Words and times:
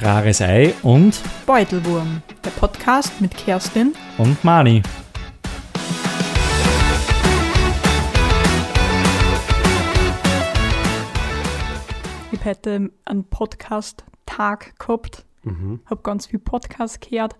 Rares 0.00 0.40
Ei 0.40 0.74
und, 0.82 1.20
Beutelwurm, 1.46 2.22
der 2.44 2.50
Podcast 2.50 3.20
mit 3.20 3.36
Kerstin. 3.36 3.94
und 4.18 4.42
Mani. 4.44 4.82
Ich 12.30 12.38
habe 12.40 12.50
heute 12.50 12.90
einen 13.04 13.24
Podcast-Tag 13.24 14.78
gehabt, 14.78 15.24
Mhm. 15.42 15.80
habe 15.86 16.02
ganz 16.02 16.26
viel 16.26 16.38
Podcasts 16.38 17.00
gehört 17.00 17.36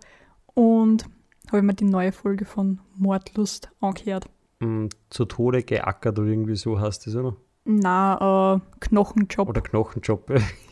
und 0.54 1.04
habe 1.48 1.62
mir 1.62 1.74
die 1.74 1.84
neue 1.84 2.12
Folge 2.12 2.44
von 2.44 2.80
Mordlust 2.96 3.70
angehört. 3.80 4.28
Mm, 4.60 4.86
Zu 5.10 5.24
Tode 5.26 5.62
geackert 5.62 6.18
oder 6.18 6.28
irgendwie 6.28 6.56
so 6.56 6.80
heißt 6.80 7.06
das, 7.06 7.14
oder? 7.14 7.36
Na, 7.64 8.54
äh, 8.56 8.60
Knochenjob. 8.80 9.48
Oder 9.48 9.60
Knochenjob. 9.60 10.32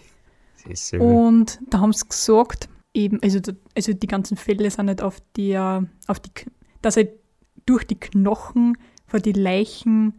ist 0.69 0.89
so. 0.89 0.99
Und 0.99 1.61
da 1.69 1.81
haben 1.81 1.93
sie 1.93 2.07
gesagt, 2.09 2.69
eben, 2.95 3.21
also, 3.23 3.39
also 3.75 3.93
die 3.93 4.07
ganzen 4.07 4.37
Fälle 4.37 4.71
sind 4.71 4.87
nicht 4.87 5.03
auf 5.03 5.21
die, 5.37 5.53
äh, 5.53 5.83
auf 6.07 6.21
die, 6.21 6.31
dass 6.83 6.97
halt 6.97 7.11
durch 7.67 7.85
die 7.85 7.97
Knochen 7.99 8.77
von 9.07 9.21
die 9.23 9.33
Leichen 9.33 10.15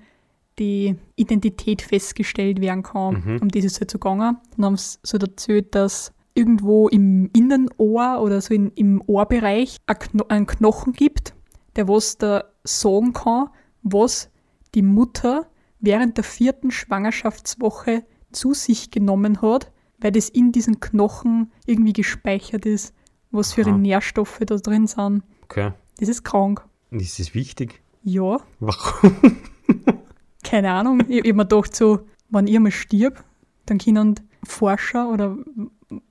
die 0.60 0.96
Identität 1.16 1.82
festgestellt 1.82 2.62
werden 2.62 2.84
kann, 2.84 3.24
Mhm. 3.26 3.40
um 3.42 3.50
dieses 3.50 3.80
halt 3.80 3.92
zu 3.92 4.00
gegangen. 4.00 4.38
Dann 4.56 4.66
haben 4.66 4.78
sie 4.78 4.98
so 5.04 5.18
erzählt, 5.18 5.76
dass 5.76 6.14
irgendwo 6.34 6.88
im 6.88 7.30
Innenohr 7.34 8.20
oder 8.22 8.42
so 8.42 8.54
in, 8.54 8.72
im 8.72 9.02
Ohrbereich 9.06 9.78
ein 9.86 10.00
Kno 10.00 10.26
einen 10.30 10.46
Knochen 10.48 10.94
gibt, 10.94 11.34
der 11.76 11.88
was 11.88 12.18
da 12.18 12.44
sagen 12.64 13.14
kann, 13.14 13.50
was 13.84 14.30
die 14.76 14.82
Mutter 14.82 15.48
während 15.80 16.18
der 16.18 16.24
vierten 16.24 16.72
Schwangerschaftswoche 16.72 18.04
zu 18.32 18.54
sich 18.54 18.92
genommen 18.92 19.42
hat, 19.42 19.72
weil 20.00 20.12
das 20.12 20.30
in 20.30 20.52
diesen 20.52 20.80
Knochen 20.80 21.52
irgendwie 21.66 21.94
gespeichert 21.94 22.66
ist, 22.66 22.94
was 23.32 23.54
für 23.54 23.66
Aha. 23.66 23.78
Nährstoffe 23.78 24.40
da 24.46 24.56
drin 24.56 24.88
sind. 24.88 25.24
Okay. 25.44 25.72
Das 26.00 26.10
ist 26.10 26.24
krank. 26.24 26.66
Und 26.92 27.02
Ist 27.02 27.20
das 27.20 27.34
wichtig? 27.34 27.82
Ja, 28.04 28.40
Warum? 28.60 29.12
keine 30.44 30.72
Ahnung. 30.72 31.02
Ich, 31.10 31.26
ich 31.26 31.34
mir 31.34 31.46
gedacht, 31.46 31.76
so, 31.76 32.00
wenn 32.30 32.48
ich 32.48 32.60
mal 32.60 32.72
stirb, 32.72 33.24
dann 33.66 33.80
können 33.80 34.16
Forscher 34.44 35.10
oder 35.10 35.38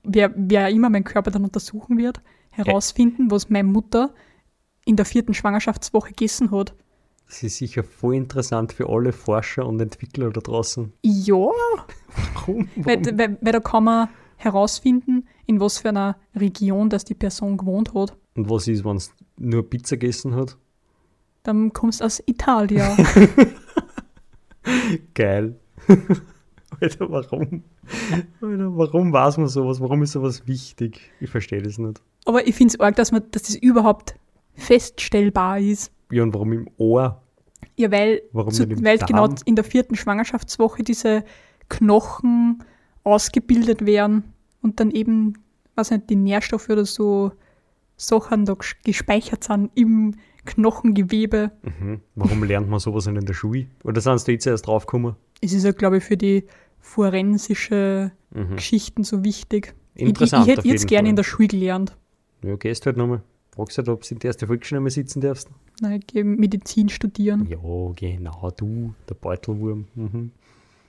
wer, 0.03 0.31
wer 0.35 0.69
immer 0.69 0.89
meinen 0.89 1.03
Körper 1.03 1.31
dann 1.31 1.43
untersuchen 1.43 1.97
wird, 1.97 2.21
herausfinden, 2.51 3.31
was 3.31 3.49
meine 3.49 3.67
Mutter 3.67 4.13
in 4.85 4.95
der 4.95 5.05
vierten 5.05 5.33
Schwangerschaftswoche 5.33 6.09
gegessen 6.09 6.51
hat. 6.51 6.75
Das 7.27 7.43
ist 7.43 7.57
sicher 7.57 7.83
voll 7.83 8.15
interessant 8.15 8.71
für 8.71 8.89
alle 8.89 9.11
Forscher 9.11 9.65
und 9.65 9.81
Entwickler 9.81 10.29
da 10.31 10.39
draußen. 10.39 10.93
Ja, 11.03 11.49
Warum? 12.33 12.69
weil, 12.77 13.03
weil, 13.17 13.37
weil 13.41 13.51
da 13.51 13.59
kann 13.59 13.83
man 13.83 14.09
herausfinden, 14.37 15.27
in 15.45 15.59
was 15.59 15.79
für 15.79 15.89
einer 15.89 16.15
Region 16.35 16.89
das 16.89 17.03
die 17.03 17.15
Person 17.15 17.57
gewohnt 17.57 17.93
hat. 17.93 18.15
Und 18.35 18.49
was 18.49 18.67
ist, 18.67 18.85
wenn 18.85 18.97
es 18.97 19.11
nur 19.37 19.69
Pizza 19.69 19.97
gegessen 19.97 20.35
hat? 20.35 20.57
Dann 21.43 21.73
kommst 21.73 22.01
du 22.01 22.05
aus 22.05 22.21
Italien. 22.25 22.95
Geil. 25.13 25.59
Alter, 26.79 27.09
warum? 27.09 27.63
Alter, 28.41 28.77
warum 28.77 29.13
weiß 29.13 29.37
man 29.37 29.47
sowas? 29.47 29.79
Warum 29.79 30.03
ist 30.03 30.11
sowas 30.11 30.47
wichtig? 30.47 30.99
Ich 31.19 31.29
verstehe 31.29 31.61
das 31.61 31.77
nicht. 31.77 32.01
Aber 32.25 32.45
ich 32.45 32.55
finde 32.55 32.73
es 32.73 32.79
arg, 32.79 32.95
dass, 32.95 33.11
man, 33.11 33.23
dass 33.31 33.43
das 33.43 33.55
überhaupt 33.55 34.15
feststellbar 34.53 35.59
ist. 35.59 35.91
Ja, 36.11 36.23
und 36.23 36.33
warum 36.33 36.53
im 36.53 36.69
Ohr? 36.77 37.21
Ja, 37.75 37.91
weil, 37.91 38.21
Warum 38.31 38.51
zu, 38.53 38.67
weil 38.83 38.97
genau 38.99 39.29
in 39.45 39.55
der 39.55 39.63
vierten 39.65 39.95
Schwangerschaftswoche 39.95 40.83
diese 40.83 41.23
Knochen 41.69 42.63
ausgebildet 43.03 43.85
werden 43.85 44.23
und 44.61 44.79
dann 44.79 44.91
eben, 44.91 45.33
weiß 45.75 45.91
nicht, 45.91 46.09
die 46.09 46.15
Nährstoffe 46.15 46.69
oder 46.69 46.85
so 46.85 47.31
Sachen 47.95 48.45
da 48.45 48.53
ges- 48.53 48.75
gespeichert 48.83 49.43
sind 49.43 49.71
im 49.75 50.15
Knochengewebe. 50.45 51.51
Mhm. 51.63 52.01
Warum 52.15 52.43
lernt 52.43 52.69
man 52.69 52.79
sowas 52.79 53.07
in 53.07 53.15
der 53.15 53.33
Schule? 53.33 53.67
Oder 53.83 54.01
sind 54.01 54.27
du 54.27 54.31
jetzt 54.31 54.45
erst 54.47 54.67
draufgekommen? 54.67 55.15
Es 55.41 55.53
ist 55.53 55.63
ja, 55.63 55.71
glaube 55.71 55.97
ich, 55.97 56.03
für 56.03 56.17
die 56.17 56.45
forensische 56.79 58.11
Mhm. 58.31 58.57
Geschichten 58.57 59.03
so 59.05 59.23
wichtig. 59.23 59.73
Interessant. 59.95 60.43
ich, 60.43 60.47
ich, 60.47 60.53
ich 60.53 60.57
hätte 60.57 60.67
jetzt 60.67 60.87
gerne 60.87 61.09
in 61.09 61.15
der 61.15 61.23
Schule 61.23 61.47
gelernt. 61.47 61.95
Ja, 62.43 62.55
gehst 62.57 62.85
halt 62.85 62.97
nochmal. 62.97 63.21
Fragst 63.55 63.77
halt, 63.77 63.87
ob 63.89 64.01
du 64.03 64.13
in 64.13 64.19
der 64.19 64.27
ersten 64.29 64.47
Volksschule 64.47 64.81
mal 64.81 64.89
sitzen 64.89 65.21
darfst. 65.21 65.49
Nein, 65.81 65.99
ich 65.99 66.07
gehe 66.07 66.23
Medizin 66.23 66.89
studieren. 66.89 67.47
Ja, 67.47 67.57
genau, 67.95 68.51
du, 68.51 68.93
der 69.07 69.15
Beutelwurm. 69.15 69.85
Mhm. 69.95 70.31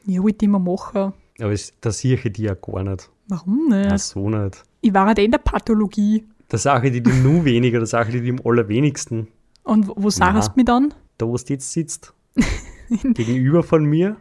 Ja, 0.07 0.23
wollte 0.23 0.37
ich 0.37 0.43
immer 0.45 0.59
machen. 0.59 1.13
Aber 1.41 1.53
es, 1.53 1.75
da 1.81 1.91
sehe 1.91 2.15
ich 2.15 2.33
die 2.33 2.43
ja 2.43 2.55
gar 2.55 2.83
nicht. 2.83 3.11
Warum 3.29 3.69
nicht? 3.69 3.91
Ja. 3.91 3.99
so 3.99 4.31
nicht. 4.31 4.65
Ich 4.81 4.95
war 4.95 5.07
halt 5.07 5.19
eh 5.19 5.25
in 5.25 5.31
der 5.31 5.39
Pathologie. 5.39 6.25
Da 6.49 6.57
sage 6.57 6.89
ich 6.89 6.95
die, 6.95 7.03
die 7.03 7.13
nur 7.13 7.45
weniger, 7.45 7.81
da 7.81 7.87
sage 7.87 8.17
ich 8.17 8.23
die 8.23 8.29
im 8.29 8.41
allerwenigsten. 8.45 9.29
Und 9.65 9.89
wo, 9.89 9.95
wo 9.97 10.11
sagst 10.11 10.51
du 10.51 10.53
mich 10.57 10.65
dann? 10.65 10.95
Da, 11.19 11.27
wo 11.27 11.37
du 11.37 11.45
jetzt 11.49 11.71
sitzt, 11.71 12.15
gegenüber 12.89 13.63
von 13.63 13.85
mir 13.85 14.17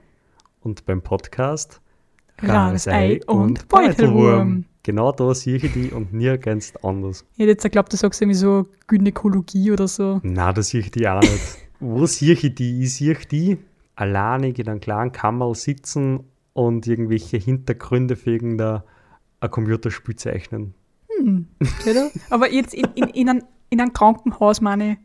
und 0.62 0.86
beim 0.86 1.02
Podcast 1.02 1.80
Rares 2.40 2.88
Ei 2.88 3.22
und 3.26 3.68
Beutelwurm. 3.70 4.66
Genau 4.88 5.12
da 5.12 5.36
sehe 5.36 5.58
ich 5.58 5.70
die 5.74 5.92
und 5.92 6.14
nirgends 6.14 6.74
anders. 6.82 7.26
Ich 7.34 7.40
hätte 7.40 7.50
jetzt 7.50 7.64
geglaubt, 7.64 7.92
du 7.92 7.98
sagst 7.98 8.22
irgendwie 8.22 8.38
so 8.38 8.68
Gynäkologie 8.88 9.74
oder 9.74 9.86
so. 9.86 10.22
Na, 10.24 10.54
da 10.54 10.64
sehe 10.64 10.80
ich 10.80 10.92
die 10.92 11.06
auch 11.10 11.20
nicht. 11.20 11.58
Wo 11.82 12.06
sehe 12.06 12.32
ich 12.32 12.56
die? 12.56 12.84
Ich 12.84 12.96
sehe 12.96 13.18
die 13.30 13.58
alleinig 13.98 14.60
in 14.60 14.70
einem 14.70 14.80
kleinen 14.80 15.12
Kammerl 15.12 15.56
sitzen 15.56 16.22
und 16.54 16.88
irgendwelche 16.88 17.36
Hintergründe 17.36 18.16
für 18.16 18.32
irgendein 18.32 18.82
ein 19.42 19.52
Computerspiel 19.52 20.16
zeichnen. 20.16 20.74
Oder? 21.86 22.10
Aber 22.30 22.50
jetzt 22.50 22.74
in, 22.74 22.88
in, 22.96 23.10
in, 23.10 23.28
ein, 23.28 23.44
in 23.70 23.82
einem 23.82 23.92
Krankenhaus, 23.92 24.62
meine 24.62 24.92
ich. 24.94 24.98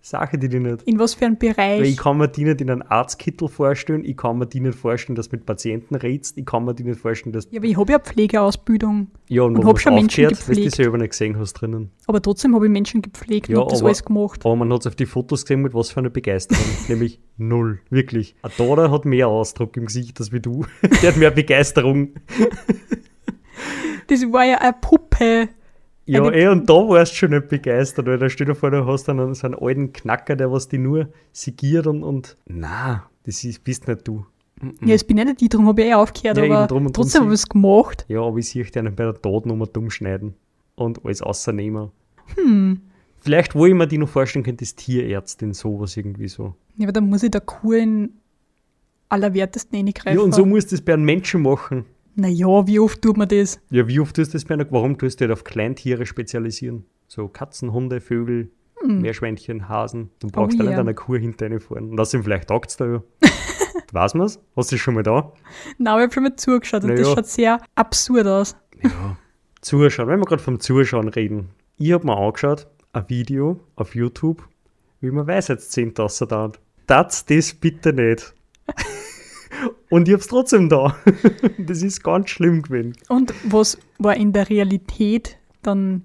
Sache 0.00 0.38
die 0.38 0.48
die 0.48 0.60
nicht. 0.60 0.82
In 0.84 0.98
was 0.98 1.14
für 1.14 1.26
einem 1.26 1.36
Weil 1.40 1.48
ich 1.50 1.56
Bereich? 1.56 1.96
kann 1.96 2.16
mir 2.18 2.28
die 2.28 2.44
nicht 2.44 2.60
in 2.60 2.70
einen 2.70 2.82
Arztkittel 2.82 3.48
vorstellen, 3.48 4.04
ich 4.04 4.16
kann 4.16 4.38
mir 4.38 4.46
die 4.46 4.60
nicht 4.60 4.78
vorstellen, 4.78 5.16
dass 5.16 5.28
du 5.28 5.36
mit 5.36 5.44
Patienten 5.44 5.96
redst, 5.96 6.38
ich 6.38 6.46
kann 6.46 6.64
mir 6.64 6.72
die 6.74 6.84
nicht 6.84 7.00
vorstellen, 7.00 7.32
dass 7.32 7.48
Ja, 7.50 7.58
aber 7.58 7.66
ich 7.66 7.76
habe 7.76 7.92
ja 7.92 7.98
Pflegeausbildung. 7.98 9.08
ja, 9.28 9.42
und, 9.42 9.56
und 9.56 9.64
wo 9.64 9.68
hab 9.68 9.72
man's 9.74 9.82
schon 9.82 9.94
Menschen 9.96 10.24
aufgehört, 10.26 10.48
weil 10.48 10.54
du 10.54 10.60
gepflegt. 10.62 10.76
selber 10.76 10.98
nicht 10.98 11.10
gesehen 11.10 11.38
hast 11.38 11.52
drinnen. 11.54 11.90
Aber 12.06 12.22
trotzdem 12.22 12.54
habe 12.54 12.66
ich 12.66 12.72
Menschen 12.72 13.02
gepflegt 13.02 13.48
Ja, 13.48 13.56
und 13.56 13.62
hab 13.64 13.68
das 13.70 13.80
aber- 13.80 13.88
alles 13.88 14.04
gemacht. 14.04 14.40
Aber 14.46 14.56
man 14.56 14.72
hat 14.72 14.80
es 14.80 14.86
auf 14.86 14.94
die 14.96 15.04
Fotos 15.06 15.44
gesehen 15.44 15.62
mit 15.62 15.74
was 15.74 15.90
für 15.90 16.00
einer 16.00 16.10
Begeisterung. 16.10 16.64
Nämlich 16.88 17.20
null. 17.36 17.80
Wirklich. 17.90 18.36
Ein 18.42 18.52
Dora 18.56 18.90
hat 18.90 19.04
mehr 19.04 19.28
Ausdruck 19.28 19.76
im 19.76 19.86
Gesicht 19.86 20.18
als 20.20 20.32
wie 20.32 20.40
du. 20.40 20.64
Der 21.02 21.10
hat 21.10 21.16
mehr 21.18 21.32
Begeisterung. 21.32 22.10
Das 24.06 24.22
war 24.32 24.44
ja 24.44 24.58
eine 24.58 24.72
Puppe. 24.80 25.48
Ja, 26.08 26.22
Eine- 26.24 26.34
eh, 26.36 26.48
und 26.48 26.68
da 26.70 26.74
warst 26.74 27.12
du 27.12 27.16
schon 27.16 27.30
nicht 27.30 27.48
begeistert, 27.48 28.06
weil 28.06 28.18
da 28.18 28.30
steht 28.30 28.48
dir 28.48 28.54
vor, 28.54 28.70
du 28.70 28.86
hast 28.86 29.04
dann 29.08 29.20
einen- 29.20 29.34
so 29.34 29.46
einen 29.46 29.54
alten 29.56 29.92
Knacker, 29.92 30.36
der 30.36 30.50
was 30.50 30.66
die 30.68 30.78
nur 30.78 31.08
sigiert 31.32 31.86
und, 31.86 32.02
und. 32.02 32.36
Na, 32.46 33.04
das 33.24 33.44
ist, 33.44 33.62
bist 33.62 33.86
nicht 33.88 34.08
du. 34.08 34.24
Ja, 34.80 34.88
jetzt 34.88 35.06
bin 35.06 35.18
ich 35.18 35.24
nicht 35.26 35.40
die, 35.42 35.48
darum 35.48 35.68
habe 35.68 35.82
ich 35.82 35.88
eh 35.88 35.94
aufgehört, 35.94 36.38
Ja, 36.38 36.44
aber 36.44 36.66
drum 36.66 36.92
trotzdem 36.92 37.22
habe 37.24 37.34
ich 37.34 37.40
es 37.40 37.48
gemacht. 37.48 38.06
Ja, 38.08 38.22
aber 38.22 38.38
ich 38.38 38.48
sehe 38.48 38.62
dich 38.62 38.72
dann 38.72 38.86
bei 38.96 39.04
der 39.04 39.14
Todnummer 39.20 39.66
dumm 39.66 39.90
schneiden 39.90 40.34
und 40.76 41.04
alles 41.04 41.20
außernehmen. 41.22 41.90
Hm. 42.36 42.80
Vielleicht, 43.20 43.54
wo 43.54 43.66
ich 43.66 43.74
mir 43.74 43.86
die 43.86 43.98
noch 43.98 44.08
vorstellen 44.08 44.44
könnte, 44.44 44.62
ist 44.64 44.78
Tierärztin, 44.78 45.52
sowas 45.52 45.96
irgendwie 45.96 46.28
so. 46.28 46.54
Ja, 46.76 46.86
aber 46.86 46.92
dann 46.92 47.08
muss 47.08 47.22
ich 47.22 47.30
der 47.30 47.40
Kuh 47.42 47.72
in 47.72 48.14
allerwertesten 49.08 49.76
reingreifen. 49.78 50.18
Ja, 50.18 50.24
und 50.24 50.34
so 50.34 50.44
musst 50.46 50.70
du 50.72 50.76
das 50.76 50.84
bei 50.84 50.94
einem 50.94 51.04
Menschen 51.04 51.42
machen. 51.42 51.84
Naja, 52.18 52.66
wie 52.66 52.80
oft 52.80 53.00
tut 53.00 53.16
man 53.16 53.28
das? 53.28 53.60
Ja, 53.70 53.86
wie 53.86 54.00
oft 54.00 54.16
tust 54.16 54.34
du 54.34 54.38
das 54.38 54.50
einer, 54.50 54.66
warum 54.72 54.98
tust 54.98 55.20
du 55.20 55.26
dich 55.26 55.32
auf 55.32 55.44
Kleintiere 55.44 56.04
spezialisieren? 56.04 56.84
So 57.06 57.28
Katzen, 57.28 57.72
Hunde, 57.72 58.00
Vögel, 58.00 58.50
Meerschweinchen, 58.84 59.68
Hasen. 59.68 60.10
Du 60.18 60.26
brauchst 60.28 60.54
Hm. 60.58 60.60
Oh 60.60 60.64
da 60.64 60.64
ja. 60.64 60.70
nicht 60.70 60.80
einer 60.80 60.94
Kuh 60.94 61.16
hinter 61.16 61.46
eine 61.46 61.60
fahren. 61.60 61.90
Und 61.90 62.00
außerdem 62.00 62.24
vielleicht 62.24 62.48
taugt 62.48 62.70
es 62.70 62.76
da 62.76 62.86
ja. 62.86 63.02
Weiß 63.92 64.14
man's? 64.14 64.40
Hast 64.56 64.72
du 64.72 64.74
das 64.74 64.80
schon 64.80 64.94
mal 64.94 65.04
da? 65.04 65.32
Nein, 65.78 65.96
ich 65.96 66.02
habe 66.02 66.12
schon 66.12 66.22
mal 66.24 66.34
zugeschaut 66.34 66.82
und 66.82 66.90
Na 66.90 66.96
das 66.96 67.06
schaut 67.08 67.26
sehr 67.26 67.60
absurd 67.76 68.26
aus. 68.26 68.56
Ja. 68.82 69.16
Zuschauen, 69.60 70.08
wenn 70.08 70.18
wir 70.18 70.26
gerade 70.26 70.42
vom 70.42 70.58
Zuschauen 70.58 71.08
reden. 71.08 71.50
Ich 71.76 71.92
habe 71.92 72.04
mir 72.04 72.16
angeschaut, 72.16 72.66
ein 72.92 73.08
Video 73.08 73.60
auf 73.76 73.94
YouTube, 73.94 74.42
wie 75.00 75.12
man 75.12 75.28
Weisheitszähne 75.28 75.94
tassen 75.94 76.26
da. 76.26 76.50
Das 76.88 77.24
das 77.26 77.54
bitte 77.54 77.92
nicht. 77.92 78.34
Und 79.90 80.08
ich 80.08 80.14
hab's 80.14 80.28
trotzdem 80.28 80.68
da. 80.68 80.96
Das 81.58 81.82
ist 81.82 82.02
ganz 82.02 82.30
schlimm 82.30 82.62
gewesen. 82.62 82.94
Und 83.08 83.34
was 83.44 83.78
war 83.98 84.16
in 84.16 84.32
der 84.32 84.48
Realität 84.48 85.38
dann 85.62 86.02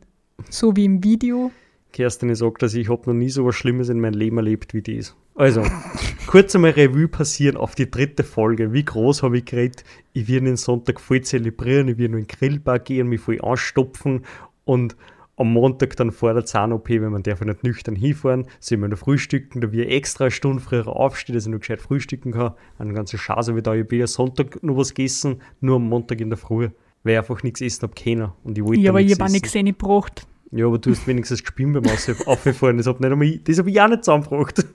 so 0.50 0.75
wie 0.75 0.85
im 0.85 1.03
Video? 1.03 1.51
Kerstin 1.91 2.33
sagt, 2.33 2.62
dass 2.63 2.74
ich 2.74 2.89
habe 2.89 3.03
noch 3.06 3.13
nie 3.13 3.30
so 3.30 3.45
was 3.45 3.56
Schlimmes 3.56 3.89
in 3.89 4.00
meinem 4.00 4.15
Leben 4.15 4.38
erlebt 4.38 4.74
wie 4.74 4.81
das. 4.81 5.15
Also, 5.35 5.63
kurz 6.27 6.56
einmal 6.56 6.71
Revue 6.71 7.07
passieren 7.07 7.56
auf 7.56 7.75
die 7.75 7.89
dritte 7.89 8.24
Folge. 8.24 8.74
Wie 8.74 8.83
groß 8.83 9.24
habe 9.24 9.38
ich 9.38 9.45
geredet? 9.45 9.83
Ich 10.13 10.27
will 10.27 10.41
den 10.41 10.57
Sonntag 10.57 11.00
voll 11.00 11.21
zelebrieren, 11.21 11.88
ich 11.88 11.97
will 11.97 12.09
nur 12.09 12.19
in 12.19 12.25
den 12.25 12.36
Grillbar 12.36 12.79
gehen, 12.79 13.07
mich 13.07 13.21
voll 13.21 13.39
anstopfen 13.41 14.25
und 14.65 14.95
am 15.35 15.51
Montag 15.51 15.95
dann 15.95 16.12
vor 16.12 16.33
der 16.33 16.45
Zahn-OP, 16.45 16.89
wenn 16.89 17.12
man 17.12 17.24
darf 17.24 17.41
nicht 17.41 17.63
nüchtern 17.63 17.95
hinfahren, 17.95 18.45
sind 18.59 18.81
wir 18.81 18.88
noch 18.88 19.00
frühstücken, 19.00 19.62
da 19.62 19.71
wir 19.71 19.89
extra 19.89 20.25
eine 20.25 20.31
Stunde 20.31 20.62
früher 20.62 20.88
aufstehen, 20.88 21.35
dass 21.35 21.45
ich 21.45 21.51
noch 21.51 21.59
gescheit 21.59 21.81
frühstücken 21.81 22.31
kann. 22.31 22.53
Eine 22.77 22.94
ganze 22.94 23.18
Chance 23.18 23.56
wie 23.56 23.62
da, 23.62 23.74
ich 23.74 23.83
habe 23.83 23.95
ja 23.95 24.07
Sonntag 24.07 24.62
noch 24.62 24.77
was 24.77 24.94
gegessen, 24.94 25.41
nur 25.59 25.77
am 25.77 25.89
Montag 25.89 26.21
in 26.21 26.30
der 26.30 26.38
Früh. 26.38 26.69
weil 27.03 27.13
ich 27.13 27.19
einfach 27.19 27.44
nichts 27.44 27.62
essen 27.62 27.83
habe 27.83 27.94
können. 27.95 28.31
Und 28.44 28.57
ich 28.57 28.63
wollte 28.63 28.81
Ja, 28.81 28.91
aber 28.91 29.01
ich 29.01 29.12
habe 29.12 29.25
auch 29.25 29.30
nichts 29.30 29.56
reingebracht. 29.56 30.27
Ja, 30.51 30.68
aber 30.68 30.77
du 30.77 30.91
hast 30.91 31.07
wenigstens 31.07 31.41
gespielt 31.41 31.74
beim 31.74 31.83
Auffahren. 31.86 32.77
Das 32.77 32.88
habe 32.88 33.07
hab 33.07 33.21
ich 33.21 33.81
auch 33.81 33.88
nicht 33.88 34.03
zusammengebracht. 34.03 34.65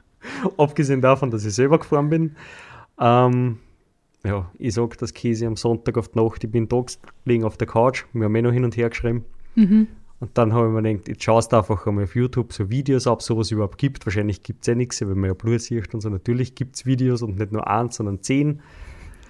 Abgesehen 0.56 1.00
davon, 1.00 1.30
dass 1.30 1.44
ich 1.44 1.54
selber 1.54 1.78
gefahren 1.78 2.08
bin. 2.08 2.36
Ähm, 3.00 3.58
ja, 4.24 4.50
ich 4.58 4.74
sag 4.74 4.96
das 4.98 5.12
Käse 5.12 5.46
am 5.46 5.56
Sonntag 5.56 5.98
auf 5.98 6.08
die 6.08 6.18
Nacht. 6.18 6.44
Ich 6.44 6.50
bin 6.50 6.68
da 6.68 6.84
gelegen 7.24 7.44
auf 7.44 7.56
der 7.56 7.66
Couch. 7.66 8.04
Wir 8.12 8.24
haben 8.24 8.34
eh 8.36 8.42
noch 8.42 8.52
hin 8.52 8.64
und 8.64 8.76
her 8.76 8.88
geschrieben. 8.88 9.24
Mhm. 9.56 9.88
Und 10.24 10.30
dann 10.38 10.54
habe 10.54 10.68
ich 10.68 10.72
mir 10.72 10.82
gedacht, 10.82 11.06
jetzt 11.08 11.22
schaust 11.22 11.52
du 11.52 11.58
einfach 11.58 11.86
einmal 11.86 12.04
auf 12.04 12.16
YouTube 12.16 12.54
so 12.54 12.70
Videos 12.70 13.06
ab, 13.06 13.20
so 13.20 13.36
was 13.36 13.48
es 13.48 13.50
überhaupt 13.50 13.76
gibt. 13.76 14.06
Wahrscheinlich 14.06 14.42
gibt 14.42 14.62
es 14.62 14.68
ja 14.68 14.74
nichts, 14.74 15.02
weil 15.02 15.14
man 15.14 15.28
ja 15.28 15.34
Blut 15.34 15.60
sieht 15.60 15.92
und 15.92 16.00
so. 16.00 16.08
Natürlich 16.08 16.54
gibt 16.54 16.76
es 16.76 16.86
Videos 16.86 17.20
und 17.20 17.38
nicht 17.38 17.52
nur 17.52 17.68
eins, 17.68 17.96
sondern 17.96 18.22
zehn. 18.22 18.62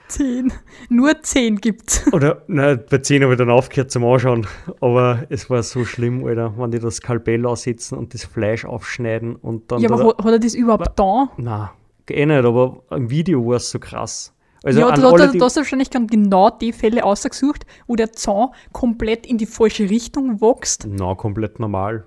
Zehn. 0.06 0.52
Nur 0.90 1.20
zehn 1.22 1.56
gibt's. 1.56 2.06
Oder, 2.12 2.44
nein, 2.46 2.80
bei 2.88 2.98
10 2.98 3.24
habe 3.24 3.32
ich 3.32 3.38
dann 3.38 3.50
aufgehört 3.50 3.90
zum 3.90 4.04
Anschauen. 4.04 4.46
Aber 4.80 5.24
es 5.30 5.50
war 5.50 5.64
so 5.64 5.84
schlimm, 5.84 6.24
Alter, 6.24 6.54
wenn 6.56 6.70
die 6.70 6.78
das 6.78 6.96
Skalpell 6.96 7.44
aussetzen 7.44 7.98
und 7.98 8.14
das 8.14 8.22
Fleisch 8.24 8.64
aufschneiden 8.64 9.34
und 9.34 9.72
dann. 9.72 9.80
Ja, 9.80 9.90
aber 9.90 9.98
da, 9.98 10.08
hat, 10.10 10.24
hat 10.24 10.32
er 10.32 10.38
das 10.38 10.54
überhaupt 10.54 10.96
da? 10.96 11.30
Nein, 11.38 11.70
eh 12.08 12.26
nicht, 12.26 12.44
aber 12.44 12.82
im 12.90 13.10
Video 13.10 13.44
war 13.44 13.56
es 13.56 13.70
so 13.70 13.80
krass. 13.80 14.33
Also 14.64 14.80
ja, 14.80 14.90
du, 14.92 15.06
alle, 15.06 15.26
du, 15.26 15.32
die, 15.32 15.38
du 15.38 15.44
hast 15.44 15.56
wahrscheinlich 15.56 15.90
genau 15.90 16.50
die 16.50 16.72
Fälle 16.72 17.04
ausgesucht, 17.04 17.66
wo 17.86 17.96
der 17.96 18.12
Zahn 18.12 18.48
komplett 18.72 19.26
in 19.26 19.36
die 19.38 19.46
falsche 19.46 19.88
Richtung 19.90 20.40
wächst. 20.40 20.86
Na, 20.88 21.14
komplett 21.14 21.60
normal. 21.60 22.06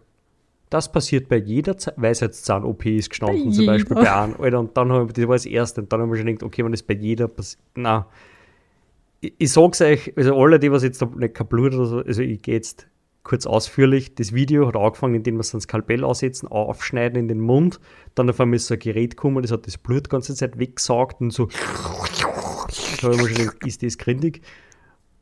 Das 0.69 0.91
passiert 0.91 1.29
bei 1.29 1.37
jeder 1.37 1.77
Ze- 1.77 1.93
Weisheitszahn-OP 1.95 2.85
ist 2.87 3.09
gestanden, 3.11 3.53
zum 3.53 3.65
Beispiel 3.67 3.95
bei 3.95 4.11
einem. 4.11 4.35
Alter, 4.39 4.59
und 4.59 4.75
dann 4.75 4.91
habe 4.91 5.05
ich, 5.05 5.13
das 5.13 5.27
war 5.27 5.35
das 5.35 5.45
erste, 5.45 5.81
und 5.81 5.93
dann 5.93 6.01
habe 6.01 6.09
ich 6.09 6.11
mir 6.11 6.17
schon 6.17 6.35
gedacht, 6.35 6.43
okay, 6.43 6.65
wenn 6.65 6.71
das 6.73 6.83
bei 6.83 6.95
jeder 6.95 7.27
passiert, 7.29 7.61
na. 7.75 8.07
Ich, 9.21 9.33
ich 9.37 9.51
sag's 9.53 9.79
euch, 9.81 10.11
also 10.17 10.35
alle, 10.35 10.59
die 10.59 10.71
was 10.71 10.83
jetzt 10.83 11.01
da 11.01 11.05
nicht 11.15 11.49
Blut 11.49 11.73
oder 11.73 11.85
so, 11.85 11.99
also 11.99 12.21
ich 12.21 12.41
gehe 12.41 12.55
jetzt 12.55 12.87
kurz 13.23 13.45
ausführlich. 13.45 14.15
Das 14.15 14.33
Video 14.33 14.67
hat 14.67 14.75
angefangen, 14.75 15.15
indem 15.15 15.37
wir 15.37 15.43
so 15.43 15.57
ein 15.57 15.61
Skalpell 15.61 16.03
aussetzen, 16.03 16.47
aufschneiden 16.47 17.17
in 17.19 17.27
den 17.27 17.39
Mund, 17.39 17.79
dann 18.15 18.29
auf 18.29 18.39
einmal 18.39 18.55
ist 18.57 18.67
so 18.67 18.73
ein 18.75 18.79
Gerät 18.79 19.11
gekommen, 19.17 19.41
das 19.41 19.51
hat 19.51 19.67
das 19.67 19.77
Blut 19.77 20.05
die 20.05 20.09
ganze 20.09 20.33
Zeit 20.35 20.59
weggesaugt 20.59 21.19
und 21.21 21.31
so. 21.31 21.47
Habe 23.03 23.15
ich 23.15 23.21
mir 23.21 23.27
schon 23.27 23.37
gedacht, 23.37 23.65
ist 23.65 23.83
das 23.83 23.97
grindig? 23.97 24.41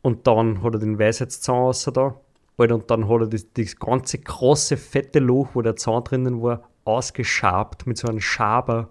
Und 0.01 0.27
dann 0.27 0.62
hat 0.62 0.74
er 0.74 0.80
den 0.80 1.00
Weisheitszahn 1.00 1.56
raus 1.56 1.89
da. 1.94 2.19
Alter, 2.57 2.75
und 2.75 2.89
dann 2.89 3.10
hat 3.10 3.22
er 3.22 3.27
das, 3.27 3.51
das 3.54 3.75
ganze 3.77 4.19
große, 4.19 4.77
fette 4.77 5.19
Loch, 5.19 5.50
wo 5.54 5.62
der 5.62 5.75
Zahn 5.75 6.04
drinnen 6.04 6.42
war, 6.42 6.69
ausgeschabt 6.86 7.86
mit 7.88 7.98
so 7.98 8.07
einem 8.07 8.22
Schaber. 8.22 8.89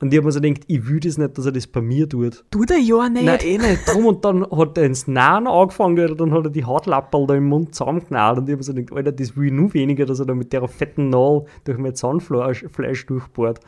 Und 0.00 0.14
ich 0.14 0.16
habe 0.16 0.26
mir 0.26 0.32
so 0.32 0.40
gedacht, 0.40 0.62
ich 0.66 0.88
will 0.88 0.98
das 0.98 1.18
nicht, 1.18 1.36
dass 1.36 1.44
er 1.44 1.52
das 1.52 1.66
bei 1.66 1.82
mir 1.82 2.08
tut. 2.08 2.42
Tut 2.50 2.70
er 2.70 2.78
ja 2.78 3.06
nicht. 3.10 3.26
Nein, 3.26 3.38
eh 3.42 3.58
nicht. 3.58 3.86
Drum 3.86 4.06
und 4.06 4.24
dann 4.24 4.50
hat 4.50 4.78
er 4.78 4.84
ins 4.84 5.06
Nahen 5.06 5.46
angefangen, 5.46 5.98
Alter, 5.98 6.14
dann 6.14 6.32
hat 6.32 6.44
er 6.44 6.50
die 6.50 6.64
Hautlapperl 6.64 7.26
da 7.26 7.34
im 7.34 7.48
Mund 7.48 7.74
zusammengenäht 7.74 8.38
und 8.38 8.48
ich 8.48 8.52
habe 8.52 8.56
mir 8.56 8.62
so 8.62 8.72
gedacht, 8.72 8.96
Alter, 8.96 9.12
das 9.12 9.36
will 9.36 9.48
ich 9.48 9.52
nur 9.52 9.74
weniger, 9.74 10.06
dass 10.06 10.20
er 10.20 10.26
da 10.26 10.34
mit 10.34 10.54
der 10.54 10.66
fetten 10.68 11.10
Nadel 11.10 11.44
durch 11.64 11.76
mein 11.76 11.94
Zahnfleisch 11.94 12.64
Fleisch 12.72 13.04
durchbohrt. 13.04 13.60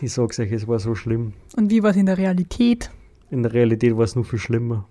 Ich 0.00 0.12
sag's 0.12 0.38
euch, 0.38 0.52
es 0.52 0.68
war 0.68 0.78
so 0.78 0.94
schlimm. 0.94 1.32
Und 1.56 1.70
wie 1.70 1.82
war 1.82 1.90
es 1.90 1.96
in 1.96 2.06
der 2.06 2.18
Realität? 2.18 2.90
In 3.30 3.42
der 3.42 3.52
Realität 3.52 3.96
war 3.96 4.04
es 4.04 4.14
nur 4.14 4.24
viel 4.24 4.38
schlimmer. 4.38 4.88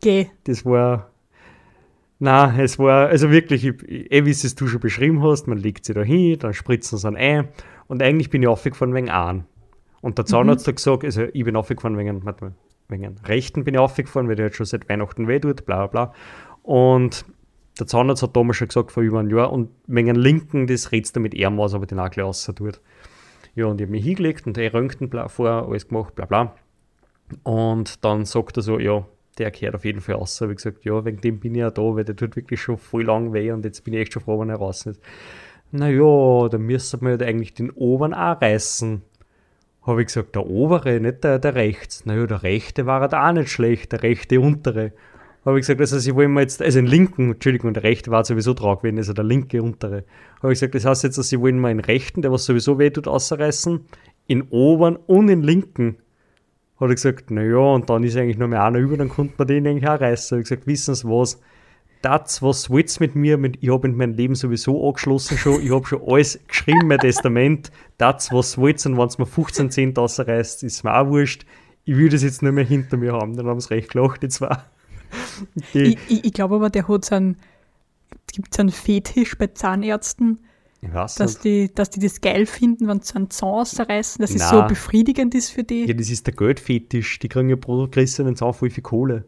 Geh. 0.00 0.26
das 0.44 0.64
war. 0.64 1.10
Na, 2.20 2.60
es 2.60 2.78
war, 2.80 3.08
also 3.08 3.30
wirklich, 3.30 3.64
ich, 3.64 3.88
eh, 3.88 4.24
wie 4.24 4.30
es 4.30 4.54
du 4.54 4.66
schon 4.66 4.80
beschrieben 4.80 5.22
hast, 5.22 5.46
man 5.46 5.58
legt 5.58 5.84
sie 5.84 5.94
da 5.94 6.02
hin, 6.02 6.36
dann 6.38 6.52
spritzen 6.52 6.98
sie 6.98 7.04
dann 7.04 7.16
ein. 7.16 7.48
Und 7.86 8.02
eigentlich 8.02 8.28
bin 8.28 8.42
ich 8.42 8.48
aufgefahren 8.48 8.92
wegen 8.92 9.08
an. 9.08 9.44
Und 10.00 10.18
der 10.18 10.26
Zahnarzt 10.26 10.66
hat 10.66 10.76
gesagt, 10.76 11.04
also 11.04 11.22
ich 11.32 11.44
bin 11.44 11.54
aufgefahren 11.54 11.96
wegen, 11.96 12.24
warte 12.24 12.54
wegen 12.88 13.06
einem 13.06 13.16
rechten 13.24 13.64
bin 13.64 13.74
ich 13.74 13.80
aufgefahren, 13.80 14.28
weil 14.28 14.36
der 14.36 14.46
hat 14.46 14.54
schon 14.54 14.66
seit 14.66 14.88
Weihnachten 14.88 15.28
weh 15.28 15.38
tut, 15.38 15.64
bla 15.64 15.86
bla 15.86 16.06
bla. 16.06 16.14
Und 16.62 17.24
der 17.78 17.86
Zahnarzt 17.86 18.22
hat 18.22 18.36
damals 18.36 18.56
schon 18.56 18.68
gesagt, 18.68 18.90
vor 18.90 19.02
über 19.02 19.20
einem 19.20 19.30
Jahr, 19.30 19.52
und 19.52 19.70
wegen 19.86 20.10
einem 20.10 20.20
linken, 20.20 20.66
das 20.66 20.90
redst 20.90 21.14
du 21.14 21.20
mit 21.20 21.34
ihm 21.34 21.60
aus, 21.60 21.74
aber 21.74 21.86
den 21.86 22.00
auch 22.00 22.10
gleich 22.10 22.26
raus 22.26 22.50
tut. 22.56 22.80
Ja, 23.58 23.66
und 23.66 23.80
ich 23.80 23.86
habe 23.86 23.90
mich 23.90 24.04
hingelegt 24.04 24.46
und 24.46 24.56
er 24.56 24.72
Röntgen 24.72 25.10
vor, 25.28 25.48
alles 25.68 25.88
gemacht, 25.88 26.14
bla 26.14 26.26
bla. 26.26 26.54
Und 27.42 28.04
dann 28.04 28.24
sagt 28.24 28.56
er 28.56 28.62
so, 28.62 28.78
ja, 28.78 29.04
der 29.36 29.50
gehört 29.50 29.74
auf 29.74 29.84
jeden 29.84 30.00
Fall 30.00 30.14
raus. 30.14 30.40
Habe 30.40 30.52
ich 30.52 30.58
gesagt, 30.58 30.84
ja, 30.84 31.04
wegen 31.04 31.20
dem 31.20 31.40
bin 31.40 31.56
ich 31.56 31.62
ja 31.62 31.70
da, 31.72 31.82
weil 31.82 32.04
der 32.04 32.14
tut 32.14 32.36
wirklich 32.36 32.60
schon 32.60 32.78
voll 32.78 33.02
lang 33.02 33.32
weh 33.32 33.50
und 33.50 33.64
jetzt 33.64 33.82
bin 33.82 33.94
ich 33.94 34.00
echt 34.02 34.12
schon 34.12 34.22
froh, 34.22 34.38
wenn 34.38 34.50
er 34.50 34.58
raus 34.58 34.86
ist. 34.86 35.02
Naja, 35.72 36.48
dann 36.48 36.60
müsste 36.60 36.98
man 36.98 37.10
halt 37.10 37.24
eigentlich 37.24 37.52
den 37.52 37.72
oberen 37.72 38.14
auch 38.14 38.40
reißen. 38.40 39.02
Habe 39.82 40.02
ich 40.02 40.06
gesagt, 40.06 40.36
der 40.36 40.46
obere, 40.46 41.00
nicht 41.00 41.24
der, 41.24 41.40
der 41.40 41.56
rechts. 41.56 42.06
Naja, 42.06 42.28
der 42.28 42.44
rechte 42.44 42.86
war 42.86 43.00
halt 43.00 43.12
auch 43.12 43.32
nicht 43.32 43.50
schlecht, 43.50 43.90
der 43.90 44.04
rechte 44.04 44.38
untere. 44.38 44.92
Habe 45.44 45.58
ich 45.58 45.62
gesagt, 45.62 45.80
also 45.80 45.98
sie 45.98 46.14
wollen 46.14 46.34
mir 46.34 46.42
jetzt, 46.42 46.60
also 46.60 46.78
den 46.78 46.86
linken, 46.86 47.32
Entschuldigung, 47.32 47.72
der 47.72 47.82
rechte 47.82 48.10
war 48.10 48.24
sowieso 48.24 48.54
drauf 48.54 48.80
gewesen, 48.80 48.98
also 48.98 49.12
der 49.12 49.24
linke 49.24 49.62
untere. 49.62 50.04
Habe 50.42 50.52
ich 50.52 50.58
gesagt, 50.58 50.74
das 50.74 50.84
heißt 50.84 51.04
jetzt, 51.04 51.16
dass 51.16 51.28
sie 51.28 51.40
wollen 51.40 51.60
mir 51.60 51.68
den 51.68 51.80
rechten, 51.80 52.22
der 52.22 52.32
was 52.32 52.44
sowieso 52.44 52.78
weh 52.78 52.90
tut, 52.90 53.08
ausreißen, 53.08 53.80
in 54.26 54.42
oberen 54.50 54.96
und 54.96 55.28
in 55.28 55.42
linken. 55.42 55.96
Hat 56.80 56.88
er 56.88 56.94
gesagt, 56.94 57.30
naja, 57.30 57.56
und 57.56 57.88
dann 57.88 58.04
ist 58.04 58.16
eigentlich 58.16 58.38
nur 58.38 58.48
mehr 58.48 58.64
einer 58.64 58.78
über, 58.78 58.96
dann 58.96 59.08
konnte 59.08 59.34
man 59.38 59.46
den 59.46 59.66
eigentlich 59.66 59.88
auch 59.88 60.00
reißen. 60.00 60.36
Habe 60.36 60.42
ich 60.42 60.48
gesagt, 60.48 60.66
wissen 60.66 60.94
Sie 60.94 61.08
was? 61.08 61.40
Das, 62.02 62.40
was 62.42 62.70
willt's 62.70 63.00
mit 63.00 63.16
mir? 63.16 63.38
Mit, 63.38 63.58
ich 63.60 63.72
habe 63.72 63.88
in 63.88 63.96
meinem 63.96 64.14
Leben 64.14 64.36
sowieso 64.36 64.86
angeschlossen 64.86 65.36
schon. 65.36 65.60
Ich 65.60 65.72
habe 65.72 65.84
schon 65.86 66.00
alles 66.06 66.38
geschrieben, 66.46 66.86
mein 66.86 67.00
Testament. 67.00 67.72
Das, 67.96 68.30
was 68.30 68.58
willt's, 68.58 68.86
und 68.86 68.96
wenn 68.96 69.08
es 69.08 69.18
mir 69.18 69.26
15 69.26 69.70
Cent 69.70 69.98
rausreißt, 69.98 70.62
ist 70.62 70.84
mir 70.84 70.94
auch 70.94 71.08
wurscht. 71.08 71.44
Ich 71.84 71.96
will 71.96 72.08
das 72.08 72.22
jetzt 72.22 72.42
nicht 72.42 72.52
mehr 72.52 72.64
hinter 72.64 72.96
mir 72.96 73.14
haben. 73.14 73.36
Dann 73.36 73.46
haben 73.46 73.60
sie 73.60 73.70
recht 73.70 73.90
gelacht, 73.90 74.22
die 74.22 74.28
zwei. 74.28 74.56
Ich, 75.72 75.98
ich, 76.08 76.24
ich 76.24 76.32
glaube 76.32 76.56
aber, 76.56 76.70
der 76.70 76.88
hat 76.88 77.04
so 77.04 77.14
einen, 77.14 77.36
gibt 78.32 78.54
so 78.54 78.60
einen 78.60 78.70
Fetisch 78.70 79.36
bei 79.38 79.48
Zahnärzten, 79.48 80.40
dass 80.80 81.18
nicht. 81.18 81.44
die, 81.44 81.74
dass 81.74 81.90
die 81.90 82.00
das 82.00 82.20
geil 82.20 82.46
finden, 82.46 82.86
wenn 82.88 83.00
sie 83.00 83.14
einen 83.16 83.30
Zahn 83.30 83.48
ausreißen, 83.48 84.20
dass 84.22 84.34
es 84.34 84.48
so 84.48 84.62
befriedigend 84.66 85.34
ist 85.34 85.50
für 85.50 85.64
die. 85.64 85.86
Ja, 85.86 85.94
das 85.94 86.10
ist 86.10 86.26
der 86.26 86.34
Geldfetisch. 86.34 87.18
Die 87.18 87.28
kriegen 87.28 87.48
ja 87.48 87.56
pro 87.56 87.86
gerissenen 87.88 88.36
Zahn 88.36 88.52
voll 88.52 88.70
viel 88.70 88.82
Kohle. 88.82 89.24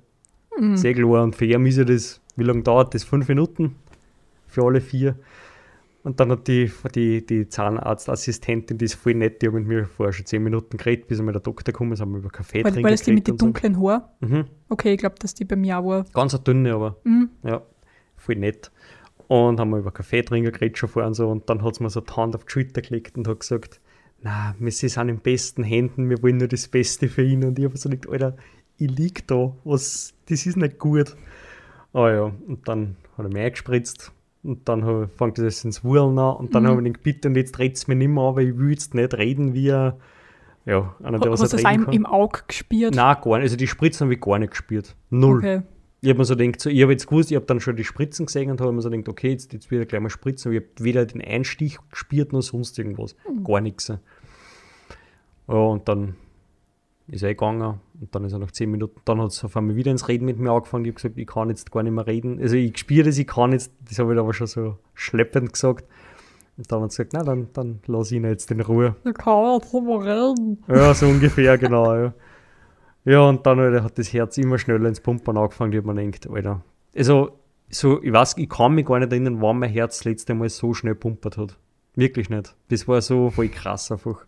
Mhm. 0.59 0.77
Sehr 0.77 0.95
klar. 0.95 1.23
Und 1.23 1.35
für 1.35 1.47
ihn 1.47 1.67
ist 1.67 1.79
ja 1.79 1.85
das, 1.85 2.21
wie 2.37 2.45
lange 2.45 2.63
dauert 2.63 2.95
das? 2.95 3.05
Fünf 3.05 3.29
Minuten? 3.29 3.75
Für 4.47 4.65
alle 4.65 4.81
vier. 4.81 5.17
Und 6.03 6.19
dann 6.19 6.31
hat 6.31 6.49
die, 6.49 6.71
die, 6.95 7.27
die 7.27 7.49
Zahnarztassistentin, 7.49 8.79
die 8.79 8.87
ist 8.87 8.95
voll 8.95 9.15
nett, 9.15 9.43
die 9.43 9.49
hat 9.49 9.55
mit 9.55 9.67
mir 9.67 9.85
vorher 9.85 10.13
schon 10.15 10.25
zehn 10.25 10.43
Minuten 10.43 10.79
geredet, 10.79 11.09
bis 11.09 11.19
einmal 11.19 11.33
der 11.33 11.43
Doktor 11.43 11.73
gekommen 11.73 11.93
ist, 11.93 12.01
haben 12.01 12.13
wir 12.13 12.19
über 12.21 12.31
Kaffee 12.31 12.65
Weil, 12.65 12.73
trinken 12.73 12.85
weil 12.85 12.93
das 12.93 13.03
die 13.03 13.13
mit 13.13 13.27
den 13.29 13.37
dunklen 13.37 13.79
Haaren. 13.81 14.03
so. 14.21 14.27
Mhm. 14.27 14.45
Okay, 14.71 14.95
ich 14.95 14.99
glaube, 14.99 15.17
dass 15.19 15.35
die 15.35 15.45
bei 15.45 15.57
mir 15.57 15.79
auch 15.79 15.85
war. 15.85 16.05
Ganz 16.15 16.35
eine 16.35 16.43
dünne, 16.43 16.73
aber 16.75 16.97
Mhm. 17.05 17.29
ja, 17.43 17.63
voll 18.17 18.37
nett. 18.37 18.71
Und 19.29 19.61
haben 19.61 19.71
wir 19.71 19.79
über 19.79 19.93
Kaffee 19.93 20.23
trinken 20.23 20.51
geredet 20.53 20.79
schon 20.79 20.89
vorher 20.89 21.07
und 21.07 21.15
so. 21.15 21.29
Und 21.29 21.49
dann 21.51 21.63
hat 21.63 21.75
sie 21.77 21.83
mir 21.83 21.91
so 21.91 22.01
die 22.01 22.13
Hand 22.13 22.35
auf 22.35 22.45
die 22.47 22.51
Schulter 22.51 22.81
gelegt 22.81 23.17
und 23.19 23.29
hat 23.29 23.41
gesagt, 23.41 23.81
na, 24.23 24.55
wir 24.59 24.73
sind 24.73 24.97
in 25.09 25.19
besten 25.21 25.63
Händen, 25.63 26.09
wir 26.11 26.23
wollen 26.23 26.39
nur 26.39 26.49
das 26.49 26.67
Beste 26.67 27.09
für 27.09 27.23
ihn. 27.23 27.45
Und 27.45 27.59
ich 27.59 27.65
habe 27.67 27.77
so 27.77 27.89
gedacht, 27.89 28.11
Alter, 28.11 28.37
ich 28.79 28.91
lieg 28.91 29.27
da, 29.29 29.55
was, 29.65 30.15
das 30.29 30.47
ist 30.47 30.57
nicht 30.57 30.79
gut. 30.79 31.15
Aber 31.93 32.13
ja, 32.13 32.23
und 32.23 32.67
dann 32.67 32.97
hat 33.17 33.27
er 33.27 33.29
mich 33.29 33.37
eingespritzt. 33.43 34.13
Und 34.43 34.69
dann 34.69 35.09
fängt 35.09 35.39
das 35.39 35.65
ins 35.65 35.85
Wurlen 35.85 36.19
an. 36.19 36.37
Und 36.37 36.55
dann 36.55 36.63
Mhm. 36.63 36.69
habe 36.69 36.81
ich 36.81 36.87
gedacht, 36.87 37.03
bitte, 37.03 37.29
und 37.29 37.37
jetzt 37.37 37.53
dreht 37.53 37.77
es 37.77 37.87
mir 37.89 37.95
nicht 37.95 38.09
mehr 38.09 38.25
an, 38.25 38.37
weil 38.37 38.49
ich 38.49 38.57
will 38.59 38.71
jetzt 38.71 38.95
nicht 38.95 39.15
reden 39.15 39.53
wie 39.55 39.71
ein, 39.73 39.93
ja, 40.65 40.95
einer, 41.03 41.19
der 41.19 41.31
was 41.31 41.43
Hast 41.43 41.53
du 41.53 41.57
das 41.59 41.67
reden 41.67 41.93
im, 41.93 42.07
Auge 42.07 42.41
gespürt? 42.47 42.95
Nein, 42.95 43.17
gar 43.23 43.37
nicht. 43.37 43.43
Also 43.43 43.57
die 43.57 43.67
Spritzen 43.67 44.07
habe 44.07 44.15
ich 44.15 44.21
gar 44.21 44.39
nicht 44.39 44.51
gespürt. 44.51 44.97
Null. 45.11 45.39
Okay. 45.39 45.63
Ich 46.03 46.09
habe 46.09 46.19
mir 46.19 46.25
so 46.25 46.35
gedacht, 46.35 46.61
so, 46.63 46.71
ich 46.71 46.81
habe 46.81 46.93
jetzt 46.93 47.07
gewusst, 47.07 47.31
ich 47.31 47.37
habe 47.37 47.45
dann 47.45 47.61
schon 47.61 47.77
die 47.77 47.85
Spritzen 47.85 48.25
gesehen 48.25 48.51
und 48.51 48.61
habe 48.63 48.73
mir 48.73 48.81
so 48.81 48.89
gedacht, 48.89 49.09
okay, 49.11 49.31
jetzt, 49.33 49.53
jetzt 49.53 49.71
wieder 49.71 49.85
gleich 49.85 50.01
mal 50.01 50.09
spritzen. 50.09 50.51
Aber 50.51 50.59
ich 50.59 50.65
habe 50.65 50.85
weder 50.85 51.05
den 51.05 51.21
Einstich 51.21 51.79
gespürt 51.91 52.33
noch 52.33 52.41
sonst 52.41 52.79
irgendwas. 52.79 53.15
Gar 53.45 53.61
nichts. 53.61 53.89
Ja, 53.89 53.99
und 55.55 55.87
dann 55.89 56.15
ist 57.11 57.23
er 57.23 57.31
gegangen 57.31 57.81
und 58.01 58.15
dann 58.15 58.25
ist 58.25 58.33
er 58.33 58.39
nach 58.39 58.51
10 58.51 58.71
Minuten, 58.71 59.01
dann 59.05 59.21
hat 59.21 59.31
es 59.31 59.45
auf 59.45 59.57
einmal 59.57 59.77
wieder 59.77 59.91
ins 59.91 60.09
Reden 60.09 60.25
mit 60.25 60.39
mir 60.39 60.51
angefangen. 60.51 60.85
Ich 60.85 60.91
habe 60.91 61.03
gesagt, 61.03 61.19
ich 61.19 61.27
kann 61.27 61.49
jetzt 61.49 61.71
gar 61.71 61.83
nicht 61.83 61.93
mehr 61.93 62.07
reden. 62.07 62.41
Also 62.41 62.57
ich 62.57 62.79
spüre 62.79 63.05
das, 63.05 63.19
ich 63.19 63.27
kann 63.27 63.53
jetzt, 63.53 63.73
das 63.89 63.99
habe 63.99 64.13
ich 64.15 64.19
aber 64.19 64.33
schon 64.33 64.47
so 64.47 64.77
schleppend 64.95 65.53
gesagt. 65.53 65.85
Und 66.57 66.71
dann 66.71 66.83
hat 66.83 66.93
sie 66.93 67.05
gesagt, 67.05 67.13
na 67.15 67.23
dann, 67.23 67.49
dann 67.53 67.81
lass 67.87 68.13
ihn 68.13 68.25
jetzt 68.25 68.51
in 68.51 68.61
Ruhe. 68.61 68.95
Da 69.05 69.13
kann 69.13 69.43
man 69.43 69.61
jetzt 69.61 69.73
mal 69.73 69.99
reden. 69.99 70.63
Ja, 70.69 70.95
so 70.95 71.07
ungefähr, 71.07 71.59
genau, 71.59 71.95
ja. 71.95 72.15
Ja, 73.05 73.23
und 73.23 73.47
dann 73.47 73.59
Alter, 73.59 73.83
hat 73.83 73.99
das 73.99 74.13
Herz 74.13 74.37
immer 74.37 74.59
schneller 74.59 74.89
ins 74.89 75.01
Pumpen 75.01 75.37
angefangen, 75.37 75.73
ich 75.73 75.79
hab 75.79 75.87
mir 75.87 75.95
gedacht, 75.95 76.29
Alter. 76.31 76.63
Also, 76.95 77.31
so, 77.71 78.03
ich 78.03 78.13
weiß, 78.13 78.37
ich 78.37 78.49
kann 78.49 78.75
mich 78.75 78.87
gar 78.87 78.99
nicht 78.99 79.11
erinnern, 79.11 79.41
wann 79.41 79.59
mein 79.59 79.71
Herz 79.71 79.99
das 79.99 80.05
letzte 80.05 80.35
Mal 80.35 80.49
so 80.49 80.75
schnell 80.75 80.95
pumpert 80.95 81.39
hat. 81.39 81.57
Wirklich 81.95 82.29
nicht. 82.31 82.55
Das 82.69 82.87
war 82.87 83.01
so 83.01 83.31
voll 83.31 83.49
krass 83.49 83.91
einfach. 83.91 84.27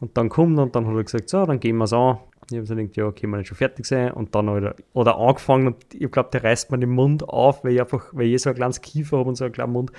Und 0.00 0.16
dann 0.16 0.28
kommt 0.28 0.58
er 0.58 0.62
und 0.62 0.74
dann 0.74 0.86
hat 0.86 0.94
er 0.94 1.04
gesagt, 1.04 1.28
so, 1.28 1.44
dann 1.44 1.60
gehen 1.60 1.76
wir 1.76 1.84
es 1.84 1.92
an. 1.92 2.18
Ich 2.50 2.56
habe 2.56 2.66
so 2.66 2.74
gedacht, 2.74 2.96
ja, 2.96 3.12
können 3.12 3.32
wir 3.32 3.38
nicht 3.38 3.48
schon 3.48 3.56
fertig 3.56 3.86
sein? 3.86 4.10
Und 4.12 4.34
dann 4.34 4.50
hat 4.50 4.62
er, 4.62 4.74
oder 4.92 5.18
angefangen 5.18 5.68
und 5.68 5.76
ich 5.94 6.10
glaube, 6.10 6.30
der 6.32 6.42
reißt 6.42 6.70
mir 6.70 6.78
den 6.78 6.90
Mund 6.90 7.28
auf, 7.28 7.62
weil 7.62 7.74
ich 7.74 7.80
einfach, 7.80 8.08
weil 8.12 8.26
ich 8.26 8.42
so 8.42 8.50
ein 8.50 8.56
kleines 8.56 8.80
Kiefer 8.80 9.18
habe 9.18 9.28
und 9.28 9.36
so 9.36 9.44
einen 9.44 9.52
kleinen 9.52 9.72
Mund. 9.72 9.92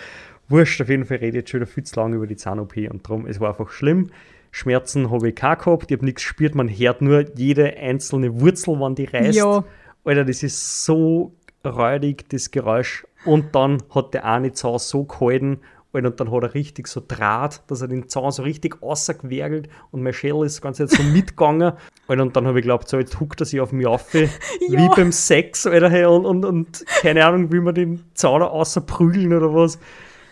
Wurscht, 0.49 0.81
auf 0.81 0.89
jeden 0.89 1.05
Fall 1.05 1.17
rede 1.17 1.29
ich 1.29 1.35
jetzt 1.35 1.51
schon 1.51 1.61
wieder 1.61 1.71
viel 1.71 1.83
zu 1.83 1.97
lange 1.97 2.17
über 2.17 2.27
die 2.27 2.35
Zahn-OP 2.35 2.75
und 2.89 3.07
darum, 3.07 3.25
es 3.25 3.39
war 3.39 3.49
einfach 3.49 3.69
schlimm. 3.69 4.09
Schmerzen 4.51 5.11
habe 5.11 5.29
ich 5.29 5.35
keine 5.35 5.55
gehabt, 5.55 5.89
ich 5.89 5.97
habe 5.97 6.05
nichts 6.05 6.23
gespürt, 6.23 6.55
man 6.55 6.67
hört 6.67 7.01
nur 7.01 7.25
jede 7.37 7.77
einzelne 7.77 8.41
Wurzel, 8.41 8.75
wann 8.79 8.95
die 8.95 9.05
reißt. 9.05 9.37
Ja, 9.37 9.63
Alter, 10.03 10.25
das 10.25 10.43
ist 10.43 10.83
so 10.83 11.31
räudig, 11.65 12.27
das 12.29 12.51
Geräusch. 12.51 13.05
Und 13.23 13.55
dann 13.55 13.81
hat 13.93 14.13
der 14.13 14.25
eine 14.25 14.51
Zahn 14.51 14.79
so 14.79 15.05
gehalten, 15.05 15.59
Alter, 15.93 16.07
und 16.07 16.19
dann 16.19 16.31
hat 16.31 16.43
er 16.43 16.53
richtig 16.53 16.87
so 16.87 17.01
Draht, 17.05 17.63
dass 17.69 17.81
er 17.81 17.87
den 17.89 18.07
Zahn 18.07 18.31
so 18.31 18.43
richtig 18.43 18.81
außergewergelt 18.81 19.67
und 19.91 20.03
mein 20.03 20.13
Schädel 20.13 20.45
ist 20.45 20.61
ganz 20.61 20.77
jetzt 20.77 20.95
so 20.95 21.03
mitgegangen. 21.03 21.73
Alter, 22.07 22.21
und 22.23 22.35
dann 22.35 22.47
habe 22.47 22.59
ich 22.59 22.63
geglaubt, 22.63 22.87
so 22.87 22.97
jetzt 22.97 23.19
huckt 23.19 23.41
er 23.41 23.45
sich 23.45 23.59
auf 23.59 23.71
mich 23.71 23.87
auf, 23.87 24.13
wie 24.13 24.29
Ja. 24.69 24.87
beim 24.95 25.11
Sex, 25.11 25.67
Alter, 25.67 25.89
hey, 25.89 26.05
und, 26.05 26.25
und, 26.25 26.45
und 26.45 26.85
keine 27.01 27.25
Ahnung, 27.25 27.51
wie 27.51 27.59
man 27.59 27.75
den 27.75 28.03
Zahn 28.13 28.41
außer 28.41 28.81
prügeln 28.81 29.33
oder 29.33 29.53
was. 29.53 29.79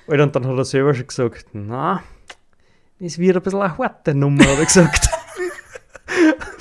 Alter, 0.07 0.23
und 0.23 0.35
dann 0.35 0.47
hat 0.47 0.57
er 0.57 0.65
selber 0.65 0.93
schon 0.93 1.07
gesagt, 1.07 1.47
na, 1.53 2.01
das 2.99 3.17
wird 3.17 3.37
ein 3.37 3.43
bisschen 3.43 3.61
eine 3.61 3.77
harte 3.77 4.13
Nummer, 4.15 4.43
hat 4.45 4.59
er 4.59 4.65
gesagt. 4.65 5.09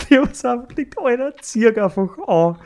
ich 0.08 0.16
habe 0.16 0.30
es 0.30 0.44
einfach 0.44 0.68
gedacht, 0.68 0.98
Alter, 1.04 1.32
zieh 1.40 1.68
einfach 1.68 2.18
an. 2.26 2.56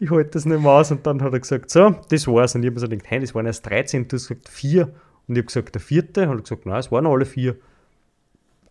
Ich 0.00 0.10
halte 0.10 0.30
das 0.30 0.44
nicht 0.44 0.60
mehr 0.62 0.70
aus. 0.70 0.90
Und 0.90 1.06
dann 1.06 1.20
hat 1.22 1.32
er 1.32 1.40
gesagt, 1.40 1.70
so, 1.70 1.94
das 2.08 2.26
war's. 2.28 2.54
Und 2.54 2.62
ich 2.62 2.66
habe 2.68 2.74
mir 2.74 2.80
so 2.80 2.88
gedacht, 2.88 3.06
hey, 3.10 3.20
das 3.20 3.34
waren 3.34 3.46
erst 3.46 3.66
13, 3.68 4.06
du 4.06 4.16
hast 4.16 4.28
gesagt 4.28 4.48
4. 4.48 4.88
Und 5.28 5.36
ich 5.36 5.42
habe 5.42 5.46
gesagt, 5.46 5.74
der 5.74 5.82
vierte. 5.82 6.22
Und 6.22 6.28
er 6.28 6.36
hat 6.38 6.44
gesagt, 6.44 6.66
nein, 6.66 6.80
es 6.80 6.90
waren 6.90 7.06
alle 7.06 7.26
vier. 7.26 7.56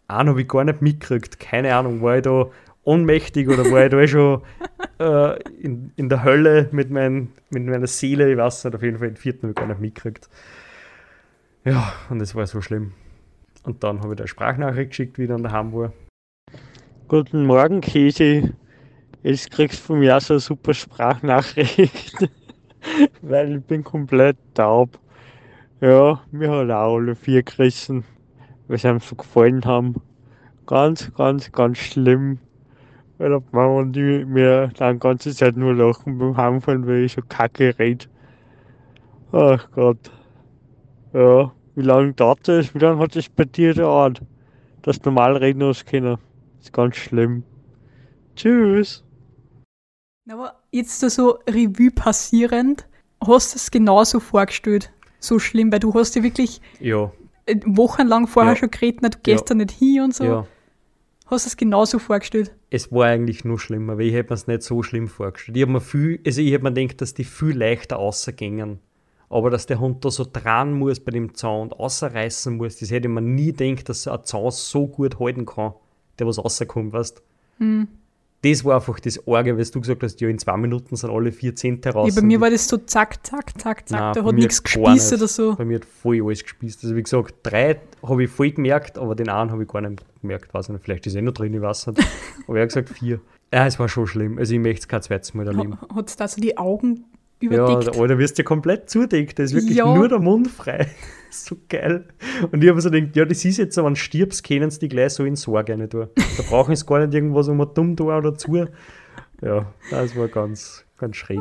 Einen 0.08 0.30
habe 0.30 0.42
ich 0.42 0.48
gar 0.48 0.64
nicht 0.64 0.82
mitgekriegt. 0.82 1.40
Keine 1.40 1.76
Ahnung, 1.76 2.02
war 2.02 2.18
ich 2.18 2.24
da 2.24 2.50
ohnmächtig 2.84 3.50
oder 3.50 3.70
war 3.72 3.86
ich 3.86 3.92
da 3.92 4.00
eh 4.00 4.08
schon 4.08 4.42
äh, 5.00 5.42
in, 5.62 5.92
in 5.96 6.10
der 6.10 6.24
Hölle 6.24 6.70
mit, 6.72 6.90
mein, 6.90 7.30
mit 7.50 7.66
meiner 7.66 7.88
Seele? 7.88 8.32
Ich 8.32 8.38
weiß 8.38 8.66
nicht, 8.66 8.76
auf 8.76 8.82
jeden 8.82 8.98
Fall 8.98 9.10
den 9.10 9.18
vierten 9.18 9.44
habe 9.44 9.52
ich 9.52 9.56
gar 9.56 9.68
nicht 9.68 9.82
mitgekriegt. 9.82 10.30
Ja, 11.64 11.94
und 12.10 12.20
das 12.20 12.34
war 12.34 12.48
so 12.48 12.62
schlimm. 12.62 12.94
Und 13.64 13.84
dann 13.84 14.00
habe 14.00 14.14
ich 14.14 14.18
da 14.18 14.24
eine 14.24 14.30
Sprachnachricht 14.30 14.92
geschickt, 14.92 15.18
wie 15.18 15.24
ich 15.24 15.30
dann 15.30 15.44
daheim 15.44 15.74
war. 15.74 15.92
Guten 17.10 17.46
Morgen, 17.46 17.82
Käse. 17.82 18.54
Jetzt 19.24 19.52
kriegst 19.52 19.82
du 19.82 19.88
von 19.88 20.00
mir 20.00 20.16
auch 20.16 20.22
so 20.22 20.36
eine 20.36 20.40
super 20.40 20.74
Sprachnachricht, 20.74 22.30
weil 23.22 23.58
ich 23.58 23.64
bin 23.66 23.84
komplett 23.84 24.38
taub. 24.54 24.98
Ja, 25.79 26.22
mir 26.31 26.50
hat 26.50 26.72
auch 26.72 26.96
alle 26.96 27.15
vier 27.15 27.43
gerissen, 27.43 28.03
sie 28.67 28.88
einem 28.88 29.00
so 29.00 29.15
gefallen 29.15 29.63
haben. 29.63 30.01
Ganz, 30.65 31.13
ganz, 31.13 31.51
ganz 31.51 31.77
schlimm. 31.77 32.39
Weil 33.19 33.39
die 33.39 33.46
Mama 33.51 33.79
und 33.81 33.96
ich 33.96 34.25
mir 34.25 34.69
dann 34.77 34.96
die 34.96 35.00
ganze 35.00 35.36
Zeit 35.36 35.55
nur 35.55 35.75
lachen 35.75 36.17
beim 36.17 36.36
Heimfahren, 36.36 36.88
weil 36.88 37.03
ich 37.03 37.13
so 37.13 37.22
kacke 37.22 37.77
red. 37.77 38.10
Ach 39.31 39.69
Gott. 39.72 40.12
Ja, 41.13 41.51
wie 41.75 41.81
lange 41.81 42.13
dauert 42.13 42.48
das? 42.48 42.74
Wie 42.74 42.79
lange 42.79 43.00
hat 43.00 43.15
das 43.15 43.29
bei 43.29 43.46
dir 43.46 43.75
gedauert, 43.75 44.24
dass 44.81 45.00
du 45.00 45.12
normal 45.12 45.38
reden 45.38 45.63
hast 45.63 45.86
können? 45.86 46.17
ist 46.60 46.74
ganz 46.74 46.96
schlimm. 46.96 47.43
Tschüss. 48.36 49.03
Aber 50.27 50.55
jetzt 50.72 51.00
so 51.00 51.38
Revue 51.48 51.91
passierend, 51.91 52.88
hast 53.22 53.53
du 53.53 53.57
es 53.57 53.69
genauso 53.69 54.19
vorgestellt. 54.19 54.91
So 55.19 55.39
schlimm, 55.39 55.71
weil 55.71 55.79
du 55.79 55.93
hast 55.93 56.15
ja 56.15 56.24
wirklich 56.24 56.62
Ja, 56.79 57.12
äh, 57.45 57.55
wochenlang 57.65 58.27
vorher 58.27 58.53
Ja. 58.53 58.57
schon 58.57 58.71
geredet, 58.71 59.00
na, 59.01 59.09
du 59.09 59.17
gehst 59.24 59.41
Ja. 59.50 59.55
da 59.55 59.55
nicht 59.55 59.71
hin 59.71 60.01
und 60.01 60.15
so. 60.15 60.24
ja. 60.24 60.47
Hast 61.29 61.45
du 61.45 61.50
es 61.50 61.57
genauso 61.57 62.00
vorgestellt. 62.00 62.55
Es 62.69 62.89
war 62.91 63.07
eigentlich 63.07 63.43
nur 63.43 63.59
schlimmer, 63.59 63.97
weil 63.97 64.05
ich 64.07 64.13
hätte 64.13 64.29
mir 64.29 64.36
es 64.36 64.47
nicht 64.47 64.63
so 64.63 64.81
schlimm 64.81 65.09
vorgestellt. 65.09 65.57
Ich 65.57 65.63
habe 65.63 65.74
mir 65.74 65.81
viel, 65.81 66.21
also 66.25 66.39
ich 66.41 66.53
habe 66.53 66.63
mir 66.63 66.74
gedacht, 66.74 67.01
dass 67.01 67.13
die 67.13 67.25
viel 67.25 67.57
leichter 67.57 67.97
rausgängen. 67.97 68.79
Aber 69.29 69.50
dass 69.50 69.65
der 69.65 69.81
Hund 69.81 70.05
da 70.05 70.09
so 70.09 70.25
dran 70.31 70.71
muss 70.71 71.01
bei 71.01 71.12
dem 71.12 71.33
Zaun 71.36 71.63
und 71.63 71.74
rausreißen 71.77 72.55
muss, 72.55 72.77
das 72.77 72.91
hätte 72.91 73.09
ich 73.09 73.13
mir 73.13 73.19
nie 73.21 73.51
gedacht, 73.51 73.89
dass 73.89 74.07
ein 74.07 74.24
Zaun 74.24 74.51
so 74.51 74.88
gut 74.88 75.19
halten 75.19 75.45
kann, 75.45 75.74
der 76.17 76.27
was 76.27 76.38
rauskommt, 76.38 76.93
weißt 76.93 77.21
Hm. 77.57 77.89
Das 78.44 78.63
war 78.63 78.75
einfach 78.75 79.00
das 79.00 79.27
Arge, 79.27 79.58
weil 79.58 79.65
du 79.65 79.82
gesagt 79.82 80.03
hast, 80.03 80.22
ja, 80.22 80.29
in 80.29 80.38
zwei 80.38 80.58
Minuten 80.58 80.96
sind 80.96 81.10
alle 81.10 81.32
vier 81.32 81.56
Zehnte 81.56 81.89
raus. 81.89 82.13
Ja, 82.13 82.22
bei 82.22 82.25
mir 82.25 82.39
war 82.39 82.51
das 82.51 82.67
so 82.67 82.77
zack, 82.77 83.25
zack, 83.25 83.60
zack, 83.60 83.89
zack. 83.89 84.00
Nein, 84.00 84.13
da 84.13 84.24
hat 84.24 84.36
nichts 84.36 84.62
gespießt 84.62 85.12
nicht. 85.12 85.20
oder 85.20 85.27
so. 85.27 85.56
Bei 85.56 85.65
mir 85.65 85.77
hat 85.77 85.86
voll 85.86 86.22
alles 86.24 86.44
gespießt. 86.44 86.84
Also 86.84 86.96
wie 86.96 87.03
gesagt, 87.03 87.34
drei 87.41 87.82
habe 88.03 88.24
ich 88.24 88.29
voll 88.29 88.51
gemerkt, 88.51 89.00
aber 89.00 89.15
den 89.15 89.29
einen 89.29 89.51
habe 89.51 89.63
ich 89.63 89.70
gar 89.70 89.82
nicht 89.82 90.03
gemerkt. 90.22 90.53
Weiß 90.53 90.70
nicht, 90.70 90.84
vielleicht 90.84 91.08
ist 91.08 91.15
er 91.15 91.24
noch 91.24 91.34
drin, 91.34 91.53
ich 91.53 91.62
weiß 91.62 91.88
nicht. 91.88 92.08
aber 92.48 92.58
er 92.58 92.63
hat 92.63 92.70
gesagt 92.70 92.89
vier. 92.89 93.20
Ja, 93.51 93.65
es 93.65 93.79
war 93.79 93.89
schon 93.89 94.06
schlimm. 94.06 94.38
Also 94.38 94.53
ich 94.53 94.60
möchte 94.60 94.82
es 94.82 94.88
kein 94.88 95.01
zweites 95.01 95.34
Mal 95.34 95.48
erleben. 95.48 95.77
Hat 95.96 96.10
es 96.10 96.15
da 96.15 96.27
so 96.27 96.39
die 96.39 96.58
Augen 96.58 97.06
Ja, 97.39 97.50
überdeckt? 97.51 97.96
der 97.96 98.01
Alter, 98.01 98.17
wirst 98.17 98.39
du 98.39 98.44
komplett 98.44 98.89
zudeckt. 98.89 99.38
Da 99.39 99.44
ist 99.44 99.53
wirklich 99.53 99.77
Ja. 99.77 99.94
nur 99.94 100.08
der 100.08 100.20
Mund 100.20 100.48
frei. 100.48 100.88
so 101.29 101.56
geil. 101.70 102.06
Und 102.51 102.63
ich 102.63 102.70
habe 102.70 102.82
so 102.82 102.89
gedacht, 102.89 103.15
ja, 103.15 103.25
das 103.25 103.46
ist 103.46 103.58
jetzt, 103.58 103.77
wenn 103.77 103.86
du 103.86 103.96
stirbst, 103.96 104.44
können 104.44 104.70
sie 104.72 104.79
die 104.79 104.89
gleich 104.89 105.13
so 105.13 105.24
in 105.24 105.36
Sorge 105.36 105.77
nicht 105.77 105.91
tun. 105.91 106.08
Da 106.15 106.44
brauchen 106.50 106.75
sie 106.75 106.86
gar 106.86 107.00
nicht 107.00 107.13
irgendwas 107.13 107.48
um 107.48 107.62
ein 107.62 107.67
dumm 107.74 107.96
da 107.96 108.03
oder 108.17 108.34
zu. 108.36 108.65
Ja, 109.41 109.72
das 109.91 110.15
war 110.15 110.27
ganz, 110.29 110.84
ganz 110.98 111.15
schräg. 111.15 111.39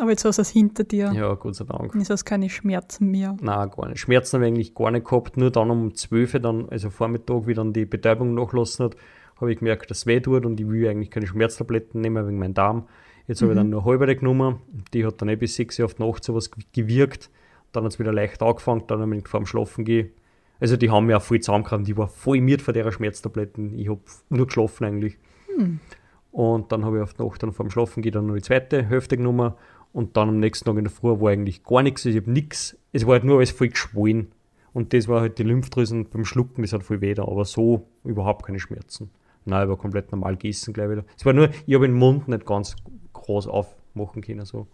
Aber 0.00 0.10
jetzt 0.10 0.24
hast 0.24 0.38
du 0.38 0.42
es 0.42 0.48
hinter 0.50 0.82
dir. 0.82 1.12
Ja, 1.14 1.34
Gott 1.34 1.54
sei 1.54 1.64
Dank. 1.66 1.94
Jetzt 1.94 2.10
hast 2.10 2.22
du 2.24 2.28
keine 2.28 2.50
Schmerzen 2.50 3.12
mehr. 3.12 3.36
Nein, 3.40 3.70
gar 3.70 3.88
nicht. 3.88 4.00
Schmerzen 4.00 4.36
habe 4.38 4.46
ich 4.46 4.52
eigentlich 4.52 4.74
gar 4.74 4.90
nicht 4.90 5.06
gehabt. 5.06 5.36
Nur 5.36 5.52
dann 5.52 5.70
um 5.70 5.94
12 5.94 6.34
Uhr, 6.34 6.40
dann, 6.40 6.68
also 6.70 6.90
Vormittag, 6.90 7.46
wie 7.46 7.54
dann 7.54 7.72
die 7.72 7.84
Betäubung 7.84 8.34
nachgelassen 8.34 8.86
hat, 8.86 8.96
habe 9.40 9.52
ich 9.52 9.58
gemerkt, 9.60 9.90
dass 9.92 9.98
es 9.98 10.06
weh 10.06 10.18
tut 10.18 10.44
und 10.46 10.58
ich 10.58 10.68
will 10.68 10.88
eigentlich 10.88 11.12
keine 11.12 11.28
Schmerztabletten 11.28 12.00
nehmen 12.00 12.26
wegen 12.26 12.38
meinem 12.40 12.54
Darm. 12.54 12.88
Jetzt 13.26 13.40
habe 13.40 13.52
ich 13.52 13.56
dann 13.56 13.70
nur 13.70 13.80
eine 13.80 13.90
halbe 13.90 14.16
genommen. 14.16 14.56
Die 14.92 15.06
hat 15.06 15.20
dann 15.20 15.28
eh 15.28 15.36
bis 15.36 15.56
6 15.56 15.78
Uhr 15.78 15.84
auf 15.86 15.94
die 15.94 16.02
Nacht 16.02 16.24
sowas 16.24 16.50
gewirkt. 16.72 17.30
Dann 17.72 17.84
hat 17.84 17.92
es 17.92 17.98
wieder 17.98 18.12
leicht 18.12 18.42
angefangen, 18.42 18.84
dann 18.86 19.00
habe 19.00 19.16
ich 19.16 19.26
vor 19.26 19.40
dem 19.40 19.46
Schlafen 19.46 19.84
gehen. 19.84 20.10
Also 20.60 20.76
die 20.76 20.90
haben 20.90 21.06
mir 21.06 21.16
auch 21.16 21.22
voll 21.22 21.40
zusammengekommen. 21.40 21.84
Die 21.84 21.96
war 21.96 22.08
voll 22.08 22.40
miert 22.40 22.62
von 22.62 22.74
der 22.74 22.90
Schmerztabletten. 22.90 23.78
Ich 23.78 23.88
habe 23.88 24.00
nur 24.28 24.46
geschlafen 24.46 24.84
eigentlich. 24.84 25.18
Und 26.30 26.72
dann 26.72 26.84
habe 26.84 26.98
ich 26.98 27.02
auf 27.02 27.14
die 27.14 27.22
Nacht 27.22 27.42
dann 27.42 27.52
vor 27.52 27.66
dem 27.66 27.70
Schlafen 27.70 28.02
gehen 28.02 28.12
dann 28.12 28.26
noch 28.26 28.34
die 28.34 28.42
zweite 28.42 28.84
Hälfte 28.84 29.16
genommen. 29.16 29.54
Und 29.92 30.16
dann 30.16 30.28
am 30.28 30.40
nächsten 30.40 30.64
Tag 30.64 30.76
in 30.76 30.84
der 30.84 30.92
Früh 30.92 31.20
war 31.20 31.30
eigentlich 31.30 31.62
gar 31.64 31.82
nichts. 31.82 32.04
Ich 32.04 32.16
habe 32.16 32.30
nichts. 32.30 32.76
Es 32.92 33.06
war 33.06 33.14
halt 33.14 33.24
nur 33.24 33.38
alles 33.38 33.52
voll 33.52 33.68
geschwollen. 33.68 34.28
Und 34.72 34.92
das 34.92 35.06
war 35.06 35.20
halt 35.20 35.38
die 35.38 35.44
Lymphdrüsen 35.44 36.08
beim 36.10 36.24
Schlucken, 36.24 36.62
das 36.62 36.72
hat 36.72 36.82
voll 36.82 37.00
weh 37.00 37.14
da. 37.14 37.22
Aber 37.22 37.44
so 37.44 37.86
überhaupt 38.02 38.44
keine 38.44 38.58
Schmerzen. 38.58 39.10
Nein, 39.44 39.62
ich 39.62 39.68
war 39.68 39.76
komplett 39.76 40.10
normal 40.10 40.36
gegessen 40.36 40.74
gleich 40.74 40.90
wieder. 40.90 41.04
Es 41.16 41.24
war 41.24 41.32
nur, 41.32 41.50
ich 41.66 41.74
habe 41.74 41.86
den 41.86 41.96
Mund 41.96 42.26
nicht 42.26 42.44
ganz 42.44 42.74
groß 43.24 43.46
aufmachen 43.48 44.22
können. 44.22 44.44
So. 44.44 44.66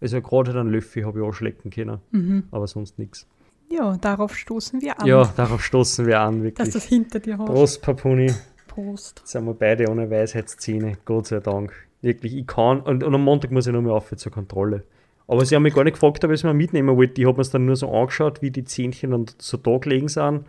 Also 0.00 0.20
gerade 0.22 0.58
einen 0.58 0.70
Löffel 0.70 1.04
habe 1.04 1.20
ich 1.20 1.26
anschlecken 1.26 1.70
können, 1.70 1.98
Mhm. 2.10 2.44
aber 2.50 2.66
sonst 2.66 2.98
nichts. 2.98 3.26
Ja, 3.70 3.96
darauf 3.98 4.34
stoßen 4.36 4.80
wir 4.80 5.00
an, 5.00 5.06
Ja, 5.06 5.24
darauf 5.36 5.62
stoßen 5.64 6.06
wir 6.06 6.20
an, 6.20 6.36
dass 6.38 6.42
wirklich. 6.44 6.72
das 6.72 6.84
hinter 6.84 7.20
dir 7.20 7.38
hast. 7.38 7.46
Prost, 7.46 7.82
Papuni. 7.82 8.32
Prost. 8.66 9.20
Jetzt 9.20 9.30
sind 9.32 9.44
wir 9.46 9.54
beide 9.54 9.88
ohne 9.88 10.10
Weisheitszähne, 10.10 10.96
Gott 11.04 11.26
sei 11.28 11.40
Dank. 11.40 11.72
Wirklich, 12.02 12.34
ich 12.36 12.46
kann, 12.46 12.80
und, 12.80 13.04
und 13.04 13.14
am 13.14 13.22
Montag 13.22 13.50
muss 13.50 13.66
ich 13.66 13.72
noch 13.72 13.82
mal 13.82 13.92
auf 13.92 14.10
zur 14.16 14.32
Kontrolle. 14.32 14.84
Aber 15.28 15.44
sie 15.44 15.54
haben 15.54 15.62
mich 15.62 15.74
gar 15.74 15.84
nicht 15.84 15.94
gefragt, 15.94 16.24
ob 16.24 16.30
ich 16.32 16.40
es 16.40 16.44
mir 16.44 16.54
mitnehmen 16.54 16.96
wollte. 16.96 17.20
Ich 17.20 17.26
habe 17.26 17.36
mir 17.36 17.42
es 17.42 17.50
dann 17.50 17.64
nur 17.66 17.76
so 17.76 17.88
angeschaut, 17.92 18.42
wie 18.42 18.50
die 18.50 18.64
Zähnchen 18.64 19.12
dann 19.12 19.26
so 19.38 19.56
da 19.58 19.78
gelegen 19.78 20.08
sind. 20.08 20.44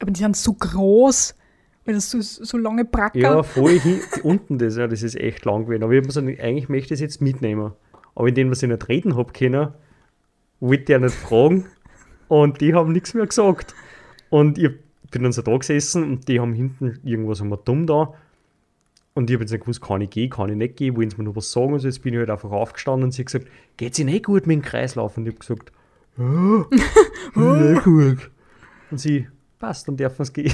Aber 0.00 0.10
die 0.10 0.20
sind 0.20 0.36
so 0.36 0.52
groß, 0.52 1.34
weil 1.86 1.94
das 1.94 2.10
so, 2.10 2.20
so 2.20 2.58
lange 2.58 2.84
Bracker. 2.84 3.18
Ja, 3.18 3.42
voll 3.42 3.78
hin, 3.78 4.00
unten 4.22 4.58
das, 4.58 4.76
ja, 4.76 4.86
das 4.86 5.02
ist 5.02 5.16
echt 5.16 5.44
lang 5.44 5.64
gewesen. 5.64 5.82
Aber 5.82 5.92
ich 5.92 6.02
habe 6.02 6.08
gedacht, 6.08 6.40
eigentlich 6.40 6.68
möchte 6.68 6.94
ich 6.94 6.98
es 6.98 7.00
jetzt 7.00 7.22
mitnehmen. 7.22 7.72
Aber 8.14 8.28
indem 8.28 8.50
was 8.50 8.62
ich 8.62 8.68
nicht 8.68 8.88
reden 8.88 9.16
habe 9.16 9.32
können, 9.32 9.68
wollte 10.60 10.82
ich 10.82 10.88
ja 10.88 10.98
nicht 10.98 11.14
fragen. 11.14 11.66
Und 12.28 12.60
die 12.60 12.74
haben 12.74 12.92
nichts 12.92 13.14
mehr 13.14 13.26
gesagt. 13.26 13.74
Und 14.30 14.58
ich 14.58 14.70
bin 15.10 15.22
dann 15.22 15.32
so 15.32 15.42
da 15.42 15.56
gesessen 15.56 16.02
und 16.02 16.28
die 16.28 16.40
haben 16.40 16.54
hinten 16.54 16.98
irgendwas 17.04 17.40
um 17.40 17.56
dumm 17.64 17.86
da. 17.86 18.14
Und 19.14 19.30
ich 19.30 19.34
habe 19.34 19.44
jetzt 19.44 19.52
nicht 19.52 19.62
gewusst, 19.62 19.80
kann 19.80 20.02
ich 20.02 20.10
gehen, 20.10 20.28
kann 20.28 20.50
ich 20.50 20.56
nicht 20.56 20.76
gehen, 20.76 20.96
wollen 20.96 21.08
sie 21.08 21.16
mir 21.16 21.24
noch 21.24 21.36
was 21.36 21.50
sagen? 21.50 21.72
Also 21.72 21.88
jetzt 21.88 22.02
bin 22.02 22.12
ich 22.12 22.18
halt 22.18 22.28
einfach 22.28 22.50
aufgestanden 22.50 23.04
und 23.04 23.12
sie 23.12 23.22
hat 23.22 23.26
gesagt, 23.26 23.46
geht's 23.78 23.98
Ihnen 23.98 24.12
nicht 24.12 24.26
gut 24.26 24.46
mit 24.46 24.56
dem 24.56 24.62
Kreislauf? 24.62 25.16
Und 25.16 25.26
ich 25.26 25.34
habe 25.34 25.38
gesagt, 25.38 25.72
ja, 26.18 27.62
nicht 27.72 27.84
gut. 27.84 28.30
Und 28.90 28.98
sie, 28.98 29.26
passt, 29.58 29.88
dann 29.88 29.96
dürfen 29.96 30.18
wir 30.18 30.22
es 30.22 30.32
gehen. 30.32 30.46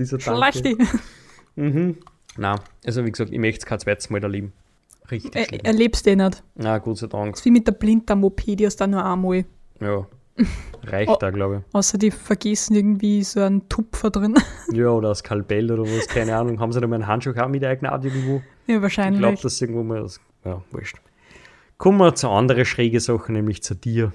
ich. 0.00 0.22
Schlechte. 0.22 0.76
Mhm. 1.56 1.96
Nein, 2.36 2.58
also 2.86 3.04
wie 3.04 3.10
gesagt, 3.10 3.30
ich 3.30 3.38
möchte 3.38 3.58
es 3.60 3.66
kein 3.66 3.78
zweites 3.78 4.08
Mal 4.10 4.22
erleben. 4.22 4.52
Richtig 5.10 5.34
Er, 5.36 5.44
schlimm. 5.44 5.60
erlebst 5.64 6.06
du 6.06 6.16
nicht. 6.16 6.42
Na, 6.54 6.78
Gott 6.78 6.98
sei 6.98 7.06
Dank. 7.08 7.32
Das 7.32 7.40
ist 7.40 7.44
wie 7.44 7.50
mit 7.50 7.66
der 7.66 7.72
Blinddarm-OP, 7.72 8.42
die 8.56 8.64
hast 8.66 8.80
du 8.80 8.86
nur 8.86 9.04
einmal. 9.04 9.44
Ja. 9.80 10.06
Reicht 10.84 11.10
Oh. 11.10 11.16
da, 11.20 11.30
glaube 11.30 11.64
Außer 11.72 11.98
die 11.98 12.10
vergessen 12.10 12.74
irgendwie 12.74 13.22
so 13.22 13.40
einen 13.40 13.68
Tupfer 13.68 14.10
drin. 14.10 14.34
ich. 14.70 14.76
Ja, 14.78 14.88
oder 14.88 15.10
das 15.10 15.22
Kalbell 15.22 15.70
oder 15.70 15.82
was, 15.82 16.06
keine 16.08 16.34
Ahnung. 16.36 16.58
Haben 16.58 16.72
sie 16.72 16.80
da 16.80 16.86
mal 16.86 16.94
einen 16.96 17.06
Handschuh 17.06 17.34
auch 17.36 17.48
mit 17.48 17.62
eingenaht 17.64 18.02
irgendwo? 18.04 18.36
ja, 18.36 18.40
Ich 18.40 18.66
glaube, 18.66 18.82
wahrscheinlich. 18.82 19.40
dass 19.42 19.60
irgendwo 19.60 19.82
mal 19.82 20.00
das. 20.00 20.18
Ja, 20.46 20.62
wurscht. 20.70 20.96
Kommen 21.76 21.98
wir 21.98 22.14
zu 22.14 22.30
anderen 22.30 22.64
schräge 22.64 22.98
Sachen, 23.00 23.34
nämlich 23.34 23.62
zu 23.62 23.74
dir. 23.74 24.12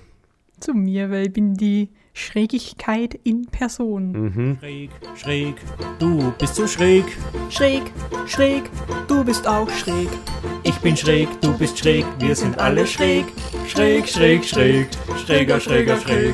Zu 0.59 0.73
mir, 0.73 1.11
weil 1.11 1.27
ich 1.27 1.33
bin 1.33 1.53
die 1.53 1.89
Schrägigkeit 2.17 3.13
in 3.23 3.45
Person. 3.45 4.11
Mhm. 4.11 4.57
Schräg, 4.59 4.89
schräg, 5.15 5.55
du 5.99 6.31
bist 6.39 6.55
so 6.55 6.65
schräg. 6.65 7.05
Schräg, 7.49 7.83
schräg, 8.25 8.63
du 9.07 9.23
bist 9.23 9.47
auch 9.47 9.69
schräg. 9.69 10.09
Ich 10.63 10.75
bin 10.79 10.97
schräg, 10.97 11.29
du 11.41 11.55
bist 11.55 11.77
schräg, 11.77 12.05
wir 12.17 12.35
sind 12.35 12.57
alle 12.57 12.87
schräg. 12.87 13.25
Schräg, 13.67 14.09
schräg, 14.09 14.43
schräg, 14.43 14.87
schräger, 15.25 15.59
schräger, 15.59 15.97
schräg. 15.97 16.33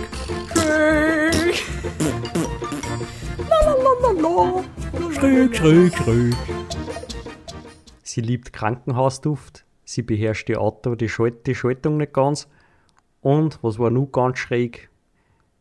Schräg. 0.54 1.56
Schräg, 5.14 5.56
schräg, 5.56 5.98
schräg. 5.98 6.36
Sie 8.04 8.22
liebt 8.22 8.54
Krankenhausduft. 8.54 9.66
sie 9.84 10.02
beherrscht 10.02 10.48
die 10.48 10.56
Auto, 10.56 10.96
die, 10.96 11.10
Schalt, 11.10 11.46
die 11.46 11.56
Schaltung 11.56 11.98
nicht 11.98 12.14
ganz. 12.14 12.48
Und 13.20 13.60
was 13.62 13.80
war 13.80 13.90
nur 13.90 14.10
ganz 14.10 14.40
schräg? 14.40 14.90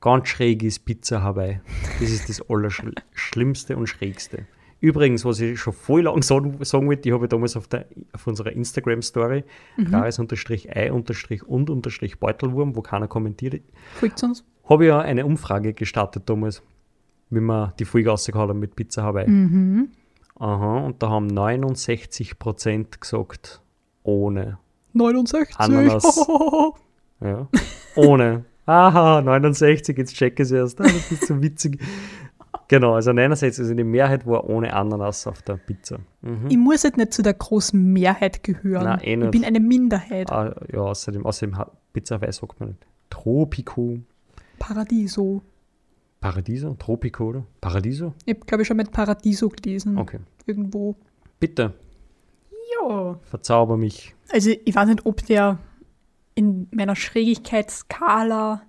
Ganz 0.02 0.28
schräg 0.28 0.62
ist 0.64 0.84
Pizza 0.84 1.22
Hawaii. 1.22 1.60
Das 2.00 2.10
ist 2.10 2.28
das 2.28 2.42
Allerschlimmste 2.50 3.76
und 3.76 3.86
Schrägste. 3.86 4.46
Übrigens, 4.80 5.24
was 5.24 5.38
ich 5.38 5.60
schon 5.60 5.72
voll 5.72 6.02
lang 6.02 6.22
sagen, 6.22 6.58
sagen 6.64 6.88
wollte, 6.88 7.02
die 7.02 7.12
habe 7.12 7.26
ich 7.26 7.28
damals 7.28 7.56
auf, 7.56 7.68
der, 7.68 7.86
auf 8.12 8.26
unserer 8.26 8.50
Instagram-Story, 8.50 9.44
mhm. 9.76 9.94
rares-ei-und-beutelwurm, 9.94 12.74
wo 12.74 12.82
keiner 12.82 13.06
kommentiert, 13.06 13.62
Folgt 13.94 14.20
uns. 14.24 14.44
habe 14.68 14.84
ich 14.84 14.88
ja 14.88 14.98
eine 14.98 15.24
Umfrage 15.24 15.72
gestartet 15.72 16.28
damals, 16.28 16.64
wie 17.30 17.38
wir 17.38 17.72
die 17.78 17.84
Folge 17.84 18.10
rausgehauen 18.10 18.48
haben 18.48 18.58
mit 18.58 18.74
Pizza 18.74 19.04
Hawaii. 19.04 19.30
Mhm. 19.30 19.90
Aha, 20.34 20.78
und 20.78 21.00
da 21.00 21.10
haben 21.10 21.28
69% 21.28 22.98
gesagt, 22.98 23.62
ohne. 24.02 24.58
69. 24.94 25.60
Ananas. 25.60 26.28
Ja, 27.24 27.46
ohne. 27.94 28.44
Aha, 28.66 29.20
69, 29.22 29.96
jetzt 29.98 30.14
check 30.14 30.34
ich 30.34 30.40
es 30.44 30.50
erst. 30.52 30.80
Ah, 30.80 30.84
Das 30.84 31.10
ist 31.12 31.26
so 31.26 31.42
witzig. 31.42 31.80
Genau, 32.68 32.94
also 32.94 33.12
69, 33.12 33.60
also 33.64 33.74
die 33.74 33.84
Mehrheit 33.84 34.26
war 34.26 34.48
ohne 34.48 34.72
Ananas 34.72 35.26
auf 35.26 35.42
der 35.42 35.54
Pizza. 35.56 35.98
Mhm. 36.22 36.46
Ich 36.48 36.56
muss 36.56 36.84
halt 36.84 36.96
nicht 36.96 37.12
zu 37.12 37.22
der 37.22 37.34
großen 37.34 37.92
Mehrheit 37.92 38.42
gehören. 38.44 38.84
Nein, 38.84 39.00
eh 39.02 39.24
ich 39.24 39.30
bin 39.30 39.44
eine 39.44 39.60
Minderheit. 39.60 40.30
Ah, 40.30 40.54
ja, 40.72 40.80
außerdem, 40.80 41.26
außerdem 41.26 41.58
hat 41.58 41.72
Pizza 41.92 42.16
Hawaii 42.16 42.32
sagt 42.32 42.58
man 42.60 42.70
nicht. 42.70 42.86
Tropico. 43.10 43.98
Paradiso. 44.58 45.42
Paradiso? 46.20 46.74
Tropico, 46.78 47.24
oder? 47.24 47.44
Paradiso? 47.60 48.14
Ich 48.24 48.34
habe, 48.34 48.46
glaube 48.46 48.62
ich, 48.62 48.68
schon 48.68 48.76
mit 48.76 48.92
Paradiso 48.92 49.48
gelesen. 49.48 49.98
Okay. 49.98 50.20
Irgendwo. 50.46 50.94
Bitte, 51.40 51.74
Ja. 52.80 53.18
verzauber 53.24 53.76
mich. 53.76 54.14
Also 54.32 54.50
ich 54.64 54.74
weiß 54.74 54.88
nicht, 54.88 55.04
ob 55.04 55.26
der 55.26 55.58
in 56.34 56.68
meiner 56.72 56.96
Schrägigkeitsskala 56.96 58.62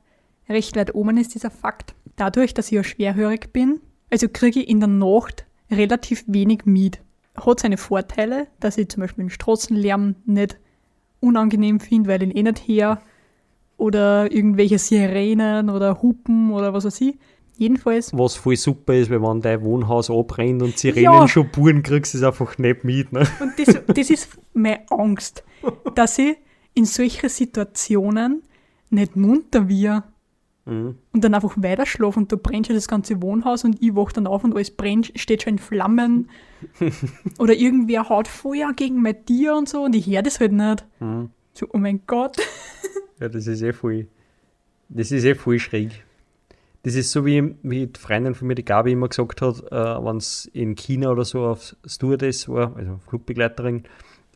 recht 0.50 0.76
weit 0.76 0.94
oben 0.96 1.18
ist, 1.18 1.34
dieser 1.34 1.52
Fakt. 1.52 1.96
Dadurch, 2.16 2.54
dass 2.54 2.68
ich 2.68 2.74
ja 2.74 2.84
schwerhörig 2.84 3.52
bin, 3.54 3.80
also 4.12 4.28
kriege 4.32 4.62
ich 4.62 4.70
in 4.70 4.80
der 4.80 4.90
Nacht 4.90 5.46
relativ 5.72 6.24
wenig 6.28 6.66
mit. 6.66 7.00
Hat 7.36 7.60
seine 7.62 7.78
Vorteile, 7.78 8.48
dass 8.60 8.78
ich 8.78 8.90
zum 8.90 9.02
Beispiel 9.02 9.24
den 9.26 9.30
Straßenlärm 9.32 10.16
nicht 10.26 10.60
unangenehm 11.20 11.80
finde, 11.80 12.10
weil 12.10 12.22
ich 12.24 12.30
ihn 12.30 12.36
eh 12.38 12.44
nicht 12.44 12.60
her 12.68 13.02
oder 13.78 14.32
irgendwelche 14.32 14.78
Sirenen 14.78 15.70
oder 15.70 16.02
Hupen 16.02 16.52
oder 16.52 16.74
was 16.74 16.86
weiß 16.86 17.02
ich. 17.02 17.18
Jedenfalls, 17.58 18.12
Was 18.18 18.36
voll 18.36 18.56
super 18.56 18.96
ist, 18.96 19.10
wenn 19.12 19.42
dein 19.42 19.62
Wohnhaus 19.64 20.10
abbrennt 20.10 20.62
und 20.64 20.78
Sirenen 20.78 21.04
Ja. 21.04 21.28
schon 21.28 21.50
Buren 21.52 21.84
kriegst, 21.84 22.16
ist 22.16 22.24
einfach 22.24 22.58
nicht 22.58 22.84
mit. 22.84 23.12
Ne? 23.14 23.28
und 23.40 23.54
das, 23.58 23.76
das 23.88 24.10
ist 24.10 24.30
meine 24.54 24.82
Angst, 24.90 25.44
dass 25.96 26.18
ich 26.20 26.36
in 26.74 26.86
solchen 26.86 27.30
Situationen 27.30 28.44
nicht 28.90 29.16
munter 29.16 29.68
wir 29.68 30.04
Mhm. 30.66 30.96
und 31.12 31.22
dann 31.26 31.34
einfach 31.34 31.56
weiter 31.58 31.86
schlafe 31.86 32.18
und 32.18 32.32
da 32.32 32.38
brennt 32.38 32.68
schon 32.68 32.76
das 32.78 32.88
ganze 32.88 33.22
Wohnhaus 33.22 33.66
und 33.66 33.82
ich 33.82 33.94
wach 33.96 34.14
dann 34.14 34.28
auf 34.28 34.46
und 34.46 34.56
alles 34.56 34.72
brennt, 34.72 35.12
steht 35.16 35.44
schon 35.44 35.56
in 35.56 35.60
Flammen. 35.60 36.30
Oder 37.38 37.54
irgendwer 37.54 38.08
haut 38.08 38.30
Feuer 38.30 38.72
gegen 38.74 39.02
mein 39.02 39.26
Tier 39.26 39.56
und 39.56 39.68
so 39.68 39.84
und 39.84 39.94
ich 39.94 40.08
höre 40.08 40.22
das 40.22 40.40
halt 40.40 40.54
nicht. 40.54 40.86
Mhm. 41.02 41.32
So, 41.54 41.68
oh 41.74 41.78
mein 41.78 42.02
Gott. 42.08 42.38
Ja, 43.20 43.28
das 43.30 43.46
ist 43.48 43.62
eh 43.62 43.74
voll. 43.74 44.08
Das 44.90 45.12
ist 45.12 45.24
eh 45.26 45.36
voll 45.36 45.60
schräg. 45.60 46.04
Das 46.84 46.96
ist 46.96 47.12
so 47.12 47.26
wie, 47.26 47.56
wie 47.62 47.88
die 47.88 48.00
Freundin 48.00 48.34
von 48.34 48.48
mir, 48.48 48.56
die 48.56 48.66
Gabi, 48.66 48.94
immer 48.94 49.08
gesagt 49.10 49.42
hat, 49.42 49.64
äh, 49.72 49.76
wenn 50.06 50.18
es 50.18 50.46
in 50.54 50.76
China 50.76 51.10
oder 51.12 51.24
so 51.26 51.46
auf 51.46 51.76
Stewardess 51.86 52.48
war, 52.50 52.76
also 52.78 53.00
Flugbegleiterin, 53.08 53.84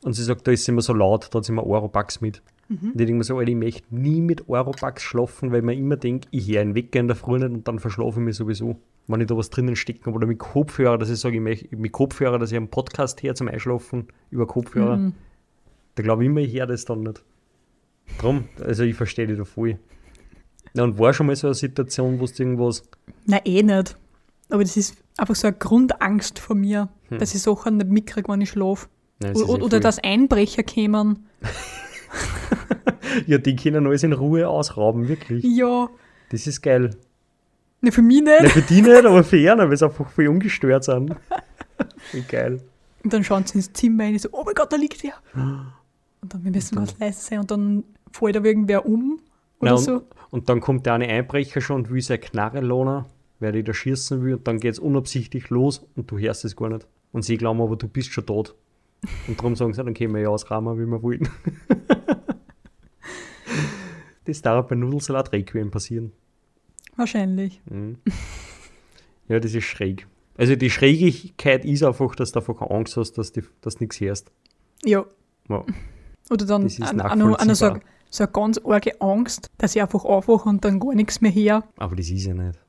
und 0.03 0.13
sie 0.13 0.23
sagt, 0.23 0.47
da 0.47 0.51
ist 0.51 0.61
es 0.61 0.67
immer 0.67 0.81
so 0.81 0.93
laut, 0.93 1.29
da 1.31 1.37
hat 1.37 1.45
sie 1.45 1.51
immer 1.51 1.65
Europax 1.65 2.21
mit. 2.21 2.41
Und 2.69 2.87
ich 2.91 2.97
denke 2.97 3.13
mir 3.13 3.23
so, 3.23 3.37
Alter, 3.37 3.49
ich 3.51 3.55
möchte 3.55 3.83
nie 3.95 4.19
mit 4.19 4.49
Europax 4.49 5.01
schlafen, 5.01 5.53
weil 5.53 5.61
man 5.61 5.77
immer 5.77 5.95
denkt, 5.95 6.27
ich 6.31 6.49
höre 6.49 6.61
einen 6.61 6.75
Wecker 6.75 6.99
in 6.99 7.07
der 7.07 7.15
Früh 7.15 7.37
nicht 7.39 7.49
und 7.49 7.65
dann 7.67 7.79
verschlafe 7.79 8.19
ich 8.19 8.25
mich 8.25 8.35
sowieso. 8.35 8.75
Wenn 9.07 9.21
ich 9.21 9.27
da 9.27 9.37
was 9.37 9.49
drinnen 9.49 9.77
stecken 9.77 10.13
oder 10.13 10.27
mit 10.27 10.37
Kopfhörer, 10.39 10.97
dass 10.97 11.09
ich 11.09 11.17
sage, 11.17 11.35
ich 11.37 11.41
möchte 11.41 11.73
mit 11.77 11.93
Kopfhörer, 11.93 12.37
dass 12.39 12.51
ich 12.51 12.57
einen 12.57 12.67
Podcast 12.69 13.23
her 13.23 13.35
zum 13.35 13.47
Einschlafen 13.47 14.07
über 14.31 14.45
Kopfhörer, 14.47 14.97
Mhm. 14.97 15.13
da 15.95 16.03
glaube 16.03 16.23
ich 16.23 16.29
immer, 16.29 16.41
ich 16.41 16.53
höre 16.53 16.67
das 16.67 16.83
dann 16.83 17.03
nicht. 17.03 17.23
Drum, 18.19 18.45
also 18.61 18.83
ich 18.83 18.95
verstehe 18.95 19.27
dich 19.27 19.37
da 19.37 19.45
voll. 19.45 19.79
Ja, 20.73 20.83
und 20.83 20.99
war 20.99 21.13
schon 21.13 21.27
mal 21.27 21.35
so 21.37 21.47
eine 21.47 21.53
Situation, 21.53 22.19
wo 22.19 22.25
du 22.25 22.31
irgendwas. 22.37 22.83
Nein, 23.25 23.41
eh 23.45 23.63
nicht. 23.63 23.97
Aber 24.49 24.61
das 24.63 24.75
ist 24.75 24.97
einfach 25.17 25.35
so 25.35 25.47
eine 25.47 25.55
Grundangst 25.57 26.37
von 26.39 26.59
mir, 26.59 26.89
Hm. 27.09 27.19
dass 27.19 27.33
ich 27.33 27.41
Sachen 27.41 27.77
nicht 27.77 27.89
mitkriege, 27.89 28.27
wenn 28.29 28.41
ich 28.41 28.49
schlafe. 28.49 28.87
Nein, 29.19 29.35
Oder, 29.35 29.47
eh 29.47 29.51
oder 29.61 29.69
voll- 29.69 29.79
dass 29.79 29.99
Einbrecher 29.99 30.63
kämen. 30.63 31.27
Ja, 33.25 33.37
die 33.37 33.55
können 33.55 33.87
alles 33.87 34.03
in 34.03 34.13
Ruhe 34.13 34.47
ausrauben, 34.47 35.07
wirklich. 35.07 35.43
Ja, 35.43 35.89
Das 36.29 36.45
ist 36.45 36.61
geil. 36.61 36.91
ne, 37.81 37.91
für 37.91 38.01
mich 38.01 38.21
Nein, 38.21 38.43
nicht. 38.43 38.51
für 38.53 38.61
die 38.61 38.81
nicht, 38.81 39.05
aber 39.05 39.23
für 39.23 39.37
ihn, 39.37 39.57
weil 39.57 39.75
sie 39.75 39.85
einfach 39.85 40.09
voll 40.09 40.27
ungestört 40.27 40.83
sind. 40.83 41.15
Wie 42.11 42.21
geil. 42.21 42.61
Und 43.03 43.13
dann 43.13 43.23
schauen 43.23 43.45
sie 43.45 43.55
ins 43.57 43.71
Zimmer 43.73 44.03
rein, 44.03 44.15
ich 44.15 44.21
so, 44.21 44.29
oh 44.33 44.43
mein 44.45 44.53
Gott, 44.53 44.71
da 44.71 44.75
liegt 44.77 45.03
er. 45.03 45.13
Und 46.21 46.33
dann, 46.33 46.43
wir 46.43 46.51
müssen 46.51 46.75
ganz 46.75 46.97
leise 46.99 47.21
sein 47.21 47.39
und 47.39 47.51
dann 47.51 47.83
fällt 48.11 48.35
da 48.35 48.43
irgendwer 48.43 48.85
um 48.87 49.19
oder 49.59 49.73
und, 49.75 49.77
so. 49.77 50.01
und 50.31 50.49
dann 50.49 50.61
kommt 50.61 50.85
der 50.87 50.93
eine 50.93 51.07
Einbrecher 51.07 51.61
schon 51.61 51.75
und 51.77 51.89
will 51.91 52.01
seine 52.01 52.17
Knarre 52.19 52.59
lohnen, 52.59 53.05
weil 53.39 53.55
er 53.55 53.61
da 53.63 53.71
schießen 53.71 54.23
will, 54.23 54.33
und 54.35 54.47
dann 54.47 54.59
geht 54.59 54.73
es 54.73 54.79
unabsichtlich 54.79 55.49
los 55.51 55.85
und 55.95 56.09
du 56.09 56.17
hörst 56.17 56.43
es 56.43 56.55
gar 56.55 56.69
nicht. 56.69 56.87
Und 57.11 57.23
sie 57.23 57.37
glauben 57.37 57.61
aber, 57.61 57.75
du 57.75 57.87
bist 57.87 58.11
schon 58.13 58.25
tot. 58.25 58.55
Und 59.27 59.37
darum 59.37 59.55
sagen 59.55 59.73
sie, 59.73 59.83
dann 59.83 59.93
können 59.93 60.13
wir 60.13 60.21
ja 60.21 60.29
ausrahmen, 60.29 60.77
wie 60.79 60.85
wir 60.85 61.01
wollen. 61.01 61.29
das 64.25 64.41
darf 64.41 64.67
bei 64.67 64.75
Nudelsalat 64.75 65.31
Requiem 65.31 65.71
passieren. 65.71 66.11
Wahrscheinlich. 66.95 67.61
Mhm. 67.69 67.97
Ja, 69.27 69.39
das 69.39 69.53
ist 69.53 69.65
schräg. 69.65 70.07
Also 70.37 70.55
die 70.55 70.69
Schrägigkeit 70.69 71.65
ist 71.65 71.83
einfach, 71.83 72.15
dass 72.15 72.31
du 72.31 72.39
einfach 72.39 72.61
Angst 72.69 72.97
hast, 72.97 73.17
dass 73.17 73.31
du 73.31 73.41
dass 73.61 73.79
nichts 73.79 73.99
hörst. 73.99 74.31
Ja. 74.83 75.05
Ja. 75.49 75.65
Oder 76.29 76.45
dann 76.45 76.63
Das 76.63 76.73
ist 76.73 76.81
an, 76.81 77.01
an, 77.01 77.21
an 77.21 77.55
so, 77.55 77.79
so 78.09 78.23
eine 78.23 78.31
ganz 78.31 78.59
arge 78.63 79.01
Angst, 79.01 79.49
dass 79.57 79.75
ich 79.75 79.81
einfach 79.81 80.05
aufwache 80.05 80.49
und 80.49 80.63
dann 80.63 80.79
gar 80.79 80.93
nichts 80.93 81.21
mehr 81.21 81.31
her. 81.31 81.63
Aber 81.77 81.95
das 81.95 82.09
ist 82.09 82.25
ja 82.25 82.33
nicht. 82.33 82.59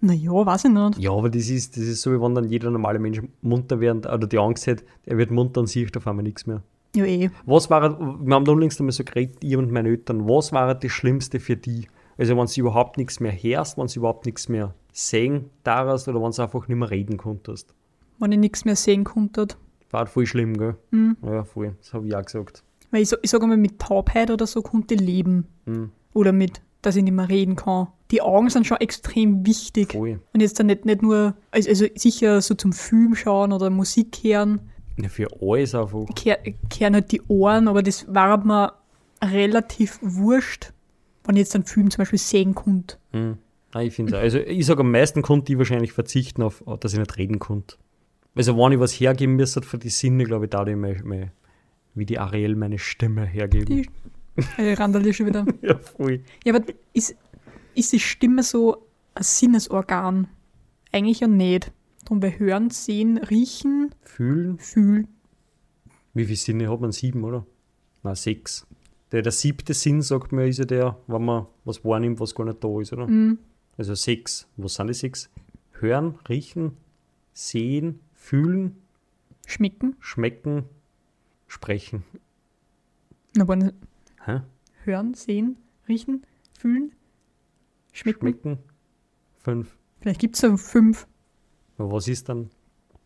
Naja, 0.00 0.30
weiß 0.30 0.66
ich 0.66 0.70
nicht. 0.70 0.98
Ja, 0.98 1.12
aber 1.12 1.30
das 1.30 1.48
ist, 1.48 1.76
das 1.76 1.84
ist 1.84 2.02
so, 2.02 2.12
wie 2.12 2.20
wenn 2.20 2.34
dann 2.34 2.48
jeder 2.48 2.70
normale 2.70 2.98
Mensch 2.98 3.22
munter 3.42 3.80
wird 3.80 4.06
oder 4.06 4.26
die 4.26 4.38
Angst 4.38 4.66
hat, 4.66 4.84
er 5.04 5.16
wird 5.16 5.30
munter 5.30 5.60
und 5.60 5.68
sieht 5.68 5.96
auf 5.96 6.06
einmal 6.06 6.22
nichts 6.22 6.46
mehr. 6.46 6.62
Ja, 6.94 7.04
eh. 7.04 7.30
Was 7.44 7.70
war, 7.70 7.98
wir 7.98 8.34
haben 8.34 8.44
da 8.44 8.52
unlängst 8.52 8.78
einmal 8.80 8.92
so 8.92 9.04
geredet, 9.04 9.42
ich 9.42 9.56
und 9.56 9.70
meine 9.70 9.88
Eltern, 9.88 10.26
was 10.28 10.52
war 10.52 10.74
das 10.74 10.90
Schlimmste 10.90 11.40
für 11.40 11.56
die? 11.56 11.88
Also 12.18 12.36
wenn 12.36 12.46
sie 12.46 12.60
überhaupt 12.60 12.96
nichts 12.96 13.20
mehr 13.20 13.32
hörst, 13.32 13.76
wenn 13.76 13.88
sie 13.88 13.98
überhaupt 13.98 14.26
nichts 14.26 14.48
mehr 14.48 14.74
sehen 14.92 15.50
darfst 15.62 16.08
oder 16.08 16.22
wenn 16.22 16.32
sie 16.32 16.42
einfach 16.42 16.68
nicht 16.68 16.78
mehr 16.78 16.90
reden 16.90 17.18
konntest. 17.18 17.74
Wenn 18.18 18.32
ich 18.32 18.38
nichts 18.38 18.64
mehr 18.64 18.76
sehen 18.76 19.04
konnte. 19.04 19.48
War 19.90 20.00
halt 20.00 20.08
voll 20.08 20.26
schlimm, 20.26 20.56
gell? 20.56 20.76
Mhm. 20.90 21.16
Ja, 21.22 21.44
voll. 21.44 21.76
Das 21.78 21.92
habe 21.92 22.06
ich 22.06 22.16
auch 22.16 22.24
gesagt. 22.24 22.64
Weil 22.90 23.02
ich, 23.02 23.12
ich 23.20 23.30
sage 23.30 23.46
mal, 23.46 23.56
mit 23.56 23.78
Taubheit 23.78 24.30
oder 24.30 24.46
so 24.46 24.62
konnte 24.62 24.94
ich 24.94 25.00
leben. 25.00 25.46
Mhm. 25.66 25.90
Oder 26.14 26.32
mit, 26.32 26.62
dass 26.80 26.96
ich 26.96 27.04
nicht 27.04 27.12
mehr 27.12 27.28
reden 27.28 27.56
kann. 27.56 27.88
Die 28.12 28.22
Augen 28.22 28.48
sind 28.50 28.66
schon 28.66 28.76
extrem 28.78 29.44
wichtig. 29.46 29.92
Voll. 29.92 30.20
Und 30.32 30.40
jetzt 30.40 30.58
dann 30.60 30.66
nicht, 30.66 30.84
nicht 30.84 31.02
nur, 31.02 31.36
also, 31.50 31.68
also 31.68 31.86
sicher 31.96 32.40
so 32.40 32.54
zum 32.54 32.72
Film 32.72 33.14
schauen 33.16 33.52
oder 33.52 33.68
Musik 33.70 34.18
hören, 34.22 34.60
Ja, 34.96 35.08
für 35.08 35.26
alles 35.42 35.74
einfach. 35.74 36.04
kehr- 36.14 36.38
kehren 36.70 36.94
halt 36.94 37.10
die 37.12 37.20
Ohren, 37.28 37.66
aber 37.68 37.82
das 37.82 38.06
war 38.12 38.44
mir 38.44 38.72
relativ 39.22 39.98
wurscht, 40.02 40.72
wenn 41.24 41.36
ich 41.36 41.40
jetzt 41.40 41.54
einen 41.54 41.64
Film 41.64 41.90
zum 41.90 41.98
Beispiel 41.98 42.18
sehen 42.18 42.54
konnte. 42.54 42.96
Mhm. 43.12 43.38
Nein, 43.74 43.86
ich 43.88 43.94
finde 43.94 44.16
Also 44.18 44.38
ich 44.38 44.64
sage, 44.64 44.80
am 44.80 44.90
meisten 44.90 45.22
konnte 45.22 45.52
ich 45.52 45.58
wahrscheinlich 45.58 45.92
verzichten 45.92 46.42
auf, 46.42 46.62
dass 46.80 46.92
ich 46.92 46.98
nicht 46.98 47.16
reden 47.18 47.38
konnte. 47.38 47.76
Also 48.34 48.56
wenn 48.56 48.72
ich 48.72 48.78
was 48.80 48.92
hergeben 48.92 49.34
müsste 49.36 49.62
für 49.62 49.78
die 49.78 49.88
Sinne, 49.88 50.24
glaube 50.24 50.44
ich, 50.44 50.50
da 50.50 50.64
ich 50.66 50.76
mein, 50.76 51.00
mein, 51.04 51.30
wie 51.94 52.06
die 52.06 52.18
Ariel 52.18 52.54
meine 52.54 52.78
Stimme 52.78 53.24
hergeben. 53.24 53.66
Die 53.66 53.88
äh, 54.62 54.74
Randall 54.74 55.12
schon 55.14 55.26
wieder. 55.26 55.46
ja, 55.62 55.76
voll. 55.78 56.20
Ja, 56.44 56.54
aber 56.54 56.64
ist, 56.92 57.16
ist 57.76 57.92
die 57.92 58.00
Stimme 58.00 58.42
so 58.42 58.86
ein 59.14 59.22
Sinnesorgan? 59.22 60.28
Eigentlich 60.92 61.20
ja 61.20 61.28
nicht. 61.28 61.72
Darum 62.04 62.20
bei 62.20 62.38
Hören, 62.38 62.70
Sehen, 62.70 63.18
Riechen, 63.18 63.94
Fühlen. 64.02 64.58
Fühlen. 64.58 65.08
Wie 66.14 66.24
viele 66.24 66.36
Sinne 66.36 66.70
hat 66.70 66.80
man? 66.80 66.92
Sieben, 66.92 67.24
oder? 67.24 67.44
Na, 68.02 68.14
sechs. 68.14 68.66
Der, 69.12 69.22
der 69.22 69.32
siebte 69.32 69.74
Sinn, 69.74 70.02
sagt 70.02 70.32
man, 70.32 70.46
ist 70.48 70.58
ja 70.58 70.64
der, 70.64 70.96
wenn 71.06 71.24
man 71.24 71.46
was 71.64 71.84
wahrnimmt, 71.84 72.18
was 72.20 72.34
gar 72.34 72.44
nicht 72.44 72.62
da 72.62 72.80
ist, 72.80 72.92
oder? 72.92 73.06
Mhm. 73.06 73.38
Also 73.76 73.94
sechs. 73.94 74.48
Was 74.56 74.74
sind 74.74 74.88
die 74.88 74.94
sechs? 74.94 75.28
Hören, 75.72 76.18
riechen, 76.28 76.76
sehen, 77.34 78.00
fühlen, 78.14 78.76
Schmecken. 79.46 79.96
schmecken, 80.00 80.64
sprechen. 81.46 82.02
Na, 83.36 83.46
waren 83.46 83.72
Hä? 84.24 84.40
Hören, 84.84 85.14
Sehen, 85.14 85.56
Riechen, 85.88 86.24
Fühlen, 86.58 86.92
Schmecken. 87.96 88.20
Schmecken. 88.20 88.58
Fünf. 89.38 89.76
Vielleicht 90.00 90.20
gibt 90.20 90.34
es 90.34 90.42
so 90.42 90.56
fünf. 90.56 91.06
Aber 91.78 91.92
was 91.92 92.08
ist 92.08 92.28
dann? 92.28 92.50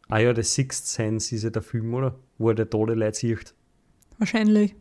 Ah 0.08 0.18
ja, 0.18 0.32
der 0.32 0.44
Sixth 0.44 0.88
Sense 0.88 1.34
ist 1.34 1.44
ja 1.44 1.50
der 1.50 1.62
Film, 1.62 1.94
oder? 1.94 2.18
Wo 2.38 2.48
er 2.48 2.54
der 2.54 2.68
tote 2.68 2.94
Leute 2.94 3.16
sieht. 3.16 3.54
Wahrscheinlich. 4.18 4.74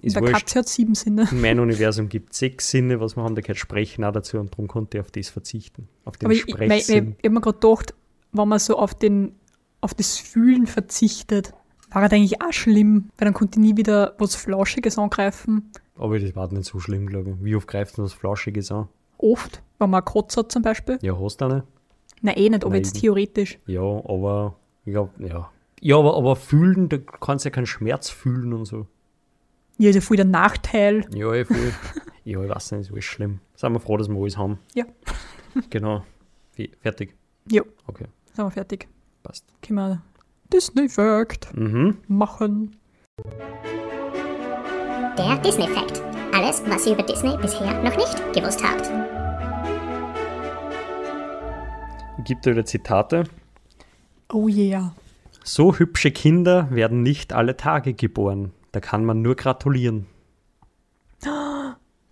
Ist 0.00 0.16
der 0.16 0.22
wurscht. 0.22 0.34
Katze 0.34 0.60
hat 0.60 0.68
sieben 0.68 0.94
Sinne. 0.94 1.28
In 1.30 1.42
meinem 1.42 1.60
Universum 1.60 2.08
gibt 2.08 2.32
es 2.32 2.38
sechs 2.38 2.70
Sinne, 2.70 3.00
was 3.00 3.16
wir 3.16 3.22
haben, 3.22 3.34
da 3.34 3.42
gehört 3.42 3.58
Sprechen 3.58 4.02
auch 4.04 4.12
dazu 4.12 4.38
und 4.38 4.52
darum 4.52 4.66
konnte 4.66 4.96
ich 4.96 5.04
auf 5.04 5.10
das 5.10 5.28
verzichten. 5.28 5.88
Auf 6.06 6.16
den 6.16 6.26
Aber 6.26 6.34
ich, 6.34 6.48
ich, 6.48 6.58
ich, 6.58 6.88
ich 6.88 6.96
habe 6.96 7.30
mir 7.30 7.40
gerade 7.42 7.58
gedacht, 7.58 7.94
wenn 8.32 8.48
man 8.48 8.58
so 8.58 8.78
auf, 8.78 8.94
den, 8.94 9.34
auf 9.82 9.92
das 9.92 10.16
Fühlen 10.16 10.66
verzichtet, 10.66 11.52
war 11.90 12.02
das 12.02 12.12
eigentlich 12.12 12.40
auch 12.40 12.52
schlimm, 12.52 13.10
weil 13.18 13.26
dann 13.26 13.34
konnte 13.34 13.60
ich 13.60 13.66
nie 13.66 13.76
wieder 13.76 14.14
was 14.18 14.36
Flauschiges 14.36 14.96
angreifen. 14.96 15.70
Aber 15.96 16.18
das 16.18 16.34
war 16.34 16.50
nicht 16.50 16.64
so 16.64 16.80
schlimm, 16.80 17.06
glaube 17.06 17.30
ich. 17.30 17.44
Wie 17.44 17.54
oft 17.54 17.68
greift 17.68 17.98
man 17.98 18.06
was 18.06 18.14
Flauschiges 18.14 18.72
an? 18.72 18.88
Oft, 19.18 19.62
wenn 19.78 19.90
man 19.90 20.04
Kotz 20.04 20.36
hat 20.36 20.50
zum 20.52 20.62
Beispiel. 20.62 20.98
Ja, 21.02 21.18
hast 21.20 21.40
du 21.40 21.44
eine? 21.46 21.64
Nein, 22.22 22.36
eh 22.36 22.48
nicht, 22.50 22.64
aber 22.64 22.70
Nein. 22.74 22.82
jetzt 22.82 22.98
theoretisch. 23.00 23.58
Ja, 23.66 23.80
aber 23.82 24.56
ich 24.84 24.92
glaube, 24.92 25.10
ja. 25.24 25.50
Ja, 25.80 25.96
aber, 25.98 26.16
aber 26.16 26.34
fühlen, 26.36 26.88
da 26.88 26.96
kannst 26.98 27.44
du 27.44 27.48
ja 27.48 27.54
keinen 27.54 27.66
Schmerz 27.66 28.10
fühlen 28.10 28.52
und 28.52 28.64
so. 28.64 28.86
Ja, 29.78 29.90
ist 29.90 29.94
ja 29.94 30.00
voll 30.00 30.16
der 30.16 30.26
Nachteil. 30.26 31.06
Ja, 31.14 31.32
eh 31.34 31.44
voll. 31.44 31.72
ja, 32.24 32.42
ich 32.42 32.48
weiß 32.48 32.72
nicht, 32.72 32.80
ist 32.82 32.90
alles 32.92 33.04
schlimm. 33.04 33.38
Sind 33.54 33.72
wir 33.72 33.78
froh, 33.80 33.96
dass 33.96 34.08
wir 34.08 34.16
alles 34.20 34.36
haben. 34.36 34.58
Ja. 34.74 34.84
Genau. 35.70 36.04
Fertig. 36.80 37.16
Ja, 37.50 37.62
Okay, 37.86 38.06
sind 38.34 38.44
wir 38.44 38.50
fertig. 38.50 38.88
passt. 39.22 39.44
Können 39.62 39.76
wir 39.78 40.02
Disney 40.52 40.88
Fact 40.88 41.54
Mhm. 41.56 41.98
machen. 42.08 42.76
Der 45.16 45.36
Disney 45.38 45.66
Fact. 45.68 46.02
Alles, 46.32 46.62
was 46.66 46.86
ihr 46.86 46.94
über 46.94 47.02
Disney 47.02 47.36
bisher 47.36 47.82
noch 47.82 47.96
nicht 47.96 48.16
gewusst 48.34 48.62
habt. 48.62 48.90
Gibt 52.24 52.46
da 52.46 52.50
wieder 52.50 52.64
Zitate. 52.64 53.24
Oh 54.32 54.48
yeah. 54.48 54.94
So 55.44 55.74
hübsche 55.74 56.10
Kinder 56.10 56.70
werden 56.70 57.02
nicht 57.02 57.32
alle 57.32 57.56
Tage 57.56 57.94
geboren. 57.94 58.52
Da 58.72 58.80
kann 58.80 59.04
man 59.04 59.22
nur 59.22 59.34
gratulieren. 59.34 60.06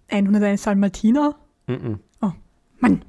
101 0.08 0.62
Salmatina? 0.62 1.34
Mhm. 1.66 2.00
Oh, 2.22 2.32
Mann. 2.78 3.04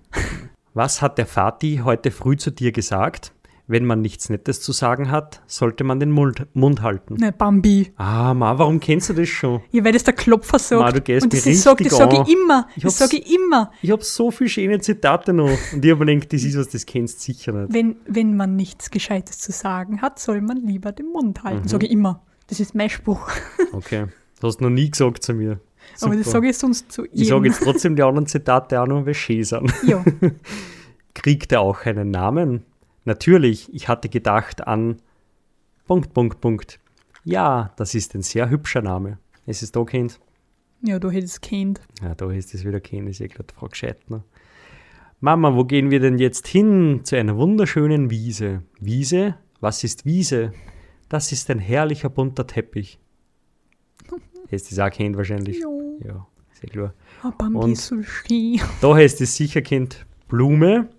Was 0.73 1.01
hat 1.01 1.17
der 1.17 1.25
Vati 1.25 1.81
heute 1.83 2.11
früh 2.11 2.37
zu 2.37 2.51
dir 2.51 2.71
gesagt? 2.71 3.31
Wenn 3.69 3.83
man 3.83 3.99
nichts 3.99 4.29
Nettes 4.29 4.61
zu 4.61 4.71
sagen 4.71 5.11
hat, 5.11 5.41
sollte 5.45 5.83
man 5.83 5.99
den 5.99 6.09
Mund, 6.09 6.47
Mund 6.53 6.81
halten. 6.81 7.15
Ne, 7.15 7.33
Bambi. 7.33 7.91
Ah, 7.97 8.33
Ma, 8.33 8.57
warum 8.57 8.79
kennst 8.79 9.09
du 9.09 9.13
das 9.13 9.27
schon? 9.27 9.61
Ja, 9.71 9.83
weil 9.83 9.91
das 9.91 10.05
der 10.05 10.13
Klopfer 10.13 10.57
sagt. 10.57 10.81
Ma, 10.81 10.91
du 10.91 11.01
gehst 11.01 11.25
und 11.25 11.33
das 11.33 11.45
mir 11.45 11.55
sag, 11.55 11.77
das 11.79 11.97
sage 11.97 12.23
ich 12.25 12.33
immer. 12.33 12.67
Ich 12.77 12.83
das 12.83 12.97
sage 12.97 13.17
ich 13.17 13.35
immer. 13.35 13.71
Ich 13.81 13.91
habe 13.91 14.01
so 14.03 14.31
viele 14.31 14.49
schöne 14.49 14.79
Zitate 14.79 15.33
noch. 15.33 15.49
Und 15.73 15.83
ich 15.83 15.91
habe 15.91 16.05
mir 16.05 16.13
gedacht, 16.15 16.31
das 16.31 16.43
ist 16.43 16.57
was, 16.57 16.69
das 16.69 16.85
kennst 16.85 17.19
du 17.19 17.33
sicher 17.33 17.51
nicht. 17.51 17.73
Wenn, 17.73 17.97
wenn 18.07 18.37
man 18.37 18.55
nichts 18.55 18.89
Gescheites 18.89 19.39
zu 19.39 19.51
sagen 19.51 20.01
hat, 20.01 20.17
soll 20.17 20.39
man 20.39 20.57
lieber 20.57 20.93
den 20.93 21.11
Mund 21.11 21.43
halten. 21.43 21.63
Mhm. 21.63 21.67
Sage 21.67 21.87
ich 21.87 21.91
immer. 21.91 22.23
Das 22.47 22.61
ist 22.61 22.73
mein 22.73 22.89
Spruch. 22.89 23.29
Okay. 23.73 24.05
Das 24.39 24.49
hast 24.49 24.57
du 24.59 24.65
noch 24.65 24.69
nie 24.69 24.89
gesagt 24.89 25.23
zu 25.23 25.33
mir. 25.33 25.59
Aber 26.01 26.15
das 26.15 26.25
Super. 26.25 26.31
sage 26.31 26.49
ich 26.49 26.57
sonst 26.57 26.91
zu 26.91 27.03
jedem. 27.03 27.21
Ich 27.21 27.27
sage 27.27 27.47
jetzt 27.47 27.63
trotzdem 27.63 27.95
die 27.95 28.03
anderen 28.03 28.27
Zitate 28.27 28.81
auch 28.81 28.87
noch, 28.87 29.05
weil 29.05 29.13
schön 29.13 29.43
sind. 29.43 29.73
Ja. 29.85 30.03
Kriegt 31.13 31.51
er 31.51 31.61
auch 31.61 31.85
einen 31.85 32.11
Namen? 32.11 32.63
Natürlich, 33.07 33.73
ich 33.73 33.87
hatte 33.87 34.09
gedacht 34.09 34.67
an 34.67 34.97
Punkt, 35.87 36.13
Punkt, 36.13 36.41
Punkt. 36.41 36.77
Ja, 37.23 37.71
das 37.77 37.95
ist 37.95 38.13
ein 38.15 38.21
sehr 38.21 38.49
hübscher 38.49 38.81
Name. 38.81 39.17
Ist 39.45 39.63
es 39.63 39.71
da 39.71 39.85
Kind? 39.85 40.19
ja, 40.81 40.99
du 40.99 41.09
hättest 41.09 41.41
Kind. 41.41 41.79
Ja, 42.01 42.15
da 42.15 42.29
ist 42.29 42.53
es 42.53 42.65
wieder 42.65 42.81
Kind, 42.81 43.07
ist 43.07 43.21
eh 43.21 43.29
gerade 43.29 43.53
Frau 43.53 43.67
Gescheitner. 43.69 44.25
Mama, 45.21 45.55
wo 45.55 45.63
gehen 45.63 45.89
wir 45.89 46.01
denn 46.01 46.19
jetzt 46.19 46.47
hin? 46.47 46.99
Zu 47.05 47.15
einer 47.15 47.37
wunderschönen 47.37 48.09
Wiese. 48.09 48.63
Wiese? 48.81 49.35
Was 49.61 49.85
ist 49.85 50.05
Wiese? 50.05 50.51
Das 51.07 51.31
ist 51.31 51.49
ein 51.49 51.59
herrlicher 51.59 52.09
bunter 52.09 52.45
Teppich. 52.45 52.99
Ist 54.51 54.69
das 54.69 54.79
auch 54.79 54.91
Kind 54.91 55.15
wahrscheinlich? 55.15 55.59
Ja. 55.61 55.67
Ja, 56.07 56.27
sehr 56.59 56.69
klar. 56.69 56.93
Oh, 57.23 57.31
Bambi 57.37 57.57
Und- 57.57 57.71
ist 57.71 57.87
so 57.87 58.03
schön. 58.03 58.59
Da 58.81 58.93
heißt 58.95 59.21
es 59.21 59.37
sicher 59.37 59.61
Kind 59.61 60.05
Blume. 60.27 60.89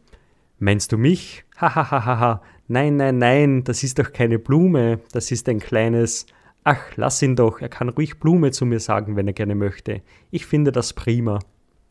Meinst 0.59 0.90
du 0.90 0.97
mich? 0.99 1.44
Hahaha. 1.61 2.42
Nein, 2.68 2.97
nein, 2.97 3.18
nein, 3.18 3.64
das 3.64 3.83
ist 3.83 3.99
doch 3.99 4.12
keine 4.12 4.38
Blume. 4.38 5.01
Das 5.12 5.31
ist 5.31 5.49
ein 5.49 5.59
kleines. 5.59 6.27
Ach, 6.64 6.97
lass 6.97 7.23
ihn 7.23 7.35
doch. 7.35 7.61
Er 7.61 7.68
kann 7.68 7.88
ruhig 7.88 8.18
Blume 8.18 8.51
zu 8.51 8.66
mir 8.66 8.81
sagen, 8.81 9.16
wenn 9.16 9.27
er 9.27 9.33
gerne 9.33 9.55
möchte. 9.55 10.03
Ich 10.31 10.47
finde 10.47 10.71
das 10.71 10.92
prima. 10.92 11.38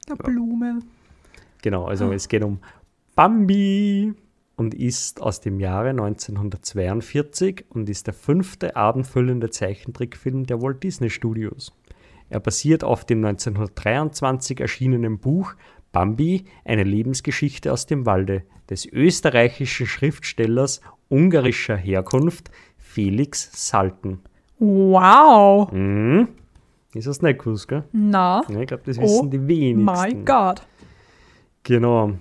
Eine 0.08 0.18
Blume. 0.18 0.80
Genau, 1.62 1.86
also 1.86 2.12
es 2.14 2.28
geht 2.28 2.44
um 2.44 2.60
Bambi 3.16 4.14
und 4.56 4.74
ist 4.74 5.22
aus 5.22 5.42
dem 5.42 5.60
Jahre 5.60 5.90
1942 5.90 7.66
und 7.70 7.90
ist 7.90 8.08
der 8.08 8.14
fünfte 8.14 8.76
abendfüllende 8.76 9.50
Zeichentrickfilm 9.50 10.46
der 10.46 10.62
Walt 10.62 10.84
Disney 10.84 11.10
Studios. 11.10 11.74
Er 12.30 12.40
basiert 12.40 12.84
auf 12.84 13.06
dem 13.06 13.24
1923 13.24 14.60
erschienenen 14.60 15.18
Buch 15.18 15.56
Bambi, 15.92 16.46
eine 16.66 16.84
Lebensgeschichte 16.84 17.72
aus 17.72 17.86
dem 17.86 18.06
Walde 18.06 18.44
des 18.70 18.86
österreichischen 18.86 19.88
Schriftstellers 19.88 20.82
ungarischer 21.10 21.76
Herkunft 21.78 22.52
Felix 22.78 23.50
Salten. 23.54 24.20
Wow. 24.60 25.72
Mhm. 25.72 26.28
Ist 26.94 27.08
das 27.08 27.22
nicht 27.22 27.40
gewusst, 27.40 27.68
gell? 27.68 27.84
Na. 27.92 28.44
Ja, 28.50 28.62
ich 28.62 28.68
glaube, 28.68 28.84
das 28.86 29.00
wissen 29.00 29.28
Oh 29.28 29.30
die 29.30 29.48
wenigsten. 29.48 30.20
My 30.20 30.26
God. 30.26 30.62
Genau. 31.64 32.14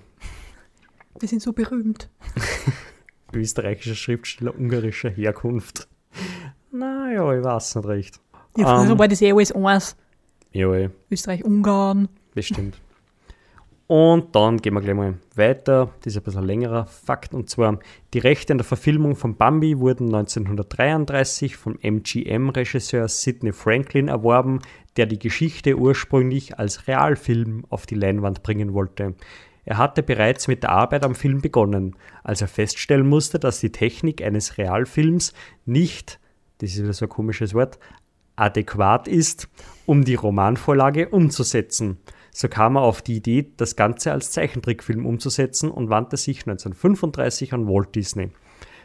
Wir 1.19 1.29
sind 1.29 1.41
so 1.41 1.53
berühmt. 1.53 2.11
österreichischer 3.33 3.95
Schriftsteller 3.95 4.55
ungarischer 4.59 5.11
Herkunft. 5.11 5.89
Naja, 6.73 7.33
ich 7.39 7.45
weiß 7.45 7.77
nicht 7.77 7.87
recht. 7.87 8.21
Ja, 8.57 8.81
früher 8.81 8.93
Ähm. 8.93 8.99
war 8.99 9.09
das 9.09 9.23
eh 9.23 9.33
alles 9.33 9.53
eins. 9.53 9.97
Ja, 10.53 10.73
eh, 10.75 10.91
Österreich, 11.11 11.45
Ungarn. 11.45 12.09
bestimmt. 12.35 12.81
Und 13.89 14.35
dann 14.35 14.57
gehen 14.57 14.75
wir 14.75 14.81
gleich 14.81 14.97
mal 14.97 15.15
weiter. 15.37 15.91
Das 16.03 16.13
ist 16.13 16.17
ein 16.17 16.25
bisschen 16.25 16.45
längerer 16.45 16.87
Fakt. 16.87 17.35
Und 17.35 17.49
zwar, 17.49 17.79
die 18.15 18.19
Rechte 18.19 18.53
an 18.53 18.59
der 18.59 18.65
Verfilmung 18.65 19.15
von 19.15 19.37
Bambi 19.37 19.79
wurden 19.79 20.07
1933 20.07 21.57
vom 21.57 21.79
MGM-Regisseur 21.81 23.07
Sidney 23.07 23.53
Franklin 23.53 24.09
erworben, 24.09 24.61
der 24.97 25.07
die 25.07 25.21
Geschichte 25.21 25.79
ursprünglich 25.79 26.59
als 26.59 26.89
Realfilm 26.89 27.65
auf 27.69 27.87
die 27.87 27.95
Leinwand 27.95 28.43
bringen 28.43 28.75
wollte. 28.75 29.15
Er 29.65 29.79
hatte 29.79 30.03
bereits 30.03 30.49
mit 30.49 30.65
der 30.65 30.71
Arbeit 30.71 31.05
am 31.05 31.15
Film 31.15 31.41
begonnen, 31.41 31.97
als 32.25 32.41
er 32.41 32.49
feststellen 32.49 33.09
musste, 33.09 33.39
dass 33.39 33.61
die 33.61 33.73
Technik 33.73 34.23
eines 34.23 34.59
Realfilms 34.59 35.33
nicht, 35.65 36.19
das 36.59 36.71
ist 36.71 36.83
wieder 36.83 36.93
so 36.93 37.07
ein 37.07 37.09
komisches 37.09 37.55
Wort, 37.55 37.79
adäquat 38.37 39.07
ist, 39.09 39.49
um 39.85 40.05
die 40.05 40.15
Romanvorlage 40.15 41.09
umzusetzen. 41.09 41.99
So 42.39 42.49
kam 42.51 42.77
er 42.77 42.83
auf 42.83 43.01
die 43.01 43.17
Idee, 43.17 43.51
das 43.57 43.77
Ganze 43.77 44.13
als 44.13 44.31
Zeichentrickfilm 44.31 45.07
umzusetzen 45.07 45.71
und 45.71 45.89
wandte 45.89 46.19
sich 46.19 46.41
1935 46.41 47.55
an 47.55 47.67
Walt 47.67 47.95
Disney. 47.95 48.29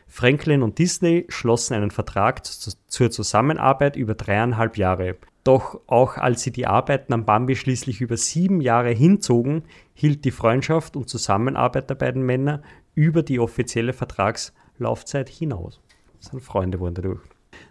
Franklin 0.08 0.64
und 0.64 0.80
Disney 0.80 1.26
schlossen 1.28 1.74
einen 1.74 1.92
Vertrag 1.92 2.46
zu, 2.46 2.72
zur 2.88 3.12
Zusammenarbeit 3.12 3.98
über 3.98 4.16
dreieinhalb 4.16 4.78
Jahre. 4.78 5.18
Doch 5.44 5.82
auch 5.88 6.16
als 6.16 6.44
sie 6.44 6.54
die 6.54 6.66
Arbeiten 6.66 7.12
am 7.12 7.26
Bambi 7.26 7.58
schließlich 7.58 8.00
über 8.00 8.16
sieben 8.16 8.62
Jahre 8.62 8.92
hinzogen, 8.92 9.64
hielt 9.94 10.24
die 10.24 10.32
Freundschaft 10.32 10.96
und 10.96 11.10
Zusammenarbeit 11.10 11.90
der 11.90 11.96
beiden 11.96 12.26
Männer 12.26 12.62
über 12.96 13.22
die 13.22 13.42
offizielle 13.42 13.92
Vertragslaufzeit 13.92 15.28
hinaus. 15.28 15.82
Das 16.22 16.32
sind 16.32 16.42
Freunde 16.42 16.80
wurden 16.80 16.96
dadurch. 16.96 17.20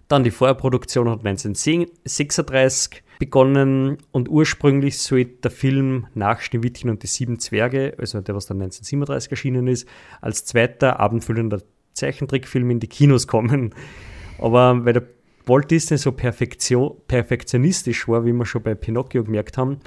Dann 0.08 0.24
die 0.24 0.30
Vorproduktion 0.30 1.08
hat 1.08 1.24
1936 1.24 3.02
begonnen 3.20 3.98
und 4.10 4.28
ursprünglich 4.28 4.98
sollte 4.98 5.42
der 5.42 5.50
Film 5.52 6.06
nach 6.14 6.40
Schneewittchen 6.40 6.90
und 6.90 7.04
die 7.04 7.06
sieben 7.06 7.38
Zwerge, 7.38 7.94
also 7.98 8.20
der, 8.20 8.34
was 8.34 8.46
dann 8.46 8.56
1937 8.56 9.30
erschienen 9.30 9.68
ist, 9.68 9.86
als 10.20 10.46
zweiter 10.46 10.98
abendfüllender 10.98 11.62
Zeichentrickfilm 11.92 12.70
in 12.70 12.80
die 12.80 12.88
Kinos 12.88 13.28
kommen. 13.28 13.74
Aber 14.38 14.84
weil 14.84 14.94
der 14.94 15.06
Walt 15.46 15.70
Disney 15.70 15.98
so 15.98 16.12
Perfektion, 16.12 16.96
perfektionistisch 17.06 18.08
war, 18.08 18.24
wie 18.24 18.32
wir 18.32 18.46
schon 18.46 18.62
bei 18.62 18.74
Pinocchio 18.74 19.22
gemerkt 19.22 19.58
haben, 19.58 19.80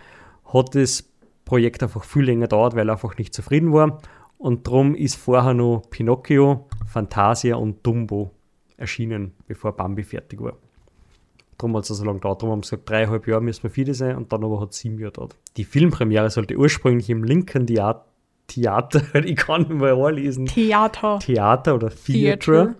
hat 0.46 0.76
das 0.76 1.04
Projekt 1.44 1.82
einfach 1.82 2.04
viel 2.04 2.24
länger 2.24 2.44
gedauert, 2.44 2.76
weil 2.76 2.88
er 2.88 2.94
einfach 2.94 3.18
nicht 3.18 3.34
zufrieden 3.34 3.74
war. 3.74 4.00
Und 4.38 4.68
darum 4.68 4.94
ist 4.94 5.16
vorher 5.16 5.56
noch 5.56 5.82
Pinocchio, 5.90 6.68
Fantasia 6.86 7.56
und 7.56 7.86
Dumbo 7.86 8.32
erschienen, 8.78 9.34
bevor 9.48 9.76
Bambi 9.76 10.04
fertig 10.04 10.40
war. 10.40 10.58
Darum 11.58 11.76
hat 11.78 11.90
es 11.90 11.96
so 11.98 12.04
lange 12.04 12.20
gedauert. 12.20 12.42
Darum 12.42 12.52
haben 12.54 12.64
sie 12.64 12.72
gesagt, 12.72 12.90
dreieinhalb 12.90 13.28
Jahre 13.28 13.42
müssen 13.42 13.64
wir 13.64 13.70
viele 13.70 13.94
sein 13.94 14.16
und 14.18 14.32
dann 14.34 14.44
aber 14.44 14.60
hat 14.62 14.72
es 14.72 14.80
sieben 14.80 14.98
Jahre 15.00 15.12
gedauert. 15.12 15.36
Die 15.58 15.64
Filmpremiere 15.64 16.30
sollte 16.30 16.56
ursprünglich 16.58 17.10
im 17.10 17.24
Lincoln 17.24 17.66
Theat- 17.68 18.02
Theater, 18.48 19.02
ich 19.26 19.38
kann 19.38 19.62
nicht 19.62 19.72
mehr 19.72 19.94
anlesen, 19.96 20.46
Theater. 20.48 21.20
Theater 21.20 21.76
oder 21.76 21.90
Theater 21.90 22.66
Theater. 22.66 22.76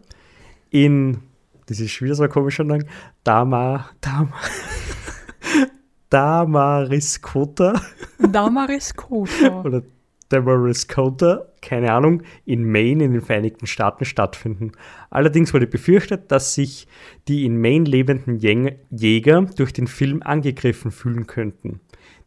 in, 0.72 1.20
das 1.68 1.80
ist 1.80 1.92
schon 1.92 2.06
wieder 2.08 2.16
so 2.16 2.24
ein 2.24 2.30
komischer 2.30 2.66
Name, 2.66 2.86
Dama, 3.24 3.86
Dama, 4.02 4.34
Damariscota 6.10 7.74
Damaris 8.20 8.94
Kota. 8.96 9.62
oder 9.64 9.82
Damariscota 10.30 11.46
keine 11.64 11.92
Ahnung, 11.94 12.22
in 12.46 12.64
Maine 12.64 13.06
in 13.06 13.14
den 13.14 13.22
Vereinigten 13.22 13.66
Staaten 13.66 14.06
stattfinden. 14.06 14.74
Allerdings 15.10 15.54
wurde 15.54 15.66
befürchtet, 15.66 16.32
dass 16.32 16.54
sich 16.54 16.88
die 17.28 17.46
in 17.46 17.60
Maine 17.60 17.86
lebenden 17.86 18.38
Jäger 18.38 19.42
durch 19.42 19.74
den 19.74 19.88
Film 19.88 20.22
angegriffen 20.22 20.92
fühlen 20.92 21.26
könnten. 21.26 21.80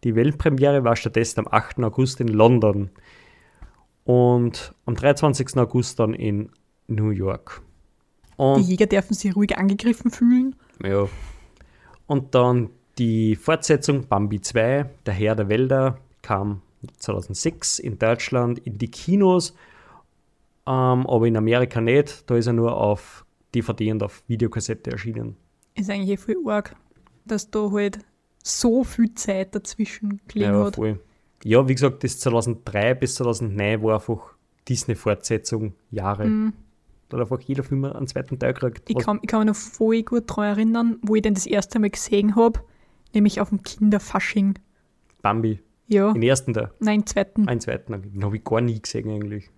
Die 0.03 0.15
Weltpremiere 0.17 0.83
war 0.85 0.97
stattdessen 0.97 1.41
am 1.41 1.49
8. 1.51 1.79
August 1.85 2.21
in 2.21 2.29
London 2.29 2.91
und 4.05 4.75
am 4.87 4.95
23. 4.95 5.57
August 5.57 5.99
dann 5.99 6.15
in 6.15 6.51
New 6.87 7.11
York. 7.11 7.63
Die 8.39 8.43
Und 8.43 8.63
Jäger 8.69 8.87
dürfen 8.87 9.15
sich 9.15 9.35
ruhig 9.35 9.57
angegriffen 9.57 10.11
fühlen. 10.11 10.57
ja. 10.83 11.09
Und 12.09 12.37
dann 12.37 12.71
die 12.99 13.35
Fortsetzung 13.35 14.07
Bambi 14.07 14.41
2, 14.41 14.89
Der 15.07 15.15
Herr 15.15 15.35
der 15.35 15.49
Wälder, 15.49 15.99
kam 16.23 16.63
2006 16.99 17.79
in 17.79 17.99
Deutschland 17.99 18.59
in 18.61 18.79
die 18.79 18.89
Kinos, 18.89 19.55
ähm, 20.67 21.07
aber 21.07 21.27
in 21.27 21.37
Amerika 21.37 21.81
nicht. 21.81 22.29
Da 22.31 22.37
ist 22.37 22.47
er 22.47 22.53
nur 22.53 22.77
auf 22.77 23.25
DVD 23.55 23.93
und 23.93 24.03
auf 24.03 24.23
Videokassette 24.27 24.91
erschienen. 24.91 25.37
Ist 25.75 25.91
eigentlich 25.91 26.11
eh 26.11 26.17
voll 26.17 26.51
arg, 26.53 26.75
dass 27.25 27.51
da 27.51 27.71
halt 27.71 27.99
so 28.43 28.85
viel 28.85 29.15
Zeit 29.15 29.55
dazwischen 29.55 30.21
gelegen 30.29 30.53
Ja, 30.53 30.65
hat. 30.65 30.77
voll. 30.77 31.01
Ja, 31.45 31.69
wie 31.69 31.75
gesagt, 31.75 32.03
das 32.05 32.19
2003 32.21 32.95
bis 32.95 33.17
2009 33.17 33.83
war 33.83 33.95
einfach 33.95 34.35
Disney-Fortsetzung 34.69 35.75
Jahre. 35.91 36.27
Mhm. 36.27 36.53
Da 37.09 37.19
hat 37.19 37.23
einfach 37.31 37.41
jeder 37.41 37.63
Film 37.63 37.85
einen 37.85 38.07
zweiten 38.09 38.39
Teil 38.39 38.53
gekriegt. 38.55 38.83
Ich 38.89 38.97
kann, 38.99 39.21
ich 39.23 39.29
kann 39.29 39.41
mich 39.41 39.49
noch 39.49 39.55
voll 39.57 40.03
gut 40.03 40.29
daran 40.29 40.45
erinnern, 40.47 40.99
wo 41.03 41.15
ich 41.15 41.23
den 41.23 41.35
das 41.35 41.47
erste 41.47 41.79
Mal 41.79 41.91
gesehen 41.91 42.35
habe, 42.35 42.61
nämlich 43.15 43.41
auf 43.41 43.51
dem 43.51 43.63
Kinderfasching. 43.63 44.59
Bambi, 45.23 45.61
Ja, 45.89 46.13
den 46.13 46.23
ersten 46.23 46.53
Teil. 46.53 46.71
nein, 46.81 47.07
zweiten. 47.07 47.49
Einen 47.49 47.61
zweiten, 47.61 48.03
den 48.03 48.25
habe 48.25 48.37
ich 48.37 48.45
gar 48.45 48.61
nie 48.61 48.81
gesehen 48.81 49.09
eigentlich. 49.11 49.51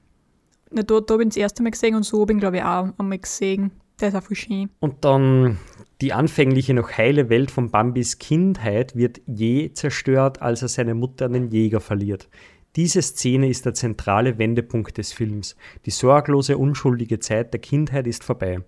Na, 0.70 0.82
da 0.82 1.00
da 1.00 1.14
habe 1.14 1.22
ich 1.22 1.30
das 1.30 1.36
erste 1.36 1.62
Mal 1.62 1.70
gesehen 1.70 1.94
und 1.94 2.02
so 2.02 2.20
habe 2.20 2.32
ich 2.32 2.38
glaube 2.38 2.58
ich, 2.58 2.62
auch 2.62 2.88
einmal 2.98 3.18
gesehen. 3.18 3.70
Der 4.00 4.08
ist 4.08 4.14
auch 4.14 4.22
voll 4.22 4.36
schön. 4.36 4.70
Und 4.78 5.04
dann 5.04 5.58
die 6.00 6.12
anfängliche 6.12 6.74
noch 6.74 6.92
heile 6.96 7.28
Welt 7.30 7.50
von 7.50 7.70
Bambis 7.70 8.18
Kindheit 8.18 8.94
wird 8.94 9.20
je 9.26 9.72
zerstört, 9.72 10.40
als 10.40 10.62
er 10.62 10.68
seine 10.68 10.94
Mutter 10.94 11.26
an 11.26 11.32
den 11.32 11.48
Jäger 11.48 11.80
verliert. 11.80 12.28
Diese 12.76 13.02
Szene 13.02 13.48
ist 13.48 13.64
der 13.66 13.74
zentrale 13.74 14.38
Wendepunkt 14.38 14.98
des 14.98 15.12
Films. 15.12 15.56
Die 15.86 15.90
sorglose, 15.90 16.58
unschuldige 16.58 17.18
Zeit 17.18 17.52
der 17.52 17.60
Kindheit 17.60 18.06
ist 18.06 18.22
vorbei. 18.22 18.60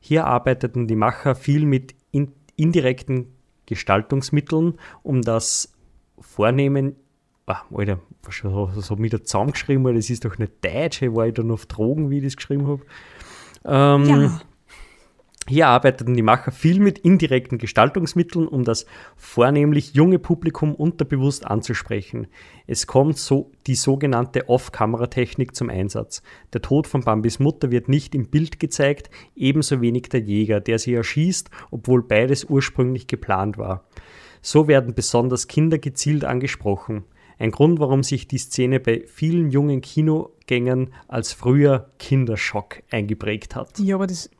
Hier 0.00 0.26
arbeiteten 0.26 0.86
die 0.86 0.96
Macher 0.96 1.34
viel 1.34 1.64
mit 1.64 1.94
in 2.10 2.32
indirekten 2.56 3.28
Gestaltungsmitteln, 3.64 4.74
um 5.02 5.22
das 5.22 5.72
Vornehmen. 6.18 6.96
Ah, 7.46 7.62
Alter, 7.74 8.00
was 8.22 8.42
was 8.42 8.90
habe 8.90 9.04
ich 9.04 9.10
da 9.12 9.22
zusammengeschrieben? 9.22 9.86
Alter, 9.86 9.98
Das 9.98 10.10
ist 10.10 10.24
doch 10.24 10.38
nicht 10.38 10.64
Deutsch, 10.64 11.00
hey, 11.00 11.14
war 11.14 11.26
ich 11.26 11.34
da 11.34 11.42
noch 11.42 11.54
auf 11.54 11.66
Drogen, 11.66 12.10
wie 12.10 12.18
ich 12.18 12.24
das 12.24 12.36
geschrieben 12.36 12.66
habe? 12.66 12.82
Ähm, 13.66 14.04
Ja, 14.04 14.40
hier 15.46 15.66
arbeiteten 15.66 16.14
die 16.14 16.22
Macher 16.22 16.52
viel 16.52 16.80
mit 16.80 16.98
indirekten 17.00 17.58
Gestaltungsmitteln, 17.58 18.48
um 18.48 18.64
das 18.64 18.86
vornehmlich 19.14 19.92
junge 19.92 20.18
Publikum 20.18 20.74
unterbewusst 20.74 21.46
anzusprechen. 21.46 22.28
Es 22.66 22.86
kommt 22.86 23.18
so 23.18 23.52
die 23.66 23.74
sogenannte 23.74 24.48
Off-Kamera-Technik 24.48 25.54
zum 25.54 25.68
Einsatz. 25.68 26.22
Der 26.54 26.62
Tod 26.62 26.86
von 26.86 27.02
Bambis 27.02 27.40
Mutter 27.40 27.70
wird 27.70 27.90
nicht 27.90 28.14
im 28.14 28.30
Bild 28.30 28.58
gezeigt, 28.58 29.10
ebenso 29.36 29.82
wenig 29.82 30.08
der 30.08 30.20
Jäger, 30.20 30.60
der 30.60 30.78
sie 30.78 30.94
erschießt, 30.94 31.50
obwohl 31.70 32.02
beides 32.02 32.44
ursprünglich 32.44 33.06
geplant 33.06 33.58
war. 33.58 33.84
So 34.40 34.66
werden 34.66 34.94
besonders 34.94 35.46
Kinder 35.46 35.76
gezielt 35.76 36.24
angesprochen. 36.24 37.04
Ein 37.38 37.50
Grund, 37.50 37.80
warum 37.80 38.02
sich 38.02 38.28
die 38.28 38.38
Szene 38.38 38.78
bei 38.80 39.04
vielen 39.06 39.50
jungen 39.50 39.80
Kinogängern 39.80 40.92
als 41.08 41.32
früher 41.32 41.90
Kinderschock 41.98 42.82
eingeprägt 42.90 43.56
hat. 43.56 43.78
ja, 43.78 43.96
aber 43.96 44.06
das, 44.06 44.30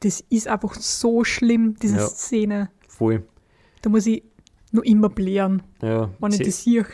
das 0.00 0.20
ist 0.30 0.48
einfach 0.48 0.74
so 0.74 1.24
schlimm, 1.24 1.76
diese 1.82 1.96
Ja. 1.98 2.06
Szene. 2.06 2.70
Voll. 2.88 3.24
Da 3.82 3.90
muss 3.90 4.06
ich 4.06 4.22
nur 4.72 4.84
immer 4.84 5.08
blären, 5.08 5.62
Ja, 5.82 6.10
wenn 6.18 6.32
ich 6.32 6.42
das 6.42 6.64
sehe. 6.64 6.84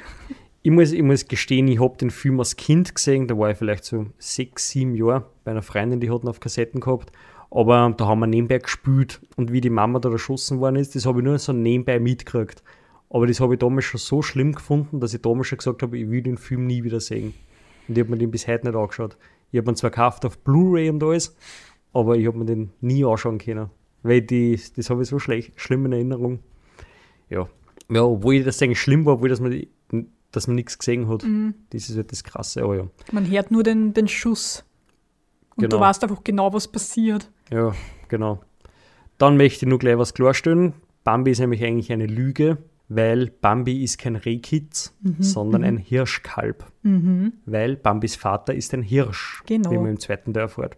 ich, 0.63 0.71
muss, 0.71 0.93
ich 0.93 1.03
muss 1.03 1.27
gestehen, 1.27 1.69
ich 1.69 1.81
habe 1.81 1.97
den 1.97 2.11
Film 2.11 2.39
als 2.41 2.57
Kind 2.57 2.95
gesehen, 2.95 3.27
da 3.29 3.37
war 3.39 3.51
ich 3.51 3.59
vielleicht 3.59 3.85
so 3.85 4.07
sechs, 4.19 4.69
sieben 4.71 4.95
Jahre 4.95 5.27
bei 5.45 5.51
einer 5.53 5.63
Freundin, 5.63 6.01
die 6.01 6.11
hat 6.11 6.23
ihn 6.25 6.29
auf 6.29 6.41
Kassetten 6.41 6.81
gehabt. 6.81 7.11
Aber 7.51 7.95
da 7.97 8.07
haben 8.07 8.19
wir 8.19 8.27
nebenbei 8.27 8.59
gespielt 8.59 9.21
und 9.37 9.53
wie 9.53 9.61
die 9.61 9.71
Mama 9.71 10.01
da 10.01 10.11
erschossen 10.11 10.59
worden 10.59 10.77
ist, 10.77 10.95
das 10.97 11.07
habe 11.07 11.21
ich 11.21 11.25
nur 11.25 11.39
so 11.39 11.53
nebenbei 11.53 12.01
mitgekriegt. 12.01 12.63
Aber 13.15 13.29
das 13.29 13.39
habe 13.39 13.55
ich 13.55 13.61
damals 13.61 13.85
schon 13.85 14.01
so 14.01 14.23
schlimm 14.23 14.55
gefunden, 14.55 14.99
dass 14.99 15.15
ich 15.15 15.23
damals 15.23 15.47
schon 15.47 15.59
gesagt 15.59 15.83
habe, 15.83 15.97
ich 15.97 16.11
will 16.11 16.21
den 16.21 16.37
Film 16.37 16.67
nie 16.67 16.83
wieder 16.83 16.99
sehen. 16.99 17.33
Und 17.87 17.97
ich 17.97 18.03
habe 18.03 18.11
mir 18.11 18.19
den 18.19 18.33
bis 18.33 18.49
heute 18.49 18.67
nicht 18.67 18.75
angeschaut. 18.77 19.17
Ich 19.53 19.59
habe 19.61 19.71
ihn 19.71 19.77
zwar 19.77 19.91
gekauft 19.91 20.25
auf 20.27 20.37
Blu-ray 20.39 20.91
und 20.91 21.01
alles, 21.01 21.37
aber 21.93 22.17
ich 22.17 22.27
habe 22.27 22.39
mir 22.39 22.45
den 22.45 22.73
nie 22.81 23.05
anschauen 23.05 23.39
können. 23.39 23.71
Weil 24.03 24.21
die, 24.23 24.61
das 24.75 24.91
habe 24.91 25.03
ich 25.03 25.09
so 25.09 25.21
schlecht, 25.21 25.53
schlimm 25.55 25.87
in 25.87 25.93
Erinnerung. 25.93 26.41
Ja. 27.31 27.49
Ja, 27.89 28.03
obwohl 28.03 28.43
das 28.43 28.61
eigentlich 28.61 28.81
schlimm 28.81 29.05
war, 29.07 29.15
obwohl 29.15 29.29
dass 29.29 29.39
man, 29.39 29.65
dass 30.33 30.49
man 30.49 30.57
nichts 30.57 30.77
gesehen 30.77 31.07
hat. 31.07 31.23
Mhm. 31.23 31.55
Das 31.71 31.89
ist 31.89 31.97
halt 31.97 32.11
das 32.11 32.25
Krasse, 32.25 32.65
aber 32.65 32.77
ja. 32.77 32.89
Man 33.13 33.31
hört 33.31 33.53
nur 33.53 33.63
den, 33.63 33.95
den 33.95 34.09
Schuss. 34.09 34.65
Und 35.55 35.63
Genau. 35.63 35.77
du 35.77 35.81
weißt 35.81 36.03
einfach 36.03 36.25
genau, 36.25 36.53
was 36.53 36.67
passiert. 36.67 37.31
Ja, 37.53 37.75
genau. 38.09 38.41
Dann 39.19 39.37
möchte 39.37 39.67
ich 39.67 39.69
nur 39.71 39.79
gleich 39.79 39.99
was 39.99 40.15
klarstellen. 40.15 40.73
Bambi 41.05 41.31
ist 41.31 41.39
nämlich 41.39 41.63
eigentlich 41.63 41.93
eine 41.93 42.07
Lüge, 42.07 42.59
weil 42.89 43.31
Bambi 43.41 43.83
ist 43.83 43.99
kein 43.99 44.17
Rehkitz, 44.17 44.95
sondern 45.19 45.65
ein 45.65 45.79
Hirschkalb. 45.79 46.71
Weil 47.47 47.77
Bambis 47.77 48.17
Vater 48.17 48.55
ist 48.55 48.75
ein 48.75 48.83
Hirsch, 48.83 49.43
Genau. 49.47 49.71
wie 49.71 49.79
man 49.79 49.89
im 49.91 50.01
zweiten 50.01 50.35
Teil 50.35 50.43
erfährt. 50.45 50.77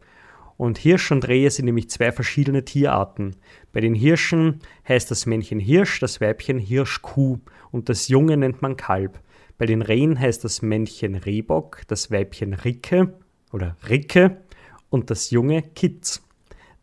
Und 0.56 0.78
Hirsch 0.78 1.10
und 1.12 1.28
Rehe 1.28 1.50
sind 1.50 1.66
nämlich 1.66 1.90
zwei 1.90 2.12
verschiedene 2.12 2.64
Tierarten. 2.64 3.36
Bei 3.72 3.80
den 3.80 3.94
Hirschen 3.94 4.60
heißt 4.88 5.10
das 5.10 5.26
Männchen 5.26 5.58
Hirsch, 5.60 6.00
das 6.00 6.20
Weibchen 6.20 6.58
Hirschkuh 6.58 7.38
und 7.72 7.88
das 7.90 8.08
Junge 8.08 8.36
nennt 8.38 8.62
man 8.62 8.76
Kalb. 8.76 9.20
Bei 9.58 9.66
den 9.66 9.82
Rehen 9.82 10.18
heißt 10.18 10.44
das 10.44 10.62
Männchen 10.62 11.14
Rehbock, 11.14 11.82
das 11.88 12.10
Weibchen 12.10 12.54
Ricke 12.54 13.14
oder 13.52 13.76
Ricke 13.88 14.38
und 14.88 15.10
das 15.10 15.30
Junge 15.30 15.62
Kitz. 15.62 16.22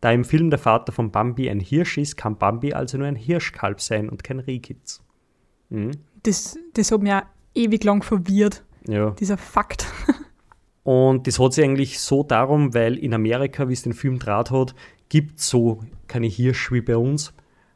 Da 0.00 0.12
im 0.12 0.24
Film 0.24 0.50
der 0.50 0.58
Vater 0.58 0.92
von 0.92 1.10
Bambi 1.10 1.48
ein 1.48 1.60
Hirsch 1.60 1.98
ist, 1.98 2.16
kann 2.16 2.36
Bambi 2.36 2.74
also 2.74 2.98
nur 2.98 3.06
ein 3.06 3.16
Hirschkalb 3.16 3.80
sein 3.80 4.08
und 4.08 4.22
kein 4.22 4.38
Rehkitz. 4.38 5.02
Mhm. 5.74 5.90
Das, 6.22 6.56
das 6.74 6.90
hat 6.90 7.02
mich 7.02 7.12
auch 7.12 7.22
ewig 7.54 7.84
lang 7.84 8.02
verwirrt, 8.02 8.64
Ja. 8.86 9.10
dieser 9.10 9.36
Fakt. 9.36 9.86
Und 10.82 11.26
das 11.26 11.38
hat 11.38 11.54
sich 11.54 11.64
eigentlich 11.64 11.98
so 11.98 12.22
darum, 12.22 12.74
weil 12.74 12.98
in 12.98 13.14
Amerika, 13.14 13.68
wie 13.68 13.72
es 13.72 13.82
den 13.82 13.94
Film 13.94 14.18
draht 14.18 14.50
hat, 14.50 14.74
gibt 15.08 15.38
es 15.38 15.48
so 15.48 15.82
keine 16.08 16.26
Hirsche 16.26 16.74
wie 16.74 16.80
bei 16.82 16.96
uns, 16.96 17.32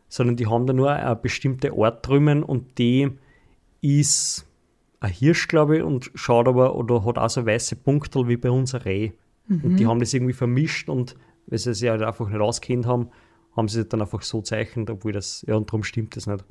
sondern 0.09 0.37
die 0.37 0.47
haben 0.47 0.67
da 0.67 0.73
nur 0.75 0.91
eine 0.91 1.17
bestimmte 1.17 1.73
Art 1.73 2.07
drüben 2.07 2.43
und 2.43 2.79
die 2.79 3.11
ist 3.81 4.47
ein 5.01 5.11
Hirsch, 5.11 5.49
glaube 5.49 5.79
ich, 5.79 5.83
und 5.83 6.11
schaut 6.15 6.49
aber 6.49 6.75
oder 6.75 7.05
hat 7.05 7.19
auch 7.19 7.31
so 7.31 7.47
weiße 7.47 7.77
Punkte 7.77 8.29
wie 8.29 8.37
bei 8.37 8.51
uns 8.51 8.75
ein 8.75 8.83
Reh. 8.83 9.11
Und 9.49 9.77
die 9.77 9.87
haben 9.87 10.01
das 10.01 10.13
irgendwie 10.13 10.35
vermischt 10.35 10.91
und 10.91 11.15
weil 11.47 11.59
sie 11.59 11.73
sich 11.73 11.89
halt 11.89 12.03
einfach 12.03 12.29
nicht 12.29 12.41
auskennt 12.41 12.85
haben, 12.87 13.09
haben 13.57 13.69
sie 13.69 13.81
es 13.81 13.89
dann 13.89 14.03
einfach 14.03 14.21
so 14.21 14.43
zeichnet, 14.43 14.91
obwohl 14.91 15.13
das, 15.13 15.43
ja, 15.49 15.55
und 15.57 15.69
darum 15.71 15.83
stimmt 15.83 16.15
das 16.17 16.27
nicht. 16.27 16.45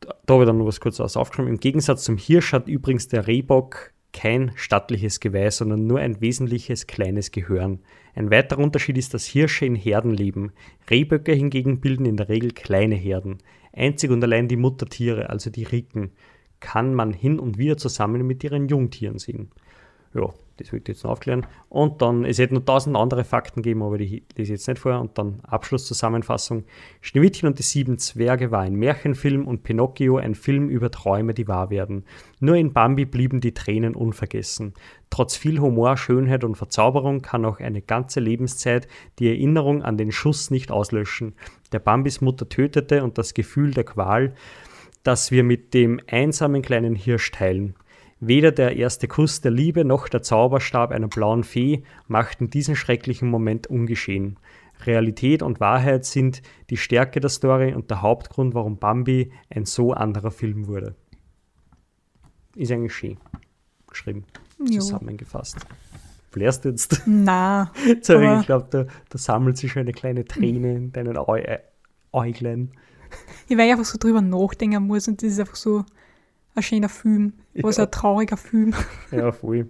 Da, 0.00 0.34
habe 0.34 0.44
ich 0.44 0.46
dann 0.46 0.58
noch 0.58 0.66
was 0.66 0.80
kurz 0.80 0.98
aus 1.00 1.16
aufgeschrieben. 1.16 1.52
Im 1.52 1.60
Gegensatz 1.60 2.04
zum 2.04 2.16
Hirsch 2.16 2.52
hat 2.52 2.68
übrigens 2.68 3.08
der 3.08 3.26
Rehbock 3.26 3.92
kein 4.12 4.52
stattliches 4.56 5.20
Geweih, 5.20 5.50
sondern 5.50 5.86
nur 5.86 6.00
ein 6.00 6.20
wesentliches 6.20 6.86
kleines 6.86 7.30
Gehörn. 7.30 7.80
Ein 8.14 8.30
weiterer 8.30 8.60
Unterschied 8.60 8.98
ist, 8.98 9.14
dass 9.14 9.26
Hirsche 9.26 9.66
in 9.66 9.76
Herden 9.76 10.12
leben. 10.12 10.52
Rehböcke 10.90 11.32
hingegen 11.32 11.80
bilden 11.80 12.06
in 12.06 12.16
der 12.16 12.28
Regel 12.28 12.50
kleine 12.50 12.96
Herden. 12.96 13.38
Einzig 13.72 14.10
und 14.10 14.22
allein 14.24 14.48
die 14.48 14.56
Muttertiere, 14.56 15.30
also 15.30 15.50
die 15.50 15.62
Ricken, 15.62 16.10
kann 16.58 16.94
man 16.94 17.12
hin 17.12 17.38
und 17.38 17.56
wieder 17.56 17.76
zusammen 17.76 18.26
mit 18.26 18.42
ihren 18.42 18.68
Jungtieren 18.68 19.18
sehen. 19.18 19.50
Ja, 20.12 20.28
das 20.56 20.72
will 20.72 20.80
ich 20.80 20.88
jetzt 20.88 21.04
noch 21.04 21.12
aufklären. 21.12 21.46
Und 21.68 22.02
dann, 22.02 22.24
es 22.24 22.38
hätte 22.38 22.54
noch 22.54 22.64
tausend 22.64 22.96
andere 22.96 23.24
Fakten 23.24 23.62
geben, 23.62 23.82
aber 23.82 23.96
die 23.96 24.24
lese 24.36 24.42
ich 24.42 24.48
jetzt 24.48 24.68
nicht 24.68 24.80
vor. 24.80 25.00
Und 25.00 25.16
dann 25.16 25.40
Abschlusszusammenfassung. 25.42 26.64
Schneewittchen 27.00 27.48
und 27.48 27.58
die 27.58 27.62
sieben 27.62 27.98
Zwerge 27.98 28.50
war 28.50 28.60
ein 28.60 28.74
Märchenfilm 28.74 29.46
und 29.46 29.62
Pinocchio 29.62 30.18
ein 30.18 30.34
Film 30.34 30.68
über 30.68 30.90
Träume, 30.90 31.32
die 31.32 31.48
wahr 31.48 31.70
werden. 31.70 32.04
Nur 32.40 32.56
in 32.56 32.72
Bambi 32.72 33.04
blieben 33.04 33.40
die 33.40 33.54
Tränen 33.54 33.94
unvergessen. 33.94 34.74
Trotz 35.08 35.36
viel 35.36 35.60
Humor, 35.60 35.96
Schönheit 35.96 36.44
und 36.44 36.56
Verzauberung 36.56 37.22
kann 37.22 37.44
auch 37.44 37.60
eine 37.60 37.80
ganze 37.80 38.20
Lebenszeit 38.20 38.86
die 39.18 39.28
Erinnerung 39.28 39.82
an 39.82 39.96
den 39.96 40.12
Schuss 40.12 40.50
nicht 40.50 40.70
auslöschen, 40.70 41.34
der 41.72 41.78
Bambis 41.80 42.20
Mutter 42.20 42.48
tötete 42.48 43.02
und 43.02 43.16
das 43.18 43.34
Gefühl 43.34 43.72
der 43.72 43.84
Qual, 43.84 44.34
das 45.02 45.30
wir 45.30 45.42
mit 45.42 45.72
dem 45.72 46.00
einsamen 46.06 46.62
kleinen 46.62 46.94
Hirsch 46.94 47.30
teilen. 47.30 47.74
Weder 48.20 48.52
der 48.52 48.76
erste 48.76 49.08
Kuss 49.08 49.40
der 49.40 49.50
Liebe 49.50 49.84
noch 49.84 50.08
der 50.08 50.22
Zauberstab 50.22 50.90
einer 50.90 51.08
blauen 51.08 51.42
Fee 51.42 51.84
machten 52.06 52.50
diesen 52.50 52.76
schrecklichen 52.76 53.28
Moment 53.30 53.66
ungeschehen. 53.68 54.38
Realität 54.84 55.42
und 55.42 55.60
Wahrheit 55.60 56.04
sind 56.04 56.42
die 56.70 56.76
Stärke 56.76 57.20
der 57.20 57.30
Story 57.30 57.74
und 57.74 57.90
der 57.90 58.02
Hauptgrund, 58.02 58.54
warum 58.54 58.78
Bambi 58.78 59.32
ein 59.48 59.64
so 59.64 59.92
anderer 59.92 60.30
Film 60.30 60.66
wurde. 60.66 60.94
Ist 62.56 62.72
eigentlich 62.72 62.94
schön 62.94 63.16
geschrieben, 63.88 64.24
Jo. 64.58 64.80
zusammengefasst. 64.80 65.56
Blärst 66.32 66.64
du 66.64 66.68
jetzt? 66.70 67.02
Na, 67.06 67.72
So, 68.02 68.16
Aber- 68.16 68.40
ich 68.40 68.46
glaube, 68.46 68.66
da, 68.70 68.86
da 69.08 69.18
sammelt 69.18 69.56
sich 69.56 69.72
schon 69.72 69.80
eine 69.80 69.92
kleine 69.92 70.24
Träne 70.24 70.76
in 70.76 70.92
deinen 70.92 71.16
Äuglein. 72.12 72.70
ich 73.48 73.56
weil 73.58 73.66
ich 73.66 73.72
einfach 73.72 73.84
so 73.84 73.98
drüber 73.98 74.20
nachdenken 74.20 74.86
muss 74.86 75.08
und 75.08 75.22
das 75.22 75.32
ist 75.32 75.40
einfach 75.40 75.56
so 75.56 75.84
ein 76.60 76.62
schöner 76.62 76.88
Film, 76.88 77.32
Ja. 77.54 77.64
ein 77.68 77.90
trauriger 77.90 78.36
Film. 78.36 78.74
Ja, 79.10 79.32
voll. 79.32 79.68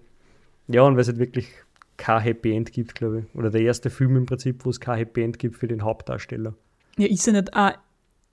Ja, 0.69 0.83
und 0.83 0.95
weil 0.95 1.01
es 1.03 1.09
halt 1.09 1.19
wirklich 1.19 1.49
kein 1.97 2.21
Happy 2.21 2.55
End 2.55 2.73
gibt, 2.73 2.95
glaube 2.95 3.21
ich. 3.21 3.35
Oder 3.39 3.51
der 3.51 3.61
erste 3.63 3.91
Film 3.91 4.17
im 4.17 4.27
Prinzip, 4.27 4.65
wo 4.65 4.71
es 4.71 4.81
kein 4.81 4.99
Happy 4.99 5.23
End 5.23 5.39
gibt 5.39 5.57
für 5.57 5.67
den 5.69 5.83
Hauptdarsteller. 5.83 6.55
Ja, 6.97 7.07
ist 7.09 7.27
ja 7.27 7.33
nicht 7.33 7.55
auch 7.55 7.73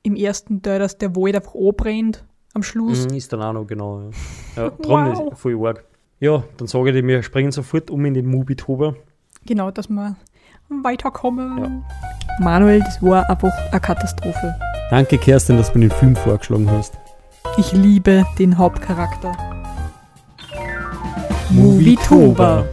im 0.04 0.16
ersten 0.16 0.62
Teil, 0.62 0.80
dass 0.80 0.98
der 0.98 1.16
Wald 1.16 1.36
einfach 1.36 1.56
anbrennt 1.56 2.26
am 2.54 2.64
Schluss. 2.64 3.08
Mhm, 3.08 3.16
ist 3.16 3.32
dann 3.34 3.42
auch 3.42 3.54
noch, 3.54 3.66
genau. 3.68 4.10
Ja, 4.56 4.64
ja 4.64 4.70
drum 4.82 5.06
Wow. 5.06 5.34
ist 5.34 5.40
voll 5.40 5.68
arg. 5.68 5.84
Ja, 6.20 6.44
dann 6.58 6.68
sage 6.68 6.90
ich 6.90 6.96
dir, 6.96 7.06
wir 7.08 7.22
springen 7.24 7.52
sofort 7.52 7.90
um 7.92 8.04
in 8.06 8.14
den 8.14 8.26
Mubitober. 8.26 8.96
Genau, 9.46 9.70
dass 9.72 9.88
wir 9.90 10.16
weiterkommen. 10.70 11.58
Ja. 11.58 11.84
Manuel, 12.44 12.80
das 12.80 13.02
war 13.02 13.30
einfach 13.30 13.52
eine 13.72 13.80
Katastrophe. 13.82 14.56
Danke, 14.90 15.18
Kerstin, 15.18 15.58
dass 15.58 15.72
du 15.74 15.80
mir 15.80 15.90
den 15.90 15.98
Film 15.98 16.16
vorgeschlagen 16.16 16.70
hast. 16.72 16.98
Ich 17.60 17.72
liebe 17.72 18.24
den 18.38 18.56
Hauptcharakter. 18.56 19.32
Movitober, 21.50 22.68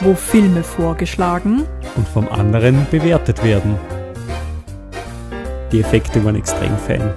wo 0.00 0.14
Filme 0.14 0.64
vorgeschlagen 0.64 1.64
Und 1.94 2.08
vom 2.08 2.28
anderen 2.28 2.84
bewertet 2.90 3.44
werden. 3.44 3.78
Die 5.70 5.80
Effekte 5.80 6.24
waren 6.24 6.34
extrem 6.34 6.76
fein. 6.78 7.14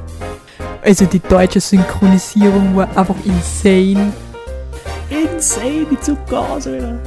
Also 0.84 1.06
die 1.06 1.20
deutsche 1.20 1.60
Synchronisierung 1.60 2.76
war 2.76 2.88
einfach 2.96 3.16
insane. 3.26 4.14
Insane, 5.10 5.88
die 5.90 6.00
Zuckergas, 6.00 6.68
Alter. 6.68 7.00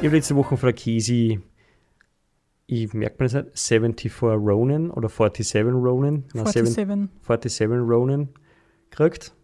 Ich 0.00 0.06
habe 0.06 0.16
letzte 0.16 0.36
Woche 0.36 0.56
von 0.56 0.68
der 0.68 0.74
Casey, 0.74 1.38
ich 2.70 2.92
merke 2.92 3.16
mir 3.18 3.30
das 3.30 3.44
nicht, 3.44 3.58
74 3.58 4.22
Ronin 4.22 4.90
oder 4.90 5.08
47 5.08 5.64
Ronin, 5.64 6.24
Nein, 6.34 6.46
7 6.46 6.66
47. 6.66 7.52
47 7.52 7.90
Ronin 7.90 8.28
gekriegt. 8.90 9.34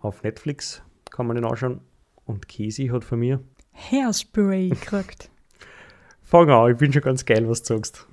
Auf 0.00 0.22
Netflix 0.24 0.82
kann 1.10 1.28
man 1.28 1.36
den 1.36 1.44
anschauen. 1.44 1.80
Und 2.24 2.48
Casey 2.48 2.88
hat 2.88 3.04
von 3.04 3.20
mir. 3.20 3.40
Hairspray 3.72 4.68
gekriegt. 4.70 5.30
Fang 6.24 6.50
an, 6.50 6.72
ich 6.72 6.76
bin 6.76 6.92
schon 6.92 7.02
ganz 7.02 7.24
geil, 7.24 7.48
was 7.48 7.62
du 7.62 7.74
sagst. 7.74 8.06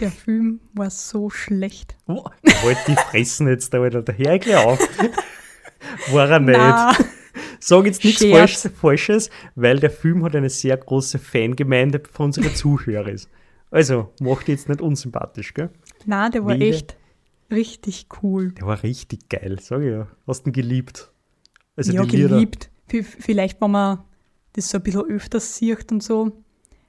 Der 0.00 0.10
Film 0.10 0.60
war 0.74 0.90
so 0.90 1.30
schlecht. 1.30 1.96
Halt 2.08 2.78
die 2.88 2.96
Fressen 2.96 3.46
jetzt 3.46 3.72
da, 3.72 3.80
Alter. 3.80 4.12
Hör 4.12 4.34
ich 4.34 4.40
gleich 4.42 4.66
auf. 4.66 4.80
War 6.10 6.28
er 6.28 6.40
nicht. 6.40 6.58
Na, 6.58 6.92
Sag 7.60 7.86
jetzt 7.86 8.04
nichts. 8.04 8.24
Falsches, 8.24 8.70
Falsches, 8.74 9.30
weil 9.54 9.78
der 9.78 9.90
Film 9.90 10.24
hat 10.24 10.34
eine 10.34 10.50
sehr 10.50 10.76
große 10.76 11.18
Fangemeinde 11.20 12.02
von 12.10 12.26
unseren 12.26 12.54
Zuhörern. 12.54 13.20
Also, 13.70 14.12
macht 14.20 14.48
jetzt 14.48 14.68
nicht 14.68 14.80
unsympathisch, 14.80 15.52
gell? 15.54 15.70
na, 16.04 16.28
der 16.30 16.44
war 16.44 16.54
Weder- 16.54 16.66
echt 16.66 16.96
richtig 17.50 18.06
cool. 18.22 18.52
Der 18.52 18.66
war 18.66 18.82
richtig 18.82 19.28
geil, 19.28 19.58
sag 19.60 19.80
ich 19.82 19.90
ja. 19.90 20.06
Hast 20.26 20.46
ihn 20.46 20.52
geliebt. 20.52 21.10
Also 21.76 21.92
ja, 21.92 22.04
geliebt. 22.04 22.70
V- 22.88 23.02
Vielleicht, 23.02 23.60
wenn 23.60 23.70
man 23.72 23.98
das 24.54 24.70
so 24.70 24.78
ein 24.78 24.82
bisschen 24.82 25.02
öfters 25.02 25.56
sieht 25.56 25.90
und 25.92 26.02
so. 26.02 26.32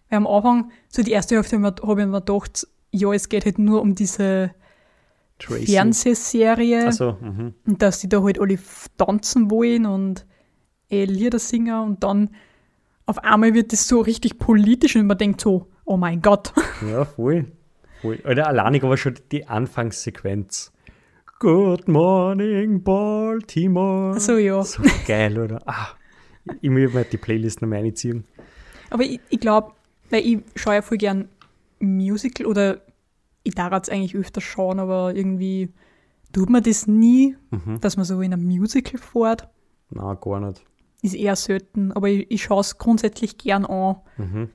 Weil 0.10 0.18
am 0.18 0.28
Anfang, 0.28 0.72
so 0.88 1.04
die 1.04 1.12
erste 1.12 1.36
Hälfte, 1.36 1.58
habe 1.62 2.02
ich 2.02 2.08
mir 2.08 2.22
gedacht, 2.22 2.68
ja, 2.92 3.12
es 3.14 3.28
geht 3.28 3.46
halt 3.46 3.60
nur 3.60 3.82
um 3.82 3.94
diese 3.96 4.52
Tracy. 5.40 5.66
Fernsehserie 5.74 6.86
Also, 6.86 7.18
mhm. 7.22 7.54
und 7.66 7.82
dass 7.82 8.00
die 8.00 8.10
da 8.10 8.24
halt 8.24 8.40
alle 8.40 8.58
tanzen 8.98 9.52
wollen 9.52 9.86
und 9.86 10.26
eh 10.90 11.06
Lieder 11.06 11.40
singen 11.40 11.80
und 11.84 12.04
dann 12.04 12.30
auf 13.06 13.20
einmal 13.20 13.54
wird 13.54 13.74
das 13.74 13.88
so 13.88 14.00
richtig 14.02 14.40
politisch 14.40 14.96
und 14.96 15.06
man 15.08 15.18
denkt 15.18 15.42
so, 15.42 15.68
oh 15.88 15.98
mein 15.98 16.22
Gott. 16.22 16.54
Ja, 16.88 17.06
voll. 17.06 17.46
voll. 18.02 18.20
Alter, 18.24 18.48
alleinig 18.48 18.84
aber 18.84 18.98
schon 18.98 19.16
die 19.32 19.48
Anfangssequenz. 19.48 20.72
Good 21.40 21.88
morning, 21.88 22.84
Baltimore. 22.84 24.14
Also 24.14 24.38
ja. 24.38 24.64
So 24.64 24.84
geil, 25.08 25.38
oder? 25.40 25.60
Ah, 25.66 25.90
ich 26.62 26.70
muss 26.70 26.94
mir 26.94 27.04
die 27.06 27.18
Playlist 27.18 27.62
noch 27.62 27.70
mal 27.70 27.80
reinziehen. 27.80 28.26
Aber 28.90 29.04
ich, 29.04 29.20
ich 29.30 29.40
glaube, 29.40 29.74
weil 30.10 30.26
ich 30.26 30.40
schaue 30.56 30.76
ja 30.76 30.82
voll 30.82 30.98
gern 30.98 31.30
Musical 31.80 32.46
oder 32.48 32.82
ich 33.44 33.54
darf 33.56 33.72
es 33.84 33.90
eigentlich 33.90 34.16
öfter 34.16 34.42
schauen, 34.42 34.80
aber 34.80 35.14
irgendwie 35.16 35.70
tut 36.34 36.50
man 36.50 36.64
das 36.64 36.88
nie, 36.88 37.36
Mhm. 37.52 37.80
dass 37.82 37.98
man 37.98 38.06
so 38.06 38.20
in 38.22 38.34
einem 38.34 38.46
Musical 38.46 39.00
fährt. 39.00 39.48
Na, 39.90 40.14
gar 40.16 40.40
nicht. 40.40 40.64
Ist 41.02 41.16
eher 41.16 41.36
selten, 41.36 41.92
aber 41.92 42.10
ich, 42.10 42.30
ich 42.32 42.44
schaue 42.44 42.62
es 42.62 42.78
grundsätzlich 42.78 43.38
gern 43.38 43.66
an. 43.66 43.98
Mhm. 44.18 44.50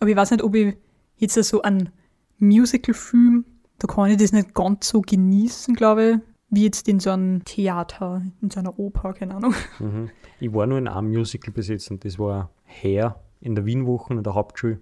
Aber 0.00 0.10
ich 0.10 0.16
weiß 0.16 0.30
nicht, 0.32 0.42
ob 0.42 0.54
ich 0.54 0.76
jetzt 1.18 1.34
so 1.34 1.62
einen 1.62 1.90
Musical-Film, 2.38 3.44
da 3.78 3.86
kann 3.86 4.10
ich 4.10 4.16
das 4.16 4.32
nicht 4.32 4.54
ganz 4.54 4.88
so 4.88 5.02
genießen, 5.02 5.74
glaube 5.74 6.10
ich, 6.10 6.16
wie 6.50 6.64
jetzt 6.64 6.88
in 6.88 6.98
so 7.00 7.10
einem 7.10 7.44
Theater, 7.44 8.22
in 8.42 8.50
so 8.50 8.60
einer 8.60 8.78
Oper, 8.78 9.12
keine 9.12 9.36
Ahnung. 9.36 9.54
Mhm. 9.78 10.10
Ich 10.40 10.52
war 10.52 10.66
nur 10.66 10.78
in 10.78 10.88
einem 10.88 11.10
Musical 11.10 11.52
bis 11.52 11.68
jetzt 11.68 11.90
und 11.90 12.04
das 12.04 12.18
war 12.18 12.50
Hair 12.64 13.20
in 13.40 13.54
der 13.54 13.66
Wienwoche 13.66 14.14
in 14.14 14.22
der 14.22 14.34
Hauptschule. 14.34 14.80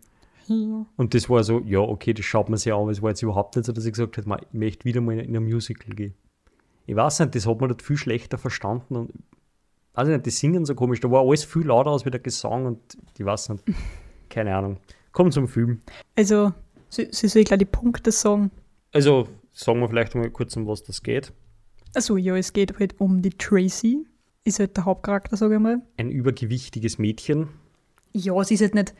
Und 0.96 1.14
das 1.14 1.28
war 1.28 1.44
so, 1.44 1.60
ja, 1.66 1.80
okay, 1.80 2.14
das 2.14 2.24
schaut 2.24 2.48
man 2.48 2.58
sich 2.58 2.72
an, 2.72 2.80
aber 2.80 2.90
es 2.90 3.02
war 3.02 3.10
jetzt 3.10 3.22
überhaupt 3.22 3.56
nicht 3.56 3.66
so, 3.66 3.72
dass 3.72 3.84
ich 3.84 3.92
gesagt 3.92 4.16
habe, 4.16 4.28
"Ma, 4.28 4.36
ich 4.38 4.52
möchte 4.52 4.84
wieder 4.84 5.00
mal 5.00 5.18
in 5.18 5.36
ein 5.36 5.44
Musical 5.44 5.94
gehen. 5.94 6.14
Ich 6.86 6.96
weiß 6.96 7.20
nicht, 7.20 7.34
das 7.34 7.46
hat 7.46 7.60
man 7.60 7.68
dort 7.68 7.82
viel 7.82 7.98
schlechter 7.98 8.38
verstanden 8.38 8.96
und 8.96 9.12
weiß 9.92 10.08
ich 10.08 10.14
nicht, 10.14 10.26
die 10.26 10.30
singen 10.30 10.64
so 10.64 10.74
komisch, 10.74 11.00
da 11.00 11.10
war 11.10 11.20
alles 11.20 11.44
viel 11.44 11.66
lauter 11.66 11.90
als 11.90 12.06
wie 12.06 12.10
der 12.10 12.20
Gesang 12.20 12.64
und 12.64 12.80
ich 13.18 13.24
weiß 13.26 13.50
nicht, 13.50 13.64
keine 14.30 14.56
Ahnung. 14.56 14.78
Kommt 15.12 15.32
zum 15.32 15.48
Film. 15.48 15.80
Also, 16.16 16.52
so, 16.88 17.02
so 17.10 17.26
soll 17.28 17.42
ich 17.42 17.48
gleich 17.48 17.58
die 17.58 17.64
Punkte 17.64 18.12
sagen. 18.12 18.50
Also, 18.92 19.28
sagen 19.52 19.80
wir 19.80 19.88
vielleicht 19.88 20.14
mal 20.14 20.30
kurz, 20.30 20.56
um 20.56 20.66
was 20.66 20.82
das 20.82 21.02
geht. 21.02 21.32
Also 21.94 22.16
ja, 22.16 22.36
es 22.36 22.52
geht 22.52 22.78
halt 22.78 23.00
um 23.00 23.22
die 23.22 23.30
Tracy. 23.30 24.06
Ist 24.44 24.60
halt 24.60 24.76
der 24.76 24.84
Hauptcharakter, 24.84 25.36
sage 25.36 25.54
ich 25.54 25.60
mal. 25.60 25.82
Ein 25.96 26.10
übergewichtiges 26.10 26.98
Mädchen, 26.98 27.48
Ja, 28.12 28.42
sie 28.44 28.54
ist 28.54 28.60
halt 28.62 28.74
nicht 28.74 28.94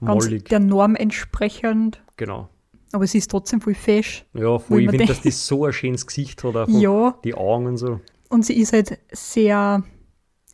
ganz 0.00 0.24
mollig, 0.24 0.44
der 0.46 0.58
Norm 0.60 0.96
entsprechend, 0.96 2.02
genau. 2.16 2.48
aber 2.92 3.06
sie 3.06 3.18
ist 3.18 3.30
trotzdem 3.30 3.60
voll 3.60 3.74
fesch. 3.74 4.24
Ja, 4.34 4.58
voll, 4.58 4.82
ich 4.82 4.90
finde, 4.90 5.06
dass 5.06 5.20
die 5.20 5.30
so 5.30 5.64
ein 5.64 5.72
schönes 5.72 6.06
Gesicht 6.06 6.42
hat, 6.44 6.52
von 6.70 6.80
Ja, 6.80 7.18
die 7.24 7.34
Augen 7.34 7.66
und 7.66 7.76
so. 7.76 8.00
und 8.30 8.44
sie 8.44 8.54
ist 8.58 8.72
halt 8.72 8.98
sehr 9.12 9.82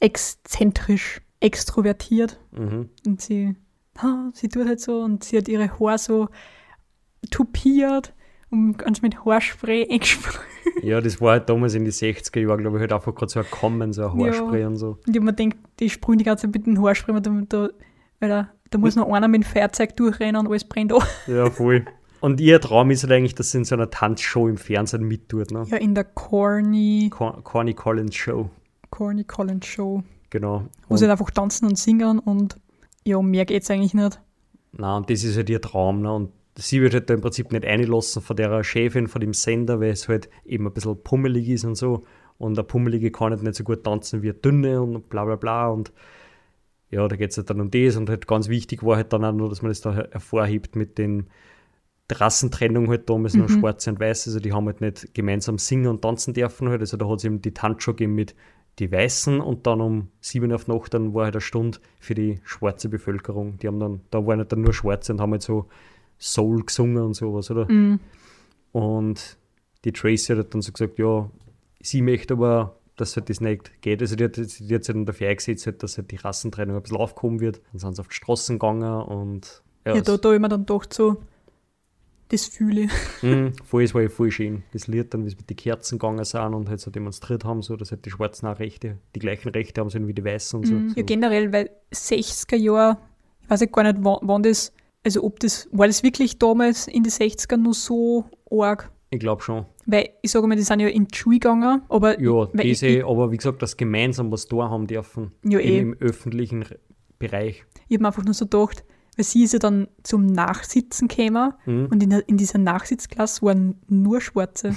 exzentrisch, 0.00 1.20
extrovertiert. 1.40 2.38
Mhm. 2.52 2.88
Und 3.06 3.20
sie, 3.20 3.54
sie 4.34 4.48
tut 4.48 4.66
halt 4.66 4.80
so 4.80 5.00
und 5.00 5.24
sie 5.24 5.36
hat 5.38 5.48
ihre 5.48 5.70
Haare 5.78 5.98
so 5.98 6.28
tupiert 7.30 8.14
und 8.50 8.78
ganz 8.78 9.02
mit 9.02 9.24
Haarspray 9.24 9.88
eingesprüht. 9.90 10.40
Ja, 10.82 11.00
das 11.00 11.20
war 11.20 11.32
halt 11.32 11.48
damals 11.48 11.74
in 11.74 11.84
die 11.84 11.92
60er 11.92 12.40
Jahren, 12.40 12.60
glaube 12.60 12.76
ich, 12.78 12.80
halt 12.80 12.92
einfach 12.92 13.14
gerade 13.14 13.30
so 13.30 13.40
ein 13.40 13.46
Kommen, 13.50 13.92
so 13.92 14.08
ein 14.08 14.18
Ja. 14.18 14.26
Haarspray 14.26 14.64
und 14.64 14.76
so. 14.76 14.98
Und 15.06 15.14
ich 15.16 15.22
mir 15.22 15.32
denkt, 15.32 15.58
die 15.78 15.90
sprühen 15.90 16.18
die 16.18 16.24
ganze 16.24 16.46
Zeit 16.46 16.54
mit 16.54 16.66
dem 16.66 16.82
Haarspray, 16.82 17.14
weil 17.14 17.20
da, 17.22 17.30
da, 17.48 17.68
weil 18.20 18.28
da, 18.28 18.50
da 18.70 18.78
muss 18.78 18.96
noch 18.96 19.08
einer 19.12 19.28
mit 19.28 19.42
dem 19.42 19.46
Feuerzeug 19.46 19.96
durchrennen 19.96 20.36
und 20.36 20.48
alles 20.48 20.64
brennt 20.64 20.92
an. 20.92 21.02
Ja, 21.26 21.50
voll. 21.50 21.84
Und 22.20 22.38
ihr 22.40 22.60
Traum 22.60 22.90
ist 22.90 23.02
halt 23.02 23.12
eigentlich, 23.12 23.34
dass 23.34 23.50
sie 23.52 23.58
in 23.58 23.64
so 23.64 23.74
einer 23.74 23.88
Tanzshow 23.88 24.46
im 24.46 24.58
Fernsehen 24.58 25.04
mittut, 25.04 25.50
ne? 25.52 25.64
Ja, 25.68 25.78
in 25.78 25.94
der 25.94 26.04
Corny, 26.04 27.08
Cor- 27.10 27.42
Corny 27.42 27.72
Collins 27.72 28.14
Show, 28.14 28.50
Corny 28.90 29.24
Collins 29.24 29.66
Show. 29.66 30.02
genau. 30.28 30.64
Wo 30.86 30.92
Und, 30.94 30.98
sie 30.98 31.04
halt 31.06 31.12
einfach 31.12 31.30
tanzen 31.30 31.66
und 31.66 31.78
singen 31.78 32.18
und 32.18 32.58
ja, 33.06 33.16
um 33.16 33.30
mehr 33.30 33.44
geht's 33.46 33.70
eigentlich 33.70 33.94
nicht. 33.94 34.20
na, 34.72 34.96
und 34.96 35.10
das 35.10 35.24
ist 35.24 35.36
halt 35.36 35.50
ihr 35.50 35.60
Traum, 35.60 36.02
ne? 36.02 36.12
Und 36.12 36.32
sie 36.56 36.80
wird 36.82 36.94
halt 36.94 37.10
da 37.10 37.14
im 37.14 37.20
Prinzip 37.20 37.52
nicht 37.52 37.64
einlassen 37.64 38.22
von 38.22 38.36
der 38.36 38.62
Chefin, 38.64 39.08
von 39.08 39.20
dem 39.20 39.32
Sender, 39.34 39.80
weil 39.80 39.90
es 39.90 40.08
halt 40.08 40.28
eben 40.44 40.66
ein 40.66 40.72
bisschen 40.72 41.02
pummelig 41.02 41.48
ist 41.48 41.64
und 41.64 41.74
so. 41.76 42.04
Und 42.38 42.56
der 42.56 42.62
Pummelige 42.62 43.10
kann 43.10 43.32
halt 43.32 43.42
nicht 43.42 43.54
so 43.54 43.64
gut 43.64 43.84
tanzen 43.84 44.22
wie 44.22 44.26
der 44.26 44.34
Dünne 44.34 44.80
und 44.82 45.08
bla 45.08 45.24
bla 45.24 45.36
bla. 45.36 45.68
Und 45.68 45.92
ja, 46.90 47.06
da 47.08 47.16
geht 47.16 47.30
es 47.30 47.36
halt 47.36 47.50
dann 47.50 47.60
um 47.60 47.70
das. 47.70 47.96
Und 47.96 48.08
halt 48.10 48.26
ganz 48.26 48.48
wichtig 48.48 48.82
war 48.82 48.96
halt 48.96 49.12
dann 49.12 49.24
auch 49.24 49.32
nur, 49.32 49.48
dass 49.48 49.62
man 49.62 49.70
das 49.70 49.80
da 49.80 49.94
hervorhebt 49.94 50.76
mit 50.76 50.98
den 50.98 51.28
Rassentrennung 52.10 52.88
halt 52.88 53.08
damals 53.08 53.34
noch 53.34 53.48
Mhm. 53.48 53.60
Schwarze 53.60 53.90
und 53.90 54.00
Weiße. 54.00 54.30
Also 54.30 54.40
die 54.40 54.52
haben 54.52 54.66
halt 54.66 54.80
nicht 54.80 55.14
gemeinsam 55.14 55.58
singen 55.58 55.86
und 55.86 56.02
tanzen 56.02 56.34
dürfen 56.34 56.68
halt. 56.68 56.80
Also 56.80 56.96
da 56.96 57.08
hat 57.08 57.18
es 57.18 57.24
eben 57.24 57.40
die 57.42 57.54
Tanzshow 57.54 57.92
gegeben 57.92 58.14
mit 58.14 58.34
die 58.80 58.90
Weißen 58.90 59.40
und 59.40 59.66
dann 59.66 59.80
um 59.80 60.08
sieben 60.20 60.52
auf 60.52 60.66
Nacht 60.66 60.94
dann 60.94 61.14
war 61.14 61.24
halt 61.24 61.34
eine 61.34 61.40
Stunde 61.40 61.78
für 62.00 62.14
die 62.14 62.40
schwarze 62.44 62.88
Bevölkerung. 62.88 63.58
Die 63.58 63.68
haben 63.68 63.78
dann, 63.78 64.00
da 64.10 64.26
waren 64.26 64.38
halt 64.38 64.50
dann 64.52 64.62
nur 64.62 64.72
Schwarze 64.72 65.12
und 65.12 65.20
haben 65.20 65.32
halt 65.32 65.42
so 65.42 65.66
Soul 66.18 66.64
gesungen 66.64 67.02
und 67.04 67.14
sowas, 67.14 67.50
oder? 67.50 67.70
Mhm. 67.70 68.00
Und 68.72 69.36
die 69.84 69.92
Tracy 69.92 70.34
hat 70.34 70.54
dann 70.54 70.62
so 70.62 70.72
gesagt, 70.72 70.98
ja, 70.98 71.30
sie 71.80 72.02
möchte 72.02 72.34
aber, 72.34 72.76
dass 72.96 73.16
halt 73.16 73.28
das 73.28 73.40
nicht 73.40 73.82
geht. 73.82 74.00
Also 74.00 74.16
die 74.16 74.24
hat, 74.24 74.36
die 74.36 74.74
hat 74.74 74.84
sich 74.84 74.94
dann 74.94 75.06
dafür 75.06 75.28
eingesetzt, 75.28 75.66
halt, 75.66 75.82
dass 75.82 75.98
halt 75.98 76.10
die 76.10 76.16
Rassentrennung 76.16 76.76
ein 76.76 76.82
bisschen 76.82 76.98
aufgehoben 76.98 77.40
wird. 77.40 77.60
Dann 77.72 77.80
sind 77.80 77.96
sie 77.96 78.00
auf 78.00 78.08
die 78.08 78.14
Straßen 78.14 78.58
gegangen 78.58 79.02
und 79.02 79.62
Ja, 79.84 79.94
ja, 79.94 80.00
da, 80.00 80.16
da 80.16 80.38
mir 80.38 80.48
dann 80.48 80.66
gedacht, 80.66 80.92
so, 80.92 81.22
das 82.30 82.46
fühle 82.46 82.82
ich. 82.84 82.90
Mhm, 83.22 83.52
voll, 83.64 83.82
es 83.84 83.94
war 83.94 84.02
ja 84.02 84.08
voll 84.08 84.30
schön. 84.30 84.62
Das 84.72 84.86
Lied 84.86 85.12
dann, 85.12 85.24
wie 85.24 85.30
sie 85.30 85.36
mit 85.36 85.50
den 85.50 85.56
Kerzen 85.56 85.98
gegangen 85.98 86.24
sind 86.24 86.54
und 86.54 86.68
halt 86.68 86.80
so 86.80 86.90
demonstriert 86.90 87.44
haben, 87.44 87.62
so, 87.62 87.76
dass 87.76 87.90
halt 87.90 88.04
die 88.06 88.10
Schwarzen 88.10 88.46
auch 88.46 88.58
Rechte, 88.58 88.98
die 89.14 89.18
gleichen 89.20 89.48
Rechte 89.50 89.80
haben 89.80 89.90
sollen 89.90 90.06
wie 90.08 90.14
die 90.14 90.24
Weißen 90.24 90.58
und 90.60 90.66
so. 90.66 90.74
Mhm. 90.74 90.88
so. 90.90 90.96
Ja, 90.96 91.02
generell, 91.02 91.52
weil 91.52 91.70
60er 91.92 92.56
Jahre 92.56 92.98
weiß 93.48 93.60
ich 93.62 93.72
gar 93.72 93.82
nicht, 93.82 93.96
wann, 94.00 94.18
wann 94.22 94.42
das, 94.42 94.72
also 95.04 95.22
ob 95.24 95.40
das, 95.40 95.68
war 95.72 95.86
das 95.86 96.02
wirklich 96.02 96.38
damals 96.38 96.86
in 96.86 97.02
den 97.02 97.12
60ern 97.12 97.56
nur 97.58 97.74
so 97.74 98.24
arg? 98.50 98.90
Ich 99.12 99.18
glaube 99.18 99.42
schon. 99.42 99.66
Weil 99.86 100.10
ich 100.22 100.30
sage 100.30 100.46
mal, 100.46 100.54
die 100.54 100.62
sind 100.62 100.78
ja 100.78 100.86
in 100.86 101.08
die 101.08 101.16
Schule 101.16 101.40
gegangen, 101.40 101.82
aber 101.88 102.20
Ja, 102.20 102.46
das 102.46 102.64
ich, 102.64 102.82
eh, 102.84 103.02
aber 103.02 103.32
wie 103.32 103.38
gesagt, 103.38 103.60
das 103.60 103.76
gemeinsam 103.76 104.30
was 104.30 104.46
da 104.46 104.56
haben 104.70 104.86
dürfen. 104.86 105.32
Ja, 105.44 105.58
eben 105.58 105.74
eh. 105.74 105.80
im 105.80 105.96
öffentlichen 105.98 106.62
Re- 106.62 106.78
Bereich. 107.18 107.64
ich 107.88 107.96
habe 107.96 108.02
mir 108.02 108.08
einfach 108.08 108.24
nur 108.24 108.34
so 108.34 108.44
gedacht, 108.46 108.84
weil 109.20 109.24
sie 109.24 109.42
ist 109.44 109.52
ja 109.52 109.58
dann 109.58 109.86
zum 110.02 110.24
Nachsitzen 110.24 111.06
gekommen 111.08 111.52
Mhm. 111.66 111.86
und 111.90 112.02
in, 112.02 112.08
der, 112.10 112.26
in 112.26 112.38
dieser 112.38 112.58
Nachsitzklasse 112.58 113.42
waren 113.42 113.74
nur 113.86 114.22
Schwarze. 114.22 114.68
Und 114.68 114.76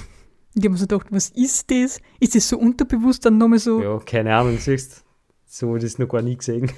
ich 0.54 0.64
habe 0.64 0.70
mir 0.72 0.76
so 0.76 0.86
gedacht, 0.86 1.06
was 1.10 1.30
ist 1.30 1.70
das? 1.70 1.98
Ist 2.20 2.34
das 2.34 2.46
so 2.48 2.58
unterbewusst 2.58 3.24
dann 3.24 3.38
nochmal 3.38 3.58
so? 3.58 3.80
Ja, 3.82 3.98
keine 4.00 4.36
Ahnung, 4.36 4.58
siehst 4.58 5.02
So 5.46 5.76
ich 5.76 5.82
das 5.82 5.98
noch 5.98 6.08
gar 6.08 6.20
nie 6.22 6.36
gesehen. 6.36 6.70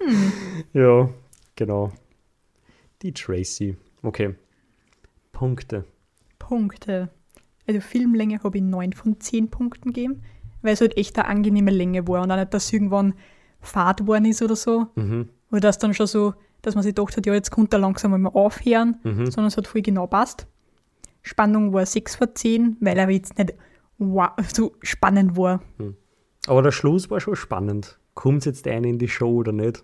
Hm. 0.00 0.32
Ja, 0.72 1.08
genau. 1.56 1.92
Die 3.02 3.12
Tracy. 3.12 3.76
Okay. 4.02 4.34
Punkte. 5.32 5.84
Punkte. 6.38 7.08
Also 7.66 7.80
Filmlänge 7.80 8.42
habe 8.42 8.58
ich 8.58 8.64
9 8.64 8.92
von 8.92 9.20
10 9.20 9.48
Punkten 9.50 9.92
gegeben, 9.92 10.22
weil 10.62 10.74
es 10.74 10.80
halt 10.80 10.96
echt 10.96 11.16
eine 11.18 11.28
angenehme 11.28 11.70
Länge 11.70 12.06
war 12.08 12.22
und 12.22 12.30
auch 12.32 12.36
nicht, 12.36 12.52
dass 12.52 12.72
irgendwann 12.72 13.14
Fahrt 13.60 14.00
geworden 14.00 14.26
ist 14.26 14.42
oder 14.42 14.56
so. 14.56 14.88
Mhm. 14.96 15.28
Oder 15.50 15.60
dass 15.60 15.78
dann 15.78 15.94
schon 15.94 16.06
so, 16.08 16.34
dass 16.66 16.74
man 16.74 16.82
sich 16.82 16.94
gedacht 16.94 17.16
hat, 17.16 17.26
ja, 17.26 17.34
jetzt 17.34 17.50
kommt 17.50 17.72
er 17.72 17.78
langsam 17.78 18.20
mal 18.20 18.28
aufhören, 18.30 18.96
Mhm. 19.04 19.26
sondern 19.30 19.46
es 19.48 19.56
hat 19.56 19.66
voll 19.66 19.82
genau 19.82 20.06
passt. 20.06 20.46
Spannung 21.22 21.72
war 21.72 21.86
6 21.86 22.16
von 22.16 22.28
10, 22.34 22.76
weil 22.80 22.98
er 22.98 23.08
jetzt 23.10 23.38
nicht 23.38 23.54
wow, 23.98 24.30
so 24.52 24.74
spannend 24.82 25.36
war. 25.36 25.62
Aber 26.46 26.62
der 26.62 26.72
Schluss 26.72 27.08
war 27.10 27.20
schon 27.20 27.36
spannend. 27.36 27.98
Kommt 28.14 28.44
jetzt 28.44 28.66
einer 28.68 28.86
in 28.88 28.98
die 28.98 29.08
Show 29.08 29.36
oder 29.36 29.52
nicht? 29.52 29.82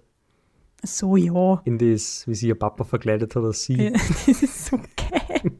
So, 0.82 1.16
ja. 1.16 1.60
In 1.64 1.78
das, 1.78 2.26
wie 2.26 2.34
sie 2.34 2.48
ihr 2.48 2.54
Papa 2.58 2.84
verkleidet 2.84 3.34
hat 3.36 3.44
als 3.44 3.62
sie. 3.64 3.74
Ja, 3.74 3.90
Das 4.26 4.42
ist 4.42 4.66
so 4.66 4.78
geil. 4.78 5.52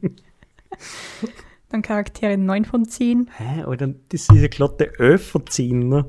Dann 1.69 1.81
Charaktere 1.81 2.37
9 2.37 2.65
von 2.65 2.85
10, 2.85 3.29
Hä, 3.37 3.63
Alter, 3.63 3.87
das 4.09 4.21
ist 4.29 4.31
ja 4.33 4.47
glatte 4.47 4.99
11 4.99 5.27
von 5.29 5.47
10, 5.47 5.87
ne? 5.87 6.07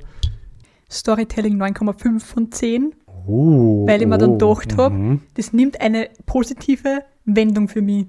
Storytelling 0.90 1.56
9,5 1.62 2.20
von 2.20 2.50
10. 2.50 2.94
Oh, 3.26 3.86
Weil 3.86 4.02
ich 4.02 4.08
mir 4.08 4.18
dann 4.18 4.30
oh, 4.30 4.38
gedacht 4.54 4.76
hab, 4.76 4.92
mhm. 4.92 5.20
Das 5.34 5.52
nimmt 5.52 5.80
eine 5.80 6.08
positive 6.26 7.02
Wendung 7.24 7.68
für 7.68 7.82
mich. 7.82 8.06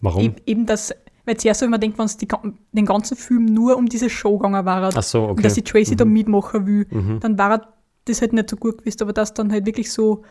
Warum? 0.00 0.22
Eben, 0.22 0.36
eben 0.46 0.66
das, 0.66 0.92
weil 1.24 1.36
zuerst 1.36 1.62
habe 1.62 1.68
ich 1.68 1.70
mir 1.70 1.78
gedacht, 1.78 1.98
wenn 1.98 2.06
es 2.06 2.56
den 2.72 2.84
ganzen 2.86 3.16
Film 3.16 3.44
nur 3.46 3.76
um 3.76 3.86
diese 3.86 4.10
Show 4.10 4.36
gegangen 4.38 4.64
war, 4.64 5.02
so, 5.02 5.24
und 5.24 5.30
okay. 5.32 5.42
dass 5.42 5.54
die 5.54 5.62
Tracy 5.62 5.96
da 5.96 6.04
mitmachen 6.04 6.66
will, 6.66 6.86
Mhm. 6.90 7.20
dann 7.20 7.38
war 7.38 7.72
das 8.04 8.20
halt 8.20 8.32
nicht 8.32 8.50
so 8.50 8.56
gut 8.56 8.78
gewesen, 8.78 9.02
aber 9.02 9.12
dass 9.12 9.32
dann 9.32 9.52
halt 9.52 9.64
wirklich 9.66 9.92
so 9.92 10.22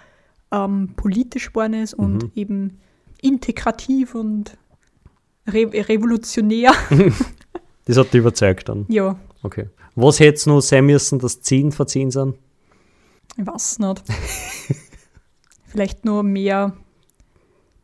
ähm, 0.52 0.90
politisch 0.98 1.48
geworden 1.48 1.74
ist 1.76 1.94
und 1.94 2.24
Mhm. 2.24 2.32
eben 2.36 2.80
integrativ 3.22 4.16
und 4.16 4.58
re 5.48 5.70
revolutionär. 5.74 6.74
Das 7.86 7.98
hat 7.98 8.14
dich 8.14 8.20
überzeugt 8.20 8.70
dann. 8.70 8.86
ja, 8.90 9.18
Okay. 9.44 9.68
Was 9.96 10.20
hätte 10.20 10.36
es 10.36 10.46
noch 10.46 10.62
sein 10.62 10.86
müssen, 10.86 11.18
dass 11.20 11.42
10 11.42 11.72
von 11.72 11.88
10 11.88 12.12
sind? 12.12 12.36
Ich 13.38 13.46
weiß 13.48 13.80
nicht. 13.80 14.04
Vielleicht 15.68 16.04
nur 16.06 16.24
mehr 16.24 16.74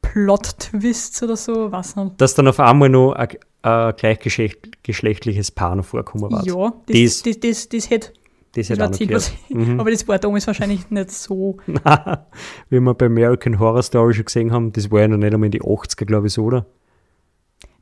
Plot-Twists 0.01 1.23
oder 1.23 1.35
so, 1.37 1.71
weiß 1.71 1.95
nicht. 1.97 2.19
Dass 2.21 2.33
dann 2.35 2.47
auf 2.47 2.59
einmal 2.59 2.89
noch 2.89 3.13
ein, 3.13 3.29
ein 3.61 3.95
gleichgeschlechtliches 3.95 5.51
Paar 5.51 5.75
noch 5.75 5.85
vorkommen 5.85 6.31
war. 6.31 6.45
Ja, 6.45 6.73
Das- 6.87 7.23
das, 7.23 7.39
das, 7.39 7.69
das, 7.69 7.89
hätte 7.89 8.13
Das 8.53 8.69
hätte 8.69 8.85
auch 8.85 8.99
noch. 8.99 9.29
Mhm. 9.49 9.79
aber 9.79 9.91
das 9.91 10.07
war 10.07 10.17
damals 10.19 10.47
wahrscheinlich 10.47 10.89
nicht 10.89 11.11
so. 11.11 11.57
Wie 12.69 12.79
wir 12.79 12.93
bei 12.93 13.05
American 13.05 13.59
Horror 13.59 13.83
Story 13.83 14.13
schon 14.13 14.25
gesehen 14.25 14.51
haben, 14.51 14.71
das 14.73 14.91
war 14.91 15.01
ja 15.01 15.07
noch 15.07 15.17
nicht 15.17 15.33
einmal 15.33 15.47
in 15.47 15.51
die 15.51 15.61
80er, 15.61 16.05
glaube 16.05 16.27
ich, 16.27 16.33
so, 16.33 16.43
oder? 16.43 16.65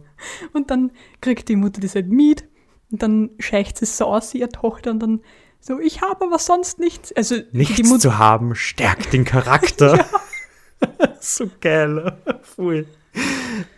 und 0.53 0.71
dann 0.71 0.93
kriegt 1.21 1.49
die 1.49 1.57
Mutter 1.57 1.81
das 1.81 1.95
halt 1.95 2.09
mit 2.09 2.49
und 2.91 3.03
dann 3.03 3.31
scheicht 3.39 3.79
sie 3.79 3.87
so 3.87 4.07
aus, 4.07 4.35
ihre 4.35 4.49
Tochter 4.49 4.91
und 4.91 5.01
dann 5.01 5.21
so, 5.61 5.79
ich 5.79 6.03
habe 6.03 6.25
aber 6.25 6.39
sonst 6.39 6.81
nichts. 6.81 7.13
Also 7.13 7.37
Nichts 7.53 7.77
die 7.77 7.85
Mutter, 7.85 8.01
zu 8.01 8.19
haben 8.19 8.55
stärkt 8.55 9.13
den 9.13 9.25
Charakter. 9.25 10.05
so 11.21 11.49
geil. 11.61 12.17
Voll. 12.43 12.87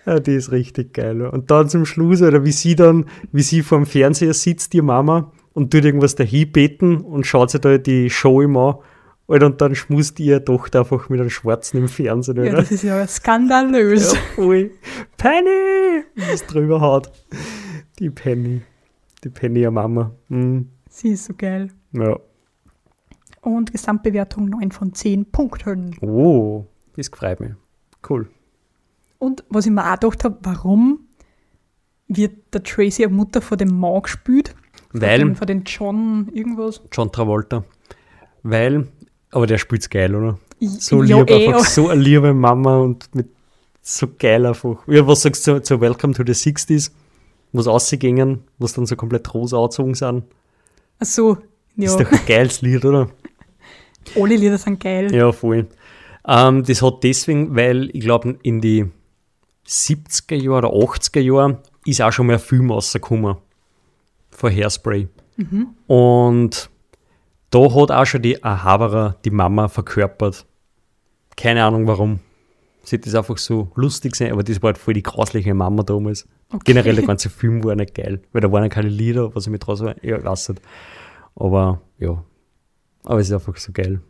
Ja, 0.07 0.21
die 0.21 0.35
ist 0.35 0.53
richtig 0.53 0.95
geil. 0.95 1.23
Und 1.23 1.51
dann 1.51 1.69
zum 1.69 1.85
Schluss, 1.85 2.23
oder 2.23 2.45
wie 2.45 2.53
sie 2.53 2.77
dann, 2.77 3.07
wie 3.33 3.43
sie 3.43 3.63
vorm 3.63 3.87
Fernseher 3.87 4.35
sitzt, 4.35 4.73
die 4.73 4.83
Mama, 4.83 5.33
und 5.53 5.73
tut 5.73 5.85
irgendwas 5.85 6.15
dahin 6.15 6.51
beten 6.51 6.97
und 6.99 7.27
schaut 7.27 7.51
sich 7.51 7.61
da 7.61 7.79
die 7.79 8.11
Show 8.11 8.41
immer 8.41 8.79
an. 8.79 8.85
Alter, 9.27 9.47
und 9.47 9.61
dann 9.61 9.75
schmust 9.75 10.21
ihre 10.21 10.45
Tochter 10.45 10.81
einfach 10.81 11.09
mit 11.09 11.19
einem 11.19 11.31
Schwarzen 11.31 11.79
im 11.79 11.89
Fernsehen, 11.89 12.37
ja, 12.37 12.43
oder? 12.43 12.57
das 12.57 12.71
ist 12.71 12.83
ja 12.83 13.07
skandalös. 13.07 14.13
Ja, 14.13 14.21
voll. 14.35 14.71
Penny! 15.17 16.05
Wie 16.15 16.33
es 16.33 16.45
drüber 16.47 16.81
hat. 16.81 17.11
Die 17.99 18.11
Penny. 18.11 18.61
Die 19.23 19.31
Penny, 19.31 19.61
ihre 19.61 19.71
Mama. 19.71 20.15
Mhm. 20.29 20.69
Sie 20.91 21.11
ist 21.11 21.25
so 21.25 21.35
geil. 21.37 21.71
Ja. 21.93 22.19
Und 23.41 23.73
Gesamtbewertung 23.73 24.47
9 24.47 24.73
von 24.73 24.95
10 24.95 25.31
Punkten. 25.31 25.97
Oh, 26.01 26.67
das 26.97 27.09
freut 27.09 27.41
mich. 27.41 27.53
Cool. 28.09 28.29
Und 29.19 29.45
was 29.49 29.67
ich 29.67 29.73
mir 29.73 29.91
auch 29.91 29.99
gedacht 29.99 30.25
habe, 30.25 30.39
warum 30.43 31.01
wird 32.09 32.53
der 32.53 32.63
Tracy 32.63 33.05
eine 33.05 33.15
Mutter 33.15 33.41
von 33.41 33.59
dem 33.59 33.79
Mann 33.79 34.03
gespielt? 34.03 34.55
Von 34.91 35.01
Weil, 35.01 35.19
dem, 35.19 35.37
von 35.37 35.47
den 35.47 35.65
John 35.65 36.31
irgendwas. 36.33 36.83
John 36.93 37.11
Travolta. 37.11 37.65
Weil, 38.43 38.89
aber 39.35 39.47
der 39.47 39.59
spielt's 39.59 39.91
geil, 39.91 40.15
oder? 40.15 40.39
So 40.61 41.03
ja, 41.03 41.19
lieb, 41.19 41.31
eh, 41.31 41.49
einfach 41.49 41.67
so 41.67 41.89
eine 41.89 42.01
liebe 42.01 42.33
Mama 42.33 42.79
und 42.79 43.13
mit 43.15 43.29
so 43.83 44.07
geil 44.19 44.47
einfach. 44.47 44.87
Ja, 44.87 45.07
was 45.07 45.23
sagst 45.23 45.47
du 45.47 45.57
zu, 45.57 45.63
zu 45.63 45.81
Welcome 45.81 46.15
to 46.15 46.23
the 46.25 46.33
60s? 46.33 46.91
Was 47.53 47.67
ausgingen, 47.67 48.45
was 48.59 48.73
dann 48.73 48.87
so 48.87 48.97
komplett 48.97 49.33
rosa 49.35 49.59
angezogen 49.59 49.95
sind. 49.95 50.25
Ach 50.99 51.07
so, 51.07 51.39
ja, 51.77 51.87
Ist 51.87 52.01
doch 52.01 52.11
ein 52.11 52.27
geiles 52.27 52.63
Lied, 52.63 52.85
oder? 52.85 53.09
alle 54.17 54.37
Lieder 54.37 54.59
sind 54.59 54.81
geil. 54.81 55.13
Ja, 55.15 55.33
voll. 55.33 55.67
Ähm, 56.27 56.63
das 56.65 56.83
hat 56.83 57.03
deswegen, 57.03 57.55
weil 57.55 57.91
ich 57.93 58.01
glaube, 58.01 58.39
in 58.43 58.61
die 58.61 58.87
70er 59.67 60.37
Jahre 60.37 60.69
oder 60.69 60.93
80er 60.93 61.21
Jahre 61.21 61.63
ist 61.85 62.01
auch 62.01 62.13
schon 62.13 62.27
mal 62.27 62.35
ein 62.35 62.39
Film 62.39 62.71
rausgekommen. 62.71 63.37
Von 64.31 64.53
Hairspray. 64.53 65.09
Und 65.87 66.71
da 67.55 67.75
hat 67.75 67.91
auch 67.91 68.05
schon 68.07 68.23
die 68.23 68.37
Haberer 68.37 69.17
die 69.25 69.31
Mama 69.31 69.69
verkörpert. 69.69 70.47
Keine 71.37 71.65
Ahnung 71.65 71.87
warum. 71.87 72.21
Sie 72.83 72.97
hat 72.97 73.07
das 73.07 73.15
einfach 73.15 73.39
so 73.39 73.71
lustig 73.77 74.15
sein, 74.17 74.33
aber 74.33 74.43
das 74.43 74.63
war 74.63 74.69
halt 74.69 74.79
voll 74.79 74.95
die 74.95 75.03
grausliche 75.03 75.55
Mama 75.55 75.83
damals. 75.83 76.29
Okay. 76.51 76.63
Generell 76.67 76.95
der 76.97 77.07
ganze 77.07 77.31
Film 77.31 77.65
war 77.65 77.75
nicht 77.75 77.95
geil, 77.95 78.21
weil 78.33 78.43
da 78.43 78.53
waren 78.53 78.63
ja 78.63 78.69
keine 78.69 78.89
Lieder, 78.91 79.35
was 79.35 79.47
ich 79.47 79.51
mit 79.51 79.67
raus 79.67 79.81
war. 79.83 79.95
Ja, 80.05 80.19
ich 80.19 80.25
weiß 80.25 80.51
nicht. 80.51 80.63
Aber 81.35 81.81
ja. 81.99 82.23
Aber 83.05 83.21
es 83.21 83.29
ist 83.29 83.33
einfach 83.35 83.57
so 83.57 83.73
geil. 83.73 84.01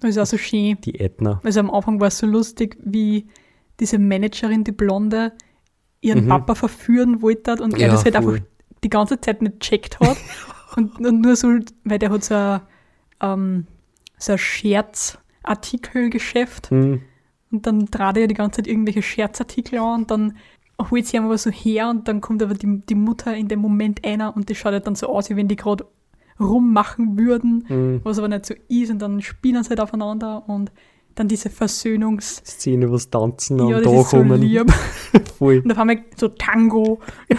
Das 0.00 0.10
ist 0.10 0.18
auch 0.18 0.26
so 0.26 0.36
schön. 0.36 0.78
Die 0.84 0.98
Ätna. 1.00 1.40
Also 1.44 1.60
am 1.60 1.70
Anfang 1.70 2.00
war 2.00 2.08
es 2.08 2.18
so 2.18 2.26
lustig, 2.26 2.76
wie 2.84 3.28
diese 3.80 3.98
Managerin, 3.98 4.64
die 4.64 4.72
Blonde, 4.72 5.32
ihren 6.00 6.24
Mhm. 6.24 6.28
Papa 6.28 6.54
verführen 6.54 7.22
wollte 7.22 7.54
und 7.62 7.74
er 7.74 7.80
Ja, 7.80 7.88
das 7.88 8.04
halt 8.04 8.16
voll. 8.16 8.34
einfach 8.34 8.46
die 8.82 8.90
ganze 8.90 9.20
Zeit 9.20 9.40
nicht 9.42 9.60
checkt 9.60 9.98
hat. 10.00 10.16
und, 10.76 11.04
und 11.06 11.20
nur 11.22 11.36
so, 11.36 11.48
weil 11.84 11.98
der 11.98 12.10
hat 12.10 12.24
so 12.24 12.34
ein, 12.34 12.60
ähm, 13.20 13.66
so 14.18 14.32
ein 14.32 14.38
Scherzartikelgeschäft. 14.38 16.70
Hm. 16.70 17.02
Und 17.50 17.66
dann 17.66 17.86
dreht 17.86 18.16
er 18.16 18.26
die 18.26 18.34
ganze 18.34 18.56
Zeit 18.58 18.66
irgendwelche 18.66 19.02
Scherzartikel 19.02 19.78
an 19.78 20.00
und 20.02 20.10
dann 20.10 20.36
holt 20.90 21.06
sie 21.06 21.18
aber 21.18 21.38
so 21.38 21.50
her 21.50 21.88
und 21.88 22.08
dann 22.08 22.20
kommt 22.20 22.42
aber 22.42 22.54
die, 22.54 22.80
die 22.88 22.96
Mutter 22.96 23.36
in 23.36 23.46
dem 23.48 23.60
Moment 23.60 24.04
einer 24.04 24.34
und 24.34 24.48
die 24.48 24.54
schaut 24.56 24.72
halt 24.72 24.86
dann 24.86 24.96
so 24.96 25.06
aus, 25.08 25.30
wie 25.30 25.36
wenn 25.36 25.46
die 25.46 25.54
gerade 25.56 25.86
rummachen 26.40 27.16
würden, 27.16 27.64
Hm. 27.68 28.00
was 28.02 28.18
aber 28.18 28.26
nicht 28.28 28.46
so 28.46 28.54
ist 28.68 28.90
und 28.90 28.98
dann 29.00 29.22
spielen 29.22 29.62
sie 29.62 29.70
halt 29.70 29.78
aufeinander 29.80 30.48
und 30.48 30.72
dann 31.14 31.28
diese 31.28 31.48
Versöhnungs... 31.48 32.42
Szene, 32.44 32.90
was 32.90 33.08
tanzen 33.08 33.58
Ja, 33.68 33.76
und 33.76 33.86
da 33.86 34.00
ist 34.00 34.10
so 34.10 34.16
kommen. 34.16 34.40
lieb. 34.40 34.66
Und 35.38 35.70
auf 35.70 35.78
einmal 35.78 36.02
so 36.16 36.26
Tango. 36.26 37.00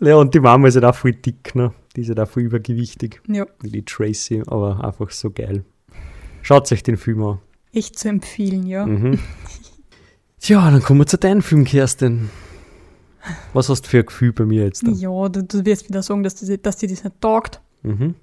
Ja, 0.00 0.16
und 0.16 0.34
die 0.34 0.40
Mama 0.40 0.68
ist 0.68 0.74
halt 0.74 0.84
auch 0.84 0.94
voll 0.94 1.12
dick, 1.12 1.54
ne? 1.54 1.72
Die 1.96 2.02
ist 2.02 2.08
halt 2.08 2.20
auch 2.20 2.28
voll 2.28 2.42
übergewichtig, 2.44 3.20
Ja, 3.28 3.46
wie 3.60 3.70
die 3.70 3.84
Tracy, 3.84 4.42
aber 4.46 4.84
einfach 4.84 5.10
so 5.10 5.30
geil. 5.30 5.64
Schaut 6.42 6.70
euch 6.72 6.82
den 6.82 6.96
Film 6.96 7.22
an. 7.22 7.38
echt 7.72 7.98
zu 7.98 8.08
empfehlen, 8.08 8.66
ja. 8.66 8.84
Mhm. 8.86 9.18
Tja, 10.40 10.70
dann 10.70 10.82
kommen 10.82 11.00
wir 11.00 11.06
zu 11.06 11.16
deinem 11.18 11.42
Film, 11.42 11.64
Kerstin. 11.64 12.30
Was 13.54 13.68
hast 13.70 13.82
du 13.86 13.88
für 13.88 13.98
ein 14.00 14.06
Gefühl 14.06 14.32
bei 14.32 14.44
mir 14.44 14.64
jetzt? 14.64 14.86
Da? 14.86 14.90
Ja, 14.90 15.28
du, 15.30 15.42
du 15.42 15.64
wirst 15.64 15.88
wieder 15.88 16.02
sagen, 16.02 16.22
dass, 16.22 16.34
die, 16.34 16.60
dass 16.60 16.76
dir 16.76 16.88
das 16.88 17.02
nicht 17.04 17.20
taugt 17.20 17.60
Mhm. 17.82 18.14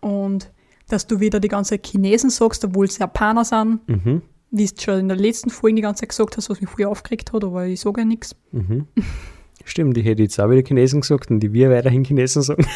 und 0.00 0.50
dass 0.88 1.06
du 1.06 1.20
wieder 1.20 1.38
die 1.40 1.48
ganze 1.48 1.78
Chinesen 1.84 2.30
sagst, 2.30 2.64
obwohl 2.64 2.86
es 2.86 2.98
Japaner 2.98 3.44
sind, 3.44 3.86
Mhm. 3.88 4.22
wie 4.50 4.66
du 4.66 4.80
schon 4.80 4.98
in 5.00 5.08
der 5.08 5.16
letzten 5.16 5.50
Folge 5.50 5.76
die 5.76 5.82
ganze 5.82 6.00
Zeit 6.00 6.08
gesagt 6.08 6.36
hast, 6.36 6.50
was 6.50 6.60
mich 6.60 6.70
früher 6.70 6.88
aufgeregt 6.88 7.32
hat, 7.32 7.44
aber 7.44 7.66
ich 7.66 7.80
sage 7.80 8.00
ja 8.00 8.04
nichts. 8.06 8.34
Mhm. 8.52 8.86
Stimmt, 9.68 9.98
ich 9.98 10.06
hätte 10.06 10.22
jetzt 10.22 10.40
auch 10.40 10.48
wieder 10.48 10.66
Chinesen 10.66 11.02
gesagt 11.02 11.30
und 11.30 11.40
die 11.40 11.52
wir 11.52 11.70
weiterhin 11.70 12.02
Chinesen 12.02 12.40
sagen. 12.40 12.66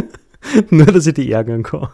Nur, 0.70 0.86
dass 0.86 1.06
ich 1.06 1.14
die 1.14 1.30
ärgern 1.30 1.62
kann. 1.62 1.88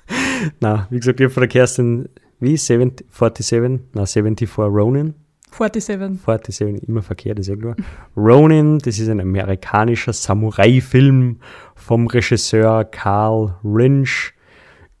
Na, 0.60 0.86
wie 0.90 0.98
gesagt, 0.98 1.18
ich 1.20 1.24
habe 1.24 1.32
von 1.32 1.40
der 1.40 1.48
Kerstin, 1.48 2.10
wie, 2.38 2.56
70, 2.58 3.06
47, 3.10 3.80
na, 3.94 4.04
74 4.04 4.58
Ronin. 4.58 5.14
47. 5.50 6.54
47, 6.54 6.86
immer 6.86 7.00
verkehrt, 7.00 7.38
ist 7.38 7.48
ja 7.48 7.56
klar. 7.56 7.76
Ronin, 8.14 8.78
das 8.78 8.98
ist 8.98 9.08
ein 9.08 9.20
amerikanischer 9.20 10.12
Samurai-Film 10.12 11.38
vom 11.74 12.06
Regisseur 12.08 12.84
Carl 12.84 13.56
Lynch 13.62 14.34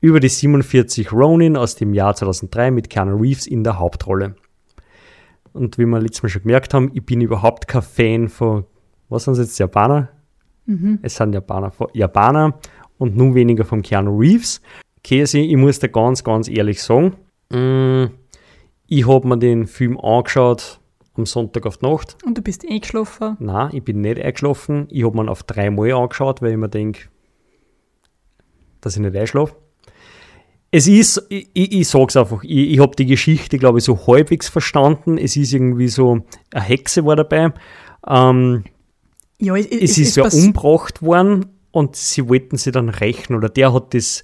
über 0.00 0.18
die 0.18 0.30
47 0.30 1.12
Ronin 1.12 1.58
aus 1.58 1.76
dem 1.76 1.92
Jahr 1.92 2.14
2003 2.14 2.70
mit 2.70 2.88
Keanu 2.88 3.16
Reeves 3.16 3.46
in 3.46 3.64
der 3.64 3.78
Hauptrolle. 3.78 4.34
Und 5.52 5.76
wie 5.76 5.84
wir 5.84 6.00
letztes 6.00 6.22
Mal 6.22 6.28
schon 6.30 6.42
gemerkt 6.42 6.72
haben, 6.72 6.90
ich 6.94 7.04
bin 7.04 7.20
überhaupt 7.20 7.68
kein 7.68 7.82
Fan 7.82 8.28
von, 8.28 8.64
was 9.08 9.24
sind 9.24 9.32
es 9.34 9.38
jetzt, 9.38 9.58
Japaner? 9.58 10.08
Mhm. 10.66 10.98
Es 11.02 11.16
sind 11.16 11.32
Japaner, 11.32 11.72
Japaner 11.94 12.58
und 12.98 13.16
nun 13.16 13.34
weniger 13.34 13.64
von 13.64 13.82
Keanu 13.82 14.18
Reeves. 14.18 14.60
Käse, 15.02 15.38
ich 15.38 15.56
muss 15.56 15.78
dir 15.78 15.88
ganz, 15.88 16.22
ganz 16.22 16.48
ehrlich 16.48 16.82
sagen, 16.82 17.16
mm, 17.50 18.06
ich 18.86 19.06
habe 19.06 19.28
mir 19.28 19.38
den 19.38 19.66
Film 19.66 19.98
angeschaut 19.98 20.80
am 21.14 21.26
Sonntag 21.26 21.66
auf 21.66 21.78
die 21.78 21.86
Nacht. 21.86 22.16
Und 22.24 22.38
du 22.38 22.42
bist 22.42 22.64
eingeschlafen. 22.68 23.36
Nein, 23.40 23.70
ich 23.72 23.82
bin 23.82 24.00
nicht 24.00 24.20
eingeschlafen. 24.20 24.86
Ich 24.90 25.04
habe 25.04 25.16
mir 25.16 25.30
auf 25.30 25.42
dreimal 25.42 25.92
angeschaut, 25.92 26.42
weil 26.42 26.52
ich 26.52 26.56
mir 26.56 26.68
denke, 26.68 27.08
dass 28.80 28.96
ich 28.96 29.02
nicht 29.02 29.16
einschlafe. 29.16 29.56
Es 30.70 30.86
ist, 30.86 31.26
ich, 31.30 31.48
ich, 31.54 31.72
ich 31.72 31.88
sag's 31.88 32.16
einfach, 32.16 32.44
ich, 32.44 32.72
ich 32.72 32.78
habe 32.78 32.94
die 32.94 33.06
Geschichte, 33.06 33.58
glaube 33.58 33.78
ich, 33.78 33.84
so 33.84 34.06
halbwegs 34.06 34.48
verstanden. 34.48 35.16
Es 35.16 35.36
ist 35.36 35.52
irgendwie 35.52 35.88
so, 35.88 36.20
eine 36.52 36.64
Hexe 36.64 37.04
war 37.04 37.16
dabei. 37.16 37.52
Ähm, 38.06 38.64
Ja, 39.40 39.56
es, 39.56 39.66
es 39.66 39.98
ist 39.98 40.16
ja 40.16 40.24
umgebracht 40.28 41.00
worden 41.02 41.46
und 41.70 41.96
sie 41.96 42.28
wollten 42.28 42.56
sie 42.56 42.72
dann 42.72 42.88
rächen 42.88 43.34
oder 43.36 43.48
der 43.48 43.72
hat 43.72 43.94
das 43.94 44.22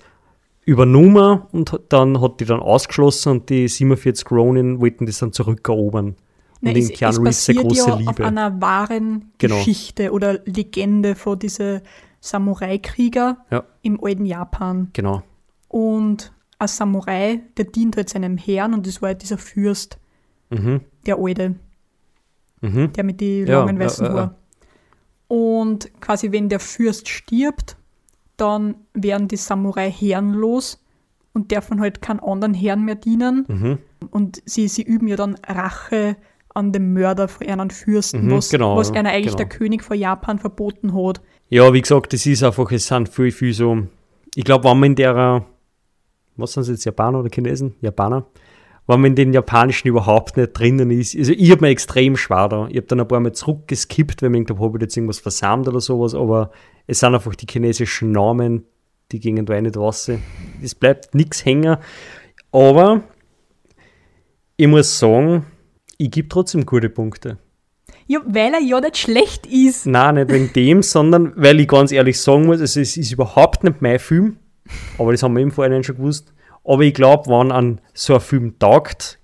übernommen 0.65 1.43
und 1.53 1.79
dann 1.91 2.21
hat 2.21 2.41
die 2.41 2.45
dann 2.47 2.61
ausgeschlossen 2.61 3.31
und 3.33 3.51
die 3.51 3.69
47 3.69 4.31
Ronin 4.31 4.81
wollten 4.81 5.07
das 5.07 5.19
dann 5.19 5.33
zurückerobern. 5.33 6.17
Nein, 6.61 6.75
und 6.75 6.81
es, 6.83 6.89
in 6.91 6.97
Keanu 6.97 7.13
es 7.13 7.19
Reeves 7.19 7.47
basiert 7.47 7.59
große 7.69 7.89
ja 7.89 7.95
auf 7.95 8.01
Liebe. 8.01 8.25
einer 8.25 8.61
wahren 8.61 9.31
Genau. 9.39 9.57
Geschichte 9.57 10.11
oder 10.13 10.41
Legende 10.47 11.15
von 11.15 11.39
diesen 11.39 11.83
Samurai-Krieger 12.21 13.37
Ja. 13.51 13.65
im 13.83 14.03
alten 14.03 14.25
Japan. 14.27 14.89
Genau. 14.95 15.23
Und 15.69 16.33
ein 16.59 16.69
Samurai, 16.69 17.41
der 17.57 17.67
dient 17.67 17.97
halt 17.97 18.09
seinem 18.09 18.39
Herrn 18.39 18.75
und 18.75 18.87
das 18.87 19.03
war 19.03 19.09
halt 19.09 19.23
dieser 19.23 19.39
Fürst, 19.39 19.99
Mhm. 20.51 20.81
der 21.07 21.19
alte, 21.19 21.57
Mhm. 22.61 22.93
der 22.93 23.05
mit 23.05 23.21
den 23.21 23.47
langen 23.47 23.77
ja, 23.79 23.85
weißen 23.85 24.07
ja. 24.07 24.13
Haaren. 24.13 24.31
Und 25.29 25.91
quasi, 26.01 26.33
wenn 26.33 26.49
der 26.49 26.61
Fürst 26.61 27.09
stirbt, 27.09 27.77
dann 28.37 28.77
werden 28.93 29.29
die 29.29 29.37
Samurai 29.37 29.91
herrenlos 29.91 30.83
und 31.33 31.51
dürfen 31.51 31.81
halt 31.81 32.03
keinen 32.03 32.21
anderen 32.21 32.55
Herrn 32.55 32.85
mehr 32.85 32.95
dienen. 32.95 33.45
Mhm. 33.49 33.79
Und 34.11 34.43
sie, 34.45 34.69
sie 34.69 34.83
üben 34.83 35.09
ja 35.09 35.17
dann 35.17 35.37
Rache 35.47 36.17
an 36.55 36.73
dem 36.73 36.93
Mörder 36.93 37.27
von 37.27 37.47
einem 37.49 37.71
Fürsten, 37.71 38.27
Mhm, 38.27 38.31
was, 38.31 38.51
genau, 38.51 38.77
was 38.77 38.93
einer 38.93 39.11
eigentlich 39.11 39.37
genau. 39.37 39.37
der 39.39 39.49
König 39.49 39.83
von 39.83 39.99
Japan 39.99 40.39
verboten 40.39 40.95
hat. 40.95 41.21
Ja, 41.49 41.73
wie 41.73 41.81
gesagt, 41.81 42.13
das 42.13 42.25
ist 42.27 42.43
einfach, 42.45 42.71
es 42.71 42.87
sind 42.87 43.09
viel, 43.09 43.33
viel 43.33 43.53
so, 43.53 43.83
ich 44.35 44.45
glaube, 44.45 44.69
wenn 44.69 44.79
man 44.79 44.91
in 44.91 44.97
der, 44.97 45.45
was 46.37 46.53
sind 46.53 46.63
es 46.63 46.69
jetzt, 46.69 46.85
Japaner 46.85 47.21
oder 47.21 47.31
Chinesen? 47.33 47.75
Japaner. 47.81 48.27
Wenn 48.87 49.01
man 49.01 49.11
in 49.13 49.17
den 49.17 49.33
Japanischen 49.33 49.89
überhaupt 49.89 50.37
nicht 50.37 50.53
drinnen 50.53 50.91
ist, 50.91 51.17
also 51.17 51.33
ich 51.33 51.51
habe 51.51 51.63
mir 51.63 51.69
extrem 51.69 52.17
schwer 52.17 52.49
da. 52.49 52.69
Ich 52.69 52.77
habe 52.77 52.87
dann 52.87 53.01
ein 53.01 53.09
paar 53.09 53.21
Mal 53.21 53.33
zurückgeskippt, 53.33 54.23
weil 54.23 54.37
ich 54.37 54.47
glaube, 54.47 54.63
habe 54.63 54.77
ich 54.77 54.83
jetzt 54.83 54.97
irgendwas 54.97 55.21
versammelt 55.21 55.69
oder 55.69 55.81
sowas, 55.81 56.15
aber 56.15 56.51
es 56.87 57.01
sind 57.01 57.15
einfach 57.15 57.35
die 57.35 57.47
chinesischen 57.51 58.13
Namen, 58.13 58.65
die 59.11 59.21
gingen 59.21 59.47
da 59.47 59.55
eh 59.55 59.63
nicht 59.63 59.77
raus. 59.77 60.11
Es 60.63 60.75
bleibt 60.75 61.15
nichts 61.15 61.45
hängen. 61.45 61.79
Aber 62.53 63.03
ich 64.57 64.67
muss 64.67 64.99
sagen, 64.99 65.47
ich 65.97 66.11
gebe 66.11 66.29
trotzdem 66.29 66.67
gute 66.67 66.91
Punkte. 66.91 67.39
Ja, 68.07 68.21
weil 68.27 68.53
er 68.53 68.61
ja 68.61 68.81
nicht 68.81 68.99
schlecht 68.99 69.47
ist. 69.47 69.87
Nein, 69.87 70.17
nicht 70.17 70.31
wegen 70.31 70.53
dem, 70.53 70.83
sondern 70.83 71.33
weil 71.37 71.59
ich 71.59 71.69
ganz 71.69 71.91
ehrlich 71.91 72.21
sagen 72.21 72.47
muss, 72.47 72.61
also 72.61 72.81
es 72.81 72.97
ist 72.99 73.13
überhaupt 73.13 73.65
nicht 73.65 73.81
mein 73.81 73.99
Film, 73.99 74.37
aber 74.99 75.13
das 75.13 75.23
haben 75.23 75.35
wir 75.35 75.43
im 75.43 75.51
Vorhinein 75.51 75.85
schon 75.85 75.97
gewusst. 75.97 76.34
Aber 76.65 76.83
ich 76.83 76.95
glaube, 76.95 77.31
wenn 77.31 77.53
an 77.53 77.81
so 77.93 78.15
ein 78.15 78.21
Film 78.21 78.59
taugt, 78.59 79.19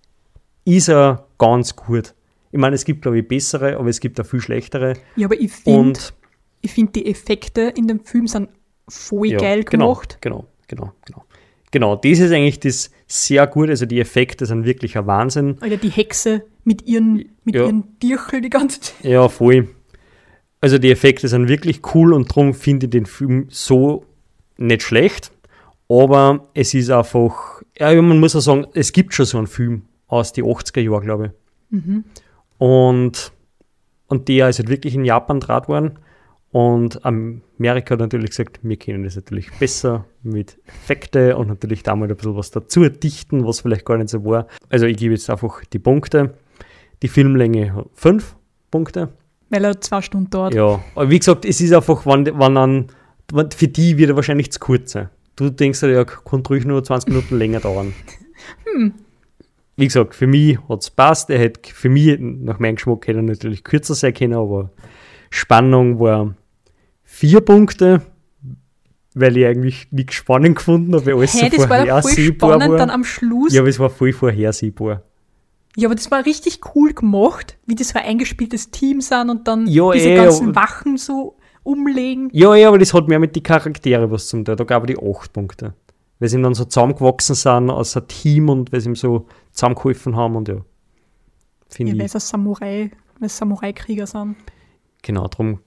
ist 0.64 0.88
er 0.88 1.26
ganz 1.38 1.74
gut. 1.74 2.14
Ich 2.53 2.59
meine, 2.59 2.74
es 2.74 2.84
gibt, 2.84 3.03
glaube 3.03 3.18
ich, 3.18 3.28
bessere, 3.28 3.76
aber 3.76 3.88
es 3.88 4.01
gibt 4.01 4.20
auch 4.20 4.26
viel 4.26 4.41
schlechtere. 4.41 4.95
Ja, 5.16 5.26
aber 5.26 5.41
ich 5.41 5.53
finde, 5.53 6.01
find, 6.64 6.95
die 6.97 7.07
Effekte 7.07 7.72
in 7.76 7.86
dem 7.88 8.01
Film 8.05 8.26
sind 8.26 8.49
voll 8.88 9.28
ja, 9.28 9.38
geil 9.38 9.64
genau, 9.64 9.95
gemacht. 9.95 10.18
Genau, 10.20 10.47
genau, 10.68 10.93
genau. 11.05 11.24
Genau, 11.72 11.95
das 11.95 12.18
ist 12.18 12.32
eigentlich 12.32 12.59
das 12.59 12.91
sehr 13.07 13.47
gut. 13.47 13.70
Also 13.70 13.86
die 13.86 14.01
Effekte 14.01 14.45
sind 14.45 14.64
wirklich 14.64 14.99
ein 14.99 15.07
Wahnsinn. 15.07 15.57
Alter, 15.61 15.76
die 15.76 15.91
Hexe 15.91 16.45
mit 16.64 16.86
ihren, 16.86 17.30
mit 17.45 17.55
Ja. 17.55 17.66
ihren 17.66 17.99
Dirchel 18.01 18.41
die 18.41 18.51
ganze 18.51 18.80
Zeit. 18.80 19.05
Ja, 19.05 19.28
voll. 19.28 19.68
Also 20.61 20.78
die 20.78 20.91
Effekte 20.91 21.28
sind 21.28 21.49
wirklich 21.49 21.80
cool 21.95 22.12
und 22.12 22.30
darum 22.30 22.55
finde 22.55 22.86
ich 22.86 22.91
den 22.91 23.07
Film 23.07 23.47
so 23.51 24.05
nicht 24.59 24.82
schlecht. 24.82 25.30
Aber 25.91 26.49
es 26.55 26.72
ist 26.72 26.88
einfach, 26.88 27.62
ja, 27.76 28.01
man 28.01 28.20
muss 28.20 28.36
auch 28.36 28.41
sagen, 28.41 28.66
es 28.74 28.93
gibt 28.93 29.12
schon 29.12 29.26
so 29.26 29.38
einen 29.38 29.49
Film 29.49 29.82
aus 30.07 30.32
den 30.32 30.45
80er 30.45 30.80
Jahren, 30.80 31.03
glaube 31.03 31.26
ich. 31.26 31.84
Mhm. 31.84 32.05
Und, 32.59 33.32
und 34.07 34.28
der 34.28 34.49
ist 34.49 34.61
halt 34.61 34.68
wirklich 34.68 34.95
in 34.95 35.05
Japan 35.05 35.41
draht 35.41 35.66
worden. 35.66 35.99
Und 36.53 37.05
Amerika 37.05 37.95
hat 37.95 38.01
natürlich 38.01 38.30
gesagt, 38.30 38.61
wir 38.62 38.76
kennen 38.76 39.03
das 39.03 39.16
natürlich 39.16 39.51
besser 39.59 40.05
mit 40.22 40.59
Effekte 40.66 41.36
und 41.36 41.49
natürlich 41.49 41.82
da 41.82 41.97
mal 41.97 42.09
ein 42.09 42.16
bisschen 42.16 42.36
was 42.36 42.53
dazu 42.53 42.88
dichten, 42.88 43.45
was 43.45 43.61
vielleicht 43.61 43.84
gar 43.84 43.99
nicht 43.99 44.11
so 44.11 44.24
war. 44.24 44.47
Also 44.68 44.86
ich 44.86 44.97
gebe 44.97 45.14
jetzt 45.14 45.28
einfach 45.28 45.64
die 45.72 45.80
Punkte. 45.80 46.34
Die 47.03 47.09
Filmlänge 47.09 47.86
fünf 47.95 48.36
Punkte. 48.70 49.09
Weil 49.49 49.64
er 49.64 49.80
zwei 49.80 50.03
Stunden 50.03 50.30
dauert. 50.30 50.55
Ja, 50.55 50.80
aber 50.95 51.11
wie 51.11 51.18
gesagt, 51.18 51.45
es 51.45 51.61
ist 51.61 51.72
einfach, 51.72 52.07
wann, 52.07 52.28
wann 52.34 52.57
an, 52.57 52.86
für 53.57 53.68
die 53.68 53.99
wird 53.99 54.11
er 54.11 54.16
wahrscheinlich 54.16 54.53
zu 54.53 54.61
kurz 54.61 54.93
sein. 54.93 55.09
Du 55.41 55.49
denkst 55.51 55.80
dir, 55.80 55.91
ja, 55.91 56.05
kann 56.05 56.43
ruhig 56.49 56.66
nur 56.66 56.84
20 56.84 57.09
Minuten 57.09 57.38
länger 57.38 57.61
dauern. 57.61 57.95
Wie 59.76 59.86
gesagt, 59.86 60.14
für 60.14 60.26
mich 60.26 60.59
hat 60.68 60.82
es 60.82 60.91
passt. 60.91 61.30
Er 61.30 61.38
hätte 61.38 61.72
für 61.72 61.88
mich, 61.88 62.18
nach 62.20 62.59
meinem 62.59 62.74
Geschmack, 62.76 63.07
hätte 63.07 63.20
er 63.20 63.22
natürlich 63.22 63.64
kürzer 63.64 63.95
sein 63.95 64.12
können, 64.12 64.34
aber 64.34 64.70
Spannung 65.30 65.99
war 65.99 66.34
vier 67.03 67.41
Punkte, 67.41 68.03
weil 69.14 69.36
ich 69.38 69.47
eigentlich 69.47 69.88
nichts 69.91 70.14
spannend 70.14 70.57
gefunden 70.57 70.95
habe, 70.95 71.07
weil 71.07 71.14
alles 71.14 71.32
Hey, 71.41 71.51
so 71.51 71.57
das 71.57 71.70
war 71.70 71.86
ja 71.86 72.03
voll 72.03 72.11
vorhersehbar 72.12 72.51
spannend 72.51 72.70
war. 72.72 72.78
dann 72.78 72.91
am 72.91 73.05
Schluss. 73.05 73.53
ja, 73.53 73.57
Ja. 73.57 73.61
aber 73.62 73.70
es 73.70 73.78
war 73.78 73.88
voll 73.91 74.12
vorhersehbar. 74.12 75.03
aber 75.82 75.95
das 75.95 76.11
war 76.11 76.26
richtig 76.26 76.61
cool 76.74 76.93
gemacht, 76.93 77.57
wie 77.66 77.74
das 77.74 77.88
so 77.88 77.99
ein 77.99 78.05
eingespieltes 78.05 78.70
Team 78.70 79.01
sind 79.01 79.30
und 79.30 79.49
dann 79.49 79.66
Ja, 79.66 79.93
diese 79.93 80.11
eh, 80.11 80.16
ganzen 80.16 80.55
Wachen 80.55 80.99
so 80.99 81.36
umlegen. 81.63 82.29
Ja, 82.33 82.55
ja, 82.55 82.69
aber 82.69 82.79
das 82.79 82.95
hat 82.95 83.09
mehr 83.09 83.19
mit 83.19 83.37
den 83.37 83.43
Charaktere 83.43 84.11
was 84.11 84.29
zum 84.29 84.45
tun. 84.45 84.57
Da 84.57 84.65
gab 84.65 84.85
es 84.85 84.95
die 84.95 84.99
acht 84.99 85.33
Punkte. 85.33 85.75
Weil 86.19 86.29
sie 86.29 86.37
ihm 86.37 86.43
dann 86.43 86.55
so 86.55 86.65
zusammengewachsen 86.65 87.35
sind 87.35 87.71
als 87.71 87.97
ein 87.97 88.07
Team 88.09 88.49
und 88.49 88.73
weil 88.73 88.81
sie 88.81 88.91
ihm 88.91 88.95
so 88.95 89.27
zusammengeholfen 89.53 90.17
haben 90.17 90.37
und 90.37 90.49
ja. 90.49 90.57
Ja, 90.57 90.63
Finde 91.69 91.93
weil 91.93 92.01
ich. 92.01 92.07
es 92.07 92.15
ein 92.17 92.21
Samurai, 92.21 92.91
weil 93.19 93.29
Samurai-Krieger 93.29 94.07
sind. 94.07 94.37
Genau, 95.03 95.29
darum 95.29 95.61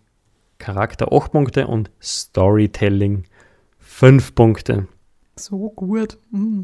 Charakter 0.59 1.11
8 1.11 1.31
Punkte 1.31 1.67
und 1.67 1.91
Storytelling 2.01 3.23
5 3.79 4.35
Punkte. 4.35 4.87
So 5.35 5.69
gut. 5.71 6.19
Mm. 6.31 6.63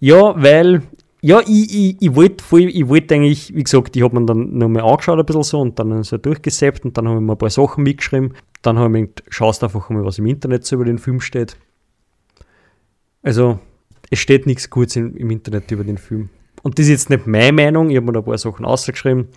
Ja, 0.00 0.42
weil, 0.42 0.82
ja, 1.26 1.40
ich, 1.40 1.74
ich, 1.74 1.96
ich 2.00 2.14
wollte 2.14 2.44
ich 2.58 2.86
wollt 2.86 3.10
eigentlich, 3.10 3.54
wie 3.54 3.64
gesagt, 3.64 3.96
ich 3.96 4.02
habe 4.02 4.20
mir 4.20 4.26
dann 4.26 4.58
nochmal 4.58 4.82
angeschaut 4.82 5.18
ein 5.18 5.24
bisschen 5.24 5.42
so 5.42 5.58
und 5.58 5.78
dann 5.78 6.02
so 6.02 6.18
durchgesäppt 6.18 6.84
und 6.84 6.98
dann 6.98 7.08
habe 7.08 7.16
ich 7.16 7.24
mir 7.24 7.32
ein 7.32 7.38
paar 7.38 7.48
Sachen 7.48 7.82
mitgeschrieben. 7.82 8.34
Dann 8.60 8.78
habe 8.78 8.88
ich 8.88 8.92
mir 8.92 9.06
gedacht, 9.06 9.24
schaust 9.30 9.64
einfach 9.64 9.88
mal, 9.88 10.04
was 10.04 10.18
im 10.18 10.26
Internet 10.26 10.66
so 10.66 10.76
über 10.76 10.84
den 10.84 10.98
Film 10.98 11.22
steht. 11.22 11.56
Also, 13.22 13.58
es 14.10 14.18
steht 14.18 14.44
nichts 14.44 14.68
Gutes 14.68 14.96
im, 14.96 15.16
im 15.16 15.30
Internet 15.30 15.70
über 15.70 15.82
den 15.82 15.96
Film. 15.96 16.28
Und 16.62 16.78
das 16.78 16.84
ist 16.84 16.90
jetzt 16.90 17.08
nicht 17.10 17.26
meine 17.26 17.52
Meinung, 17.52 17.88
ich 17.88 17.96
habe 17.96 18.04
mir 18.04 18.12
da 18.12 18.18
ein 18.18 18.26
paar 18.26 18.36
Sachen 18.36 18.66
ausgeschrieben. 18.66 19.28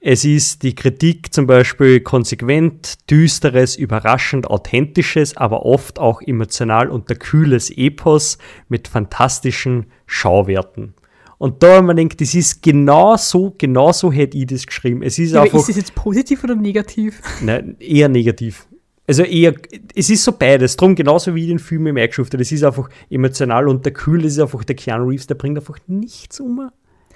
Es 0.00 0.24
ist 0.24 0.64
die 0.64 0.74
Kritik 0.74 1.32
zum 1.32 1.46
Beispiel 1.46 2.00
konsequent, 2.00 3.08
düsteres, 3.08 3.76
überraschend 3.76 4.48
authentisches, 4.50 5.36
aber 5.36 5.64
oft 5.64 6.00
auch 6.00 6.20
emotional 6.20 6.90
unterkühles 6.90 7.70
Epos 7.70 8.38
mit 8.68 8.88
fantastischen 8.88 9.86
Schauwerten. 10.06 10.94
Und 11.42 11.60
da 11.60 11.78
haben 11.78 11.86
wir 11.86 11.94
gedacht, 11.96 12.20
das 12.20 12.36
ist 12.36 12.62
genau 12.62 13.16
so, 13.16 13.52
genau 13.58 13.90
so 13.90 14.12
hätte 14.12 14.38
ich 14.38 14.46
das 14.46 14.64
geschrieben. 14.64 15.02
Es 15.02 15.18
ist 15.18 15.32
Ja, 15.32 15.42
einfach 15.42 15.58
ist 15.58 15.70
es 15.70 15.74
jetzt 15.74 15.92
positiv 15.96 16.44
oder 16.44 16.54
negativ? 16.54 17.20
nein, 17.40 17.74
eher 17.80 18.08
negativ. 18.08 18.68
Also 19.08 19.24
eher, 19.24 19.52
es 19.96 20.08
ist 20.08 20.22
so 20.22 20.30
beides. 20.30 20.76
Drum 20.76 20.94
genauso 20.94 21.34
wie 21.34 21.42
ich 21.42 21.48
den 21.48 21.58
Film 21.58 21.88
im 21.88 21.96
eingeschuftet. 21.96 22.40
Es 22.40 22.52
ist 22.52 22.62
einfach 22.62 22.88
emotional 23.10 23.66
unterkühlt. 23.66 24.24
Es 24.24 24.34
ist 24.34 24.38
einfach 24.38 24.62
der 24.62 24.76
Keanu 24.76 25.08
Reeves, 25.08 25.26
der 25.26 25.34
bringt 25.34 25.58
einfach 25.58 25.78
nichts 25.88 26.38
um. 26.38 26.70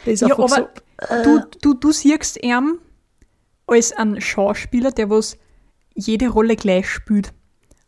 Der 0.05 0.13
ist 0.13 0.23
Ja, 0.23 0.37
einfach 0.37 0.71
aber 0.99 1.23
du, 1.23 1.43
du, 1.63 1.75
du 1.75 1.93
siehst 1.93 2.43
ihn 2.43 2.79
als 3.69 3.93
ein 3.93 4.21
Schauspieler, 4.21 4.91
der 4.91 5.09
was 5.09 5.39
jede 5.95 6.31
Rolle 6.31 6.57
gleich 6.57 6.91
spielt. 6.91 7.33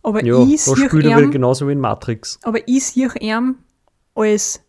Aber 0.04 0.20
so, 0.20 0.26
ja, 0.26 0.42
ich 0.44 0.62
sehe 0.62 0.88
ihn, 1.02 1.32
genauso 1.32 1.66
wie 1.66 1.72
in 1.72 1.80
Matrix. 1.80 2.38
aber 2.44 2.60
ich 2.68 2.84
sehe 2.84 3.10
ihn 3.18 3.56
als. 4.14 4.62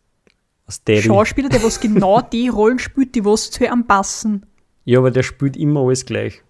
Schauspieler, 1.01 1.49
der 1.49 1.63
was 1.63 1.79
genau 1.79 2.21
die 2.33 2.47
Rollen 2.47 2.79
spielt, 2.79 3.15
die 3.15 3.25
was 3.25 3.51
zu 3.51 3.65
ihm 3.65 3.85
passen. 3.85 4.45
Ja, 4.85 4.99
aber 4.99 5.11
der 5.11 5.23
spielt 5.23 5.57
immer 5.57 5.81
alles 5.81 6.05
gleich. 6.05 6.41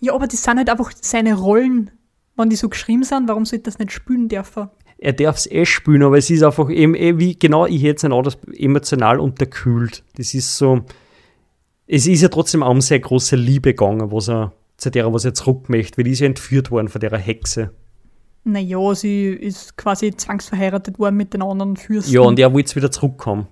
Ja, 0.00 0.14
aber 0.14 0.26
das 0.26 0.42
sind 0.42 0.58
halt 0.58 0.70
einfach 0.70 0.92
seine 1.00 1.34
Rollen. 1.34 1.90
Wenn 2.36 2.50
die 2.50 2.56
so 2.56 2.68
geschrieben 2.68 3.04
sind, 3.04 3.28
warum 3.28 3.44
sollte 3.44 3.64
das 3.64 3.78
nicht 3.78 3.92
spielen 3.92 4.28
dürfen? 4.28 4.68
Er 4.98 5.12
darf 5.12 5.36
es 5.36 5.50
eh 5.50 5.66
spielen, 5.66 6.02
aber 6.02 6.18
es 6.18 6.30
ist 6.30 6.42
einfach 6.42 6.70
eben, 6.70 6.94
eh 6.94 7.18
wie, 7.18 7.38
genau, 7.38 7.66
ich 7.66 7.82
hätte 7.82 7.96
es 7.96 8.02
nicht 8.04 8.12
anders, 8.12 8.38
emotional 8.56 9.20
unterkühlt. 9.20 10.02
Das 10.16 10.34
ist 10.34 10.56
so, 10.56 10.82
es 11.86 12.06
ist 12.06 12.22
ja 12.22 12.28
trotzdem 12.28 12.62
auch 12.62 12.70
um 12.70 12.80
sehr 12.80 13.00
große 13.00 13.36
Liebe 13.36 13.70
gegangen, 13.70 14.10
was 14.10 14.28
er, 14.28 14.52
zu 14.76 14.90
der, 14.90 15.12
was 15.12 15.24
er 15.24 15.34
zurück 15.34 15.68
möchte, 15.68 15.98
weil 15.98 16.04
die 16.04 16.12
ist 16.12 16.20
ja 16.20 16.26
entführt 16.26 16.70
worden 16.70 16.88
von 16.88 17.00
der 17.00 17.16
Hexe. 17.18 17.72
Naja, 18.44 18.94
sie 18.94 19.28
ist 19.28 19.76
quasi 19.76 20.14
zwangsverheiratet 20.14 20.98
worden 20.98 21.16
mit 21.16 21.32
den 21.32 21.42
anderen 21.42 21.76
Fürsten. 21.76 22.12
Ja, 22.12 22.20
und 22.20 22.38
er 22.38 22.52
will 22.52 22.60
jetzt 22.60 22.76
wieder 22.76 22.90
zurückkommen. 22.90 23.48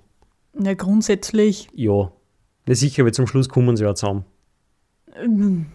Na, 0.53 0.75
grundsätzlich. 0.75 1.69
Ja. 1.75 2.13
Na 2.67 2.75
sicher, 2.75 3.03
aber 3.03 3.13
zum 3.13 3.27
Schluss 3.27 3.49
kommen 3.49 3.77
sie 3.77 3.85
ja 3.85 3.95
zusammen. 3.95 4.25
Und 5.25 5.67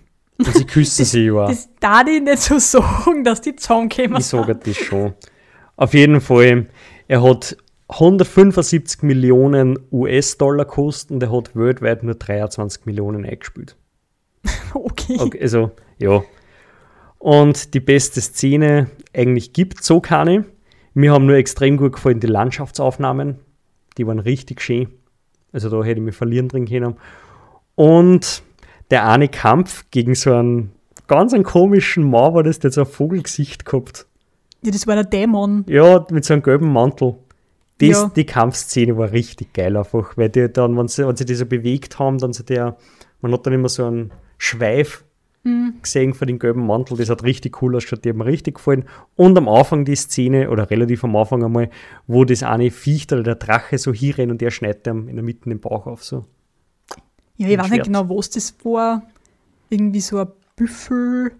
sie 0.53 0.65
küssen 0.65 1.05
sich 1.05 1.25
ja. 1.25 1.47
Das 1.47 1.69
darf 1.79 2.07
ich 2.07 2.21
nicht 2.21 2.39
so 2.39 2.59
sagen, 2.59 3.23
dass 3.23 3.41
die 3.41 3.55
zusammenkommen. 3.55 4.17
Ich 4.17 4.25
sage 4.25 4.55
das 4.55 4.77
schon. 4.77 5.13
Auf 5.75 5.93
jeden 5.93 6.21
Fall, 6.21 6.67
er 7.07 7.23
hat 7.23 7.57
175 7.89 9.03
Millionen 9.03 9.79
US-Dollar 9.91 10.65
gekostet 10.65 11.11
und 11.11 11.23
er 11.23 11.31
hat 11.31 11.55
weltweit 11.55 12.03
nur 12.03 12.15
23 12.15 12.85
Millionen 12.85 13.25
eingespielt. 13.25 13.75
Okay. 14.73 15.17
Okay, 15.19 15.41
also, 15.41 15.71
ja. 15.97 16.23
Und 17.17 17.73
die 17.73 17.79
beste 17.79 18.21
Szene, 18.21 18.91
eigentlich 19.17 19.53
gibt 19.53 19.83
so 19.83 19.99
keine. 19.99 20.45
Mir 20.93 21.11
haben 21.11 21.25
nur 21.25 21.35
extrem 21.35 21.77
gut 21.77 21.93
gefallen 21.93 22.19
die 22.19 22.27
Landschaftsaufnahmen. 22.27 23.39
Die 23.97 24.07
waren 24.07 24.19
richtig 24.19 24.61
schön. 24.61 24.87
Also 25.51 25.69
da 25.69 25.83
hätte 25.83 25.99
ich 25.99 26.05
mich 26.05 26.15
verlieren 26.15 26.47
drin 26.47 26.65
können. 26.65 26.95
Und 27.75 28.43
der 28.91 29.07
eine 29.07 29.27
Kampf 29.27 29.85
gegen 29.91 30.15
so 30.15 30.33
einen 30.33 30.71
ganz 31.07 31.33
einen 31.33 31.43
komischen 31.43 32.09
Mann 32.09 32.33
war 32.33 32.43
das, 32.43 32.59
der 32.59 32.69
hat 32.69 32.73
so 32.73 32.81
ein 32.81 32.87
Vogelgesicht 32.87 33.65
gehabt. 33.65 34.07
Ja, 34.63 34.71
das 34.71 34.87
war 34.87 34.95
der 34.95 35.03
Dämon. 35.03 35.65
Ja, 35.67 36.05
mit 36.11 36.25
so 36.25 36.33
einem 36.33 36.43
gelben 36.43 36.71
Mantel. 36.71 37.15
Das, 37.79 37.89
Ja. 37.89 38.11
Die 38.15 38.25
Kampfszene 38.25 38.97
war 38.97 39.11
richtig 39.11 39.53
geil 39.53 39.77
einfach, 39.77 40.17
weil 40.17 40.29
die 40.29 40.51
dann, 40.51 40.77
wenn 40.77 40.87
sie, 40.87 41.07
wenn 41.07 41.15
sie 41.15 41.25
die 41.25 41.35
so 41.35 41.45
bewegt 41.45 41.99
haben, 41.99 42.17
dann 42.17 42.33
so 42.33 42.43
der, 42.43 42.75
man 43.21 43.31
hat 43.31 43.45
dann 43.45 43.53
immer 43.53 43.69
so 43.69 43.85
einen 43.85 44.11
Schweif 44.37 45.03
gesehen 45.81 46.13
von 46.13 46.27
dem 46.27 46.39
gelben 46.39 46.65
Mantel, 46.65 46.97
das 46.97 47.09
hat 47.09 47.23
richtig 47.23 47.61
cool 47.61 47.75
ausgeschaut, 47.75 48.05
die 48.05 48.09
hat 48.09 48.15
mir 48.15 48.25
richtig 48.25 48.55
gefallen. 48.55 48.85
Und 49.15 49.37
am 49.37 49.47
Anfang 49.47 49.85
die 49.85 49.95
Szene, 49.95 50.49
oder 50.49 50.69
relativ 50.69 51.03
am 51.03 51.15
Anfang 51.15 51.43
einmal, 51.43 51.69
wo 52.07 52.25
das 52.25 52.43
eine 52.43 52.71
Viech 52.71 53.07
oder 53.11 53.23
der 53.23 53.35
Drache 53.35 53.77
so 53.77 53.93
hinrennt 53.93 54.31
und 54.31 54.41
der 54.41 54.51
schneidet 54.51 54.87
ihm 54.87 55.07
in 55.07 55.15
der 55.15 55.23
Mitte 55.23 55.49
den 55.49 55.59
Bauch 55.59 55.87
auf 55.87 56.03
so. 56.03 56.25
Ja, 57.37 57.47
ich 57.47 57.57
weiß 57.57 57.67
Schwert. 57.67 57.71
nicht 57.71 57.85
genau, 57.85 58.09
was 58.09 58.29
das 58.29 58.55
war. 58.63 59.03
Irgendwie 59.69 60.01
so 60.01 60.19
ein 60.19 60.27
Büffel. 60.55 61.31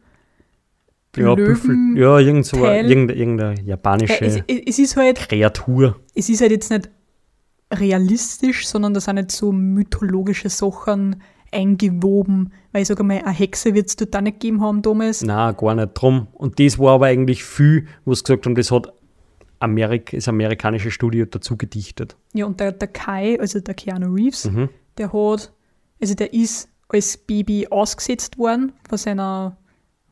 Ja, 1.16 1.34
Büffel, 1.34 1.76
ja, 1.96 2.20
irgend 2.20 2.46
so 2.46 2.64
eine, 2.64 2.88
irgendeine, 2.88 3.20
irgendeine 3.20 3.62
japanische 3.62 4.24
Ja, 4.24 4.44
es, 4.48 4.62
es 4.68 4.78
ist 4.78 4.98
halt, 4.98 5.18
Kreatur. 5.18 6.00
es 6.14 6.30
ist 6.30 6.42
halt 6.42 6.52
jetzt 6.52 6.70
nicht 6.70 6.92
realistisch, 7.74 8.68
sondern 8.68 8.94
da 8.94 9.00
sind 9.00 9.16
nicht 9.16 9.32
so 9.32 9.52
mythologische 9.52 10.50
Sachen 10.50 11.22
eingewoben. 11.52 12.52
Weil 12.72 12.82
ich 12.84 12.88
sage 12.88 13.04
mal, 13.04 13.20
eine 13.22 13.32
Hexe 13.32 13.74
wird 13.74 13.88
es 13.88 13.96
dort 13.96 14.16
auch 14.16 14.22
nicht 14.22 14.40
gegeben 14.40 14.62
haben 14.62 14.82
damals. 14.82 15.22
Na, 15.24 15.52
gar 15.52 15.76
nicht 15.76 15.94
drum. 15.94 16.28
Und 16.34 16.60
das 16.60 16.78
war 16.80 16.94
aber 16.94 17.08
eigentlich 17.08 17.44
viel, 17.44 17.88
wo 18.06 18.14
sie 18.14 18.24
gesagt 18.24 18.46
haben, 18.46 18.56
das 18.56 18.72
hat 18.72 18.92
Amerik 19.60 20.12
das 20.12 20.28
amerikanische 20.28 20.92
Studio 20.92 21.26
dazu 21.26 21.58
gedichtet. 21.58 22.16
Ja, 22.34 22.46
und 22.46 22.60
der, 22.60 22.72
der 22.72 22.88
Kai, 22.90 23.40
also 23.40 23.60
der 23.60 23.74
Keanu 23.74 24.14
Reeves, 24.14 24.46
Mhm. 24.46 24.70
der 24.98 25.12
hat, 25.14 25.52
also 26.00 26.14
der 26.14 26.34
ist 26.34 26.70
als 26.90 27.18
Baby 27.18 27.68
ausgesetzt 27.70 28.38
worden 28.38 28.72
von, 28.88 28.98
seiner, 28.98 29.58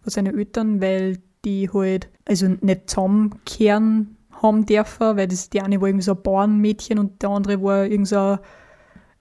von 0.02 0.10
seinen 0.12 0.38
Eltern, 0.38 0.82
weil 0.82 1.20
die 1.46 1.70
halt 1.72 2.10
also 2.26 2.48
nicht 2.62 2.90
zusammenkehren 2.90 4.18
haben 4.42 4.66
dürfen, 4.66 5.16
weil 5.16 5.28
das 5.28 5.50
die 5.52 5.62
eine 5.62 5.80
war 5.80 5.88
irgendwie 5.88 6.04
so 6.04 6.14
ein 6.14 6.22
Bauernmädchen 6.24 6.98
und 7.00 7.22
der 7.22 7.30
andere 7.30 7.62
war 7.62 7.86
irgend 7.86 8.08
so 8.08 8.18
ein 8.18 8.40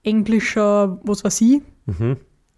englischer, 0.03 0.99
was 1.03 1.23
weiß 1.23 1.41
ich, 1.41 1.61
Mhm. 1.85 2.17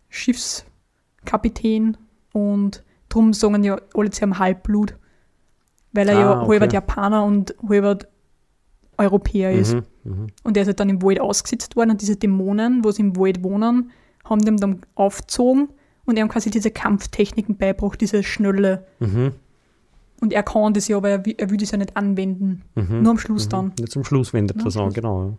Schiffskapitän 0.10 1.98
und 2.34 2.84
drum 3.10 3.34
sagen 3.34 3.62
die 3.62 3.72
alle 3.72 4.10
zu 4.10 4.24
einem 4.24 4.40
Halbblut, 4.40 4.96
weil 5.94 6.10
er 6.10 6.18
Ah, 6.18 6.20
ja 6.20 6.42
okay. 6.42 6.50
halber 6.52 6.70
Japaner 6.74 7.24
und 7.24 7.56
halber 7.68 7.98
Europäer 8.98 9.52
ist. 9.52 9.74
Mhm. 9.76 9.84
Mhm. 10.04 10.28
Und 10.44 10.56
der 10.56 10.64
ist 10.64 10.68
halt 10.68 10.80
dann 10.80 10.90
im 10.90 11.02
Wald 11.02 11.20
ausgesetzt 11.20 11.76
worden 11.76 11.92
und 11.92 12.02
diese 12.02 12.16
Dämonen, 12.16 12.84
wo 12.84 12.92
sie 12.92 13.02
im 13.02 13.16
Wald 13.16 13.44
wohnen, 13.44 13.92
haben 14.24 14.44
dem 14.44 14.58
dann 14.58 14.82
aufgezogen 14.96 15.70
und 16.06 16.18
er 16.18 16.24
haben 16.24 16.30
quasi 16.30 16.50
diese 16.50 16.72
Kampftechniken 16.72 17.58
beigebracht, 17.58 18.00
diese 18.02 18.24
Schnelle. 18.24 18.86
Mhm. 19.00 19.34
Und 20.20 20.34
er 20.34 20.42
kann 20.44 20.74
das 20.74 20.88
ja, 20.88 20.98
aber 20.98 21.10
er 21.10 21.24
er 21.38 21.50
will 21.52 21.58
das 21.58 21.72
ja 21.72 21.78
nicht 21.78 21.96
anwenden. 21.96 22.64
Mhm. 22.76 23.04
Nur 23.04 23.12
am 23.12 23.18
Schluss 23.20 23.50
dann. 23.50 23.74
Nicht 23.80 23.92
zum 23.92 24.04
Schluss 24.04 24.34
wendet 24.34 24.66
das 24.66 24.76
am 24.78 24.86
an, 24.88 24.94
genau. 24.94 25.38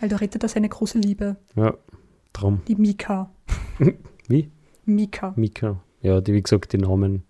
Weil 0.00 0.08
da 0.08 0.16
rettet 0.16 0.42
er 0.42 0.48
seine 0.48 0.68
große 0.68 0.98
Liebe, 0.98 1.36
Ja, 1.54 1.66
ja 1.66 1.74
drum. 2.40 2.60
die 2.68 2.76
Mika. 2.76 3.30
Wie? 4.28 4.50
Mika. 4.84 5.32
Mika. 5.36 5.80
Ja, 6.02 6.20
die, 6.20 6.32
wie 6.32 6.42
gesagt, 6.42 6.72
die 6.72 6.78
Namen. 6.78 7.24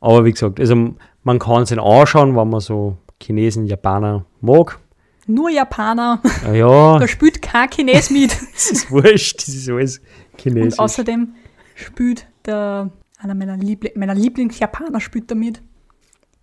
Aber 0.00 0.24
wie 0.24 0.32
gesagt, 0.32 0.60
also 0.60 0.94
man 1.22 1.38
kann 1.38 1.62
es 1.62 1.70
sich 1.70 1.80
anschauen, 1.80 2.36
wenn 2.36 2.48
man 2.48 2.60
so 2.60 2.96
Chinesen, 3.20 3.66
Japaner 3.66 4.24
mag. 4.40 4.78
Nur 5.26 5.50
Japaner. 5.50 6.20
Ah, 6.44 6.52
Ja, 6.52 6.98
Da 7.00 7.06
spielt 7.08 7.40
kein 7.40 7.70
Chines 7.70 8.10
mit. 8.10 8.32
das 8.52 8.70
ist 8.70 8.90
wurscht, 8.90 9.38
das 9.38 9.54
ist 9.54 9.68
alles 9.68 10.00
Chinesisch. 10.38 10.74
Und 10.74 10.80
außerdem 10.80 11.34
spielt 11.74 12.26
der, 12.44 12.90
einer 13.18 13.34
meiner, 13.34 13.56
Liebli 13.56 13.92
meiner 13.94 14.14
Lieblingsjapaner 14.14 15.00
spielt 15.00 15.30
da 15.30 15.34
mit. 15.34 15.62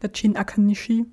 Der 0.01 0.11
Jin 0.13 0.37
Akanishi. 0.37 1.05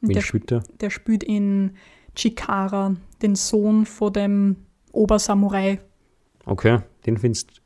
Der, 0.00 0.20
spielt 0.20 0.50
der? 0.50 0.62
der 0.80 0.90
spielt 0.90 1.24
in 1.24 1.72
Chikara, 2.14 2.94
den 3.22 3.34
Sohn 3.34 3.84
von 3.84 4.12
dem 4.12 4.56
Obersamurai. 4.92 5.80
Okay, 6.46 6.78
den 7.04 7.18
findest 7.18 7.60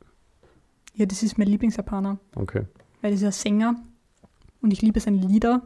Ja, 0.95 1.05
das 1.05 1.23
ist 1.23 1.37
mein 1.37 1.47
Lieblingsjapaner, 1.47 2.17
Okay. 2.35 2.63
weil 3.01 3.11
das 3.11 3.21
ist 3.21 3.25
ein 3.27 3.31
Sänger 3.31 3.75
und 4.61 4.73
ich 4.73 4.81
liebe 4.81 4.99
seine 4.99 5.17
Lieder 5.25 5.61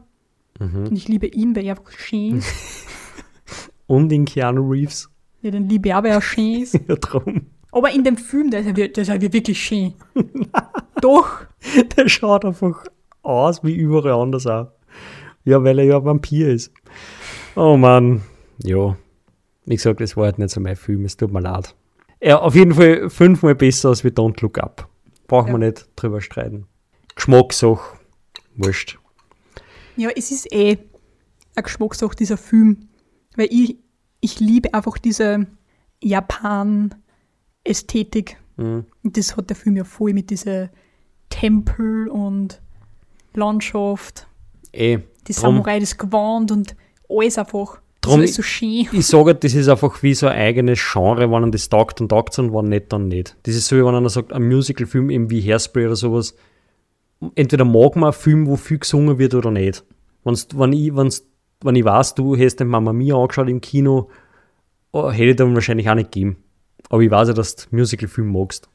Mhm. 0.59 0.87
und 0.87 0.95
ich 0.95 1.07
liebe 1.09 1.27
ihn, 1.27 1.55
weil 1.55 1.65
er 1.65 1.77
einfach 1.77 1.91
schön 1.91 2.37
ist. 2.37 2.53
Und 3.87 4.11
in 4.11 4.23
Keanu 4.25 4.67
Reeves. 4.71 5.09
ja, 5.41 5.51
den 5.51 5.67
liebe 5.69 5.89
ich 5.89 5.93
auch, 5.95 6.01
weil 6.03 6.11
er 6.11 6.21
schön 6.21 6.61
ist. 6.63 6.73
Ja, 6.87 6.95
drum. 6.95 7.47
Aber 7.71 7.91
in 7.91 8.03
dem 8.05 8.15
Film, 8.17 8.49
der 8.51 8.61
ist 8.61 8.65
ja, 8.67 8.71
der 8.73 8.97
ist 8.97 9.07
ja 9.09 9.21
wirklich 9.21 9.61
schön. 9.61 9.93
Doch. 11.01 11.41
Der 11.97 12.07
schaut 12.09 12.45
einfach 12.45 12.85
aus 13.21 13.63
wie 13.63 13.75
überall 13.75 14.13
anders 14.21 14.47
auch. 14.47 14.71
Ja, 15.43 15.61
weil 15.63 15.77
er 15.79 15.85
ja 15.85 15.97
ein 15.97 16.05
Vampir 16.05 16.49
ist. 16.53 16.71
Oh 17.55 17.75
Mann. 17.77 18.21
Ja. 18.63 18.95
Wie 19.65 19.75
gesagt, 19.75 19.99
das 19.99 20.15
war 20.15 20.25
halt 20.25 20.39
nicht 20.39 20.51
so 20.51 20.61
mein 20.61 20.75
Film, 20.77 21.05
es 21.05 21.17
tut 21.17 21.31
mir 21.33 21.41
leid. 21.41 21.75
Ja, 22.25 22.39
auf 22.39 22.55
jeden 22.55 22.73
Fall 22.73 23.09
fünfmal 23.09 23.55
besser 23.55 23.89
als 23.89 24.03
wie 24.03 24.09
Don't 24.09 24.41
Look 24.41 24.57
Up. 24.57 24.89
Brauchen 25.27 25.47
wir 25.53 25.59
Ja. 25.59 25.69
nicht 25.71 25.87
drüber 25.95 26.21
streiten. 26.21 26.67
Geschmackssache. 27.15 27.97
Wurscht. 28.55 28.97
Ja, 29.95 30.09
es 30.09 30.31
ist 30.31 30.51
eh 30.51 30.77
eine 31.55 31.63
Geschmackssache, 31.63 32.15
dieser 32.15 32.37
Film. 32.37 32.89
Weil 33.35 33.47
ich, 33.51 33.77
ich 34.21 34.39
liebe 34.39 34.73
einfach 34.73 34.97
diese 34.97 35.45
Japan-Ästhetik. 36.01 38.37
Mhm. 38.57 38.85
Und 39.03 39.17
das 39.17 39.35
hat 39.37 39.49
der 39.49 39.55
Film 39.57 39.75
ja 39.77 39.83
voll 39.83 40.13
mit 40.13 40.29
diesen 40.29 40.69
Tempel 41.29 42.07
und 42.09 42.61
Landschaft, 43.33 44.27
Eh, 44.71 44.99
die 45.27 45.33
Samurai, 45.33 45.79
das 45.79 45.97
Gewand 45.97 46.51
und 46.51 46.75
alles 47.09 47.37
einfach. 47.37 47.81
Drum- 48.05 48.27
so 48.27 48.41
schön. 48.41 48.87
ich 48.91 49.05
sage, 49.07 49.35
das 49.35 49.53
ist 49.53 49.67
einfach 49.67 50.01
wie 50.03 50.13
so 50.13 50.27
ein 50.27 50.37
eigenes 50.37 50.79
Genre, 50.91 51.21
wenn 51.21 51.29
man 51.29 51.51
das 51.51 51.69
taugt, 51.69 51.99
dann 51.99 52.09
taugt 52.09 52.37
und 52.39 52.53
wenn 52.53 52.69
nicht, 52.69 52.91
dann 52.93 53.07
nicht. 53.07 53.35
Das 53.43 53.55
ist 53.55 53.67
so, 53.67 53.75
wie 53.75 53.83
wenn 53.85 53.95
einer 53.95 54.09
sagt, 54.09 54.33
ein 54.33 54.47
Musical-Film 54.47 55.09
eben 55.09 55.29
wie 55.29 55.41
Hairspray 55.41 55.85
oder 55.85 55.95
sowas. 55.95 56.35
Entweder 57.35 57.65
mag 57.65 57.95
man 57.95 58.05
einen 58.05 58.13
Film, 58.13 58.47
wo 58.47 58.55
viel 58.55 58.79
gesungen 58.79 59.17
wird 59.17 59.33
oder 59.33 59.51
nicht. 59.51 59.83
Wenn's, 60.23 60.47
wenn, 60.53 60.73
ich, 60.73 60.95
wenn's, 60.95 61.25
wenn 61.61 61.75
ich 61.75 61.85
weiß, 61.85 62.15
du 62.15 62.37
hast 62.37 62.57
den 62.57 62.67
Mama 62.67 62.93
Mia 62.93 63.15
angeschaut 63.15 63.49
im 63.49 63.61
Kino, 63.61 64.09
oh, 64.91 65.11
hätte 65.11 65.31
ich 65.31 65.35
dann 65.35 65.53
wahrscheinlich 65.53 65.89
auch 65.89 65.95
nicht 65.95 66.11
gegeben. 66.11 66.37
Aber 66.89 67.01
ich 67.01 67.09
weiß 67.11 67.29
ja, 67.29 67.33
dass 67.33 67.55
du 67.55 67.75
Musical-Film 67.75 68.31
magst. 68.31 68.69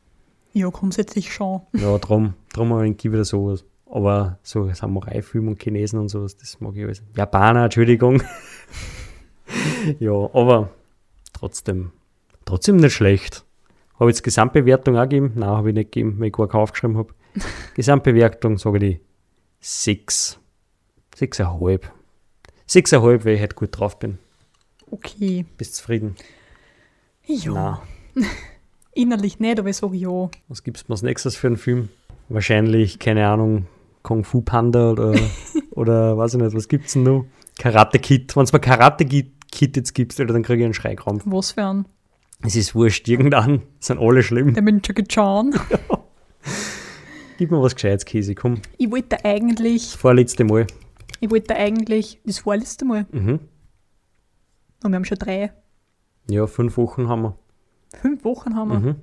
Ja, 0.53 0.69
grundsätzlich 0.69 1.33
schon. 1.33 1.61
Ja, 1.75 1.97
drum, 1.99 2.35
drum 2.53 2.73
habe 2.73 2.89
ich 2.89 3.05
wieder 3.05 3.25
sowas. 3.25 3.65
Aber 3.87 4.39
so 4.43 4.73
Samurai-Film 4.73 5.49
und 5.49 5.63
Chinesen 5.63 5.99
und 5.99 6.09
sowas, 6.09 6.37
das 6.37 6.61
mag 6.61 6.77
ich 6.77 6.85
alles. 6.85 7.03
Japaner, 7.17 7.65
Entschuldigung. 7.65 8.23
ja, 9.99 10.13
aber 10.13 10.71
trotzdem, 11.33 11.93
trotzdem 12.45 12.77
nicht 12.77 12.95
schlecht. 12.95 13.45
Habe 13.99 14.11
ich 14.11 14.17
jetzt 14.17 14.23
Gesamtbewertung 14.23 14.97
auch 14.97 15.03
gegeben? 15.03 15.33
Nein, 15.35 15.49
habe 15.49 15.71
ich 15.71 15.75
nicht 15.75 15.93
gegeben, 15.93 16.19
weil 16.19 16.29
ich 16.29 16.33
gar 16.33 16.49
keine 16.49 16.63
aufgeschrieben 16.63 16.97
habe. 16.97 17.15
Gesamtbewertung 17.75 18.59
sage 18.59 18.85
ich 18.85 19.01
6. 19.61 20.39
6,5. 21.17 21.83
6,5, 22.69 23.25
weil 23.25 23.35
ich 23.35 23.43
heute 23.43 23.57
gut 23.57 23.79
drauf 23.79 23.99
bin. 23.99 24.19
Okay. 24.91 25.45
Bist 25.59 25.77
zufrieden? 25.77 26.17
Ja. 27.27 27.83
Innerlich 28.95 29.39
nicht, 29.39 29.59
aber 29.59 29.69
ich 29.69 29.77
sage 29.77 29.97
ja. 29.97 30.31
Was 30.49 30.65
gibt's 30.65 30.89
mir 30.89 30.95
als 30.95 31.03
nächstes 31.03 31.37
für 31.37 31.49
einen 31.49 31.57
Film? 31.57 31.91
Wahrscheinlich, 32.29 32.99
keine 32.99 33.27
Ahnung, 33.29 33.67
Kung 34.03 34.25
Fu 34.25 34.41
Panda 34.41 34.93
oder, 34.93 35.15
oder 35.73 36.17
weiß 36.17 36.35
ich 36.35 36.41
nicht, 36.41 36.57
was 36.57 36.69
gibt's 36.69 36.95
denn 36.95 37.03
noch? 37.03 37.27
Karate 37.59 37.99
Kid. 37.99 38.35
Wenn 38.35 38.45
es 38.45 38.53
mir 38.53 38.61
Karate 38.61 39.05
Kid 39.05 39.33
jetzt 39.55 39.95
gibt, 39.95 40.19
Alter, 40.21 40.33
dann 40.33 40.43
kriege 40.43 40.61
ich 40.63 40.65
einen 40.65 40.75
Schreikrampf. 40.75 41.23
Was 41.27 41.53
für 41.53 41.65
ein. 41.65 41.87
Es 42.43 42.57
ist 42.57 42.75
wurscht, 42.75 43.07
irgendwann 43.09 43.63
sind 43.81 43.99
alle 44.01 44.23
schlimm. 44.23 44.55
Der 44.55 44.63
mit 44.63 44.87
Jackie 44.87 45.05
Chan. 45.05 45.55
Gib 47.39 47.51
mir 47.51 47.61
was 47.63 47.75
Gescheites, 47.75 48.05
Käse, 48.05 48.35
komm. 48.35 48.61
Ich 48.79 48.91
wollte 48.91 49.25
eigentlich, 49.25 49.91
Das 49.93 49.95
vorletzte 49.95 50.45
Mal. 50.45 50.67
ich 51.21 51.31
wollte 51.31 51.57
eigentlich 51.57 52.21
das 52.25 52.39
vorletzte 52.41 52.85
Mal. 52.85 53.07
Mhm. 53.13 53.41
Und 54.83 54.91
wir 54.91 54.97
haben 54.97 55.05
schon 55.05 55.19
drei. 55.19 55.53
Ja, 56.29 56.47
fünf 56.47 56.77
Wochen 56.77 57.09
haben 57.09 57.23
wir. 57.23 57.39
Fünf 57.95 58.25
Wochen 58.25 58.55
haben 58.57 58.69
wir. 58.71 58.79
Mhm. 58.79 58.97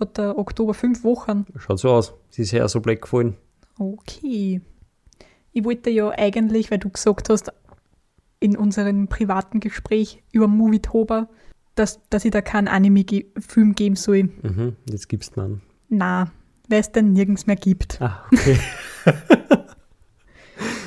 Hat 0.00 0.18
der 0.18 0.38
Oktober 0.38 0.74
fünf 0.74 1.04
Wochen. 1.04 1.46
Schaut 1.58 1.78
so 1.78 1.90
aus. 1.90 2.14
Sie 2.30 2.42
ist 2.42 2.52
her 2.52 2.68
so 2.68 2.80
black 2.80 3.02
gefallen. 3.02 3.36
Okay. 3.78 4.60
Ich 5.52 5.64
wollte 5.64 5.90
ja 5.90 6.10
eigentlich, 6.10 6.70
weil 6.70 6.78
du 6.78 6.90
gesagt 6.90 7.28
hast, 7.30 7.52
in 8.46 8.56
unserem 8.56 9.08
privaten 9.08 9.58
Gespräch 9.60 10.22
über 10.32 10.46
Movietober, 10.46 11.28
dass, 11.74 12.00
dass 12.10 12.24
ich 12.24 12.30
da 12.30 12.40
keinen 12.40 12.68
Anime-Film 12.68 13.74
geben 13.74 13.96
soll. 13.96 14.24
Mhm. 14.42 14.76
Jetzt 14.88 15.08
gibst 15.08 15.36
einen. 15.36 15.62
Na, 15.88 16.30
weil 16.68 16.80
es 16.80 16.92
den 16.92 17.12
nirgends 17.12 17.46
mehr 17.46 17.56
gibt. 17.56 18.00
Ah, 18.00 18.24
okay. 18.32 18.58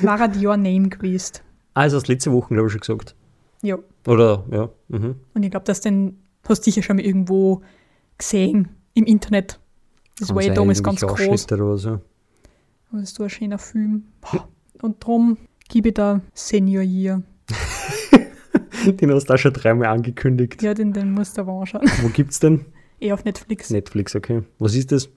War 0.02 0.18
halt 0.18 0.42
Your 0.42 0.56
Name 0.56 0.88
gewesen. 0.88 1.40
also, 1.74 1.98
das 1.98 2.08
letzte 2.08 2.32
Woche, 2.32 2.54
glaube 2.54 2.66
ich, 2.68 2.72
schon 2.72 2.80
gesagt. 2.80 3.14
Ja. 3.62 3.78
Oder, 4.06 4.44
ja. 4.50 4.70
Mhm. 4.88 5.16
Und 5.34 5.42
ich 5.42 5.50
glaube, 5.50 5.66
dass 5.66 5.80
den 5.82 6.18
hast 6.48 6.66
du 6.66 6.70
sicher 6.70 6.82
schon 6.82 6.96
mal 6.96 7.04
irgendwo 7.04 7.60
gesehen 8.16 8.70
im 8.94 9.04
Internet. 9.04 9.60
Das 10.18 10.28
Kann 10.28 10.36
war 10.36 10.42
ja 10.42 10.54
damals 10.54 10.82
ganz 10.82 11.02
groß. 11.02 11.52
Oder 11.52 11.76
so. 11.76 11.90
Und 11.90 12.00
das 12.92 13.02
ist 13.10 13.16
so 13.16 13.22
ein 13.24 13.30
schöner 13.30 13.58
Film. 13.58 14.04
Und 14.82 15.02
darum 15.04 15.36
gebe 15.68 15.88
ich 15.88 15.94
da 15.94 16.20
Senior 16.34 16.82
Year. 16.82 17.22
Den 18.86 19.12
hast 19.12 19.26
du 19.26 19.34
auch 19.34 19.38
schon 19.38 19.52
dreimal 19.52 19.88
angekündigt. 19.88 20.62
Ja, 20.62 20.72
den, 20.72 20.92
den 20.92 21.12
musst 21.12 21.36
du 21.36 21.42
aber 21.42 21.52
anschauen. 21.52 21.82
Wo 22.02 22.08
gibt's 22.08 22.40
denn? 22.40 22.64
Eh 23.02 23.12
auf 23.12 23.24
Netflix. 23.24 23.70
Netflix, 23.70 24.14
okay. 24.14 24.42
Was 24.58 24.74
ist 24.74 24.92
das? 24.92 25.08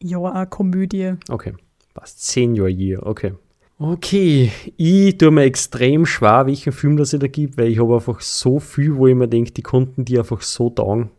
Ja, 0.00 0.22
eine 0.22 0.46
Komödie. 0.46 1.14
Okay. 1.28 1.54
Passt. 1.92 2.24
Senior 2.24 2.68
Year, 2.68 3.04
okay. 3.04 3.32
Okay, 3.80 4.52
ich 4.76 5.18
tue 5.18 5.32
mir 5.32 5.42
extrem 5.42 6.06
schwer, 6.06 6.46
welchen 6.46 6.72
Film 6.72 6.96
das 6.96 7.12
ich 7.12 7.18
da 7.18 7.26
gibt, 7.26 7.58
weil 7.58 7.66
ich 7.66 7.80
habe 7.80 7.96
einfach 7.96 8.20
so 8.20 8.60
viel, 8.60 8.94
wo 8.94 9.08
ich 9.08 9.16
mir 9.16 9.26
denke, 9.26 9.50
die 9.50 9.62
Kunden, 9.62 10.04
die 10.04 10.20
einfach 10.20 10.40
so 10.40 10.70
taugen. 10.70 11.10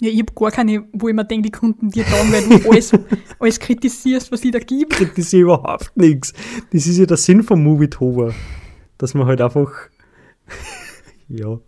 Ja, 0.00 0.10
ich 0.10 0.18
habe 0.18 0.32
gar 0.34 0.50
keine, 0.50 0.84
wo 0.92 1.08
ich 1.08 1.14
mir 1.14 1.24
denke, 1.24 1.50
die 1.50 1.56
Kunden 1.56 1.90
dir 1.90 2.04
dann, 2.10 2.32
weil 2.32 2.58
du 2.58 2.70
alles, 2.70 2.92
alles 3.38 3.60
kritisierst, 3.60 4.32
was 4.32 4.44
ich 4.44 4.50
da 4.50 4.58
gebe. 4.58 4.88
kritisiere 4.88 5.42
überhaupt 5.42 5.92
nichts. 5.96 6.32
Das 6.72 6.88
ist 6.88 6.98
ja 6.98 7.06
der 7.06 7.16
Sinn 7.16 7.44
vom 7.44 7.62
Movie-Tober. 7.62 8.34
Dass 8.98 9.14
man 9.14 9.26
halt 9.26 9.40
einfach, 9.40 9.70
ja, 11.28 11.58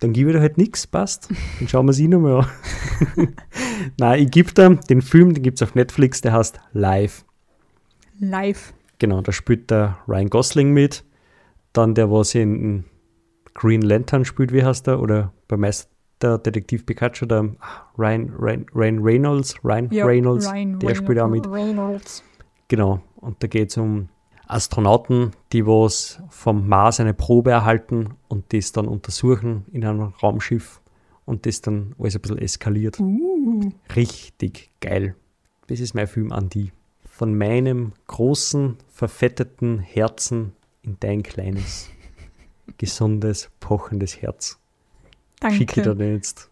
dann 0.00 0.12
gebe 0.12 0.30
ich 0.30 0.36
da 0.36 0.40
halt 0.40 0.58
nichts, 0.58 0.86
passt. 0.86 1.28
Dann 1.58 1.68
schauen 1.68 1.86
wir 1.86 1.90
es 1.90 1.98
eh 1.98 2.08
nochmal 2.08 2.44
an. 2.44 3.36
Nein, 3.98 4.22
ich 4.22 4.30
gebe 4.30 4.52
da 4.52 4.68
den 4.68 5.02
Film, 5.02 5.34
den 5.34 5.42
gibt 5.42 5.60
es 5.60 5.68
auf 5.68 5.74
Netflix, 5.74 6.20
der 6.20 6.32
heißt 6.32 6.60
Live. 6.72 7.24
Live. 8.18 8.72
Genau, 8.98 9.20
da 9.20 9.32
spielt 9.32 9.70
der 9.70 9.98
Ryan 10.06 10.28
Gosling 10.28 10.72
mit. 10.72 11.04
Dann 11.72 11.94
der, 11.94 12.10
was 12.10 12.34
in 12.34 12.84
Green 13.54 13.82
Lantern 13.82 14.24
spielt, 14.24 14.52
wie 14.52 14.64
heißt 14.64 14.86
der? 14.86 15.00
Oder 15.00 15.32
bei 15.48 15.56
Meister 15.56 16.38
Detektiv 16.38 16.86
Pikachu, 16.86 17.26
der 17.26 17.54
ah, 17.60 17.90
Ryan, 17.96 18.32
Ryan, 18.38 18.66
Ryan 18.74 18.98
Reynolds, 19.00 19.64
Ryan 19.64 19.88
Ja, 19.90 20.06
Reynolds, 20.06 20.50
Ryan 20.50 20.78
der 20.78 20.94
spielt 20.94 21.18
auch 21.18 21.28
mit. 21.28 21.46
Reynolds. 21.46 22.24
Genau, 22.68 23.00
und 23.16 23.42
da 23.42 23.46
geht 23.46 23.70
es 23.70 23.76
um 23.76 24.08
Astronauten, 24.48 25.32
die 25.52 25.66
was 25.66 26.20
vom 26.30 26.68
Mars 26.68 27.00
eine 27.00 27.14
Probe 27.14 27.50
erhalten 27.50 28.14
und 28.28 28.52
das 28.52 28.72
dann 28.72 28.88
untersuchen 28.88 29.64
in 29.72 29.84
einem 29.84 30.02
Raumschiff 30.22 30.80
und 31.24 31.46
das 31.46 31.60
dann 31.60 31.94
alles 31.98 32.16
ein 32.16 32.22
bisschen 32.22 32.38
eskaliert. 32.38 32.98
Uh, 32.98 33.70
Richtig 33.94 34.70
geil. 34.80 35.14
Das 35.66 35.80
ist 35.80 35.94
mein 35.94 36.06
Film 36.06 36.32
an 36.32 36.48
die. 36.48 36.72
Von 37.10 37.36
meinem 37.36 37.92
großen, 38.06 38.76
verfetteten 38.88 39.80
Herzen 39.80 40.52
in 40.82 40.96
dein 41.00 41.22
kleines, 41.22 41.90
gesundes, 42.78 43.50
pochendes 43.60 44.22
Herz. 44.22 44.58
Schicke 45.50 45.62
ich 45.62 45.66
dir 45.74 45.82
danke. 45.82 46.04
den 46.04 46.14
jetzt 46.14 46.50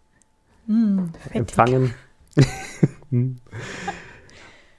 Mm, 0.69 1.05
empfangen. 1.31 1.93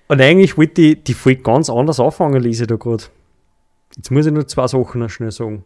und 0.09 0.21
eigentlich 0.21 0.57
wollte 0.57 0.83
ich 0.83 1.03
die 1.05 1.15
Folge 1.15 1.43
ganz 1.43 1.71
anders 1.71 2.01
anfangen, 2.01 2.43
lese 2.43 2.65
ich 2.65 2.69
da 2.69 2.77
gerade. 2.77 3.05
Jetzt 3.97 4.11
muss 4.11 4.27
ich 4.27 4.33
nur 4.33 4.47
zwei 4.47 4.67
Sachen 4.67 5.01
noch 5.01 5.11
schnell 5.11 5.31
sagen. 5.31 5.65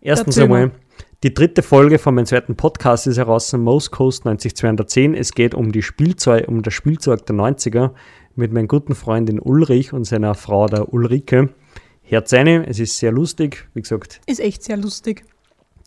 Erstens 0.00 0.36
Erzähl 0.36 0.48
mal. 0.48 0.62
einmal, 0.62 0.78
die 1.22 1.32
dritte 1.32 1.62
Folge 1.62 1.98
von 1.98 2.14
meinem 2.14 2.26
zweiten 2.26 2.54
Podcast 2.56 3.06
ist 3.06 3.16
heraus, 3.16 3.52
Most 3.54 3.90
Coast 3.90 4.26
90210. 4.26 5.14
Es 5.14 5.32
geht 5.32 5.54
um, 5.54 5.72
die 5.72 5.82
Spielzeug, 5.82 6.46
um 6.48 6.62
das 6.62 6.74
Spielzeug 6.74 7.24
der 7.26 7.36
90er 7.36 7.92
mit 8.34 8.52
meinem 8.52 8.68
guten 8.68 8.94
Freundin 8.94 9.40
Ulrich 9.40 9.92
und 9.92 10.04
seiner 10.04 10.34
Frau 10.34 10.66
der 10.66 10.92
Ulrike. 10.92 11.54
Hört 12.02 12.28
seine, 12.28 12.66
es 12.66 12.78
ist 12.78 12.98
sehr 12.98 13.12
lustig. 13.12 13.68
Wie 13.72 13.80
gesagt, 13.80 14.20
Ist 14.26 14.40
echt 14.40 14.62
sehr 14.62 14.76
lustig. 14.76 15.24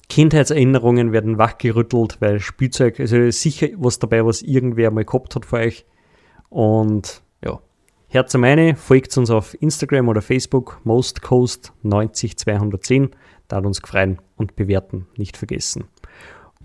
Kindheitserinnerungen 0.10 1.12
werden 1.12 1.38
wachgerüttelt, 1.38 2.18
weil 2.20 2.40
Spielzeug, 2.40 3.00
also 3.00 3.30
sicher 3.30 3.68
was 3.78 4.00
dabei, 4.00 4.26
was 4.26 4.42
irgendwer 4.42 4.90
mal 4.90 5.06
gehabt 5.06 5.36
hat 5.36 5.46
für 5.46 5.58
euch. 5.58 5.86
Und 6.50 7.22
Herz 8.10 8.34
meine, 8.36 8.78
folgt 8.78 9.18
uns 9.18 9.30
auf 9.30 9.62
Instagram 9.62 10.08
oder 10.08 10.22
Facebook, 10.22 10.80
mostcoast90210, 10.86 13.12
da 13.50 13.58
hat 13.58 13.66
uns 13.66 13.82
gefreut 13.82 14.20
und 14.38 14.56
bewerten, 14.56 15.08
nicht 15.18 15.36
vergessen. 15.36 15.90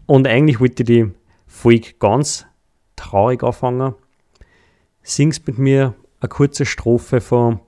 Und 0.06 0.28
eigentlich 0.28 0.60
wollte 0.60 0.84
ich 0.84 0.86
die 0.86 1.10
Folge 1.46 1.94
ganz 1.98 2.46
traurig 2.94 3.42
anfangen. 3.42 3.96
Singst 5.02 5.44
mit 5.48 5.58
mir 5.58 5.96
eine 6.20 6.28
kurze 6.28 6.64
Strophe 6.64 7.20
von 7.20 7.58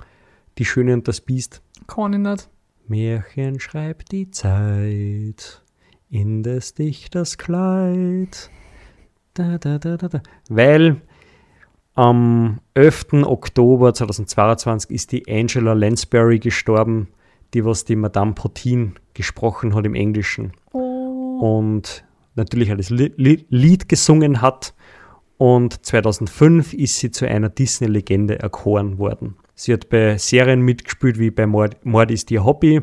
Die 0.58 0.64
Schöne 0.64 0.94
und 0.94 1.08
das 1.08 1.20
Biest. 1.20 1.60
Kann 1.88 2.12
ich 2.12 2.20
nicht. 2.20 2.48
Märchen 2.86 3.58
schreibt 3.58 4.12
die 4.12 4.30
Zeit 4.30 5.64
in 6.10 6.44
des 6.44 6.74
Dichters 6.74 7.38
Kleid. 7.38 8.50
Da, 9.32 9.58
da, 9.58 9.78
da, 9.78 9.96
da, 9.96 10.08
da. 10.08 10.22
Weil 10.48 11.00
am 11.94 12.60
11. 12.74 13.24
Oktober 13.24 13.94
2022 13.94 14.90
ist 14.90 15.12
die 15.12 15.26
Angela 15.28 15.72
Lansbury 15.74 16.38
gestorben, 16.38 17.08
die 17.54 17.64
was 17.64 17.84
die 17.84 17.96
Madame 17.96 18.32
Potin 18.32 18.94
gesprochen 19.14 19.74
hat 19.74 19.86
im 19.86 19.94
Englischen 19.94 20.52
Oh. 20.72 21.58
und 21.58 22.04
natürlich 22.34 22.72
auch 22.72 22.76
das 22.76 22.90
Li 22.90 23.12
Li 23.16 23.46
Lied 23.48 23.88
gesungen 23.88 24.42
hat. 24.42 24.74
Und 25.36 25.84
2005 25.84 26.74
ist 26.74 26.98
sie 26.98 27.10
zu 27.10 27.26
einer 27.28 27.48
Disney-Legende 27.48 28.38
erkoren 28.38 28.98
worden. 28.98 29.36
Sie 29.56 29.72
hat 29.72 29.88
bei 29.88 30.16
Serien 30.16 30.60
mitgespielt 30.62 31.18
wie 31.18 31.30
bei 31.30 31.46
Mord, 31.46 31.84
Mord 31.84 32.10
ist 32.10 32.30
ihr 32.30 32.44
Hobby, 32.44 32.80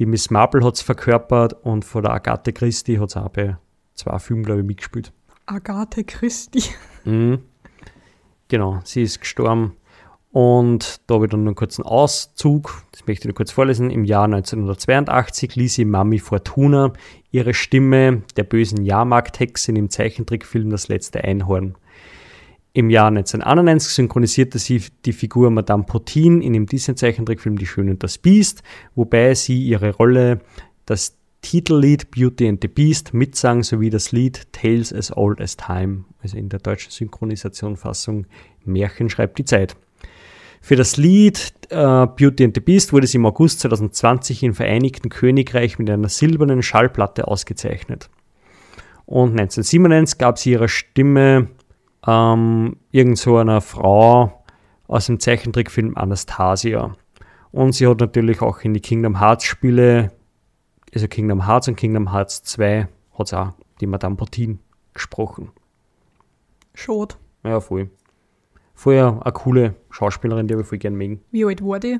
Die 0.00 0.06
Miss 0.06 0.28
Marple 0.30 0.64
hat 0.64 0.74
es 0.74 0.82
verkörpert 0.82 1.52
und 1.64 1.84
von 1.84 2.02
der 2.02 2.12
Agathe 2.12 2.52
Christie 2.52 2.98
hat 2.98 3.10
es 3.10 3.16
auch 3.16 3.28
bei 3.28 3.56
zwei 3.94 4.18
Filmen, 4.18 4.42
glaube 4.42 4.60
ich, 4.60 4.66
mitgespielt. 4.66 5.12
Agathe 5.46 6.02
Christie. 6.04 6.64
Mhm. 7.04 7.38
Genau, 8.54 8.78
sie 8.84 9.02
ist 9.02 9.18
gestorben. 9.18 9.72
Und 10.30 11.00
da 11.08 11.14
habe 11.14 11.24
ich 11.24 11.30
dann 11.32 11.40
einen 11.40 11.56
kurzen 11.56 11.82
Auszug, 11.82 12.84
das 12.92 13.04
möchte 13.04 13.22
ich 13.22 13.24
nur 13.24 13.34
kurz 13.34 13.50
vorlesen. 13.50 13.90
Im 13.90 14.04
Jahr 14.04 14.26
1982 14.26 15.56
ließ 15.56 15.74
sie 15.74 15.84
Mami 15.84 16.20
Fortuna 16.20 16.92
ihre 17.32 17.52
Stimme 17.52 18.22
der 18.36 18.44
bösen 18.44 18.84
Jahrmarkthexin 18.84 19.74
im 19.74 19.90
Zeichentrickfilm 19.90 20.70
Das 20.70 20.86
letzte 20.86 21.24
Einhorn. 21.24 21.74
Im 22.74 22.90
Jahr 22.90 23.08
1991 23.08 23.92
synchronisierte 23.92 24.60
sie 24.60 24.84
die 25.04 25.12
Figur 25.12 25.50
Madame 25.50 25.82
Potin 25.82 26.40
in 26.40 26.52
dem 26.52 26.66
Disney-Zeichentrickfilm 26.66 27.58
Die 27.58 27.66
Schöne 27.66 27.90
und 27.90 28.04
das 28.04 28.18
Biest, 28.18 28.62
wobei 28.94 29.34
sie 29.34 29.60
ihre 29.64 29.96
Rolle, 29.96 30.42
das 30.86 31.16
Titellied 31.44 32.10
Beauty 32.10 32.48
and 32.48 32.58
the 32.62 32.68
Beast 32.68 33.12
mitsang 33.12 33.62
sowie 33.62 33.90
das 33.90 34.12
Lied 34.12 34.50
Tales 34.52 34.94
as 34.94 35.14
Old 35.14 35.42
as 35.42 35.58
Time, 35.58 36.06
also 36.22 36.38
in 36.38 36.48
der 36.48 36.58
deutschen 36.58 36.90
Synchronisationfassung 36.90 38.26
Märchen 38.64 39.10
schreibt 39.10 39.38
die 39.38 39.44
Zeit. 39.44 39.76
Für 40.62 40.74
das 40.74 40.96
Lied 40.96 41.52
äh, 41.68 42.06
Beauty 42.06 42.44
and 42.44 42.54
the 42.54 42.62
Beast 42.62 42.94
wurde 42.94 43.06
sie 43.06 43.18
im 43.18 43.26
August 43.26 43.60
2020 43.60 44.42
im 44.42 44.54
Vereinigten 44.54 45.10
Königreich 45.10 45.78
mit 45.78 45.90
einer 45.90 46.08
silbernen 46.08 46.62
Schallplatte 46.62 47.28
ausgezeichnet. 47.28 48.08
Und 49.04 49.32
1997 49.32 50.16
gab 50.16 50.38
sie 50.38 50.52
ihre 50.52 50.68
Stimme 50.68 51.48
ähm, 52.06 52.76
irgend 52.90 53.18
so 53.18 53.36
einer 53.36 53.60
Frau 53.60 54.42
aus 54.86 55.06
dem 55.06 55.20
Zeichentrickfilm 55.20 55.94
Anastasia. 55.94 56.96
Und 57.52 57.74
sie 57.74 57.86
hat 57.86 58.00
natürlich 58.00 58.40
auch 58.40 58.62
in 58.62 58.72
die 58.72 58.80
Kingdom 58.80 59.20
Hearts 59.20 59.44
Spiele, 59.44 60.10
also 60.94 61.08
Kingdom 61.08 61.46
Hearts 61.46 61.68
und 61.68 61.76
Kingdom 61.76 62.12
Hearts 62.12 62.42
2, 62.44 62.88
hat 63.18 63.28
sie 63.28 63.38
auch 63.38 63.52
die 63.80 63.86
Madame 63.86 64.16
Potin 64.16 64.60
gesprochen. 64.92 65.50
Schade. 66.74 67.16
Ja, 67.44 67.60
voll. 67.60 67.90
Voll 68.74 68.98
eine, 68.98 69.32
coole 69.32 69.74
Schauspielerin, 69.90 70.48
die 70.48 70.54
habe 70.54 70.62
ich 70.62 70.68
voll 70.68 70.78
gern 70.78 70.94
mögen. 70.94 71.20
Wie 71.30 71.44
alt 71.44 71.62
war 71.64 71.78
die? 71.78 71.98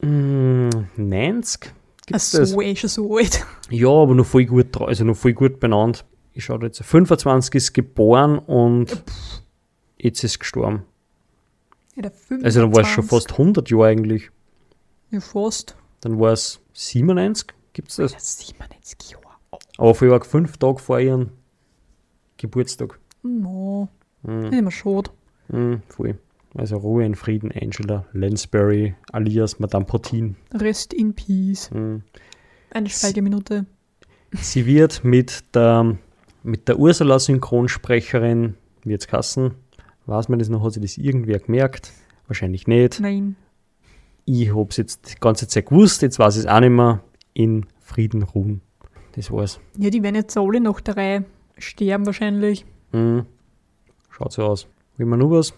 Mm, 0.00 0.68
90? 0.96 1.72
Ach 2.08 2.12
das? 2.12 2.30
so, 2.30 2.62
eh 2.62 2.76
schon 2.76 2.90
so 2.90 3.16
alt. 3.16 3.46
Ja, 3.70 3.88
aber 3.88 4.14
noch 4.14 4.26
voll 4.26 4.44
gut, 4.44 4.80
also 4.80 5.04
noch 5.04 5.16
voll 5.16 5.32
gut 5.32 5.60
benannt. 5.60 6.04
Ich 6.32 6.44
schaue 6.44 6.60
jetzt, 6.62 6.82
25 6.82 7.54
ist 7.54 7.72
geboren 7.74 8.38
und 8.38 9.02
jetzt 9.98 10.22
ist 10.22 10.38
gestorben. 10.38 10.84
Ja, 11.96 12.02
der 12.02 12.12
Also 12.44 12.60
dann 12.60 12.72
war 12.72 12.82
es 12.82 12.88
schon 12.88 13.04
25. 13.04 13.08
fast 13.08 13.32
100 13.32 13.70
Jahre 13.70 13.86
eigentlich. 13.86 14.30
Ja, 15.10 15.20
fast. 15.20 15.76
Dann 16.00 16.20
war 16.20 16.32
es 16.32 16.60
97, 16.74 17.48
gibt 17.72 17.90
es 17.90 17.96
das? 17.96 18.12
Ja, 18.12 18.18
97 18.20 19.10
Jahre. 19.10 19.24
Oh, 19.50 19.58
Aber 19.78 19.94
vorher 19.94 20.20
fünf 20.22 20.56
Tage 20.58 20.78
vor 20.78 21.00
ihrem 21.00 21.30
Geburtstag. 22.36 22.98
no. 23.22 23.88
Mhm. 24.22 24.48
Nicht 24.48 24.62
mehr 24.62 24.70
schade. 24.72 25.10
Mhm, 25.48 25.82
voll. 25.88 26.18
Also 26.54 26.76
Ruhe 26.78 27.04
in 27.04 27.14
Frieden, 27.14 27.52
Angela 27.52 28.04
Lansbury, 28.12 28.94
alias 29.12 29.60
Madame 29.60 29.84
Potin. 29.84 30.34
Rest 30.52 30.92
in 30.92 31.14
Peace. 31.14 31.70
Mhm. 31.70 32.02
Eine 32.70 32.88
Schweigeminute. 32.88 33.64
Sie 34.32 34.66
wird 34.66 35.04
mit 35.04 35.54
der, 35.54 35.96
mit 36.42 36.66
der 36.68 36.78
Ursula-Synchronsprecherin, 36.78 38.54
wie 38.82 38.90
jetzt 38.90 39.08
Kassen, 39.08 39.54
weiß 40.06 40.28
man 40.28 40.38
das 40.38 40.48
noch, 40.48 40.64
hat 40.64 40.72
sie 40.72 40.80
das 40.80 40.98
irgendwer 40.98 41.38
gemerkt? 41.38 41.92
Wahrscheinlich 42.26 42.66
nicht. 42.66 43.00
Nein. 43.00 43.36
Ich 44.24 44.54
habe 44.54 44.68
es 44.68 44.76
jetzt 44.76 45.12
die 45.12 45.20
ganze 45.20 45.48
Zeit 45.48 45.66
gewusst, 45.66 46.02
jetzt 46.02 46.18
weiß 46.18 46.36
ich 46.36 46.40
es 46.40 46.46
auch 46.46 46.60
nicht 46.60 46.70
mehr. 46.70 47.00
In 47.38 47.66
Frieden 47.78 48.24
ruhen. 48.24 48.62
Das 49.12 49.30
war's. 49.30 49.60
Ja, 49.76 49.90
die 49.90 50.02
werden 50.02 50.16
jetzt 50.16 50.36
alle 50.36 50.60
nach 50.60 50.80
der 50.80 50.96
Reihe 50.96 51.24
sterben 51.56 52.04
wahrscheinlich. 52.04 52.66
Mhm. 52.90 53.26
Schaut 54.10 54.32
so 54.32 54.42
aus. 54.42 54.66
Wie 54.96 55.04
man 55.04 55.20
nur 55.20 55.30
was? 55.30 55.54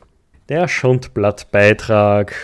Der 0.51 0.69
Schundblatt-Beitrag. 0.69 2.35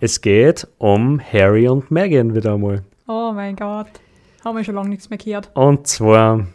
Es 0.00 0.20
geht 0.20 0.68
um 0.76 1.18
Harry 1.18 1.66
und 1.66 1.90
Meghan 1.90 2.34
wieder 2.34 2.52
einmal. 2.52 2.84
Oh 3.08 3.32
mein 3.34 3.56
Gott. 3.56 3.88
Haben 4.44 4.58
wir 4.58 4.64
schon 4.64 4.74
lange 4.74 4.90
nichts 4.90 5.08
mehr 5.08 5.18
gehört. 5.18 5.50
Und 5.54 5.86
zwar, 5.86 6.46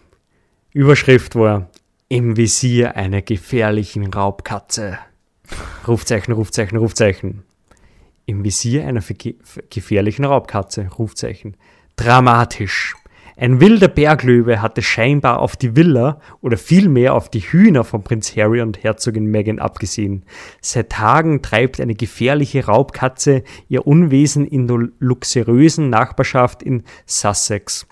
Überschrift 0.73 1.35
war, 1.35 1.67
im 2.09 2.37
Visier 2.37 2.95
einer 2.95 3.23
gefährlichen 3.23 4.13
Raubkatze. 4.13 4.99
Rufzeichen, 5.87 6.35
Rufzeichen, 6.35 6.77
Rufzeichen. 6.77 7.41
Im 8.27 8.43
Visier 8.43 8.85
einer 8.85 9.01
gefährlichen 9.71 10.25
Raubkatze. 10.25 10.89
Rufzeichen. 10.99 11.57
Dramatisch. 11.97 12.95
Ein 13.37 13.59
wilder 13.59 13.87
Berglöwe 13.87 14.61
hatte 14.61 14.83
scheinbar 14.83 15.39
auf 15.39 15.55
die 15.55 15.75
Villa 15.75 16.21
oder 16.41 16.55
vielmehr 16.55 17.15
auf 17.15 17.29
die 17.29 17.39
Hühner 17.39 17.83
von 17.83 18.03
Prinz 18.03 18.35
Harry 18.37 18.61
und 18.61 18.83
Herzogin 18.83 19.25
Meghan 19.25 19.57
abgesehen. 19.57 20.23
Seit 20.61 20.91
Tagen 20.91 21.41
treibt 21.41 21.81
eine 21.81 21.95
gefährliche 21.95 22.65
Raubkatze 22.65 23.43
ihr 23.67 23.87
Unwesen 23.87 24.45
in 24.45 24.67
der 24.67 24.89
luxuriösen 24.99 25.89
Nachbarschaft 25.89 26.61
in 26.61 26.83
Sussex. 27.07 27.87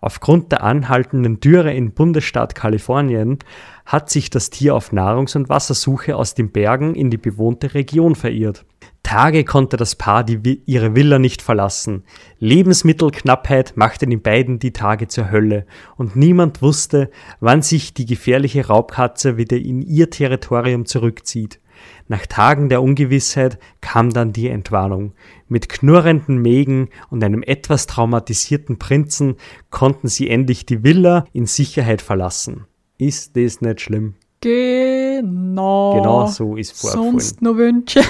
Aufgrund 0.00 0.52
der 0.52 0.62
anhaltenden 0.62 1.38
Dürre 1.40 1.74
im 1.74 1.92
Bundesstaat 1.92 2.54
Kalifornien 2.54 3.38
hat 3.84 4.08
sich 4.08 4.30
das 4.30 4.48
Tier 4.48 4.74
auf 4.74 4.90
Nahrungs- 4.90 5.36
und 5.36 5.50
Wassersuche 5.50 6.16
aus 6.16 6.34
den 6.34 6.50
Bergen 6.50 6.94
in 6.94 7.10
die 7.10 7.18
bewohnte 7.18 7.74
Region 7.74 8.14
verirrt. 8.14 8.64
Tage 9.02 9.44
konnte 9.44 9.76
das 9.76 9.96
Paar 9.96 10.24
die, 10.24 10.62
ihre 10.66 10.94
Villa 10.94 11.18
nicht 11.18 11.42
verlassen. 11.42 12.04
Lebensmittelknappheit 12.38 13.76
machte 13.76 14.06
den 14.06 14.22
beiden 14.22 14.58
die 14.58 14.72
Tage 14.72 15.08
zur 15.08 15.30
Hölle 15.30 15.66
und 15.96 16.16
niemand 16.16 16.62
wusste, 16.62 17.10
wann 17.40 17.62
sich 17.62 17.94
die 17.94 18.06
gefährliche 18.06 18.66
Raubkatze 18.66 19.36
wieder 19.36 19.56
in 19.56 19.82
ihr 19.82 20.10
Territorium 20.10 20.86
zurückzieht. 20.86 21.60
Nach 22.08 22.26
Tagen 22.26 22.68
der 22.68 22.82
Ungewissheit 22.82 23.58
kam 23.80 24.10
dann 24.10 24.32
die 24.32 24.48
Entwarnung. 24.48 25.14
Mit 25.48 25.68
knurrenden 25.68 26.38
Mägen 26.38 26.88
und 27.08 27.24
einem 27.24 27.42
etwas 27.42 27.86
traumatisierten 27.86 28.78
Prinzen 28.78 29.36
konnten 29.70 30.08
sie 30.08 30.28
endlich 30.28 30.66
die 30.66 30.84
Villa 30.84 31.24
in 31.32 31.46
Sicherheit 31.46 32.02
verlassen. 32.02 32.66
Ist 32.98 33.36
das 33.36 33.60
nicht 33.60 33.80
schlimm? 33.80 34.14
Genau. 34.40 35.94
Genau 35.96 36.26
so 36.26 36.56
ist 36.56 36.80
vorgefallen. 36.80 37.12
Sonst 37.12 37.42
noch 37.42 37.56
Wünsche. 37.56 38.00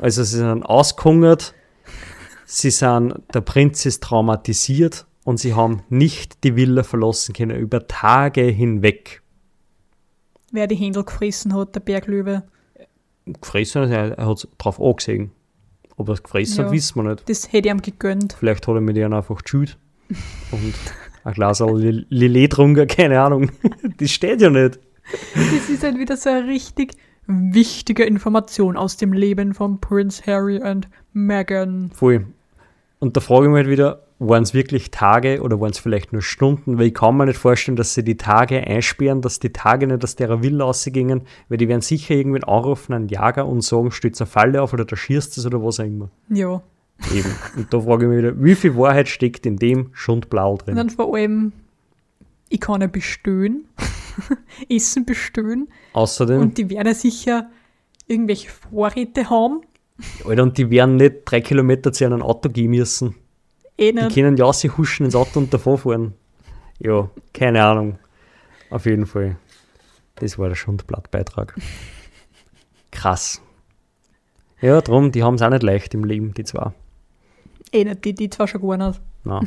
Also 0.00 0.22
sie 0.24 0.38
sind 0.38 0.62
ausgehungert, 0.62 1.54
sie 2.46 2.70
sind, 2.70 3.14
der 3.34 3.42
Prinz 3.42 3.84
ist 3.86 4.02
traumatisiert 4.02 5.06
und 5.24 5.38
sie 5.38 5.54
haben 5.54 5.82
nicht 5.88 6.42
die 6.44 6.56
Villa 6.56 6.82
verlassen 6.82 7.34
können 7.34 7.56
über 7.58 7.86
Tage 7.86 8.42
hinweg. 8.42 9.22
Wer 10.52 10.66
die 10.66 10.74
Händel 10.74 11.04
gefressen 11.04 11.54
hat, 11.54 11.74
der 11.74 11.80
Berglöwe. 11.80 12.42
Gefressen, 13.26 13.82
also 13.82 13.94
er, 13.94 14.18
er 14.18 14.26
hat 14.26 14.48
drauf 14.58 14.80
angesehen. 14.80 15.30
Ob 15.96 16.08
er 16.08 16.14
es 16.14 16.22
gefressen 16.22 16.58
Ja. 16.60 16.64
hat, 16.64 16.72
wissen 16.72 16.96
wir 17.04 17.10
nicht. 17.10 17.28
Das 17.28 17.52
hätte 17.52 17.68
ich 17.68 17.74
ihm 17.74 17.82
gegönnt. 17.82 18.32
Vielleicht 18.32 18.66
hat 18.66 18.74
er 18.74 18.80
mit 18.80 18.96
ihnen 18.96 19.12
einfach 19.12 19.42
geschüttet 19.42 19.78
und 20.50 20.74
ein 21.22 21.34
Glas 21.34 21.60
Lil- 21.60 22.06
Lillet 22.08 22.50
getrunken, 22.50 22.86
keine 22.88 23.20
Ahnung. 23.20 23.50
Das 23.98 24.10
steht 24.10 24.40
ja 24.40 24.48
nicht. 24.48 24.80
Das 25.34 25.68
ist 25.68 25.82
halt 25.82 25.98
wieder 25.98 26.16
so 26.16 26.30
eine 26.30 26.46
richtig 26.48 26.94
wichtige 27.30 28.04
Information 28.04 28.76
aus 28.76 28.96
dem 28.96 29.12
Leben 29.12 29.54
von 29.54 29.80
Prince 29.80 30.22
Harry 30.26 30.60
und 30.62 30.88
Meghan. 31.12 31.90
Voll. 31.94 32.26
Und 32.98 33.16
da 33.16 33.20
frage 33.20 33.46
ich 33.46 33.50
mich 33.50 33.56
halt 33.58 33.68
wieder, 33.68 34.02
waren 34.18 34.42
es 34.42 34.52
wirklich 34.52 34.90
Tage 34.90 35.40
oder 35.40 35.58
waren 35.60 35.70
es 35.70 35.78
vielleicht 35.78 36.12
nur 36.12 36.20
Stunden? 36.20 36.78
Weil 36.78 36.88
ich 36.88 36.94
kann 36.94 37.16
mir 37.16 37.24
nicht 37.24 37.38
vorstellen, 37.38 37.76
dass 37.76 37.94
sie 37.94 38.04
die 38.04 38.18
Tage 38.18 38.58
einsperren, 38.66 39.22
dass 39.22 39.38
die 39.40 39.52
Tage 39.52 39.86
nicht 39.86 40.04
aus 40.04 40.16
der 40.16 40.42
Villa 40.42 40.66
rausgingen, 40.66 41.22
weil 41.48 41.56
die 41.56 41.68
werden 41.68 41.80
sicher 41.80 42.14
irgendwen 42.14 42.44
anrufen, 42.44 42.92
einen 42.92 43.08
Jager 43.08 43.46
und 43.46 43.62
sagen, 43.62 43.90
stützt 43.90 44.20
eine 44.20 44.26
Falle 44.28 44.60
auf 44.60 44.74
oder 44.74 44.84
da 44.84 44.94
schießt 44.94 45.38
es 45.38 45.46
oder 45.46 45.64
was 45.64 45.80
auch 45.80 45.84
immer. 45.84 46.10
Ja. 46.28 46.60
Eben. 47.14 47.34
Und 47.56 47.72
da 47.72 47.80
frage 47.80 48.04
ich 48.04 48.10
mich 48.10 48.18
wieder, 48.18 48.44
wie 48.44 48.54
viel 48.54 48.76
Wahrheit 48.76 49.08
steckt 49.08 49.46
in 49.46 49.56
dem 49.56 49.88
Schundblau 49.92 50.52
Und 50.52 50.66
drin? 50.66 50.76
dann 50.76 50.90
vor 50.90 51.14
allem, 51.14 51.52
ich 52.50 52.60
kann 52.60 52.82
ja 52.82 52.88
bestehen, 52.88 53.68
Essen 54.68 55.06
bestehen 55.06 55.68
Außerdem, 55.94 56.40
und 56.40 56.58
die 56.58 56.68
werden 56.68 56.88
ja 56.88 56.94
sicher 56.94 57.48
irgendwelche 58.06 58.50
Vorräte 58.50 59.30
haben. 59.30 59.62
Alter, 60.26 60.42
und 60.42 60.58
die 60.58 60.70
werden 60.70 60.96
nicht 60.96 61.22
drei 61.24 61.40
Kilometer 61.40 61.92
zu 61.92 62.04
einem 62.04 62.22
Auto 62.22 62.48
gehen 62.48 62.70
müssen. 62.70 63.14
Eh 63.78 63.92
Die 63.92 64.08
können 64.08 64.36
ja 64.36 64.52
sie 64.52 64.68
huschen 64.68 65.06
ins 65.06 65.14
Auto 65.14 65.38
und 65.38 65.54
davor 65.54 65.78
fahren. 65.78 66.14
Ja, 66.78 67.08
keine 67.32 67.62
Ahnung. 67.64 67.98
Auf 68.68 68.86
jeden 68.86 69.06
Fall. 69.06 69.36
Das 70.16 70.38
war 70.38 70.48
der 70.48 70.56
Schundblattbeitrag. 70.56 71.54
Krass. 72.90 73.40
Ja, 74.60 74.80
drum, 74.80 75.12
die 75.12 75.22
haben 75.22 75.36
es 75.36 75.42
auch 75.42 75.50
nicht 75.50 75.62
leicht 75.62 75.94
im 75.94 76.04
Leben, 76.04 76.34
die 76.34 76.44
zwei. 76.44 76.72
Eh 77.72 77.84
nicht, 77.84 78.04
die, 78.04 78.14
die 78.14 78.28
zwar 78.28 78.48
schon 78.48 78.60
gar 78.60 78.76
nicht. 78.76 79.00
Nein. 79.24 79.46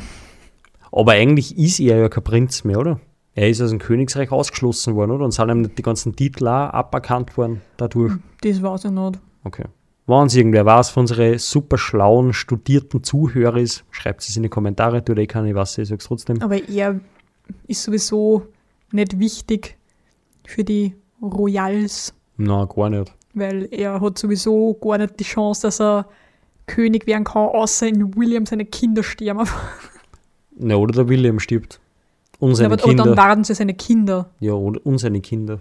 Aber 0.96 1.12
eigentlich 1.12 1.58
ist 1.58 1.80
er 1.80 1.98
ja 1.98 2.08
kein 2.08 2.22
Prinz 2.22 2.62
mehr, 2.62 2.78
oder? 2.78 3.00
Er 3.34 3.48
ist 3.48 3.60
aus 3.60 3.70
dem 3.70 3.80
Königsreich 3.80 4.30
ausgeschlossen 4.30 4.94
worden, 4.94 5.10
oder? 5.10 5.24
Und 5.24 5.32
sind 5.32 5.48
ihm 5.50 5.62
nicht 5.62 5.76
die 5.76 5.82
ganzen 5.82 6.14
Titel 6.14 6.46
auch 6.46 6.70
aberkannt 6.72 7.36
worden 7.36 7.62
dadurch. 7.76 8.12
Das 8.42 8.62
weiß 8.62 8.84
ich 8.84 8.90
nicht. 8.92 9.18
Okay. 9.42 9.64
Wenn 10.06 10.26
es 10.26 10.36
irgendwer 10.36 10.64
weiß 10.66 10.90
von 10.90 11.02
unseren 11.02 11.38
super 11.38 11.78
schlauen, 11.78 12.32
studierten 12.32 13.02
Zuhörer 13.02 13.56
ist, 13.56 13.84
schreibt 13.90 14.22
es 14.22 14.36
in 14.36 14.44
die 14.44 14.48
Kommentare, 14.48 15.04
tut 15.04 15.18
eh 15.18 15.26
keine, 15.26 15.48
ich 15.48 15.54
weiß, 15.56 15.78
ich 15.78 15.88
sag's 15.88 16.04
trotzdem. 16.04 16.40
Aber 16.42 16.62
er 16.68 17.00
ist 17.66 17.82
sowieso 17.82 18.42
nicht 18.92 19.18
wichtig 19.18 19.76
für 20.46 20.62
die 20.62 20.94
Royals, 21.20 22.14
Na, 22.36 22.66
gar 22.66 22.90
nicht. 22.90 23.12
weil 23.32 23.66
er 23.72 24.00
hat 24.00 24.18
sowieso 24.18 24.74
gar 24.74 24.98
nicht 24.98 25.18
die 25.18 25.24
Chance, 25.24 25.62
dass 25.62 25.80
er 25.80 26.06
König 26.66 27.06
werden 27.06 27.24
kann, 27.24 27.48
außer 27.48 27.88
in 27.88 28.14
William 28.14 28.46
seine 28.46 28.64
Kinder 28.66 29.02
sterben. 29.02 29.48
Na, 30.56 30.76
oder 30.76 30.92
der 30.92 31.08
William 31.08 31.38
stirbt. 31.40 31.80
Und 32.38 32.54
seine 32.54 32.74
aber, 32.74 32.82
aber 32.82 32.88
Kinder. 32.88 33.04
dann 33.04 33.16
waren 33.16 33.44
sie 33.44 33.54
seine 33.54 33.74
Kinder. 33.74 34.30
ja, 34.40 34.52
und, 34.52 34.78
und 34.84 34.98
seine 34.98 35.20
Kinder. 35.20 35.60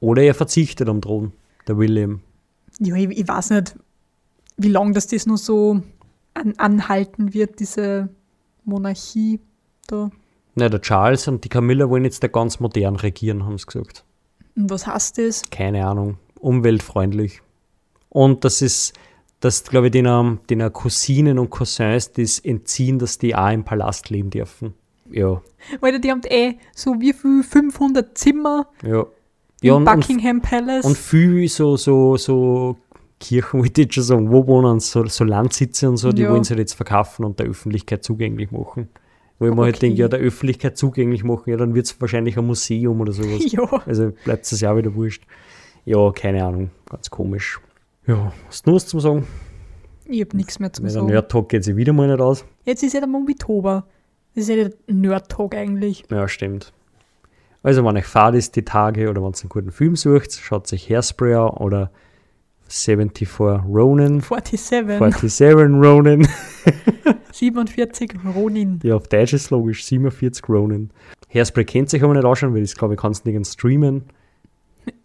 Oder 0.00 0.22
er 0.22 0.34
verzichtet 0.34 0.88
am 0.88 1.00
Thron, 1.00 1.32
der 1.68 1.78
William. 1.78 2.20
Ja, 2.80 2.96
ich, 2.96 3.10
ich 3.10 3.28
weiß 3.28 3.50
nicht, 3.50 3.76
wie 4.56 4.68
lange 4.68 4.92
das 4.92 5.06
das 5.06 5.26
nur 5.26 5.38
so 5.38 5.80
an, 6.34 6.54
anhalten 6.56 7.34
wird, 7.34 7.60
diese 7.60 8.08
Monarchie 8.64 9.40
da. 9.86 10.10
Na, 10.54 10.68
der 10.68 10.80
Charles 10.80 11.28
und 11.28 11.44
die 11.44 11.48
Camilla 11.48 11.88
wollen 11.88 12.04
jetzt 12.04 12.22
da 12.22 12.28
ganz 12.28 12.60
modern 12.60 12.96
regieren, 12.96 13.44
haben 13.44 13.58
sie 13.58 13.66
gesagt. 13.66 14.04
Und 14.56 14.70
was 14.70 14.86
heißt 14.86 15.18
das? 15.18 15.42
keine 15.50 15.86
Ahnung, 15.86 16.18
umweltfreundlich. 16.38 17.40
Und 18.08 18.44
das 18.44 18.60
ist, 18.60 18.92
das 19.42 19.64
glaube 19.64 19.86
ich, 19.88 19.92
den, 19.92 20.06
ähm, 20.06 20.38
den 20.48 20.72
Cousinen 20.72 21.38
und 21.38 21.50
Cousins 21.50 22.12
das 22.12 22.38
entziehen, 22.38 22.98
dass 22.98 23.18
die 23.18 23.34
auch 23.36 23.50
im 23.50 23.64
Palast 23.64 24.08
leben 24.10 24.30
dürfen. 24.30 24.74
Ja, 25.10 25.42
Weil 25.80 26.00
die 26.00 26.10
haben 26.10 26.22
eh 26.24 26.54
so 26.74 26.98
wie 26.98 27.12
viel 27.12 27.42
500 27.42 28.16
Zimmer 28.16 28.68
ja. 28.82 29.00
im 29.02 29.06
Ja, 29.60 29.74
und, 29.74 29.86
und, 29.86 29.94
Buckingham 30.00 30.40
Palace. 30.40 30.84
und 30.86 30.96
viel 30.96 31.46
so, 31.48 31.76
so, 31.76 32.16
so 32.16 32.76
Kirchen, 33.20 33.60
wollte 33.60 33.82
ich 33.82 33.92
schon 33.92 34.04
sagen, 34.04 34.32
wo 34.32 34.46
wohnen 34.46 34.80
so, 34.80 35.04
so 35.06 35.24
Landsitze 35.24 35.88
und 35.90 35.98
so, 35.98 36.12
die 36.12 36.22
Ja. 36.22 36.30
wollen 36.30 36.44
sie 36.44 36.54
jetzt 36.54 36.72
verkaufen 36.74 37.24
und 37.24 37.38
der 37.38 37.46
Öffentlichkeit 37.46 38.02
zugänglich 38.02 38.50
machen. 38.52 38.88
Wo 39.38 39.46
ich 39.48 39.54
mir 39.54 39.62
halt 39.62 39.76
Okay. 39.76 39.86
denke, 39.88 40.00
ja, 40.00 40.08
der 40.08 40.20
Öffentlichkeit 40.20 40.78
zugänglich 40.78 41.24
machen, 41.24 41.50
ja, 41.50 41.56
dann 41.56 41.74
wird 41.74 41.86
es 41.86 42.00
wahrscheinlich 42.00 42.38
ein 42.38 42.46
Museum 42.46 43.00
oder 43.00 43.12
sowas. 43.12 43.40
ja, 43.52 43.62
Also 43.86 44.12
bleibt 44.24 44.50
es 44.50 44.60
ja 44.60 44.72
auch 44.72 44.76
wieder 44.76 44.94
wurscht. 44.94 45.24
Ja, 45.84 46.10
keine 46.12 46.44
Ahnung, 46.44 46.70
ganz 46.88 47.10
komisch. 47.10 47.60
Ja, 48.06 48.32
hast 48.48 48.66
du 48.66 48.70
noch 48.70 48.76
was 48.76 48.86
zum 48.86 49.00
Sagen? 49.00 49.26
ich 50.06 50.20
habe 50.20 50.36
nichts 50.36 50.58
mehr 50.58 50.72
zum 50.72 50.84
Weil 50.84 50.92
der 50.92 51.00
sagen. 51.00 51.06
Nerd-Talk 51.06 51.48
geht 51.48 51.64
sich 51.64 51.76
wieder 51.76 51.92
mal 51.92 52.08
nicht 52.08 52.20
aus. 52.20 52.44
Jetzt 52.64 52.82
ist 52.82 52.92
ja 52.92 53.00
der 53.00 53.08
Oktober. 53.08 53.86
Das 54.34 54.44
ist 54.44 54.48
ja 54.50 54.56
der 54.56 54.72
Nerd-Talk 54.88 55.54
eigentlich. 55.54 56.04
Ja, 56.10 56.26
stimmt. 56.28 56.72
Also, 57.62 57.84
wenn 57.84 57.96
euch 57.96 58.06
fad 58.06 58.34
ist 58.34 58.56
die 58.56 58.64
Tage 58.64 59.08
oder 59.08 59.22
wenn 59.22 59.30
ihr 59.32 59.40
einen 59.40 59.48
guten 59.48 59.70
Film 59.70 59.94
sucht, 59.94 60.32
schaut 60.32 60.66
sich 60.66 60.90
Hairspray 60.90 61.34
an 61.34 61.50
oder 61.50 61.90
74 62.68 63.28
Ronin, 63.38 64.20
47, 64.20 64.60
47 64.60 65.46
Ronin. 65.82 66.26
47 67.32 68.14
Ronin. 68.34 68.80
Ja, 68.82 68.96
auf 68.96 69.06
Deutsch 69.08 69.32
ist 69.34 69.50
logisch, 69.50 69.84
47 69.84 70.48
Ronin. 70.48 70.90
Hairspray 71.32 71.64
kennt 71.64 71.90
sich 71.90 72.02
aber 72.02 72.14
nicht 72.14 72.24
anschauen, 72.24 72.54
weil 72.54 72.62
das 72.62 72.74
glaube 72.74 72.94
ich 72.94 73.00
kannst 73.00 73.24
du 73.24 73.28
nirgends 73.28 73.52
streamen. 73.52 74.04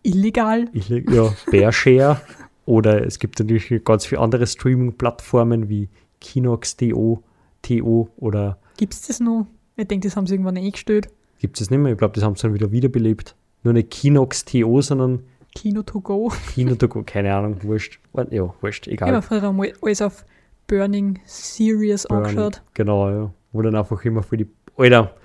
Illegal. 0.02 0.66
Ich, 0.74 0.90
leg- 0.90 1.10
ja, 1.12 1.32
Bearshare. 1.52 2.20
oder 2.68 3.04
es 3.04 3.18
gibt 3.18 3.40
natürlich 3.40 3.84
ganz 3.84 4.06
viele 4.06 4.22
andere 4.22 4.46
Streaming-Plattformen 4.46 5.70
wie 5.70 5.90
Kinox.to 6.22 7.24
TO 7.64 8.10
oder 8.18 8.60
Gibt 8.78 8.94
es 8.94 9.08
das 9.08 9.20
noch? 9.20 9.48
Ich 9.76 9.88
denke, 9.88 10.08
das 10.08 10.16
haben 10.16 10.28
sie 10.28 10.36
irgendwann 10.36 10.58
eingestellt. 10.58 11.08
gibt 11.40 11.60
es 11.60 11.70
nicht 11.72 11.80
mehr. 11.80 11.92
Ich 11.94 11.98
glaube, 11.98 12.14
das 12.14 12.24
haben 12.24 12.36
sie 12.36 12.44
dann 12.44 12.54
wieder 12.54 12.72
wiederbelebt. 12.72 13.36
Nur 13.64 13.74
nicht 13.74 13.90
Kinox.to, 13.90 14.82
sondern 14.82 15.24
Kino 15.56 15.82
to 15.82 16.00
go. 16.02 16.32
Kino 16.54 16.76
to 16.76 16.88
go, 16.88 17.02
keine 17.06 17.34
Ahnung, 17.34 17.58
wurscht. 17.64 18.00
Ja, 18.30 18.54
wurscht, 18.62 18.86
Ich 18.88 19.02
habe 19.02 19.12
egal. 19.12 19.22
früher 19.24 19.50
einmal 19.50 19.74
alles 19.82 20.02
auf 20.04 20.24
Burning 20.68 21.20
Series 21.26 22.06
Burn. 22.08 22.26
angeschaut. 22.26 22.62
Genau, 22.76 23.10
ja. 23.10 23.34
Wo 23.52 23.62
dann 23.64 23.76
einfach 23.76 24.04
immer 24.06 24.22
für 24.22 24.38
die. 24.38 24.48
Alter, 24.78 25.16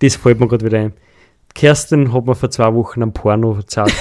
das 0.00 0.16
fällt 0.16 0.40
mir 0.40 0.48
gerade 0.48 0.64
wieder 0.66 0.78
ein. 0.80 0.92
Kerstin 1.54 2.12
hat 2.12 2.26
mir 2.26 2.34
vor 2.34 2.50
zwei 2.50 2.74
Wochen 2.74 3.02
ein 3.02 3.12
Porno 3.12 3.54
gezeigt. 3.54 3.94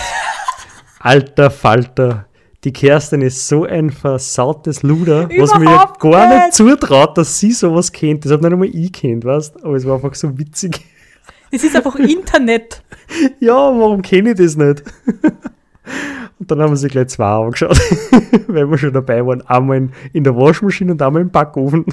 Alter 0.99 1.49
Falter. 1.51 2.27
Die 2.63 2.71
Kerstin 2.73 3.21
ist 3.21 3.47
so 3.47 3.63
ein 3.65 3.89
versautes 3.89 4.83
Luder, 4.83 5.27
was 5.39 5.57
mir 5.57 5.65
ja 5.65 5.93
gar 5.99 6.27
nicht 6.29 6.45
nicht. 6.45 6.53
zutraut, 6.53 7.17
dass 7.17 7.39
sie 7.39 7.51
sowas 7.53 7.91
kennt. 7.91 8.23
Das 8.23 8.31
hat 8.33 8.41
nicht 8.41 8.51
einmal 8.53 8.67
ich 8.67 8.91
kennt, 8.93 9.25
weißt 9.25 9.63
Aber 9.63 9.75
es 9.75 9.85
war 9.85 9.95
einfach 9.95 10.13
so 10.13 10.37
witzig. 10.37 10.81
Es 11.49 11.63
ist 11.63 11.75
einfach 11.75 11.95
Internet. 11.95 12.83
Ja, 13.41 13.53
warum 13.55 14.01
kenne 14.01 14.29
ich 14.31 14.37
das 14.37 14.55
nicht? 14.55 14.83
Und 16.39 16.49
dann 16.49 16.61
haben 16.61 16.71
wir 16.71 16.77
sie 16.77 16.87
gleich 16.87 17.09
zwei 17.09 17.25
angeschaut, 17.25 17.77
weil 18.47 18.69
wir 18.71 18.77
schon 18.77 18.93
dabei 18.93 19.25
waren. 19.25 19.41
Einmal 19.41 19.89
in, 20.13 20.23
der 20.23 20.33
Waschmaschine 20.35 20.93
und 20.93 21.01
einmal 21.01 21.21
im 21.23 21.29
Backofen. 21.29 21.85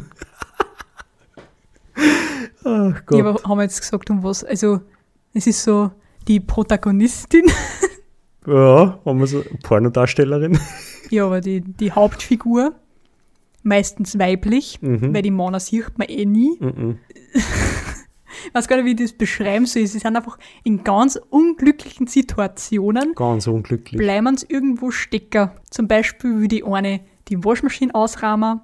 Ach 2.65 2.65
Ja, 2.65 2.95
Gott. 3.05 3.21
aber 3.21 3.43
haben 3.49 3.59
wir 3.59 3.63
jetzt 3.65 3.81
gesagt, 3.81 4.09
um 4.11 4.23
was? 4.23 4.45
Also, 4.45 4.81
es 5.35 5.47
ist 5.49 5.63
so 5.65 5.91
die 6.29 6.39
Protagonistin. 6.41 7.51
Ja, 8.47 8.99
haben 9.05 9.19
wir 9.21 9.27
so 9.27 9.43
Pornodarstellerin. 9.63 10.59
ja, 11.11 11.27
aber 11.27 11.41
die, 11.41 11.61
die 11.61 11.93
Hauptfigur. 11.93 12.73
Meistens 13.65 14.19
weiblich, 14.19 14.79
Mhm. 14.81 15.13
weil 15.13 15.23
die 15.23 15.33
Männer 15.33 15.61
sieht 15.61 15.99
man 15.99 16.09
eh 16.09 16.25
nie. 16.25 16.57
Mhm. 16.61 16.99
Ich 17.35 17.43
weiß 18.55 18.69
gar 18.69 18.77
nicht, 18.77 18.85
wie 18.87 18.91
ich 19.03 19.11
das 19.11 19.19
beschreiben 19.19 19.67
soll. 19.67 19.87
Sie 19.87 19.99
sind 19.99 20.17
einfach 20.17 20.39
in 20.65 20.85
ganz 20.85 21.21
unglücklichen 21.29 22.07
Situationen, 22.07 23.15
Ganz 23.15 23.47
unglücklich. 23.49 23.99
bleiben 23.99 24.37
sie 24.37 24.47
irgendwo 24.49 24.91
stecken. 24.93 25.51
Zum 25.71 25.89
Beispiel 25.89 26.41
wie 26.41 26.49
die 26.49 26.65
eine 26.65 27.01
die 27.29 27.45
Waschmaschine 27.45 27.95
ausrahmen 27.95 28.61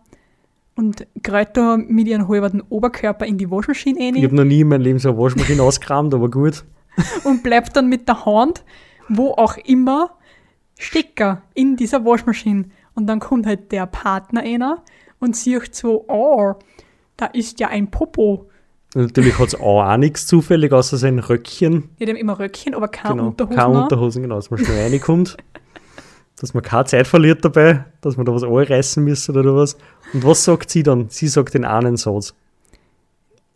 und 0.77 1.07
da 1.55 1.77
mit 1.77 2.07
ihrem 2.09 2.29
halberten 2.29 2.63
Oberkörper 2.63 3.27
in 3.27 3.37
die 3.37 3.51
Waschmaschine 3.51 3.99
rein. 4.01 4.15
Ich 4.15 4.25
habe 4.25 4.35
noch 4.37 4.45
nie 4.45 4.61
in 4.61 4.69
meinem 4.69 4.81
Leben 4.83 4.99
so 5.01 5.11
eine 5.11 5.19
Waschmaschine 5.19 5.63
ausgekramt, 5.63 6.15
aber 6.15 6.31
gut. 6.31 6.65
und 7.25 7.43
bleibt 7.43 7.77
dann 7.77 7.89
mit 7.89 8.09
der 8.09 8.25
Hand, 8.25 8.65
wo 9.09 9.33
auch 9.33 9.57
immer, 9.57 10.11
stecker 10.79 11.43
in 11.55 11.77
dieser 11.77 12.05
Waschmaschine. 12.05 12.67
Und 12.95 13.07
dann 13.07 13.21
kommt 13.21 13.47
halt 13.47 13.73
der 13.73 13.87
Partner 13.87 14.43
einer 14.43 14.83
und 15.19 15.37
sieht 15.37 15.75
so, 15.75 16.05
oh, 16.09 16.55
da 17.17 17.27
ist 17.27 17.61
ja 17.61 17.69
ein 17.69 17.91
Popo. 17.91 18.49
Natürlich 18.95 19.39
hat 19.39 19.49
es 19.49 19.55
auch, 19.57 19.83
auch 19.85 19.97
nichts 19.97 20.27
zufällig, 20.27 20.73
außer 20.73 20.97
sein 20.97 21.19
Röckchen. 21.19 21.91
Ja, 21.99 22.07
haben 22.07 22.17
immer 22.17 22.39
Röckchen, 22.39 22.75
aber 22.75 22.89
keine 22.89 23.17
genau. 23.17 23.27
Unterhosen. 23.29 23.57
Keine. 23.57 23.83
Unterhosen, 23.83 24.23
genau, 24.23 24.37
dass 24.37 24.51
man 24.51 24.65
schnell 24.65 24.91
reinkommt. 24.91 25.37
dass 26.41 26.55
man 26.55 26.63
keine 26.63 26.85
Zeit 26.85 27.07
verliert 27.07 27.45
dabei, 27.45 27.85
dass 28.01 28.17
man 28.17 28.27
da 28.27 28.35
was 28.35 28.43
anreißen 28.43 29.03
müssen 29.03 29.37
oder 29.37 29.55
was. 29.57 29.77
Und 30.13 30.25
was 30.25 30.45
sagt 30.45 30.71
sie 30.71 30.83
dann? 30.83 31.09
Sie 31.09 31.29
sagt 31.29 31.55
den 31.55 31.65
einen 31.65 31.97
Satz. 31.97 32.35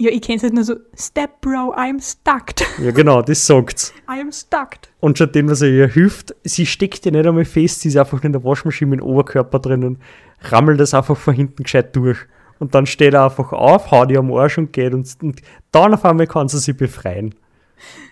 Ja, 0.01 0.13
ich 0.13 0.23
kenne 0.23 0.37
es 0.37 0.45
halt 0.45 0.55
nur 0.55 0.63
so, 0.63 0.77
Step 0.97 1.41
Bro, 1.41 1.75
I'm 1.75 2.01
stuck. 2.01 2.55
Ja, 2.81 2.93
genau, 2.93 3.21
das 3.21 3.45
sagt's. 3.45 3.93
I'm 4.07 4.33
stuck. 4.33 4.77
Und 5.01 5.19
statt 5.19 5.35
dem, 5.35 5.51
was 5.51 5.61
er 5.61 5.71
ihr 5.71 5.89
hilft, 5.89 6.37
sie 6.45 6.67
steckt 6.67 7.05
ja 7.05 7.11
nicht 7.11 7.27
einmal 7.27 7.45
fest, 7.45 7.81
sie 7.81 7.89
ist 7.89 7.97
einfach 7.97 8.23
in 8.23 8.31
der 8.31 8.45
Waschmaschine 8.45 8.91
mit 8.91 9.01
dem 9.01 9.07
Oberkörper 9.07 9.59
drin 9.59 9.83
und 9.83 9.99
rammelt 10.43 10.79
das 10.79 10.95
einfach 10.95 11.17
von 11.17 11.35
hinten 11.35 11.65
gescheit 11.65 11.97
durch. 11.97 12.19
Und 12.61 12.77
dann 12.77 12.87
steht 12.87 13.15
er 13.15 13.25
einfach 13.25 13.53
auf, 13.53 13.91
haut 13.91 14.13
ihr 14.13 14.21
am 14.21 14.33
Arsch 14.33 14.59
und 14.59 14.73
geht 14.73 14.95
und, 14.95 15.09
und 15.21 15.43
dann 15.73 15.95
auf 15.95 16.05
einmal 16.05 16.29
kann 16.29 16.49
sie 16.49 16.59
sich 16.59 16.77
befreien. 16.77 17.35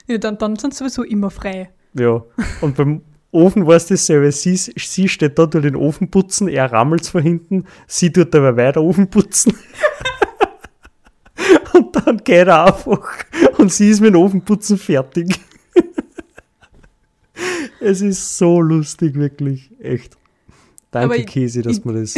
Ja, 0.09 0.19
dann, 0.19 0.39
dann 0.39 0.57
sind 0.57 0.75
sie 0.75 0.79
sowieso 0.79 1.05
immer 1.05 1.31
frei. 1.31 1.71
Ja. 1.95 2.25
Und 2.63 2.77
beim 2.77 3.03
Ofen 3.31 3.65
war 3.67 3.77
es 3.77 3.87
dasselbe. 3.87 4.33
Sie, 4.33 4.57
sie 4.57 5.09
steht 5.09 5.39
da, 5.39 5.47
tut 5.47 5.63
den 5.63 5.77
Ofen 5.77 6.11
putzen, 6.11 6.49
er 6.49 6.73
rammelt 6.73 7.07
von 7.07 7.23
hinten, 7.23 7.65
sie 7.87 8.13
tut 8.13 8.35
dabei 8.35 8.57
weiter 8.57 8.83
Ofen 8.83 9.09
putzen. 9.09 9.55
und 11.77 11.97
dann 11.97 12.19
geht 12.19 12.47
er 12.47 12.67
einfach 12.67 13.25
und 13.59 13.73
sie 13.73 13.91
ist 13.91 14.01
mit 14.01 14.15
dem 14.15 14.21
Ofenputzen 14.21 14.79
fertig. 14.79 15.39
es 17.81 18.01
ist 18.01 18.39
so 18.39 18.61
lustig, 18.61 19.15
wirklich. 19.15 19.71
Echt. 19.81 20.17
Danke, 20.91 21.15
Aber 21.15 21.25
Käse, 21.25 21.63
dass 21.63 21.85
mir 21.85 21.95
das 21.95 22.15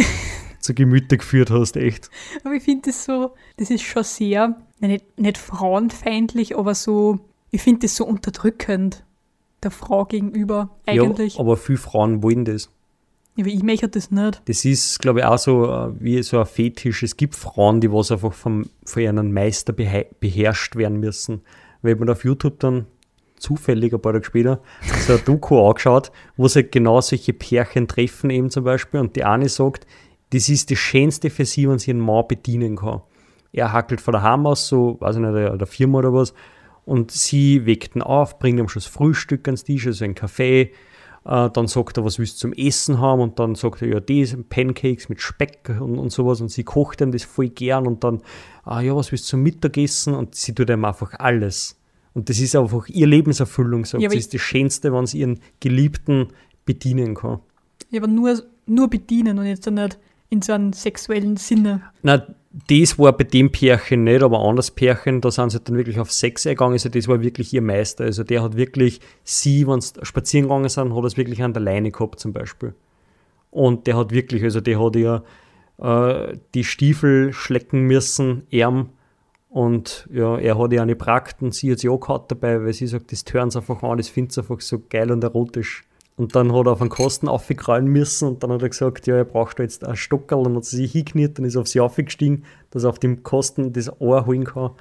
zu 0.61 0.75
Gemüte 0.75 1.19
geführt 1.19 1.51
hast, 1.51 1.77
echt. 1.77 2.11
Aber 2.45 2.55
ich 2.55 2.63
finde 2.63 2.91
das 2.91 3.05
so, 3.05 3.35
das 3.57 3.71
ist 3.71 3.83
schon 3.83 4.05
sehr, 4.05 4.57
nicht, 4.81 5.19
nicht 5.19 5.39
frauenfeindlich, 5.39 6.57
aber 6.57 6.75
so, 6.75 7.19
ich 7.51 7.63
finde 7.63 7.81
das 7.81 7.97
so 7.97 8.05
unterdrückend 8.07 9.05
der 9.63 9.71
Frau 9.71 10.05
gegenüber 10.05 10.77
eigentlich. 10.87 11.35
Ja, 11.35 11.41
aber 11.41 11.57
viele 11.57 11.79
Frauen 11.79 12.23
wollen 12.23 12.45
das. 12.45 12.71
Ja, 13.39 13.45
aber 13.45 13.53
ich 13.53 13.63
möchte 13.63 13.89
das 13.89 14.11
nicht. 14.11 14.43
Das 14.47 14.65
ist, 14.65 14.99
glaube 14.99 15.21
ich, 15.21 15.25
auch 15.25 15.39
so 15.39 15.73
äh, 15.73 15.93
wie 16.01 16.21
so 16.25 16.41
ein 16.41 16.47
Fetisch. 16.47 17.05
Es 17.05 17.17
gibt 17.17 17.37
Frauen, 17.37 17.81
die 17.81 17.93
was 17.93 18.11
einfach 18.11 18.33
vom, 18.33 18.69
von 18.85 19.01
ihren 19.01 19.33
Meister 19.33 19.73
behe 19.73 20.07
beherrscht 20.19 20.75
werden 20.75 20.99
müssen. 20.99 21.43
Weil 21.81 21.95
ich 21.95 22.01
mir 22.01 22.11
auf 22.11 22.25
YouTube 22.25 22.59
dann 22.59 22.87
zufällig 23.37 23.95
ein 23.95 24.03
paar 24.03 24.15
Tage 24.15 24.25
später 24.25 24.61
so 25.07 25.13
ein 25.13 25.21
Doku 25.25 25.65
angeschaut, 25.69 26.11
wo 26.37 26.49
sie 26.49 26.63
halt 26.63 26.73
genau 26.73 27.01
solche 27.01 27.33
Pärchen 27.33 27.87
treffen 27.87 28.31
eben 28.31 28.51
zum 28.51 28.65
Beispiel 28.65 28.99
und 28.99 29.15
die 29.15 29.23
eine 29.23 29.49
sagt, 29.49 29.87
das 30.31 30.49
ist 30.49 30.73
das 30.73 30.79
Schönste 30.79 31.31
für 31.31 31.45
sie, 31.45 31.69
wenn 31.69 31.79
sie 31.79 31.93
einen 31.93 32.01
Mann 32.01 32.27
bedienen 32.27 32.75
kann. 32.75 33.03
Er 33.53 33.73
hackelt 33.73 34.01
von 34.01 34.15
daheim 34.15 34.47
aus, 34.47 34.67
so, 34.67 34.97
weiß 34.99 35.15
ich 35.15 35.23
nicht, 35.23 35.35
der, 35.35 35.57
der 35.57 35.67
Firma 35.69 36.01
oder 36.01 36.13
was, 36.13 36.35
und 36.85 37.13
sie 37.13 37.67
weckt 37.67 37.95
ihn 37.95 38.03
auf, 38.03 38.41
bringt 38.41 38.59
ihm 38.59 38.69
schon 38.69 38.83
das 38.83 38.91
Frühstück 38.91 39.47
ans 39.47 39.63
Tisch, 39.63 39.87
also 39.87 40.05
einen 40.05 40.17
Kaffee, 40.17 40.73
Äh, 41.25 41.51
dann 41.51 41.67
sagt 41.67 41.97
er, 41.97 42.05
was 42.05 42.19
willst 42.19 42.37
du 42.37 42.49
zum 42.49 42.53
Essen 42.53 43.01
haben? 43.01 43.21
Und 43.21 43.39
dann 43.39 43.55
sagt 43.55 43.83
er, 43.83 43.89
ja, 43.89 44.01
das, 44.01 44.37
Pancakes 44.49 45.09
mit 45.09 45.21
Speck 45.21 45.71
und, 45.81 45.99
und 45.99 46.11
sowas. 46.11 46.41
Und 46.41 46.51
sie 46.51 46.65
kocht 46.65 47.01
ihm 47.01 47.13
das 47.13 47.25
voll 47.25 47.49
gern. 47.49 47.87
Und 47.87 48.05
dann, 48.05 48.23
ah, 48.65 48.81
ja, 48.81 48.95
was 48.95 49.13
willst 49.13 49.27
du 49.27 49.31
zum 49.31 49.43
Mittagessen? 49.43 50.15
Und 50.15 50.35
sie 50.35 50.55
tut 50.55 50.71
ihm 50.71 50.85
einfach 50.85 51.15
alles. 51.19 51.79
Und 52.15 52.29
das 52.29 52.41
ist 52.41 52.57
einfach 52.57 52.89
ihre 52.89 53.11
Lebenserfüllung, 53.11 53.85
sagt 53.85 54.03
Ja, 54.03 54.11
sie. 54.11 54.19
ist 54.19 54.35
das 54.35 54.41
Schönste, 54.41 54.93
wenn 54.93 55.07
sie 55.07 55.21
ihren 55.21 55.41
Geliebten 55.61 56.29
bedienen 56.65 57.15
kann. 57.15 57.41
Ja, 57.91 58.01
aber 58.01 58.09
nur, 58.09 58.43
nur 58.67 58.89
bedienen 58.89 59.39
und 59.39 59.47
jetzt 59.47 59.67
dann 59.67 59.75
nicht 59.75 59.99
in 60.31 60.43
so 60.43 60.53
einem 60.53 60.73
sexuellen 60.73 61.37
Sinne. 61.37 61.83
Na, 62.03 62.27
das 62.67 62.99
war 62.99 63.13
bei 63.13 63.25
dem 63.25 63.53
Pärchen 63.53 64.05
nicht, 64.05 64.23
aber 64.23 64.41
anders 64.41 64.71
Pärchen, 64.71 65.21
da 65.21 65.31
sind 65.31 65.51
sie 65.51 65.61
dann 65.61 65.77
wirklich 65.77 66.01
auf 66.01 66.11
Sex 66.11 66.47
eingegangen. 66.47 66.73
Also 66.73 66.89
das 66.89 67.07
war 67.07 67.23
wirklich 67.23 67.53
ihr 67.53 67.63
Meister. 67.63 68.05
Also 68.05 68.25
der 68.25 68.43
hat 68.43 68.57
wirklich 68.57 69.01
sie, 69.23 69.67
wenn 69.67 69.81
sie 69.81 69.95
spazieren 70.03 70.49
gegangen 70.49 70.69
sind, 70.69 70.95
hat 70.95 71.05
es 71.05 71.17
wirklich 71.17 71.43
an 71.43 71.53
der 71.53 71.63
Leine 71.63 71.91
gehabt 71.91 72.19
zum 72.21 72.33
Beispiel. 72.33 72.75
Und 73.51 73.87
der 73.87 73.97
hat 73.97 74.11
wirklich, 74.11 74.43
also 74.43 74.61
der 74.61 74.83
hat 74.83 74.97
ja 74.97 75.23
äh, 75.79 76.37
die 76.55 76.65
Stiefel 76.65 77.33
schlecken 77.33 77.83
müssen, 77.83 78.47
Arm. 78.53 78.91
Und 79.51 80.09
ja, 80.13 80.37
er 80.37 80.59
hat 80.59 80.73
ja 80.73 80.83
eine 80.83 80.97
Prakt 80.97 81.41
und 81.41 81.55
sie 81.55 81.73
hat 81.73 81.79
sie 81.79 81.89
auch 81.89 82.01
gehabt 82.01 82.31
dabei, 82.31 82.63
weil 82.63 82.73
sie 82.75 82.87
sagt, 82.87 83.13
das 83.13 83.25
hören 83.31 83.51
sie 83.51 83.59
einfach 83.59 83.83
an, 83.83 83.97
das 83.97 84.09
findet 84.09 84.33
sie 84.33 84.41
einfach 84.41 84.61
so 84.61 84.83
geil 84.91 85.11
und 85.11 85.25
erotisch. 85.25 85.88
Und 86.19 86.35
dann 86.35 86.53
hat 86.53 86.67
er 86.67 86.73
auf 86.73 86.81
den 86.81 86.89
Kosten 86.89 87.29
aufgekrallen 87.29 87.87
müssen 87.87 88.27
und 88.27 88.43
dann 88.43 88.51
hat 88.51 88.61
er 88.61 88.69
gesagt, 88.69 89.07
ja, 89.07 89.15
er 89.15 89.25
braucht 89.25 89.61
da 89.61 89.63
jetzt 89.63 89.85
einen 89.85 89.97
Stockerl 89.97 90.47
und 90.47 90.57
hat 90.57 90.65
sie 90.65 90.77
sich 90.77 90.91
hingekniet 90.91 91.39
und 91.39 91.45
ist 91.45 91.57
auf 91.57 91.69
sie 91.69 91.79
aufgestiegen, 91.79 92.43
dass 92.71 92.83
er 92.83 92.91
auf 92.91 92.99
dem 92.99 93.23
Kosten 93.23 93.73
das 93.73 94.01
Ohr 94.01 94.27
holen 94.27 94.43
kann. 94.43 94.73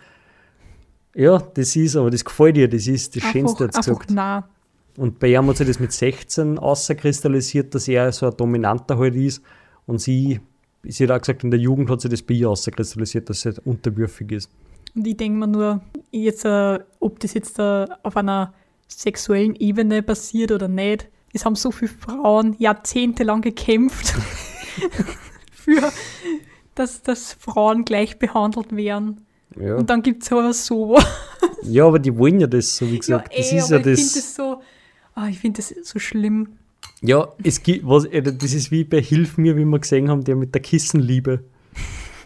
Ja, 1.13 1.37
das 1.37 1.75
ist, 1.75 1.95
aber 1.95 2.09
das 2.09 2.25
gefällt 2.25 2.57
ihr, 2.57 2.67
das 2.67 2.87
ist 2.87 3.15
das 3.15 3.23
Schönste, 3.23 3.65
hat 3.65 3.75
gesagt. 3.75 4.09
nah. 4.09 4.49
Und 4.97 5.19
bei 5.19 5.27
ihm 5.27 5.47
hat 5.47 5.57
sich 5.57 5.67
das 5.67 5.79
mit 5.79 5.91
16 5.91 6.57
außerkristallisiert, 6.57 7.73
dass 7.75 7.87
er 7.87 8.11
so 8.11 8.25
ein 8.25 8.35
Dominanter 8.35 8.97
halt 8.97 9.15
ist. 9.15 9.43
Und 9.85 10.01
sie, 10.01 10.39
sie 10.83 11.03
hat 11.03 11.11
auch 11.11 11.19
gesagt, 11.19 11.43
in 11.43 11.51
der 11.51 11.59
Jugend 11.59 11.91
hat 11.91 12.01
sich 12.01 12.09
das 12.09 12.23
bei 12.23 12.33
ihr 12.33 12.49
außerkristallisiert, 12.49 13.29
dass 13.29 13.41
sie 13.41 13.49
halt 13.49 13.59
unterwürfig 13.59 14.31
ist. 14.31 14.49
Und 14.95 15.05
ich 15.05 15.15
denke 15.17 15.37
mir 15.37 15.47
nur, 15.47 15.81
jetzt, 16.09 16.45
äh, 16.45 16.79
ob 16.99 17.19
das 17.19 17.35
jetzt 17.35 17.59
äh, 17.59 17.85
auf 18.01 18.17
einer 18.17 18.55
sexuellen 18.87 19.55
Ebene 19.55 20.01
passiert 20.01 20.51
oder 20.51 20.67
nicht. 20.67 21.09
Es 21.37 21.45
haben 21.45 21.53
so 21.53 21.69
viele 21.69 21.91
Frauen 21.91 22.55
jahrzehntelang 22.57 23.41
gekämpft 23.41 24.07
für, 25.51 25.93
dass, 26.73 27.03
dass 27.03 27.33
Frauen 27.33 27.85
gleich 27.85 28.17
behandelt 28.17 28.75
werden. 28.75 29.21
Ja, 29.55 29.75
Und 29.75 29.87
dann 29.91 30.01
gibt 30.01 30.23
es 30.23 30.31
aber 30.31 30.51
so. 30.51 30.97
ja 31.61 31.85
aber 31.85 31.99
die 31.99 32.17
wollen 32.17 32.39
ja 32.39 32.47
das, 32.47 32.75
so 32.75 32.89
wie 32.89 32.97
gesagt. 32.97 33.37
das 33.37 33.51
ist 33.51 33.69
ja 33.69 33.77
ich 33.77 33.83
das. 33.83 33.99
finde 33.99 34.13
das 34.15 34.35
so, 34.35 34.61
ah, 35.13 35.27
ich 35.27 35.37
finde 35.37 35.57
das 35.57 35.75
so 35.83 35.99
schlimm. 35.99 36.57
Ja, 37.03 37.27
es 37.43 37.61
gibt, 37.61 37.87
was, 37.87 38.05
äh, 38.05 38.23
das 38.23 38.53
ist 38.55 38.71
wie 38.71 38.83
bei 38.83 38.99
Hilf 38.99 39.37
mir, 39.37 39.55
wie 39.55 39.65
wir 39.65 39.77
gesehen 39.77 40.09
haben, 40.09 40.23
der 40.23 40.35
mit 40.35 40.55
der 40.55 40.63
Kissenliebe. 40.63 41.43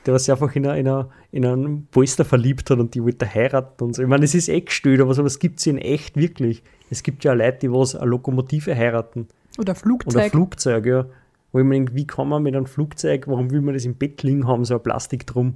Der 0.06 0.14
was 0.14 0.26
sich 0.26 0.32
einfach 0.32 0.56
in, 0.56 0.66
einer, 0.66 0.78
in, 0.78 0.88
einer, 0.88 1.10
in 1.32 1.46
einen 1.46 1.88
Polster 1.88 2.26
verliebt 2.26 2.70
hat 2.70 2.80
und 2.80 2.96
die 2.96 3.04
wollte 3.04 3.32
heiraten 3.32 3.84
und 3.84 3.96
so. 3.96 4.02
Ich 4.02 4.08
meine, 4.08 4.26
es 4.26 4.34
ist 4.34 4.50
echt 4.50 4.68
gestört, 4.68 5.00
aber 5.02 5.14
sowas 5.14 5.38
gibt 5.38 5.60
es 5.60 5.68
in 5.68 5.78
echt 5.78 6.18
wirklich. 6.18 6.64
Es 6.90 7.04
gibt 7.04 7.24
ja 7.24 7.34
Leute, 7.34 7.60
die 7.60 7.72
was 7.72 7.96
eine 7.96 8.10
Lokomotive 8.10 8.76
heiraten. 8.76 9.28
Oder 9.58 9.72
Oder 9.72 9.76
Flugzeug. 9.76 10.32
Flugzeug, 10.32 10.86
ja. 10.86 11.06
Wo 11.52 11.60
ich 11.60 11.66
mir 11.66 11.76
denke, 11.76 11.96
wie 11.96 12.08
kann 12.08 12.30
man 12.30 12.44
mit 12.44 12.56
einem 12.56 12.66
Flugzeug, 12.66 13.28
warum 13.28 13.52
will 13.52 13.62
man 13.62 13.74
das 13.74 13.86
im 13.86 13.96
Bett 13.96 14.24
liegen 14.24 14.48
haben, 14.48 14.66
so 14.66 14.76
ein 14.76 14.84
Plastik 14.84 15.28
drum? 15.28 15.56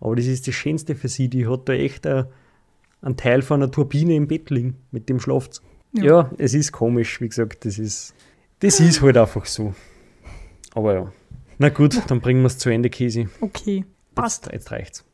Aber 0.00 0.16
das 0.16 0.26
ist 0.26 0.46
das 0.46 0.54
Schönste 0.54 0.94
für 0.94 1.08
sie, 1.08 1.28
die 1.28 1.46
hat 1.46 1.68
da 1.68 1.72
echt 1.72 2.06
ein, 2.06 2.26
einen 3.00 3.16
Teil 3.16 3.42
von 3.42 3.62
einer 3.62 3.70
Turbine 3.70 4.14
im 4.14 4.28
Bett 4.28 4.50
liegen, 4.50 4.76
mit 4.90 5.08
dem 5.08 5.20
schlaft 5.20 5.62
Ja. 5.92 6.04
ja. 6.04 6.30
es 6.38 6.54
ist 6.54 6.72
komisch, 6.72 7.20
wie 7.20 7.28
gesagt, 7.28 7.64
das 7.64 7.78
ist, 7.78 8.14
das 8.60 8.80
ist 8.80 9.00
halt 9.00 9.16
einfach 9.16 9.46
so. 9.46 9.74
Aber 10.74 10.94
ja. 10.94 11.12
Na 11.62 11.68
gut, 11.68 11.96
dann 12.08 12.20
bringen 12.20 12.40
wir 12.42 12.48
es 12.48 12.58
zu 12.58 12.70
Ende, 12.70 12.90
Käsi. 12.90 13.28
okay, 13.40 13.84
passt. 14.16 14.46
Jetzt, 14.46 14.52
jetzt 14.54 14.72
reicht's. 14.72 15.04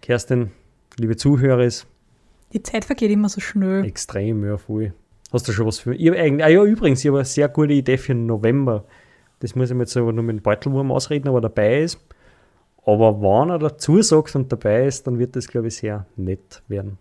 Kerstin, 0.00 0.50
liebe 0.96 1.14
Zuhörer, 1.14 1.68
Die 2.54 2.62
Zeit 2.62 2.86
vergeht 2.86 3.10
immer 3.10 3.28
so 3.28 3.42
schnell. 3.42 3.84
extrem, 3.84 4.46
ja, 4.46 4.56
voll. 4.56 4.94
Hast 5.30 5.46
du 5.46 5.52
schon 5.52 5.66
was 5.66 5.80
für 5.80 5.94
ich 5.94 6.08
hab 6.08 6.16
eigentlich, 6.16 6.42
Ah 6.42 6.48
ja, 6.48 6.64
übrigens, 6.64 7.00
ich 7.00 7.08
habe 7.08 7.18
eine 7.18 7.26
sehr 7.26 7.50
gute 7.50 7.74
Idee 7.74 7.98
für 7.98 8.14
den 8.14 8.24
November. 8.24 8.86
Das 9.40 9.54
muss 9.56 9.68
ich 9.68 9.76
mir 9.76 9.82
jetzt 9.82 9.94
aber 9.98 10.10
nur 10.10 10.24
mit 10.24 10.38
dem 10.38 10.42
Beutelwurm 10.42 10.90
ausreden, 10.90 11.28
aber 11.28 11.42
dabei 11.42 11.82
ist. 11.82 12.00
Aber 12.86 13.20
wenn 13.20 13.50
er 13.50 13.58
dazu 13.58 14.00
sagt 14.00 14.34
und 14.36 14.50
dabei 14.50 14.86
ist, 14.86 15.06
dann 15.06 15.18
wird 15.18 15.36
das, 15.36 15.48
glaube 15.48 15.68
ich, 15.68 15.76
sehr 15.76 16.06
nett 16.16 16.62
werden. 16.68 16.96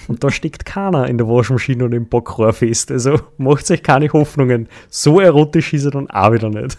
Und 0.09 0.21
da 0.21 0.29
steckt 0.29 0.65
keiner 0.65 1.07
in 1.07 1.17
der 1.17 1.29
Waschmaschine 1.29 1.85
und 1.85 1.93
im 1.93 2.09
Backrohr 2.09 2.51
fest. 2.51 2.91
Also 2.91 3.21
macht 3.37 3.71
euch 3.71 3.83
keine 3.83 4.11
Hoffnungen. 4.11 4.67
So 4.89 5.21
erotisch 5.21 5.71
ist 5.71 5.85
er 5.85 5.91
dann 5.91 6.09
auch 6.09 6.33
wieder 6.33 6.49
nicht. 6.49 6.77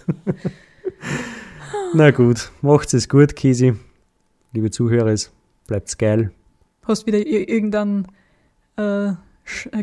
Na 1.95 2.11
gut, 2.11 2.51
macht's 2.61 2.93
es 2.93 3.09
gut, 3.09 3.35
Käsi. 3.35 3.77
Liebe 4.53 4.71
Zuhörer, 4.71 5.15
bleibt's 5.67 5.97
geil. 5.97 6.33
Hast 6.87 7.07
wieder 7.07 7.19
ir- 7.19 7.49
irgendeinen 7.49 8.07
äh, 8.77 9.09
äh, 9.09 9.15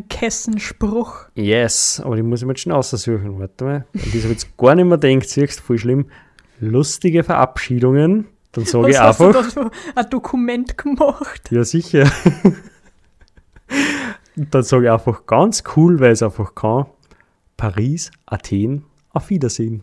Kessenspruch. 0.08 1.26
Yes, 1.34 2.00
aber 2.04 2.16
die 2.16 2.22
muss 2.22 2.40
ich 2.40 2.46
mir 2.46 2.52
jetzt 2.52 2.60
schnell 2.60 2.76
aussuchen. 2.76 3.38
Warte 3.38 3.64
mal. 3.64 3.86
Wenn 3.92 4.12
das 4.12 4.24
jetzt 4.30 4.56
gar 4.56 4.74
nicht 4.74 4.84
mehr 4.86 4.98
denkt, 4.98 5.28
siehst 5.28 5.58
du, 5.60 5.62
voll 5.62 5.78
schlimm. 5.78 6.06
Lustige 6.60 7.24
Verabschiedungen. 7.24 8.26
Dann 8.52 8.64
sage 8.66 8.90
ich 8.90 8.96
Was 8.98 9.18
hast 9.18 9.20
einfach. 9.20 9.52
du 9.54 9.60
da 9.64 9.70
ein 10.00 10.10
Dokument 10.10 10.76
gemacht? 10.78 11.50
Ja, 11.50 11.64
sicher. 11.64 12.10
Dann 14.36 14.62
sage 14.62 14.84
ich 14.84 14.90
einfach 14.90 15.26
ganz 15.26 15.62
cool, 15.76 15.98
weil 16.00 16.12
es 16.12 16.22
einfach 16.22 16.54
kann. 16.54 16.86
Paris, 17.56 18.10
Athen, 18.26 18.84
auf 19.10 19.30
Wiedersehen. 19.30 19.82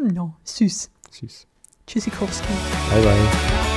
No, 0.00 0.34
süß. 0.44 0.90
Süß. 1.10 1.46
Tschüssikowski. 1.86 2.52
Bye 2.92 3.02
bye. 3.02 3.67